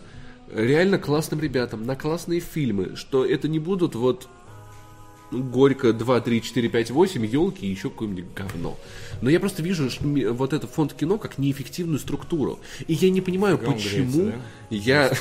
реально 0.53 0.97
классным 0.97 1.39
ребятам 1.39 1.85
на 1.85 1.95
классные 1.95 2.39
фильмы, 2.39 2.95
что 2.95 3.25
это 3.25 3.47
не 3.47 3.59
будут 3.59 3.95
вот 3.95 4.27
Горько 5.33 5.93
2, 5.93 6.21
3, 6.21 6.41
4, 6.41 6.69
5, 6.69 6.91
8, 6.91 7.25
елки 7.25 7.65
и 7.65 7.69
еще 7.69 7.89
какое-нибудь 7.89 8.25
говно. 8.35 8.77
Но 9.21 9.29
я 9.29 9.39
просто 9.39 9.63
вижу 9.63 9.89
что 9.89 10.03
вот 10.03 10.53
этот 10.53 10.69
фонд 10.69 10.93
кино 10.93 11.17
как 11.17 11.37
неэффективную 11.37 11.99
структуру. 11.99 12.59
И 12.87 12.93
я 12.93 13.09
не 13.09 13.21
понимаю, 13.21 13.59
он 13.65 13.73
почему 13.75 14.11
греется, 14.11 14.35
я... 14.69 15.13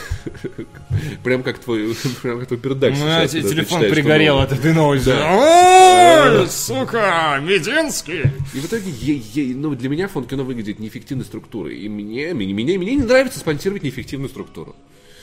Прям 1.24 1.42
как 1.42 1.58
твой, 1.58 1.94
прям 2.22 2.38
как 2.40 2.48
твой 2.48 2.60
пердак 2.60 2.94
Ну, 2.96 3.28
ты 3.28 3.42
телефон 3.42 3.80
пригорел 3.82 4.40
этой 4.40 4.72
новости. 4.74 5.10
Ой, 5.10 6.48
сука, 6.48 7.38
Мединский! 7.42 8.22
И 8.54 8.60
в 8.60 8.66
итоге 8.66 9.54
ну, 9.54 9.74
для 9.74 9.88
меня 9.88 10.08
фонд 10.08 10.28
кино 10.28 10.44
выглядит 10.44 10.78
неэффективной 10.78 11.24
структурой. 11.24 11.78
И 11.78 11.88
мне, 11.88 12.34
мне, 12.34 12.52
мне, 12.52 12.78
мне 12.78 12.94
не 12.94 13.02
нравится 13.02 13.38
спонсировать 13.38 13.82
неэффективную 13.82 14.28
структуру. 14.28 14.74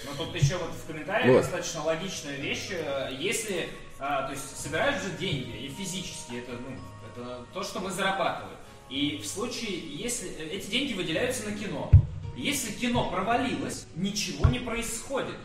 Но 0.06 0.26
тут 0.26 0.36
еще 0.36 0.56
вот 0.58 0.72
в 0.72 0.88
комментариях 0.88 1.28
Вот. 1.28 1.42
достаточно 1.42 1.84
логичная 1.84 2.38
вещь. 2.38 2.70
Э, 2.72 3.10
Если, 3.20 3.68
а, 4.00 4.24
то 4.24 4.32
есть 4.32 4.58
собирают 4.58 5.02
же 5.04 5.12
деньги, 5.20 5.66
и 5.66 5.70
физически 5.70 6.36
это, 6.36 6.54
ну, 6.54 6.76
это 7.12 7.46
то, 7.54 7.64
что 7.64 7.80
мы 7.80 7.92
зарабатываем. 7.92 8.58
И 8.90 9.20
в 9.22 9.28
случае, 9.28 9.80
если 9.96 10.30
э, 10.32 10.46
эти 10.46 10.68
деньги 10.68 10.94
выделяются 10.94 11.50
на 11.50 11.56
кино, 11.56 11.92
если 12.36 12.72
кино 12.72 13.10
провалилось, 13.12 13.86
ничего 13.96 14.48
не 14.48 14.60
происходит. 14.60 15.36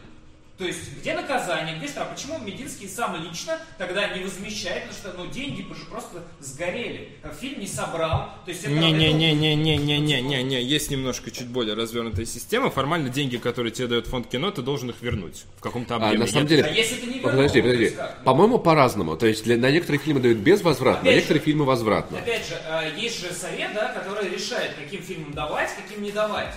То 0.57 0.65
есть, 0.65 0.99
где 1.01 1.15
наказание, 1.15 1.77
где 1.79 1.89
штраф? 1.89 2.11
Почему 2.15 2.39
Мединский 2.39 2.89
сам 2.89 3.21
лично 3.21 3.59
тогда 3.77 4.07
не 4.17 4.23
возмещает, 4.23 4.85
потому 4.89 4.99
что 4.99 5.13
ну, 5.25 5.27
деньги 5.33 5.63
бы 5.63 5.75
же 5.75 5.85
просто 5.87 6.23
сгорели. 6.39 7.09
Фильм 7.41 7.59
не 7.59 7.67
собрал. 7.67 8.31
То 8.45 8.53
есть, 8.53 8.63
это, 8.63 8.73
это- 8.73 8.81
Не-не-не-не-не-не-не-не. 8.83 10.63
Есть 10.63 10.91
немножко 10.91 11.33
чуть 11.33 11.49
более 11.49 11.75
развернутая 11.75 12.25
система. 12.25 12.71
Формально 12.71 13.09
деньги, 13.09 13.37
которые 13.37 13.73
тебе 13.73 13.89
дает 13.89 14.07
фонд 14.07 14.29
кино, 14.29 14.53
ты 14.53 14.63
должен 14.63 14.91
их 14.91 14.97
вернуть 15.03 15.45
в 15.59 15.61
каком-то 15.61 15.95
А 15.95 15.97
объеме. 15.99 16.19
на 16.19 16.27
самом 16.27 16.47
деле... 16.47 16.63
А 16.63 16.69
если 16.69 16.97
ты 16.97 17.07
не 17.07 17.15
вернул, 17.15 17.31
Подожди, 17.33 17.61
подожди. 17.61 17.91
как? 17.91 18.23
По-моему, 18.25 18.59
по-разному. 18.61 19.17
То 19.17 19.27
есть 19.27 19.43
для, 19.43 19.57
на 19.57 19.73
некоторые 19.73 20.01
фильмы 20.01 20.21
дают 20.21 20.39
безвозвратно, 20.39 21.03
на 21.03 21.09
Опять 21.11 21.17
некоторые 21.17 21.41
же. 21.41 21.45
фильмы 21.47 21.65
возвратно. 21.65 22.19
Опять 22.19 22.47
же, 22.47 22.55
э, 22.65 22.93
есть 22.97 23.21
же 23.21 23.33
совет, 23.33 23.73
да, 23.75 23.89
который 23.93 24.29
решает, 24.31 24.75
каким 24.75 25.03
фильмам 25.03 25.33
давать, 25.33 25.71
каким 25.75 26.03
не 26.05 26.13
давать. 26.13 26.55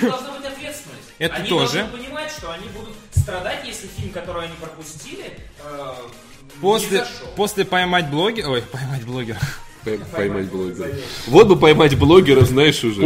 Должна 0.00 0.30
быть 0.32 0.46
ответственность. 0.46 1.08
Это 1.18 1.34
они 1.36 1.48
тоже. 1.48 1.78
должны 1.80 1.98
понимать, 1.98 2.30
что 2.30 2.52
они 2.52 2.68
будут 2.68 2.94
страдать, 3.14 3.64
если 3.66 3.86
фильм, 3.88 4.12
который 4.12 4.44
они 4.44 4.54
пропустили, 4.60 5.24
э, 5.64 5.94
не 6.54 6.60
После, 6.60 6.98
зашел. 7.00 7.26
после 7.36 7.64
поймать 7.64 8.08
блогера... 8.10 8.48
Ой, 8.48 8.62
поймать 8.62 9.04
блогера. 9.04 9.40
Пой- 9.84 10.00
Поймать 10.12 10.46
блогера. 10.50 10.90
Вот 11.28 11.46
бы 11.46 11.56
поймать 11.56 11.96
блогера, 11.96 12.40
знаешь, 12.44 12.82
уже. 12.82 13.02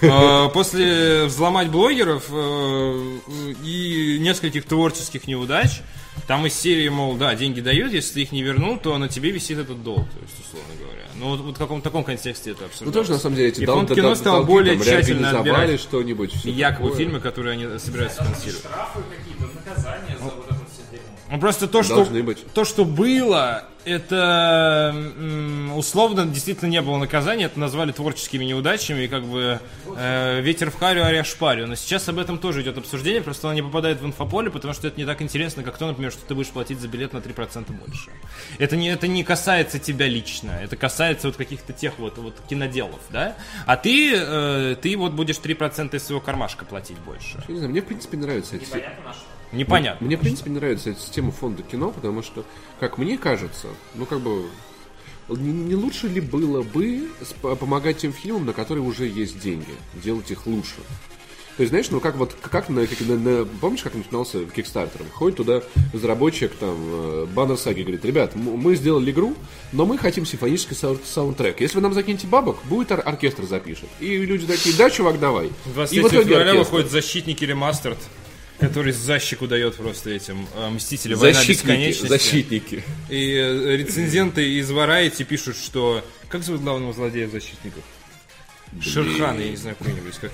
Э, 0.00 0.48
После 0.52 1.24
взломать 1.24 1.68
блогеров 1.68 2.24
э, 2.30 3.18
и 3.64 4.18
нескольких 4.20 4.64
творческих 4.64 5.26
неудач, 5.26 5.80
там 6.28 6.46
из 6.46 6.54
серии, 6.54 6.88
мол, 6.88 7.16
да, 7.16 7.34
деньги 7.34 7.60
дают, 7.60 7.92
если 7.92 8.14
ты 8.14 8.20
их 8.22 8.32
не 8.32 8.42
вернул, 8.42 8.78
то 8.78 8.96
на 8.98 9.08
тебе 9.08 9.30
висит 9.32 9.58
этот 9.58 9.82
долг, 9.82 10.08
то 10.10 10.20
есть, 10.20 10.34
условно 10.46 10.74
говоря. 10.80 10.98
Ну, 11.16 11.30
вот, 11.30 11.40
вот 11.40 11.56
в 11.56 11.58
каком 11.58 11.82
таком 11.82 12.04
контексте 12.04 12.50
это 12.52 12.60
Ну 12.60 12.66
обсуждалось. 12.66 12.94
тоже 12.94 13.12
на 13.12 13.18
самом 13.18 13.36
деле 13.36 13.48
эти 13.48 13.62
И 13.62 13.66
дол- 13.66 13.84
кино 13.86 14.02
дол- 14.08 14.16
стал 14.16 14.34
долги 14.36 14.46
более 14.52 14.74
там 14.76 14.84
тщательно 14.86 15.30
отбирать 15.30 15.80
что-нибудь. 15.80 16.44
якобы 16.44 16.90
такое. 16.90 17.04
фильмы, 17.04 17.20
которые 17.20 17.52
они 17.54 17.78
собираются 17.80 18.22
финансировать. 18.22 18.58
штрафы 18.64 19.00
какие-то, 19.18 19.54
наказания 19.54 20.16
за 20.18 20.24
вот 20.24 20.44
это 20.46 20.54
все 20.70 20.82
дерьмо. 20.92 21.04
Ну, 21.32 21.40
просто 21.40 21.66
то, 21.66 21.82
что, 21.82 21.94
Должны 21.96 22.22
быть. 22.22 22.46
то, 22.54 22.64
что 22.64 22.84
было, 22.84 23.64
это 23.88 24.94
условно 25.74 26.26
действительно 26.26 26.68
не 26.68 26.82
было 26.82 26.98
наказания, 26.98 27.44
это 27.44 27.58
назвали 27.58 27.92
творческими 27.92 28.44
неудачами, 28.44 29.02
и 29.02 29.08
как 29.08 29.24
бы 29.24 29.60
э, 29.96 30.40
ветер 30.40 30.70
в 30.70 30.78
харю, 30.78 31.04
аря 31.04 31.24
шпарю. 31.24 31.66
Но 31.66 31.74
сейчас 31.74 32.08
об 32.08 32.18
этом 32.18 32.38
тоже 32.38 32.62
идет 32.62 32.78
обсуждение, 32.78 33.22
просто 33.22 33.48
оно 33.48 33.54
не 33.54 33.62
попадает 33.62 34.00
в 34.00 34.06
инфополе, 34.06 34.50
потому 34.50 34.74
что 34.74 34.88
это 34.88 34.98
не 34.98 35.06
так 35.06 35.22
интересно, 35.22 35.62
как 35.62 35.78
то, 35.78 35.86
например, 35.86 36.12
что 36.12 36.22
ты 36.26 36.34
будешь 36.34 36.48
платить 36.48 36.80
за 36.80 36.88
билет 36.88 37.12
на 37.12 37.18
3% 37.18 37.72
больше. 37.72 38.10
Это 38.58 38.76
не, 38.76 38.88
это 38.90 39.06
не 39.06 39.24
касается 39.24 39.78
тебя 39.78 40.06
лично, 40.06 40.50
это 40.50 40.76
касается 40.76 41.28
вот 41.28 41.36
каких-то 41.36 41.72
тех 41.72 41.98
вот, 41.98 42.18
вот 42.18 42.34
киноделов, 42.48 43.00
да? 43.10 43.36
А 43.66 43.76
ты, 43.76 44.14
э, 44.14 44.76
ты 44.80 44.96
вот 44.96 45.12
будешь 45.12 45.36
3% 45.36 45.94
из 45.96 46.04
своего 46.04 46.20
кармашка 46.20 46.64
платить 46.64 46.98
больше. 46.98 47.42
Я 47.48 47.54
не 47.54 47.58
знаю, 47.58 47.70
мне 47.70 47.80
в 47.80 47.86
принципе 47.86 48.16
нравится 48.16 48.56
эти 48.56 48.64
Непонятно 48.64 49.04
на 49.04 49.12
что. 49.12 49.37
Непонятно. 49.52 50.06
Мне, 50.06 50.16
в 50.16 50.20
принципе, 50.20 50.50
нравится 50.50 50.90
эта 50.90 51.00
система 51.00 51.32
фонда 51.32 51.62
кино, 51.62 51.90
потому 51.90 52.22
что, 52.22 52.44
как 52.80 52.98
мне 52.98 53.16
кажется, 53.16 53.68
ну, 53.94 54.04
как 54.06 54.20
бы, 54.20 54.46
не, 55.28 55.52
не 55.52 55.74
лучше 55.74 56.08
ли 56.08 56.20
было 56.20 56.62
бы 56.62 57.08
помогать 57.58 57.98
тем 57.98 58.12
фильмам, 58.12 58.46
на 58.46 58.52
которые 58.52 58.84
уже 58.84 59.06
есть 59.06 59.40
деньги, 59.40 59.74
делать 59.94 60.30
их 60.30 60.46
лучше? 60.46 60.76
То 61.56 61.62
есть, 61.62 61.70
знаешь, 61.70 61.90
ну 61.90 61.98
как 61.98 62.14
вот, 62.14 62.36
как 62.40 62.68
на, 62.68 62.86
как 62.86 63.00
на- 63.00 63.16
на- 63.18 63.44
помнишь, 63.44 63.82
как 63.82 63.92
начинался 63.94 64.38
Kickstarter? 64.42 65.10
Ходит 65.12 65.38
туда 65.38 65.62
разработчик, 65.92 66.52
там, 66.54 66.76
э, 66.78 67.26
Баннер 67.34 67.56
Саги, 67.56 67.80
говорит, 67.82 68.04
ребят, 68.04 68.36
мы 68.36 68.76
сделали 68.76 69.10
игру, 69.10 69.34
но 69.72 69.84
мы 69.84 69.98
хотим 69.98 70.24
симфонический 70.24 70.76
сау- 70.76 71.00
саундтрек. 71.04 71.60
Если 71.60 71.74
вы 71.78 71.82
нам 71.82 71.94
закинете 71.94 72.28
бабок, 72.28 72.58
будет 72.66 72.92
ор- 72.92 73.02
оркестр 73.04 73.42
запишет. 73.44 73.88
И 73.98 74.18
люди 74.18 74.46
такие, 74.46 74.76
да, 74.76 74.88
чувак, 74.88 75.18
давай. 75.18 75.46
И 75.48 75.50
23 75.74 76.00
в 76.00 76.06
итоге 76.06 76.24
февраля 76.28 76.50
оркестр. 76.52 76.58
выходит 76.76 76.92
«Защитники 76.92 77.44
ремастерд», 77.44 77.98
который 78.58 78.92
защику 78.92 79.46
дает 79.46 79.76
просто 79.76 80.10
этим 80.10 80.46
э, 80.54 80.70
«Мстители. 80.70 81.14
Война 81.14 81.44
бесконечности». 81.44 82.06
защитники. 82.06 82.82
И 83.08 83.34
э, 83.34 83.76
рецензенты 83.76 84.58
из 84.58 84.70
Variety 84.70 85.24
пишут, 85.24 85.56
что... 85.56 86.04
Как 86.28 86.42
зовут 86.42 86.62
главного 86.62 86.92
злодея 86.92 87.28
«Защитников»? 87.28 87.84
Шерхан, 88.80 89.38
я 89.40 89.50
не 89.50 89.56
знаю, 89.56 89.76
какой-нибудь. 89.76 90.14
Как... 90.20 90.30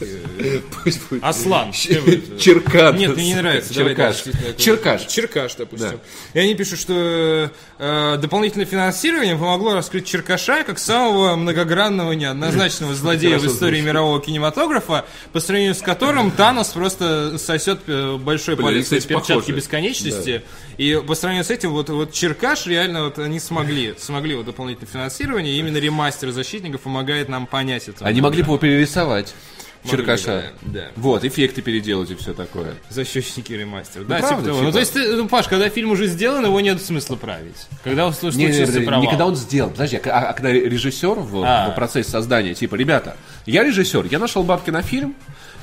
Пусть 0.84 1.08
будет. 1.08 1.24
Аслан. 1.24 1.72
Черкан. 1.72 2.96
Нет, 2.96 3.16
мне 3.16 3.28
не 3.28 3.34
нравится. 3.34 3.74
Давай, 3.74 3.94
Черкаш. 3.94 4.16
такой- 4.22 4.56
Черкаш. 4.56 5.06
Черкаш, 5.06 5.54
допустим. 5.54 5.90
Да. 6.34 6.40
И 6.40 6.42
они 6.42 6.54
пишут, 6.54 6.80
что 6.80 7.50
э, 7.78 8.18
дополнительное 8.18 8.66
финансирование 8.66 9.36
помогло 9.36 9.74
раскрыть 9.74 10.06
Черкаша 10.06 10.64
как 10.64 10.78
самого 10.78 11.36
многогранного, 11.36 12.12
неоднозначного 12.12 12.94
злодея 12.94 13.38
в 13.38 13.46
истории 13.46 13.80
мирового 13.80 14.20
кинематографа, 14.20 15.04
по 15.32 15.40
сравнению 15.40 15.74
с 15.74 15.82
которым 15.82 16.30
Танос 16.30 16.68
просто 16.68 17.38
сосет 17.38 17.80
э, 17.86 18.16
большой 18.16 18.56
палец 18.56 18.88
перчатки 18.88 19.52
бесконечности. 19.52 20.42
И 20.76 21.00
по 21.06 21.14
сравнению 21.14 21.44
с 21.44 21.50
этим, 21.50 21.70
вот, 21.70 21.88
вот 21.88 22.12
Черкаш 22.12 22.66
реально 22.66 23.04
вот 23.04 23.18
они 23.18 23.38
смогли, 23.38 23.94
смогли 23.96 24.34
вот 24.34 24.46
дополнительное 24.46 24.90
финансирование, 24.90 25.54
и 25.54 25.58
именно 25.58 25.76
ремастер 25.76 26.32
защитников 26.32 26.80
помогает 26.80 27.28
нам 27.28 27.46
понять 27.46 27.88
это. 27.88 28.04
Они 28.04 28.20
могли 28.24 28.42
бы 28.42 28.48
его 28.48 28.58
перерисовать. 28.58 29.34
Черкаша. 29.88 30.52
да, 30.62 30.80
да. 30.80 30.86
Вот, 30.96 31.24
эффекты 31.24 31.60
переделать 31.60 32.10
и 32.10 32.14
все 32.14 32.32
такое. 32.32 32.74
Защитники 32.88 33.52
ремастер. 33.52 34.04
Да, 34.04 34.16
правда, 34.18 34.28
типа 34.36 34.42
того. 34.46 34.54
типа. 34.56 34.64
Ну, 34.64 34.72
то 34.72 34.78
есть, 34.78 34.92
ты, 34.94 35.12
ну, 35.16 35.28
Паш, 35.28 35.46
когда 35.46 35.68
фильм 35.68 35.90
уже 35.90 36.06
сделан, 36.06 36.44
его 36.46 36.58
нет 36.60 36.80
смысла 36.80 37.16
править. 37.16 37.66
Когда 37.82 38.06
Не, 38.06 38.12
случился 38.14 38.78
не, 38.78 38.86
провал. 38.86 39.02
не 39.02 39.08
когда 39.08 39.26
он 39.26 39.36
сделал. 39.36 39.70
Подожди, 39.70 40.00
а, 40.06 40.20
а 40.30 40.32
когда 40.32 40.52
режиссер 40.52 41.20
в, 41.20 41.44
А. 41.44 41.70
в 41.70 41.74
процессе 41.74 42.08
создания, 42.08 42.54
типа, 42.54 42.76
ребята, 42.76 43.18
я 43.44 43.62
режиссер, 43.62 44.06
я 44.10 44.18
нашел 44.18 44.42
бабки 44.42 44.70
на 44.70 44.80
фильм. 44.80 45.14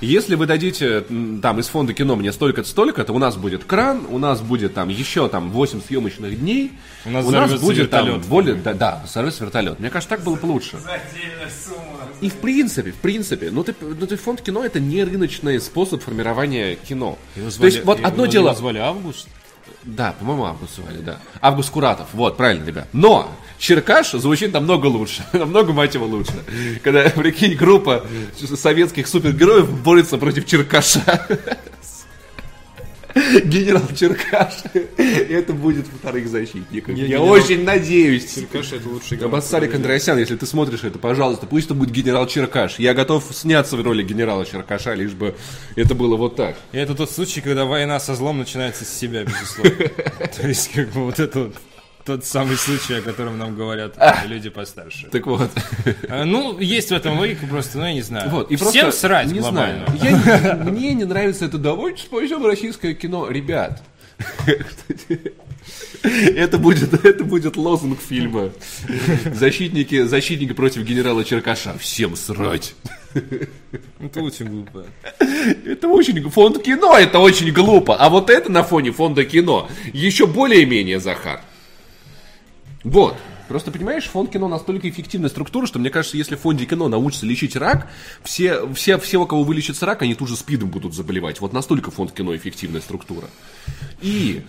Если 0.02 0.34
вы 0.36 0.48
дадите 0.48 1.02
там 1.42 1.60
из 1.60 1.68
фонда 1.68 1.94
кино 1.94 2.16
мне 2.16 2.32
столько-то, 2.32 2.68
столько-то, 2.68 3.14
у 3.14 3.20
нас 3.20 3.38
будет 3.38 3.64
кран, 3.64 4.06
у 4.10 4.18
нас 4.18 4.42
будет 4.42 4.74
там 4.74 4.90
еще 4.90 5.30
там 5.30 5.52
8 5.52 5.82
съемочных 5.88 6.40
дней, 6.40 6.72
У 7.06 7.12
нас 7.12 7.24
взорвется 7.24 7.64
будет 7.66 7.92
там 7.92 8.08
вертолет. 8.08 8.28
более, 8.28 8.56
да, 8.56 8.74
да, 8.74 9.02
взорвется 9.06 9.46
вертолет. 9.46 9.80
Мне 9.80 9.90
кажется, 9.92 10.10
так 10.16 10.24
было 10.24 10.36
бы 10.36 10.46
лучше. 10.48 10.78
И 12.20 12.30
в 12.30 12.36
принципе, 12.36 12.92
в 12.92 12.98
принципе, 12.98 13.52
ну 13.52 13.64
ты, 13.64 13.76
ну 13.80 14.08
ты 14.08 14.16
фонд 14.18 14.42
кино 14.42 14.64
это 14.64 14.80
не 14.80 15.04
рыночный 15.04 15.60
способ 15.62 16.02
формирования 16.02 16.76
кино. 16.76 17.18
То 17.60 17.66
есть 17.66 17.84
вот 17.86 18.00
одно 18.04 18.26
дело, 18.26 18.54
звали 18.56 18.80
Август. 18.80 19.28
Да, 19.84 20.14
по-моему, 20.14 20.46
Август 20.46 20.76
звали, 20.76 20.98
да. 20.98 21.18
Август 21.42 21.72
Куратов, 21.72 22.08
вот, 22.14 22.38
правильно, 22.38 22.66
ребят. 22.66 22.88
Но 22.94 23.32
Черкаш 23.58 24.12
звучит 24.12 24.54
намного 24.54 24.88
лучше, 24.88 25.26
намного, 25.34 25.74
мать 25.74 25.94
его, 25.94 26.06
лучше. 26.06 26.34
Когда, 26.84 27.04
прикинь, 27.10 27.56
группа 27.56 28.06
советских 28.38 29.08
супергероев 29.08 29.70
борется 29.82 30.18
против 30.18 30.46
Черкаша. 30.46 31.28
Генерал 33.16 33.84
Черкаш. 33.96 34.54
Это 34.98 35.54
будет 35.54 35.86
вторых 35.88 36.28
защитников. 36.28 36.96
Я, 36.96 37.06
генерал- 37.08 37.30
очень 37.30 37.64
надеюсь. 37.64 38.34
Черкаш 38.36 38.74
это 38.74 38.90
лучший 38.90 39.18
Абассарик 39.18 39.74
Андреасян, 39.76 40.18
если 40.18 40.36
ты 40.36 40.46
смотришь 40.46 40.84
это, 40.84 41.00
пожалуйста, 41.00 41.46
пусть 41.48 41.66
это 41.66 41.74
будет 41.74 41.92
генерал 41.92 42.28
Черкаш. 42.28 42.80
Я 42.80 42.94
готов 42.94 43.24
сняться 43.32 43.76
в 43.78 43.82
роли 43.82 44.04
генерала 44.04 44.46
Черкаша, 44.46 44.94
лишь 44.94 45.14
бы 45.14 45.36
это 45.76 45.96
было 45.96 46.16
вот 46.16 46.36
так. 46.36 46.58
И 46.72 46.78
это 46.78 46.96
тот 46.96 47.12
случай, 47.12 47.42
когда 47.42 47.66
война 47.66 48.00
со 48.00 48.16
злом 48.16 48.40
начинается 48.40 48.86
с 48.86 48.90
себя, 48.90 49.24
безусловно. 49.24 49.72
То 50.42 50.48
есть, 50.48 50.72
как 50.72 50.90
бы 50.92 51.06
вот 51.06 51.20
это 51.20 51.40
вот 51.40 51.56
тот 52.06 52.26
самый 52.26 52.58
случай, 52.58 52.96
о 52.96 53.02
котором 53.02 53.38
нам 53.38 53.56
говорят 53.56 53.96
люди 54.28 54.50
постарше. 54.50 55.08
Так 55.12 55.26
вот. 55.28 55.50
А, 56.10 56.26
Ну, 56.26 56.60
есть 56.60 56.90
в 56.90 56.94
этом 56.94 57.18
логика 57.18 57.46
просто, 57.48 57.78
ну, 57.78 57.86
я 57.86 57.94
не 57.94 58.02
знаю. 58.02 58.30
Вот, 58.30 58.52
и 58.52 58.56
Всем 58.56 58.84
просто, 58.86 58.92
срать 59.02 59.28
не 59.32 59.40
глобально. 59.40 59.86
знаю. 59.98 60.20
Я- 60.44 60.56
мне 60.56 60.94
не 60.94 61.06
нравится 61.06 61.46
это. 61.46 61.58
Давайте 61.58 62.04
спасем 62.04 62.46
российское 62.46 62.94
кино. 62.94 63.28
Ребят, 63.30 63.82
это 66.36 66.58
будет, 66.58 66.94
это 67.06 67.24
будет 67.24 67.56
лозунг 67.58 68.00
фильма. 68.02 68.50
Защитники, 69.34 70.04
защитники 70.04 70.54
против 70.54 70.84
генерала 70.84 71.24
Черкаша. 71.24 71.78
Всем 71.78 72.16
срать. 72.16 72.74
Это 74.00 74.22
очень 74.22 74.46
глупо. 74.48 74.86
Это 75.66 75.88
очень... 75.88 76.30
Фонд 76.30 76.64
кино 76.64 76.98
это 76.98 77.20
очень 77.20 77.52
глупо. 77.52 77.96
А 77.96 78.10
вот 78.10 78.30
это 78.30 78.52
на 78.52 78.64
фоне 78.64 78.92
фонда 78.92 79.26
кино 79.26 79.70
еще 79.94 80.28
более-менее 80.28 81.00
Захар. 81.00 81.42
Вот. 82.84 83.16
Просто 83.48 83.70
понимаешь, 83.70 84.06
фонд 84.06 84.32
кино 84.32 84.48
настолько 84.48 84.90
эффективная 84.90 85.30
структура, 85.30 85.66
что 85.66 85.78
мне 85.78 85.90
кажется, 85.90 86.16
если 86.16 86.36
в 86.36 86.40
фонде 86.40 86.66
кино 86.66 86.88
научится 86.88 87.26
лечить 87.26 87.58
рак, 87.58 87.90
все, 88.24 88.72
все, 88.74 88.98
все, 88.98 89.18
у 89.18 89.26
кого 89.26 89.44
вылечится 89.44 89.86
рак, 89.86 90.02
они 90.04 90.16
тут 90.16 90.30
же 90.30 90.38
спидом 90.38 90.70
будут 90.70 90.94
заболевать. 90.94 91.42
Вот 91.42 91.52
настолько 91.52 91.92
фонд 91.92 92.14
кино 92.14 92.36
эффективная 92.36 92.80
структура. 92.80 93.28
И 94.02 94.42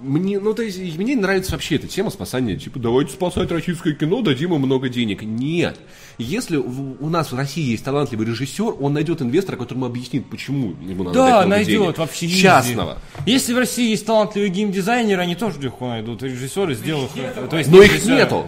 мне, 0.00 0.38
ну, 0.38 0.54
то 0.54 0.62
есть, 0.62 0.78
мне 0.98 1.16
нравится 1.16 1.52
вообще 1.52 1.76
эта 1.76 1.86
тема 1.88 2.10
спасания. 2.10 2.56
Типа, 2.56 2.78
давайте 2.78 3.12
спасать 3.12 3.50
российское 3.50 3.94
кино, 3.94 4.22
дадим 4.22 4.54
им 4.54 4.60
много 4.60 4.88
денег. 4.88 5.22
Нет. 5.22 5.78
Если 6.18 6.56
в- 6.56 7.02
у 7.02 7.08
нас 7.08 7.32
в 7.32 7.36
России 7.36 7.62
есть 7.62 7.84
талантливый 7.84 8.26
режиссер, 8.26 8.74
он 8.80 8.92
найдет 8.92 9.22
инвестора, 9.22 9.56
которому 9.56 9.86
объяснит, 9.86 10.26
почему 10.30 10.74
ему 10.82 11.04
надо 11.04 11.14
дать 11.18 11.28
Да, 11.30 11.36
много 11.38 11.46
найдет 11.48 11.80
денег. 11.82 11.98
вообще. 11.98 12.28
Частного. 12.28 12.98
Если 13.26 13.52
в 13.54 13.58
России 13.58 13.90
есть 13.90 14.06
талантливые 14.06 14.50
геймдизайнеры, 14.50 15.20
они 15.22 15.34
тоже 15.34 15.60
легко 15.60 15.88
найдут 15.88 16.22
режиссеры, 16.22 16.74
сделав... 16.74 17.10
То 17.50 17.56
есть 17.58 17.70
Но 17.70 17.82
их 17.82 18.04
нету. 18.04 18.46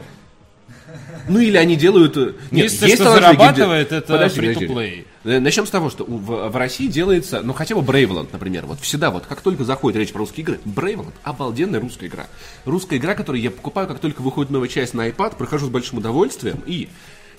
Ну 1.29 1.39
или 1.41 1.57
они 1.57 1.77
делают... 1.77 2.17
э, 2.17 2.35
Нет, 2.51 2.65
Единственное, 2.67 2.95
что 2.95 3.05
талантливые 3.05 3.37
зарабатывает, 3.37 3.89
геймде- 3.91 3.99
это 3.99 4.13
Подожди, 4.13 4.41
free-to-play. 4.41 4.67
подожди. 4.69 5.05
Э, 5.25 5.41
Начнем 5.41 5.67
с 5.67 5.71
того, 5.71 5.91
что 5.91 6.05
в, 6.05 6.49
в 6.51 6.57
России 6.57 6.87
делается, 6.87 7.41
ну 7.43 7.53
хотя 7.53 7.75
бы 7.75 7.83
Бравеланд, 7.83 8.33
например, 8.33 8.67
вот 8.67 8.81
всегда, 8.81 9.11
вот 9.11 9.27
как 9.27 9.41
только 9.41 9.65
заходит 9.65 9.99
речь 9.99 10.13
про 10.13 10.21
русские 10.21 10.43
игры, 10.45 10.61
Бравеланд 10.65 11.15
обалденная 11.25 11.81
русская 11.81 12.07
игра. 12.07 12.27
Русская 12.65 12.97
игра, 12.99 13.15
которую 13.15 13.43
я 13.43 13.51
покупаю, 13.51 13.89
как 13.89 13.99
только 13.99 14.21
выходит 14.23 14.51
новая 14.51 14.69
часть 14.69 14.95
на 14.95 15.09
iPad, 15.09 15.37
прохожу 15.37 15.67
с 15.67 15.71
большим 15.71 15.99
удовольствием 15.99 16.63
и... 16.67 16.89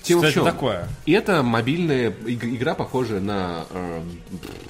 Тема 0.03 0.19
в 0.21 0.23
Кстати, 0.25 0.35
чем? 0.35 0.45
такое. 0.45 0.87
И 1.07 1.11
это 1.11 1.41
мобильная 1.41 2.13
иг- 2.27 2.45
игра, 2.45 2.75
похожая 2.75 3.19
на, 3.19 3.65
э, 3.71 4.01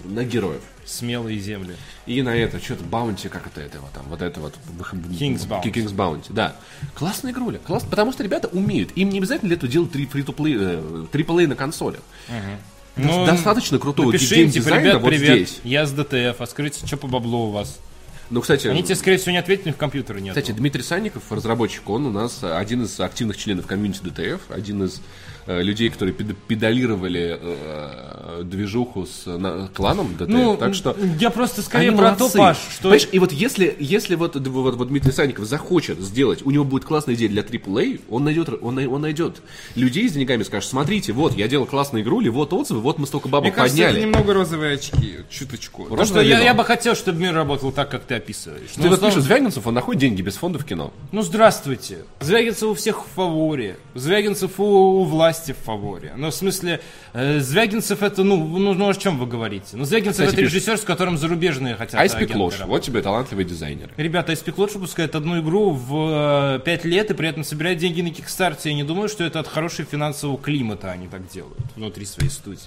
на 0.06 0.24
героев. 0.24 0.62
Смелые 0.88 1.38
земли. 1.38 1.76
И 2.06 2.22
на 2.22 2.30
это, 2.30 2.60
что-то 2.60 2.84
Баунти, 2.86 3.28
как 3.28 3.46
это, 3.46 3.60
это 3.60 3.80
вот 3.82 3.92
там, 3.92 4.06
вот 4.08 4.22
это 4.22 4.40
вот. 4.40 4.56
King's 4.94 5.46
Bounty. 5.46 5.66
King's 5.66 5.94
Bounty, 5.94 6.28
да. 6.30 6.56
Классная 6.96 7.34
игруля, 7.34 7.60
класс, 7.60 7.84
потому 7.84 8.14
что 8.14 8.24
ребята 8.24 8.48
умеют. 8.48 8.92
Им 8.96 9.10
не 9.10 9.18
обязательно 9.18 9.50
для 9.50 9.58
этого 9.58 9.70
делать 9.70 9.92
три 9.92 10.06
free-to-play, 10.06 10.56
э, 10.58 11.48
на 11.48 11.56
консолях. 11.56 12.02
Ну, 12.96 13.26
Достаточно 13.26 13.78
крутого 13.78 14.12
Напиши, 14.12 14.50
типа, 14.50 14.70
ребят, 14.70 15.02
вот 15.02 15.10
привет, 15.10 15.50
здесь. 15.50 15.60
я 15.64 15.86
с 15.86 15.92
DTF, 15.92 16.42
а 16.42 16.48
скажите, 16.48 16.88
что 16.88 16.98
по 16.98 17.08
баблу 17.08 17.50
у 17.50 17.52
вас? 17.52 17.78
Ну, 18.30 18.42
кстати, 18.42 18.68
Они 18.68 18.84
тебе, 18.84 18.96
скорее 18.96 19.18
всего, 19.18 19.32
не 19.32 19.38
ответили, 19.38 19.72
в 19.72 19.78
компьютере 19.78 20.22
нет. 20.22 20.36
кстати, 20.36 20.52
Дмитрий 20.52 20.84
Санников, 20.84 21.32
разработчик, 21.32 21.90
он 21.90 22.06
у 22.08 22.12
нас 22.12 22.40
один 22.44 22.84
из 22.84 23.00
активных 23.00 23.38
членов 23.38 23.66
комьюнити 23.68 24.02
DTF, 24.04 24.40
один 24.50 24.84
из 24.84 25.02
э, 25.46 25.62
людей, 25.64 25.90
которые 25.90 26.14
пед- 26.14 26.36
педалировали 26.48 27.40
э, 27.40 28.42
движуху 28.44 29.06
с 29.06 29.26
на- 29.26 29.68
кланом 29.70 30.16
DTF. 30.20 30.28
ну, 30.28 30.58
так 30.58 30.74
что 30.76 30.96
я 31.20 31.30
просто 31.30 31.62
скорее 31.62 31.94
про 31.94 32.12
то, 32.16 32.30
Паш, 32.30 32.58
что... 32.72 32.84
Понимаешь, 32.84 33.08
и 33.14 33.20
вот 33.20 33.32
если, 33.32 33.74
если 33.80 34.16
вот, 34.16 34.36
вот, 34.36 34.76
вот 34.76 34.88
Дмитрий 34.90 35.12
Санников 35.14 35.46
захочет 35.46 36.00
сделать, 36.02 36.46
у 36.46 36.52
него 36.52 36.66
будет 36.66 36.84
классная 36.84 37.16
идея 37.16 37.30
для 37.30 37.44
AAA, 37.44 38.02
он 38.10 38.26
найдет, 38.26 38.50
он, 38.62 38.78
он 38.78 39.02
найдет 39.02 39.38
людей 39.76 40.10
с 40.10 40.12
деньгами, 40.12 40.44
скажет, 40.44 40.70
смотрите, 40.70 41.14
вот, 41.14 41.34
я 41.38 41.48
делал 41.48 41.66
классную 41.66 42.04
игру, 42.04 42.20
или 42.20 42.28
вот 42.30 42.52
отзывы, 42.52 42.82
вот 42.82 43.00
мы 43.00 43.08
столько 43.08 43.28
Мне 43.30 43.32
бабок 43.34 43.54
кажется, 43.56 43.78
подняли. 43.78 43.98
это 44.00 44.06
немного 44.06 44.34
розовые 44.34 44.74
очки, 44.76 45.20
чуточку. 45.30 45.84
Розовое 45.84 45.98
То, 45.98 46.06
что 46.06 46.22
я, 46.22 46.42
я 46.42 46.54
бы 46.54 46.66
хотел, 46.66 46.94
чтобы 46.96 47.22
мир 47.22 47.34
работал 47.34 47.72
так, 47.72 47.90
как 47.90 48.04
ты 48.04 48.16
описываешь. 48.18 48.72
Ты 48.76 48.82
Ну, 48.84 48.90
вот 48.90 49.00
пишешь, 49.02 49.24
Звягинцев, 49.24 49.66
он 49.66 49.74
находит 49.74 50.02
деньги 50.02 50.22
без 50.22 50.36
фонда 50.36 50.60
в 50.60 50.66
кино. 50.66 50.94
Ну, 51.12 51.22
здравствуйте. 51.22 52.00
Звягинцев 52.20 52.70
у 52.70 52.74
всех 52.74 53.04
в 53.04 53.08
фаворе. 53.16 53.78
Звягинцев 53.96 54.60
у, 54.60 54.64
у 54.64 55.04
власти 55.06 55.54
в 55.54 55.58
фаворе. 55.66 56.14
Ну, 56.18 56.30
в 56.30 56.34
смысле, 56.34 56.82
э, 57.14 57.40
Звягинцев 57.40 58.04
это, 58.04 58.24
ну, 58.24 58.38
ну, 58.38 58.74
ну, 58.74 58.90
о 58.90 58.94
чем 58.94 59.18
вы 59.18 59.26
говорите? 59.26 59.78
Ну, 59.78 59.86
Звягинцев 59.86 60.26
Кстати, 60.26 60.30
это 60.30 60.38
пишет. 60.38 60.54
режиссер, 60.54 60.78
с 60.78 60.82
которым 60.82 61.18
зарубежные 61.18 61.76
хотят 61.76 62.00
Ice-Pick 62.00 62.32
работать. 62.32 62.62
вот 62.66 62.82
тебе 62.84 63.02
талантливые 63.02 63.46
дизайнеры. 63.46 63.92
Ребята, 63.98 64.32
Ice-Pick 64.32 64.58
Lodge 64.58 64.74
выпускает 64.74 65.16
одну 65.16 65.40
игру 65.42 65.72
в 65.72 66.62
5 66.64 66.86
лет 66.86 67.12
и 67.12 67.14
при 67.14 67.30
этом 67.30 67.44
собирает 67.44 67.78
деньги 67.78 68.02
на 68.02 68.10
Кикстарте. 68.10 68.70
Я 68.70 68.76
не 68.76 68.84
думаю, 68.84 69.10
что 69.10 69.24
это 69.24 69.40
от 69.40 69.48
хорошего 69.48 69.88
финансового 69.90 70.38
климата 70.38 70.92
они 70.92 71.08
так 71.08 71.28
делают 71.30 71.58
внутри 71.76 72.06
своей 72.06 72.30
студии. 72.30 72.58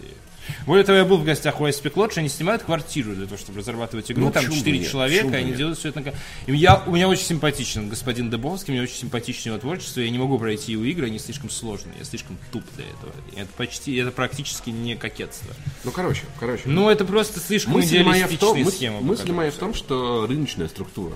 Более 0.67 0.85
того, 0.85 0.99
я 0.99 1.05
был 1.05 1.17
в 1.19 1.25
гостях 1.25 1.61
у 1.61 1.65
Айспик 1.65 1.97
Лодж, 1.97 2.19
они 2.19 2.29
снимают 2.29 2.63
квартиру 2.63 3.15
для 3.15 3.27
того, 3.27 3.37
чтобы 3.39 3.59
разрабатывать 3.61 4.11
игру. 4.11 4.27
Ну, 4.27 4.33
Там 4.33 4.45
почему 4.45 4.57
4 4.59 4.73
бы 4.73 4.83
нет? 4.83 4.91
человека, 4.91 5.37
они 5.37 5.53
делают 5.53 5.79
все 5.79 5.89
это. 5.91 6.15
И 6.47 6.55
я, 6.55 6.83
у 6.87 6.93
меня 6.93 7.09
очень 7.09 7.25
симпатичен 7.25 7.89
господин 7.89 8.31
Дебовский, 8.31 8.73
мне 8.73 8.83
очень 8.83 8.97
симпатичное 8.97 9.53
его 9.53 9.61
творчество. 9.61 10.01
Я 10.01 10.11
не 10.11 10.19
могу 10.19 10.39
пройти 10.39 10.73
его 10.73 10.85
игры, 10.85 11.07
они 11.07 11.19
слишком 11.19 11.51
сложные, 11.51 11.95
я 11.99 12.05
слишком 12.05 12.39
туп 12.53 12.65
для 12.77 12.85
этого. 12.87 13.13
И 13.33 13.41
Это 13.41 13.51
почти, 13.57 13.95
это 13.97 14.11
практически 14.11 14.71
не 14.71 14.97
кокетство. 14.97 15.55
Ну, 15.85 15.91
короче, 15.91 16.23
короче. 16.39 16.63
Ну, 16.67 16.89
это 16.89 17.05
просто 17.05 17.41
слишком 17.41 17.75
Мысль 17.75 18.03
в 18.03 18.39
том, 18.39 18.59
мысль 18.59 18.81
показывают. 18.81 19.31
моя 19.31 19.51
в 19.51 19.55
том, 19.55 19.75
что 19.75 20.27
рыночная 20.27 20.69
структура 20.69 21.15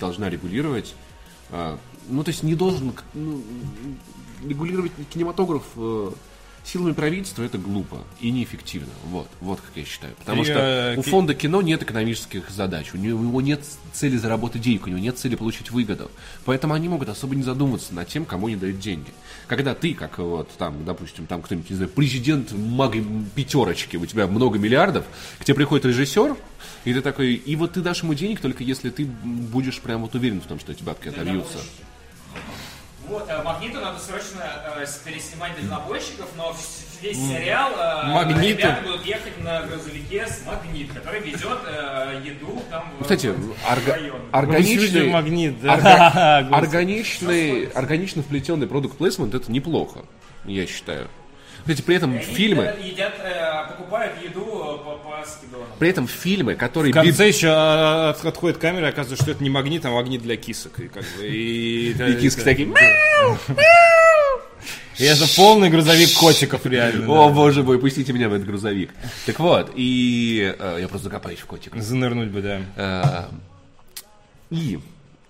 должна 0.00 0.28
регулировать, 0.30 0.94
а, 1.50 1.78
ну 2.08 2.24
то 2.24 2.30
есть 2.30 2.42
не 2.42 2.54
должен 2.54 2.92
ну, 3.14 3.42
регулировать 4.44 4.92
кинематограф 5.12 5.62
э, 5.76 6.12
силами 6.66 6.92
правительства 6.92 7.44
это 7.44 7.58
глупо 7.58 7.98
и 8.20 8.30
неэффективно. 8.30 8.88
Вот, 9.04 9.28
вот 9.40 9.60
как 9.60 9.70
я 9.76 9.84
считаю. 9.84 10.14
Потому 10.16 10.42
И, 10.42 10.44
что 10.44 10.58
э, 10.58 10.96
у 10.96 11.02
ки- 11.02 11.08
фонда 11.08 11.34
кино 11.34 11.62
нет 11.62 11.82
экономических 11.82 12.50
задач, 12.50 12.92
у 12.92 12.96
него, 12.96 13.20
у 13.20 13.22
него 13.22 13.40
нет 13.40 13.62
цели 13.92 14.16
заработать 14.16 14.62
денег, 14.62 14.86
у 14.86 14.90
него 14.90 14.98
нет 14.98 15.16
цели 15.18 15.36
получить 15.36 15.70
выгоду. 15.70 16.10
Поэтому 16.44 16.74
они 16.74 16.88
могут 16.88 17.08
особо 17.08 17.36
не 17.36 17.42
задумываться 17.42 17.94
над 17.94 18.08
тем, 18.08 18.24
кому 18.24 18.48
они 18.48 18.56
дают 18.56 18.80
деньги. 18.80 19.12
Когда 19.46 19.74
ты, 19.74 19.94
как 19.94 20.18
вот 20.18 20.50
там, 20.58 20.84
допустим, 20.84 21.26
там 21.26 21.40
кто-нибудь, 21.40 21.70
не 21.70 21.76
знаю, 21.76 21.90
президент 21.90 22.52
маг 22.52 22.94
пятерочки, 23.34 23.96
у 23.96 24.06
тебя 24.06 24.26
много 24.26 24.58
миллиардов, 24.58 25.04
к 25.38 25.44
тебе 25.44 25.54
приходит 25.54 25.86
режиссер, 25.86 26.36
и 26.84 26.92
ты 26.92 27.00
такой, 27.00 27.34
и 27.34 27.56
вот 27.56 27.74
ты 27.74 27.80
дашь 27.80 28.02
ему 28.02 28.14
денег 28.14 28.40
только 28.40 28.64
если 28.64 28.90
ты 28.90 29.04
будешь 29.04 29.80
прям 29.80 30.02
вот 30.02 30.14
уверен 30.14 30.40
в 30.40 30.46
том, 30.46 30.58
что 30.58 30.72
эти 30.72 30.82
бабки 30.82 31.08
отобьются. 31.08 31.58
Вот, 33.08 33.26
а 33.30 33.42
Магниту 33.42 33.80
надо 33.80 33.98
срочно 34.00 34.42
э, 34.76 34.84
переснимать 35.04 35.54
дальнобойщиков, 35.54 36.26
но 36.36 36.54
весь 37.00 37.16
сериал 37.16 37.70
э, 37.78 38.06
Магниту? 38.08 38.58
ребята 38.58 38.82
будут 38.82 39.06
ехать 39.06 39.42
на 39.44 39.62
грузовике 39.62 40.26
с 40.26 40.44
Магнит, 40.44 40.92
который 40.92 41.20
везет 41.20 41.58
э, 41.66 42.20
еду 42.24 42.62
там 42.68 42.90
в, 42.98 43.02
Кстати, 43.02 43.28
в 43.28 43.52
орга- 43.64 43.92
район. 43.92 44.20
органичный, 44.32 45.08
магнит. 45.10 45.60
да. 45.62 46.38
Органичный, 46.52 47.66
органично 47.66 48.22
вплетенный 48.22 48.66
продукт 48.66 48.98
плейсмент 48.98 49.34
это 49.34 49.52
неплохо, 49.52 50.00
я 50.44 50.66
считаю. 50.66 51.08
Кстати, 51.66 51.82
при 51.82 51.96
этом 51.96 52.12
Они 52.12 52.20
фильмы, 52.20 52.72
едят, 52.80 53.14
э, 53.18 53.66
покупают 53.68 54.12
еду 54.22 54.40
э, 54.40 54.84
по, 54.84 54.98
по 54.98 55.24
скидонам. 55.26 55.66
при 55.80 55.88
этом 55.88 56.06
фильмы, 56.06 56.54
которые 56.54 56.92
В 56.92 56.94
конце 56.94 57.26
еще 57.26 57.48
а, 57.50 58.10
от- 58.10 58.24
отходит 58.24 58.58
камера, 58.58 58.86
оказывается, 58.86 59.20
что 59.24 59.32
это 59.32 59.42
не 59.42 59.50
магнит, 59.50 59.84
а 59.84 59.90
магнит 59.90 60.22
для 60.22 60.36
кисок. 60.36 60.78
И, 60.78 60.86
как 60.86 61.02
бы, 61.02 61.26
и, 61.26 61.90
И 61.90 62.20
киски 62.20 62.42
такие, 62.42 62.68
И 64.98 65.04
это 65.04 65.24
полный 65.36 65.68
грузовик 65.68 66.14
котиков 66.14 66.64
реально. 66.66 67.06
О, 67.12 67.28
да. 67.28 67.34
боже 67.34 67.62
мой, 67.64 67.78
пустите 67.80 68.12
меня 68.12 68.28
в 68.28 68.34
этот 68.34 68.46
грузовик. 68.46 68.90
Так 69.26 69.38
вот, 69.40 69.72
и 69.74 70.54
э, 70.58 70.78
я 70.80 70.88
просто 70.88 71.06
закопаюсь 71.08 71.40
в 71.40 71.46
котика. 71.46 71.80
Занырнуть 71.80 72.28
бы, 72.28 72.42
да. 72.42 72.60
Э, 72.76 73.24
И 74.50 74.78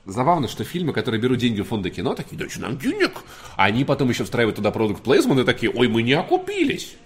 забавно, 0.06 0.48
что 0.48 0.64
фильмы, 0.64 0.92
которые 0.92 1.20
берут 1.20 1.38
деньги 1.38 1.60
у 1.60 1.64
фонда 1.64 1.90
кино, 1.90 2.14
такие, 2.14 2.36
дайте 2.36 2.60
нам 2.60 2.78
денег, 2.78 3.12
они 3.56 3.84
потом 3.84 4.08
еще 4.08 4.24
встраивают 4.24 4.56
туда 4.56 4.70
продукт 4.70 5.02
плейсмент 5.02 5.40
и 5.40 5.44
такие, 5.44 5.70
ой, 5.70 5.88
мы 5.88 6.02
не 6.02 6.14
окупились. 6.14 6.96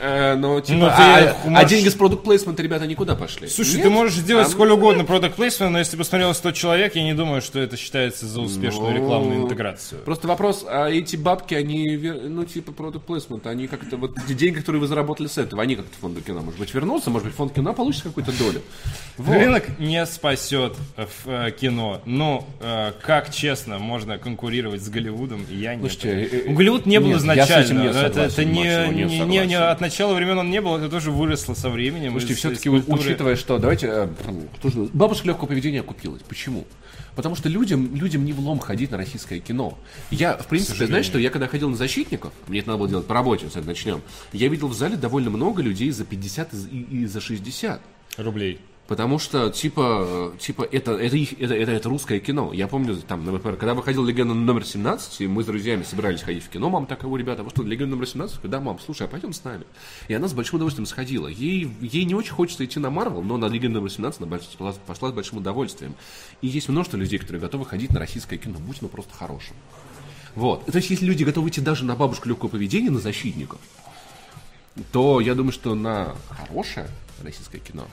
Э, 0.00 0.34
но, 0.36 0.60
типа, 0.60 0.78
Ну, 0.78 0.86
а, 0.86 1.34
а 1.44 1.48
можешь- 1.48 1.70
деньги 1.70 1.88
с 1.88 1.94
продукт 1.94 2.22
плейсмента, 2.22 2.62
ребята, 2.62 2.86
никуда 2.86 3.14
пошли. 3.16 3.48
Слушай, 3.48 3.76
Нет? 3.76 3.82
ты 3.84 3.90
можешь 3.90 4.14
сделать 4.16 4.46
А, 4.46 4.50
сколь 4.50 4.70
угодно 4.70 5.04
продукт 5.04 5.34
плейсмент, 5.34 5.72
но 5.72 5.78
если 5.78 5.96
посмотрел 5.96 6.34
100 6.34 6.52
человек, 6.52 6.94
я 6.94 7.02
не 7.02 7.14
думаю, 7.14 7.40
что 7.40 7.58
это 7.58 7.76
считается 7.76 8.26
за 8.26 8.40
успешную 8.40 8.90
Ну, 8.92 8.96
рекламную 8.96 9.42
интеграцию. 9.42 10.02
Просто 10.02 10.28
вопрос, 10.28 10.64
а 10.68 10.88
эти 10.88 11.16
бабки, 11.16 11.54
они, 11.54 11.84
ну, 11.96 12.44
типа, 12.44 12.72
продукт 12.72 13.06
плейсмент, 13.06 13.46
они 13.46 13.66
как-то, 13.66 13.96
вот, 13.96 14.16
эти 14.18 14.34
деньги, 14.34 14.58
которые 14.58 14.80
вы 14.80 14.86
заработали 14.86 15.26
с 15.26 15.38
этого, 15.38 15.62
они 15.62 15.74
как-то 15.74 15.96
фонду 15.98 16.20
кино, 16.20 16.42
может 16.42 16.60
быть, 16.60 16.72
вернутся, 16.74 17.10
может 17.10 17.26
быть, 17.26 17.34
фонд 17.34 17.54
кино 17.54 17.72
получит 17.72 18.02
какую-то 18.02 18.32
долю. 18.38 18.62
Вот. 19.16 19.34
Рынок 19.34 19.78
не 19.80 20.04
спасет 20.06 20.74
в, 20.96 21.28
э, 21.28 21.50
кино, 21.50 22.02
но 22.04 22.46
э, 22.60 22.92
как 23.02 23.32
честно 23.32 23.78
можно 23.78 24.18
конкурировать 24.18 24.82
с 24.82 24.88
Голливудом, 24.88 25.44
я 25.50 25.74
не 25.74 25.80
Слушайте, 25.80 26.44
Голливуд 26.48 26.86
не 26.86 27.00
был 27.00 27.16
изначально. 27.16 27.88
это, 27.88 28.44
не, 28.44 28.52
не 28.92 29.04
не- 29.24 29.46
не- 29.46 29.77
от 29.78 29.80
начала 29.80 30.14
времен 30.14 30.36
он 30.38 30.50
не 30.50 30.60
был, 30.60 30.76
это 30.76 30.88
тоже 30.88 31.10
выросло 31.12 31.54
со 31.54 31.70
временем. 31.70 32.10
Слушайте, 32.12 32.34
все-таки 32.34 32.68
культуры. 32.68 32.98
учитывая, 33.00 33.36
что 33.36 33.58
давайте 33.58 33.86
э, 33.88 34.08
бабушка 34.92 35.26
легкого 35.28 35.46
поведения 35.48 35.80
окупилась. 35.80 36.22
Почему? 36.28 36.64
Потому 37.14 37.34
что 37.36 37.48
людям, 37.48 37.94
людям 37.94 38.24
не 38.24 38.32
влом 38.32 38.58
ходить 38.58 38.90
на 38.90 38.96
российское 38.96 39.38
кино. 39.40 39.78
Я, 40.10 40.36
в 40.36 40.46
принципе, 40.46 40.86
знаешь, 40.86 41.06
что 41.06 41.18
я 41.18 41.30
когда 41.30 41.46
ходил 41.48 41.68
на 41.70 41.76
защитников, 41.76 42.32
мне 42.48 42.60
это 42.60 42.68
надо 42.68 42.78
было 42.78 42.88
делать 42.88 43.06
по 43.06 43.14
работе, 43.14 43.46
с 43.46 43.50
этого 43.52 43.66
начнем, 43.66 44.02
я 44.32 44.48
видел 44.48 44.68
в 44.68 44.74
зале 44.74 44.96
довольно 44.96 45.30
много 45.30 45.62
людей 45.62 45.90
за 45.90 46.04
50 46.04 46.52
и, 46.52 46.56
за- 46.56 46.68
и- 46.68 46.82
и 47.02 47.06
за 47.06 47.20
60. 47.20 47.80
рублей. 48.18 48.60
Потому 48.88 49.18
что, 49.18 49.50
типа, 49.50 50.32
э, 50.34 50.38
типа 50.40 50.62
это, 50.62 50.92
это, 50.92 51.14
их, 51.14 51.38
это, 51.38 51.54
это, 51.54 51.72
это 51.72 51.88
русское 51.90 52.20
кино. 52.20 52.54
Я 52.54 52.68
помню, 52.68 52.96
там, 52.96 53.22
например, 53.22 53.56
когда 53.58 53.74
выходил 53.74 54.02
«Легенда 54.02 54.32
номер 54.32 54.62
17», 54.62 55.16
и 55.18 55.26
мы 55.26 55.42
с 55.42 55.46
друзьями 55.46 55.82
собирались 55.82 56.22
ходить 56.22 56.42
в 56.42 56.48
кино, 56.48 56.70
мама 56.70 56.86
такая, 56.86 57.10
«О, 57.10 57.16
ребята, 57.18 57.42
вы 57.42 57.50
что, 57.50 57.62
«Легенда 57.62 57.96
номер 57.96 58.06
17»? 58.06 58.16
Я 58.16 58.26
говорю, 58.38 58.48
Да, 58.48 58.60
мам, 58.60 58.78
слушай, 58.82 59.06
а 59.06 59.08
пойдем 59.08 59.34
с 59.34 59.44
нами. 59.44 59.64
И 60.08 60.14
она 60.14 60.26
с 60.26 60.32
большим 60.32 60.56
удовольствием 60.56 60.86
сходила. 60.86 61.28
Ей, 61.28 61.70
ей 61.82 62.04
не 62.06 62.14
очень 62.14 62.32
хочется 62.32 62.64
идти 62.64 62.80
на 62.80 62.88
Марвел, 62.88 63.20
но 63.20 63.36
на 63.36 63.44
«Легенду 63.44 63.80
номер 63.80 63.90
17» 63.92 64.14
она 64.20 64.36
больш- 64.36 64.78
пошла 64.86 65.10
с 65.10 65.12
большим 65.12 65.36
удовольствием. 65.36 65.94
И 66.40 66.46
есть 66.46 66.70
множество 66.70 66.96
людей, 66.96 67.18
которые 67.18 67.42
готовы 67.42 67.66
ходить 67.66 67.90
на 67.92 68.00
российское 68.00 68.38
кино, 68.38 68.58
будь 68.58 68.78
оно 68.80 68.88
просто 68.88 69.12
хорошим. 69.14 69.54
Вот. 70.34 70.64
То 70.64 70.78
есть, 70.78 70.88
если 70.88 71.04
люди 71.04 71.24
готовы 71.24 71.50
идти 71.50 71.60
даже 71.60 71.84
на 71.84 71.94
бабушку 71.94 72.26
легкого 72.26 72.48
поведения, 72.48 72.90
на 72.90 73.00
защитников, 73.00 73.60
то 74.92 75.20
я 75.20 75.34
думаю, 75.34 75.52
что 75.52 75.74
на 75.74 76.14
хорошее 76.30 76.88
российское 77.22 77.58
кино 77.58 77.86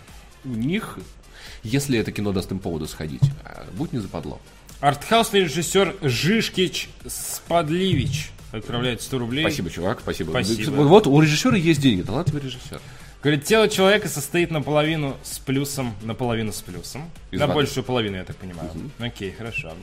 у 0.45 0.49
них, 0.49 0.99
если 1.63 1.99
это 1.99 2.11
кино 2.11 2.31
даст 2.31 2.51
им 2.51 2.59
поводу 2.59 2.87
сходить, 2.87 3.23
а, 3.43 3.65
будь 3.73 3.93
не 3.93 3.99
западло. 3.99 4.39
Артхаусный 4.79 5.41
режиссер 5.41 5.95
Жишкич 6.01 6.89
Спадливич 7.07 8.31
отправляет 8.51 9.01
100 9.01 9.17
рублей. 9.17 9.43
Спасибо, 9.43 9.69
чувак, 9.69 9.99
спасибо. 10.01 10.29
Спасибо. 10.31 10.81
Вот 10.81 11.07
у 11.07 11.19
режиссера 11.21 11.57
есть 11.57 11.81
деньги, 11.81 12.01
талантливый 12.01 12.43
режиссер. 12.43 12.81
Говорит, 13.23 13.43
тело 13.43 13.67
человека 13.67 14.07
состоит 14.07 14.51
наполовину 14.51 15.17
с 15.23 15.39
плюсом, 15.39 15.95
наполовину 16.03 16.51
с 16.51 16.61
плюсом. 16.61 17.09
Из 17.31 17.39
на 17.39 17.47
воды. 17.47 17.55
большую 17.55 17.83
половину, 17.83 18.17
я 18.17 18.23
так 18.23 18.35
понимаю. 18.35 18.69
Окей, 18.99 19.31
хорошо. 19.31 19.73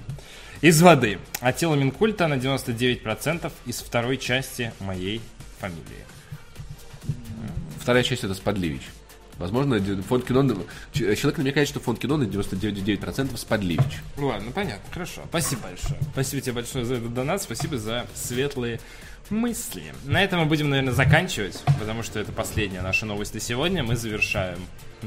Из 0.61 0.81
воды. 0.81 1.19
А 1.41 1.53
тело 1.53 1.75
Минкульта 1.75 2.29
на 2.29 2.35
99% 2.35 3.53
из 3.67 3.81
второй 3.81 4.17
части 4.17 4.73
моей 4.79 5.21
фамилии. 5.59 5.83
Вторая 7.81 8.05
часть 8.05 8.23
это 8.23 8.35
Спадливич. 8.35 8.83
Возможно, 9.39 9.81
фонд 10.09 10.25
кино... 10.25 10.49
ч- 10.93 11.17
Человек 11.17 11.39
намекает, 11.39 11.69
что 11.69 11.81
фонд 11.81 11.99
кино 11.99 12.17
на 12.17 12.25
99% 12.25 13.37
Спадливич. 13.37 13.99
Ладно, 14.17 14.53
понятно, 14.53 14.85
хорошо. 14.93 15.23
Спасибо 15.29 15.63
большое. 15.63 15.99
Спасибо 16.13 16.43
тебе 16.43 16.53
большое 16.55 16.85
за 16.85 16.95
этот 16.95 17.13
донат, 17.15 17.43
спасибо 17.43 17.79
за 17.79 18.07
светлые 18.15 18.81
мысли. 19.31 19.95
На 20.05 20.23
этом 20.23 20.41
мы 20.41 20.47
будем, 20.47 20.69
наверное, 20.71 20.93
заканчивать, 20.93 21.63
потому 21.79 22.03
что 22.03 22.19
это 22.21 22.33
последняя 22.33 22.83
наша 22.83 23.07
новость 23.07 23.35
на 23.35 23.41
сегодня. 23.41 23.83
Мы 23.83 23.97
завершаем 23.97 24.59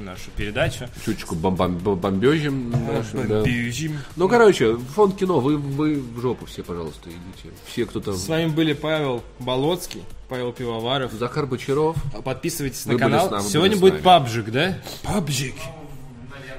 нашу 0.04 0.32
передачу. 0.36 0.88
Чуточку 1.06 1.36
бом- 1.36 1.56
бомбежим. 1.96 2.72
нашим, 2.72 3.28
да. 3.28 3.42
Бежим. 3.44 3.98
Ну, 4.16 4.28
короче, 4.28 4.76
фонд 4.78 5.16
кино, 5.18 5.40
вы, 5.40 5.58
вы 5.58 5.96
в 6.02 6.20
жопу 6.20 6.46
все, 6.46 6.64
пожалуйста, 6.64 7.10
идите. 7.10 7.56
Все, 7.68 7.86
кто 7.86 8.00
там... 8.00 8.16
С 8.16 8.28
вами 8.28 8.48
были 8.48 8.74
Павел 8.74 9.24
Болоцкий, 9.40 10.04
Павел 10.30 10.52
Пивоваров. 10.52 11.12
Захар 11.14 11.46
Бочаров. 11.46 11.96
Подписывайтесь 12.24 12.86
Вы 12.86 12.94
на 12.94 13.00
канал. 13.00 13.30
нами, 13.30 13.44
Сегодня 13.44 13.78
будет 13.78 14.02
пабжик, 14.04 14.50
да? 14.52 14.78
Пабжик. 15.04 15.56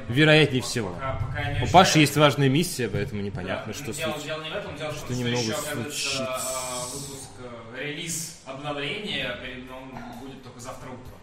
Вероятнее 0.09 0.63
всего. 0.63 0.91
Пока, 0.91 1.15
пока 1.15 1.49
У 1.51 1.63
очень 1.65 1.73
Паши 1.73 1.99
есть 1.99 2.17
важная 2.17 2.49
миссия, 2.49 2.89
поэтому 2.89 3.23
непонятно, 3.23 3.73
что 3.75 3.93
дело, 3.93 4.13
случится. 4.13 4.27
дело 4.27 4.45
не 4.45 4.51
в 4.51 4.55
этом, 4.55 4.77
дело 4.77 4.91
в 4.93 4.95
том, 4.95 5.05
что, 5.05 5.15
немного 5.15 5.43
еще, 5.43 5.53
случится. 5.53 6.27
а, 6.29 6.85
выпуск, 6.95 7.29
э, 7.75 7.83
релиз 7.85 8.39
обновления, 8.47 9.37
он 9.69 10.21
будет 10.21 10.43
только 10.45 10.61
завтра 10.61 10.91
утром. 10.91 11.16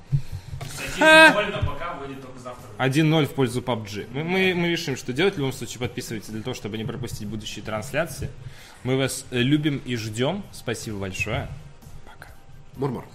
То 0.77 0.83
есть 0.83 0.97
1.0 0.97 1.51
на 1.51 1.63
пока 1.63 1.93
выйдет 1.93 2.21
только 2.21 2.39
завтра 2.39 2.69
утром. 2.73 2.91
1-0 2.91 3.25
в 3.25 3.33
пользу 3.33 3.61
PUBG. 3.61 4.07
Мы, 4.11 4.23
мы, 4.23 4.53
мы 4.55 4.69
решим, 4.69 4.97
что 4.97 5.13
делать. 5.13 5.35
В 5.35 5.37
любом 5.37 5.53
случае, 5.53 5.79
подписывайтесь 5.79 6.29
для 6.29 6.41
того, 6.41 6.53
чтобы 6.53 6.77
не 6.77 6.85
пропустить 6.85 7.27
будущие 7.27 7.63
трансляции. 7.63 8.29
Мы 8.83 8.97
вас 8.97 9.25
э, 9.31 9.39
любим 9.39 9.81
и 9.85 9.95
ждем. 9.95 10.43
Спасибо 10.51 10.99
большое. 10.99 11.47
Пока. 12.05 12.29
Мурмур. 12.75 13.05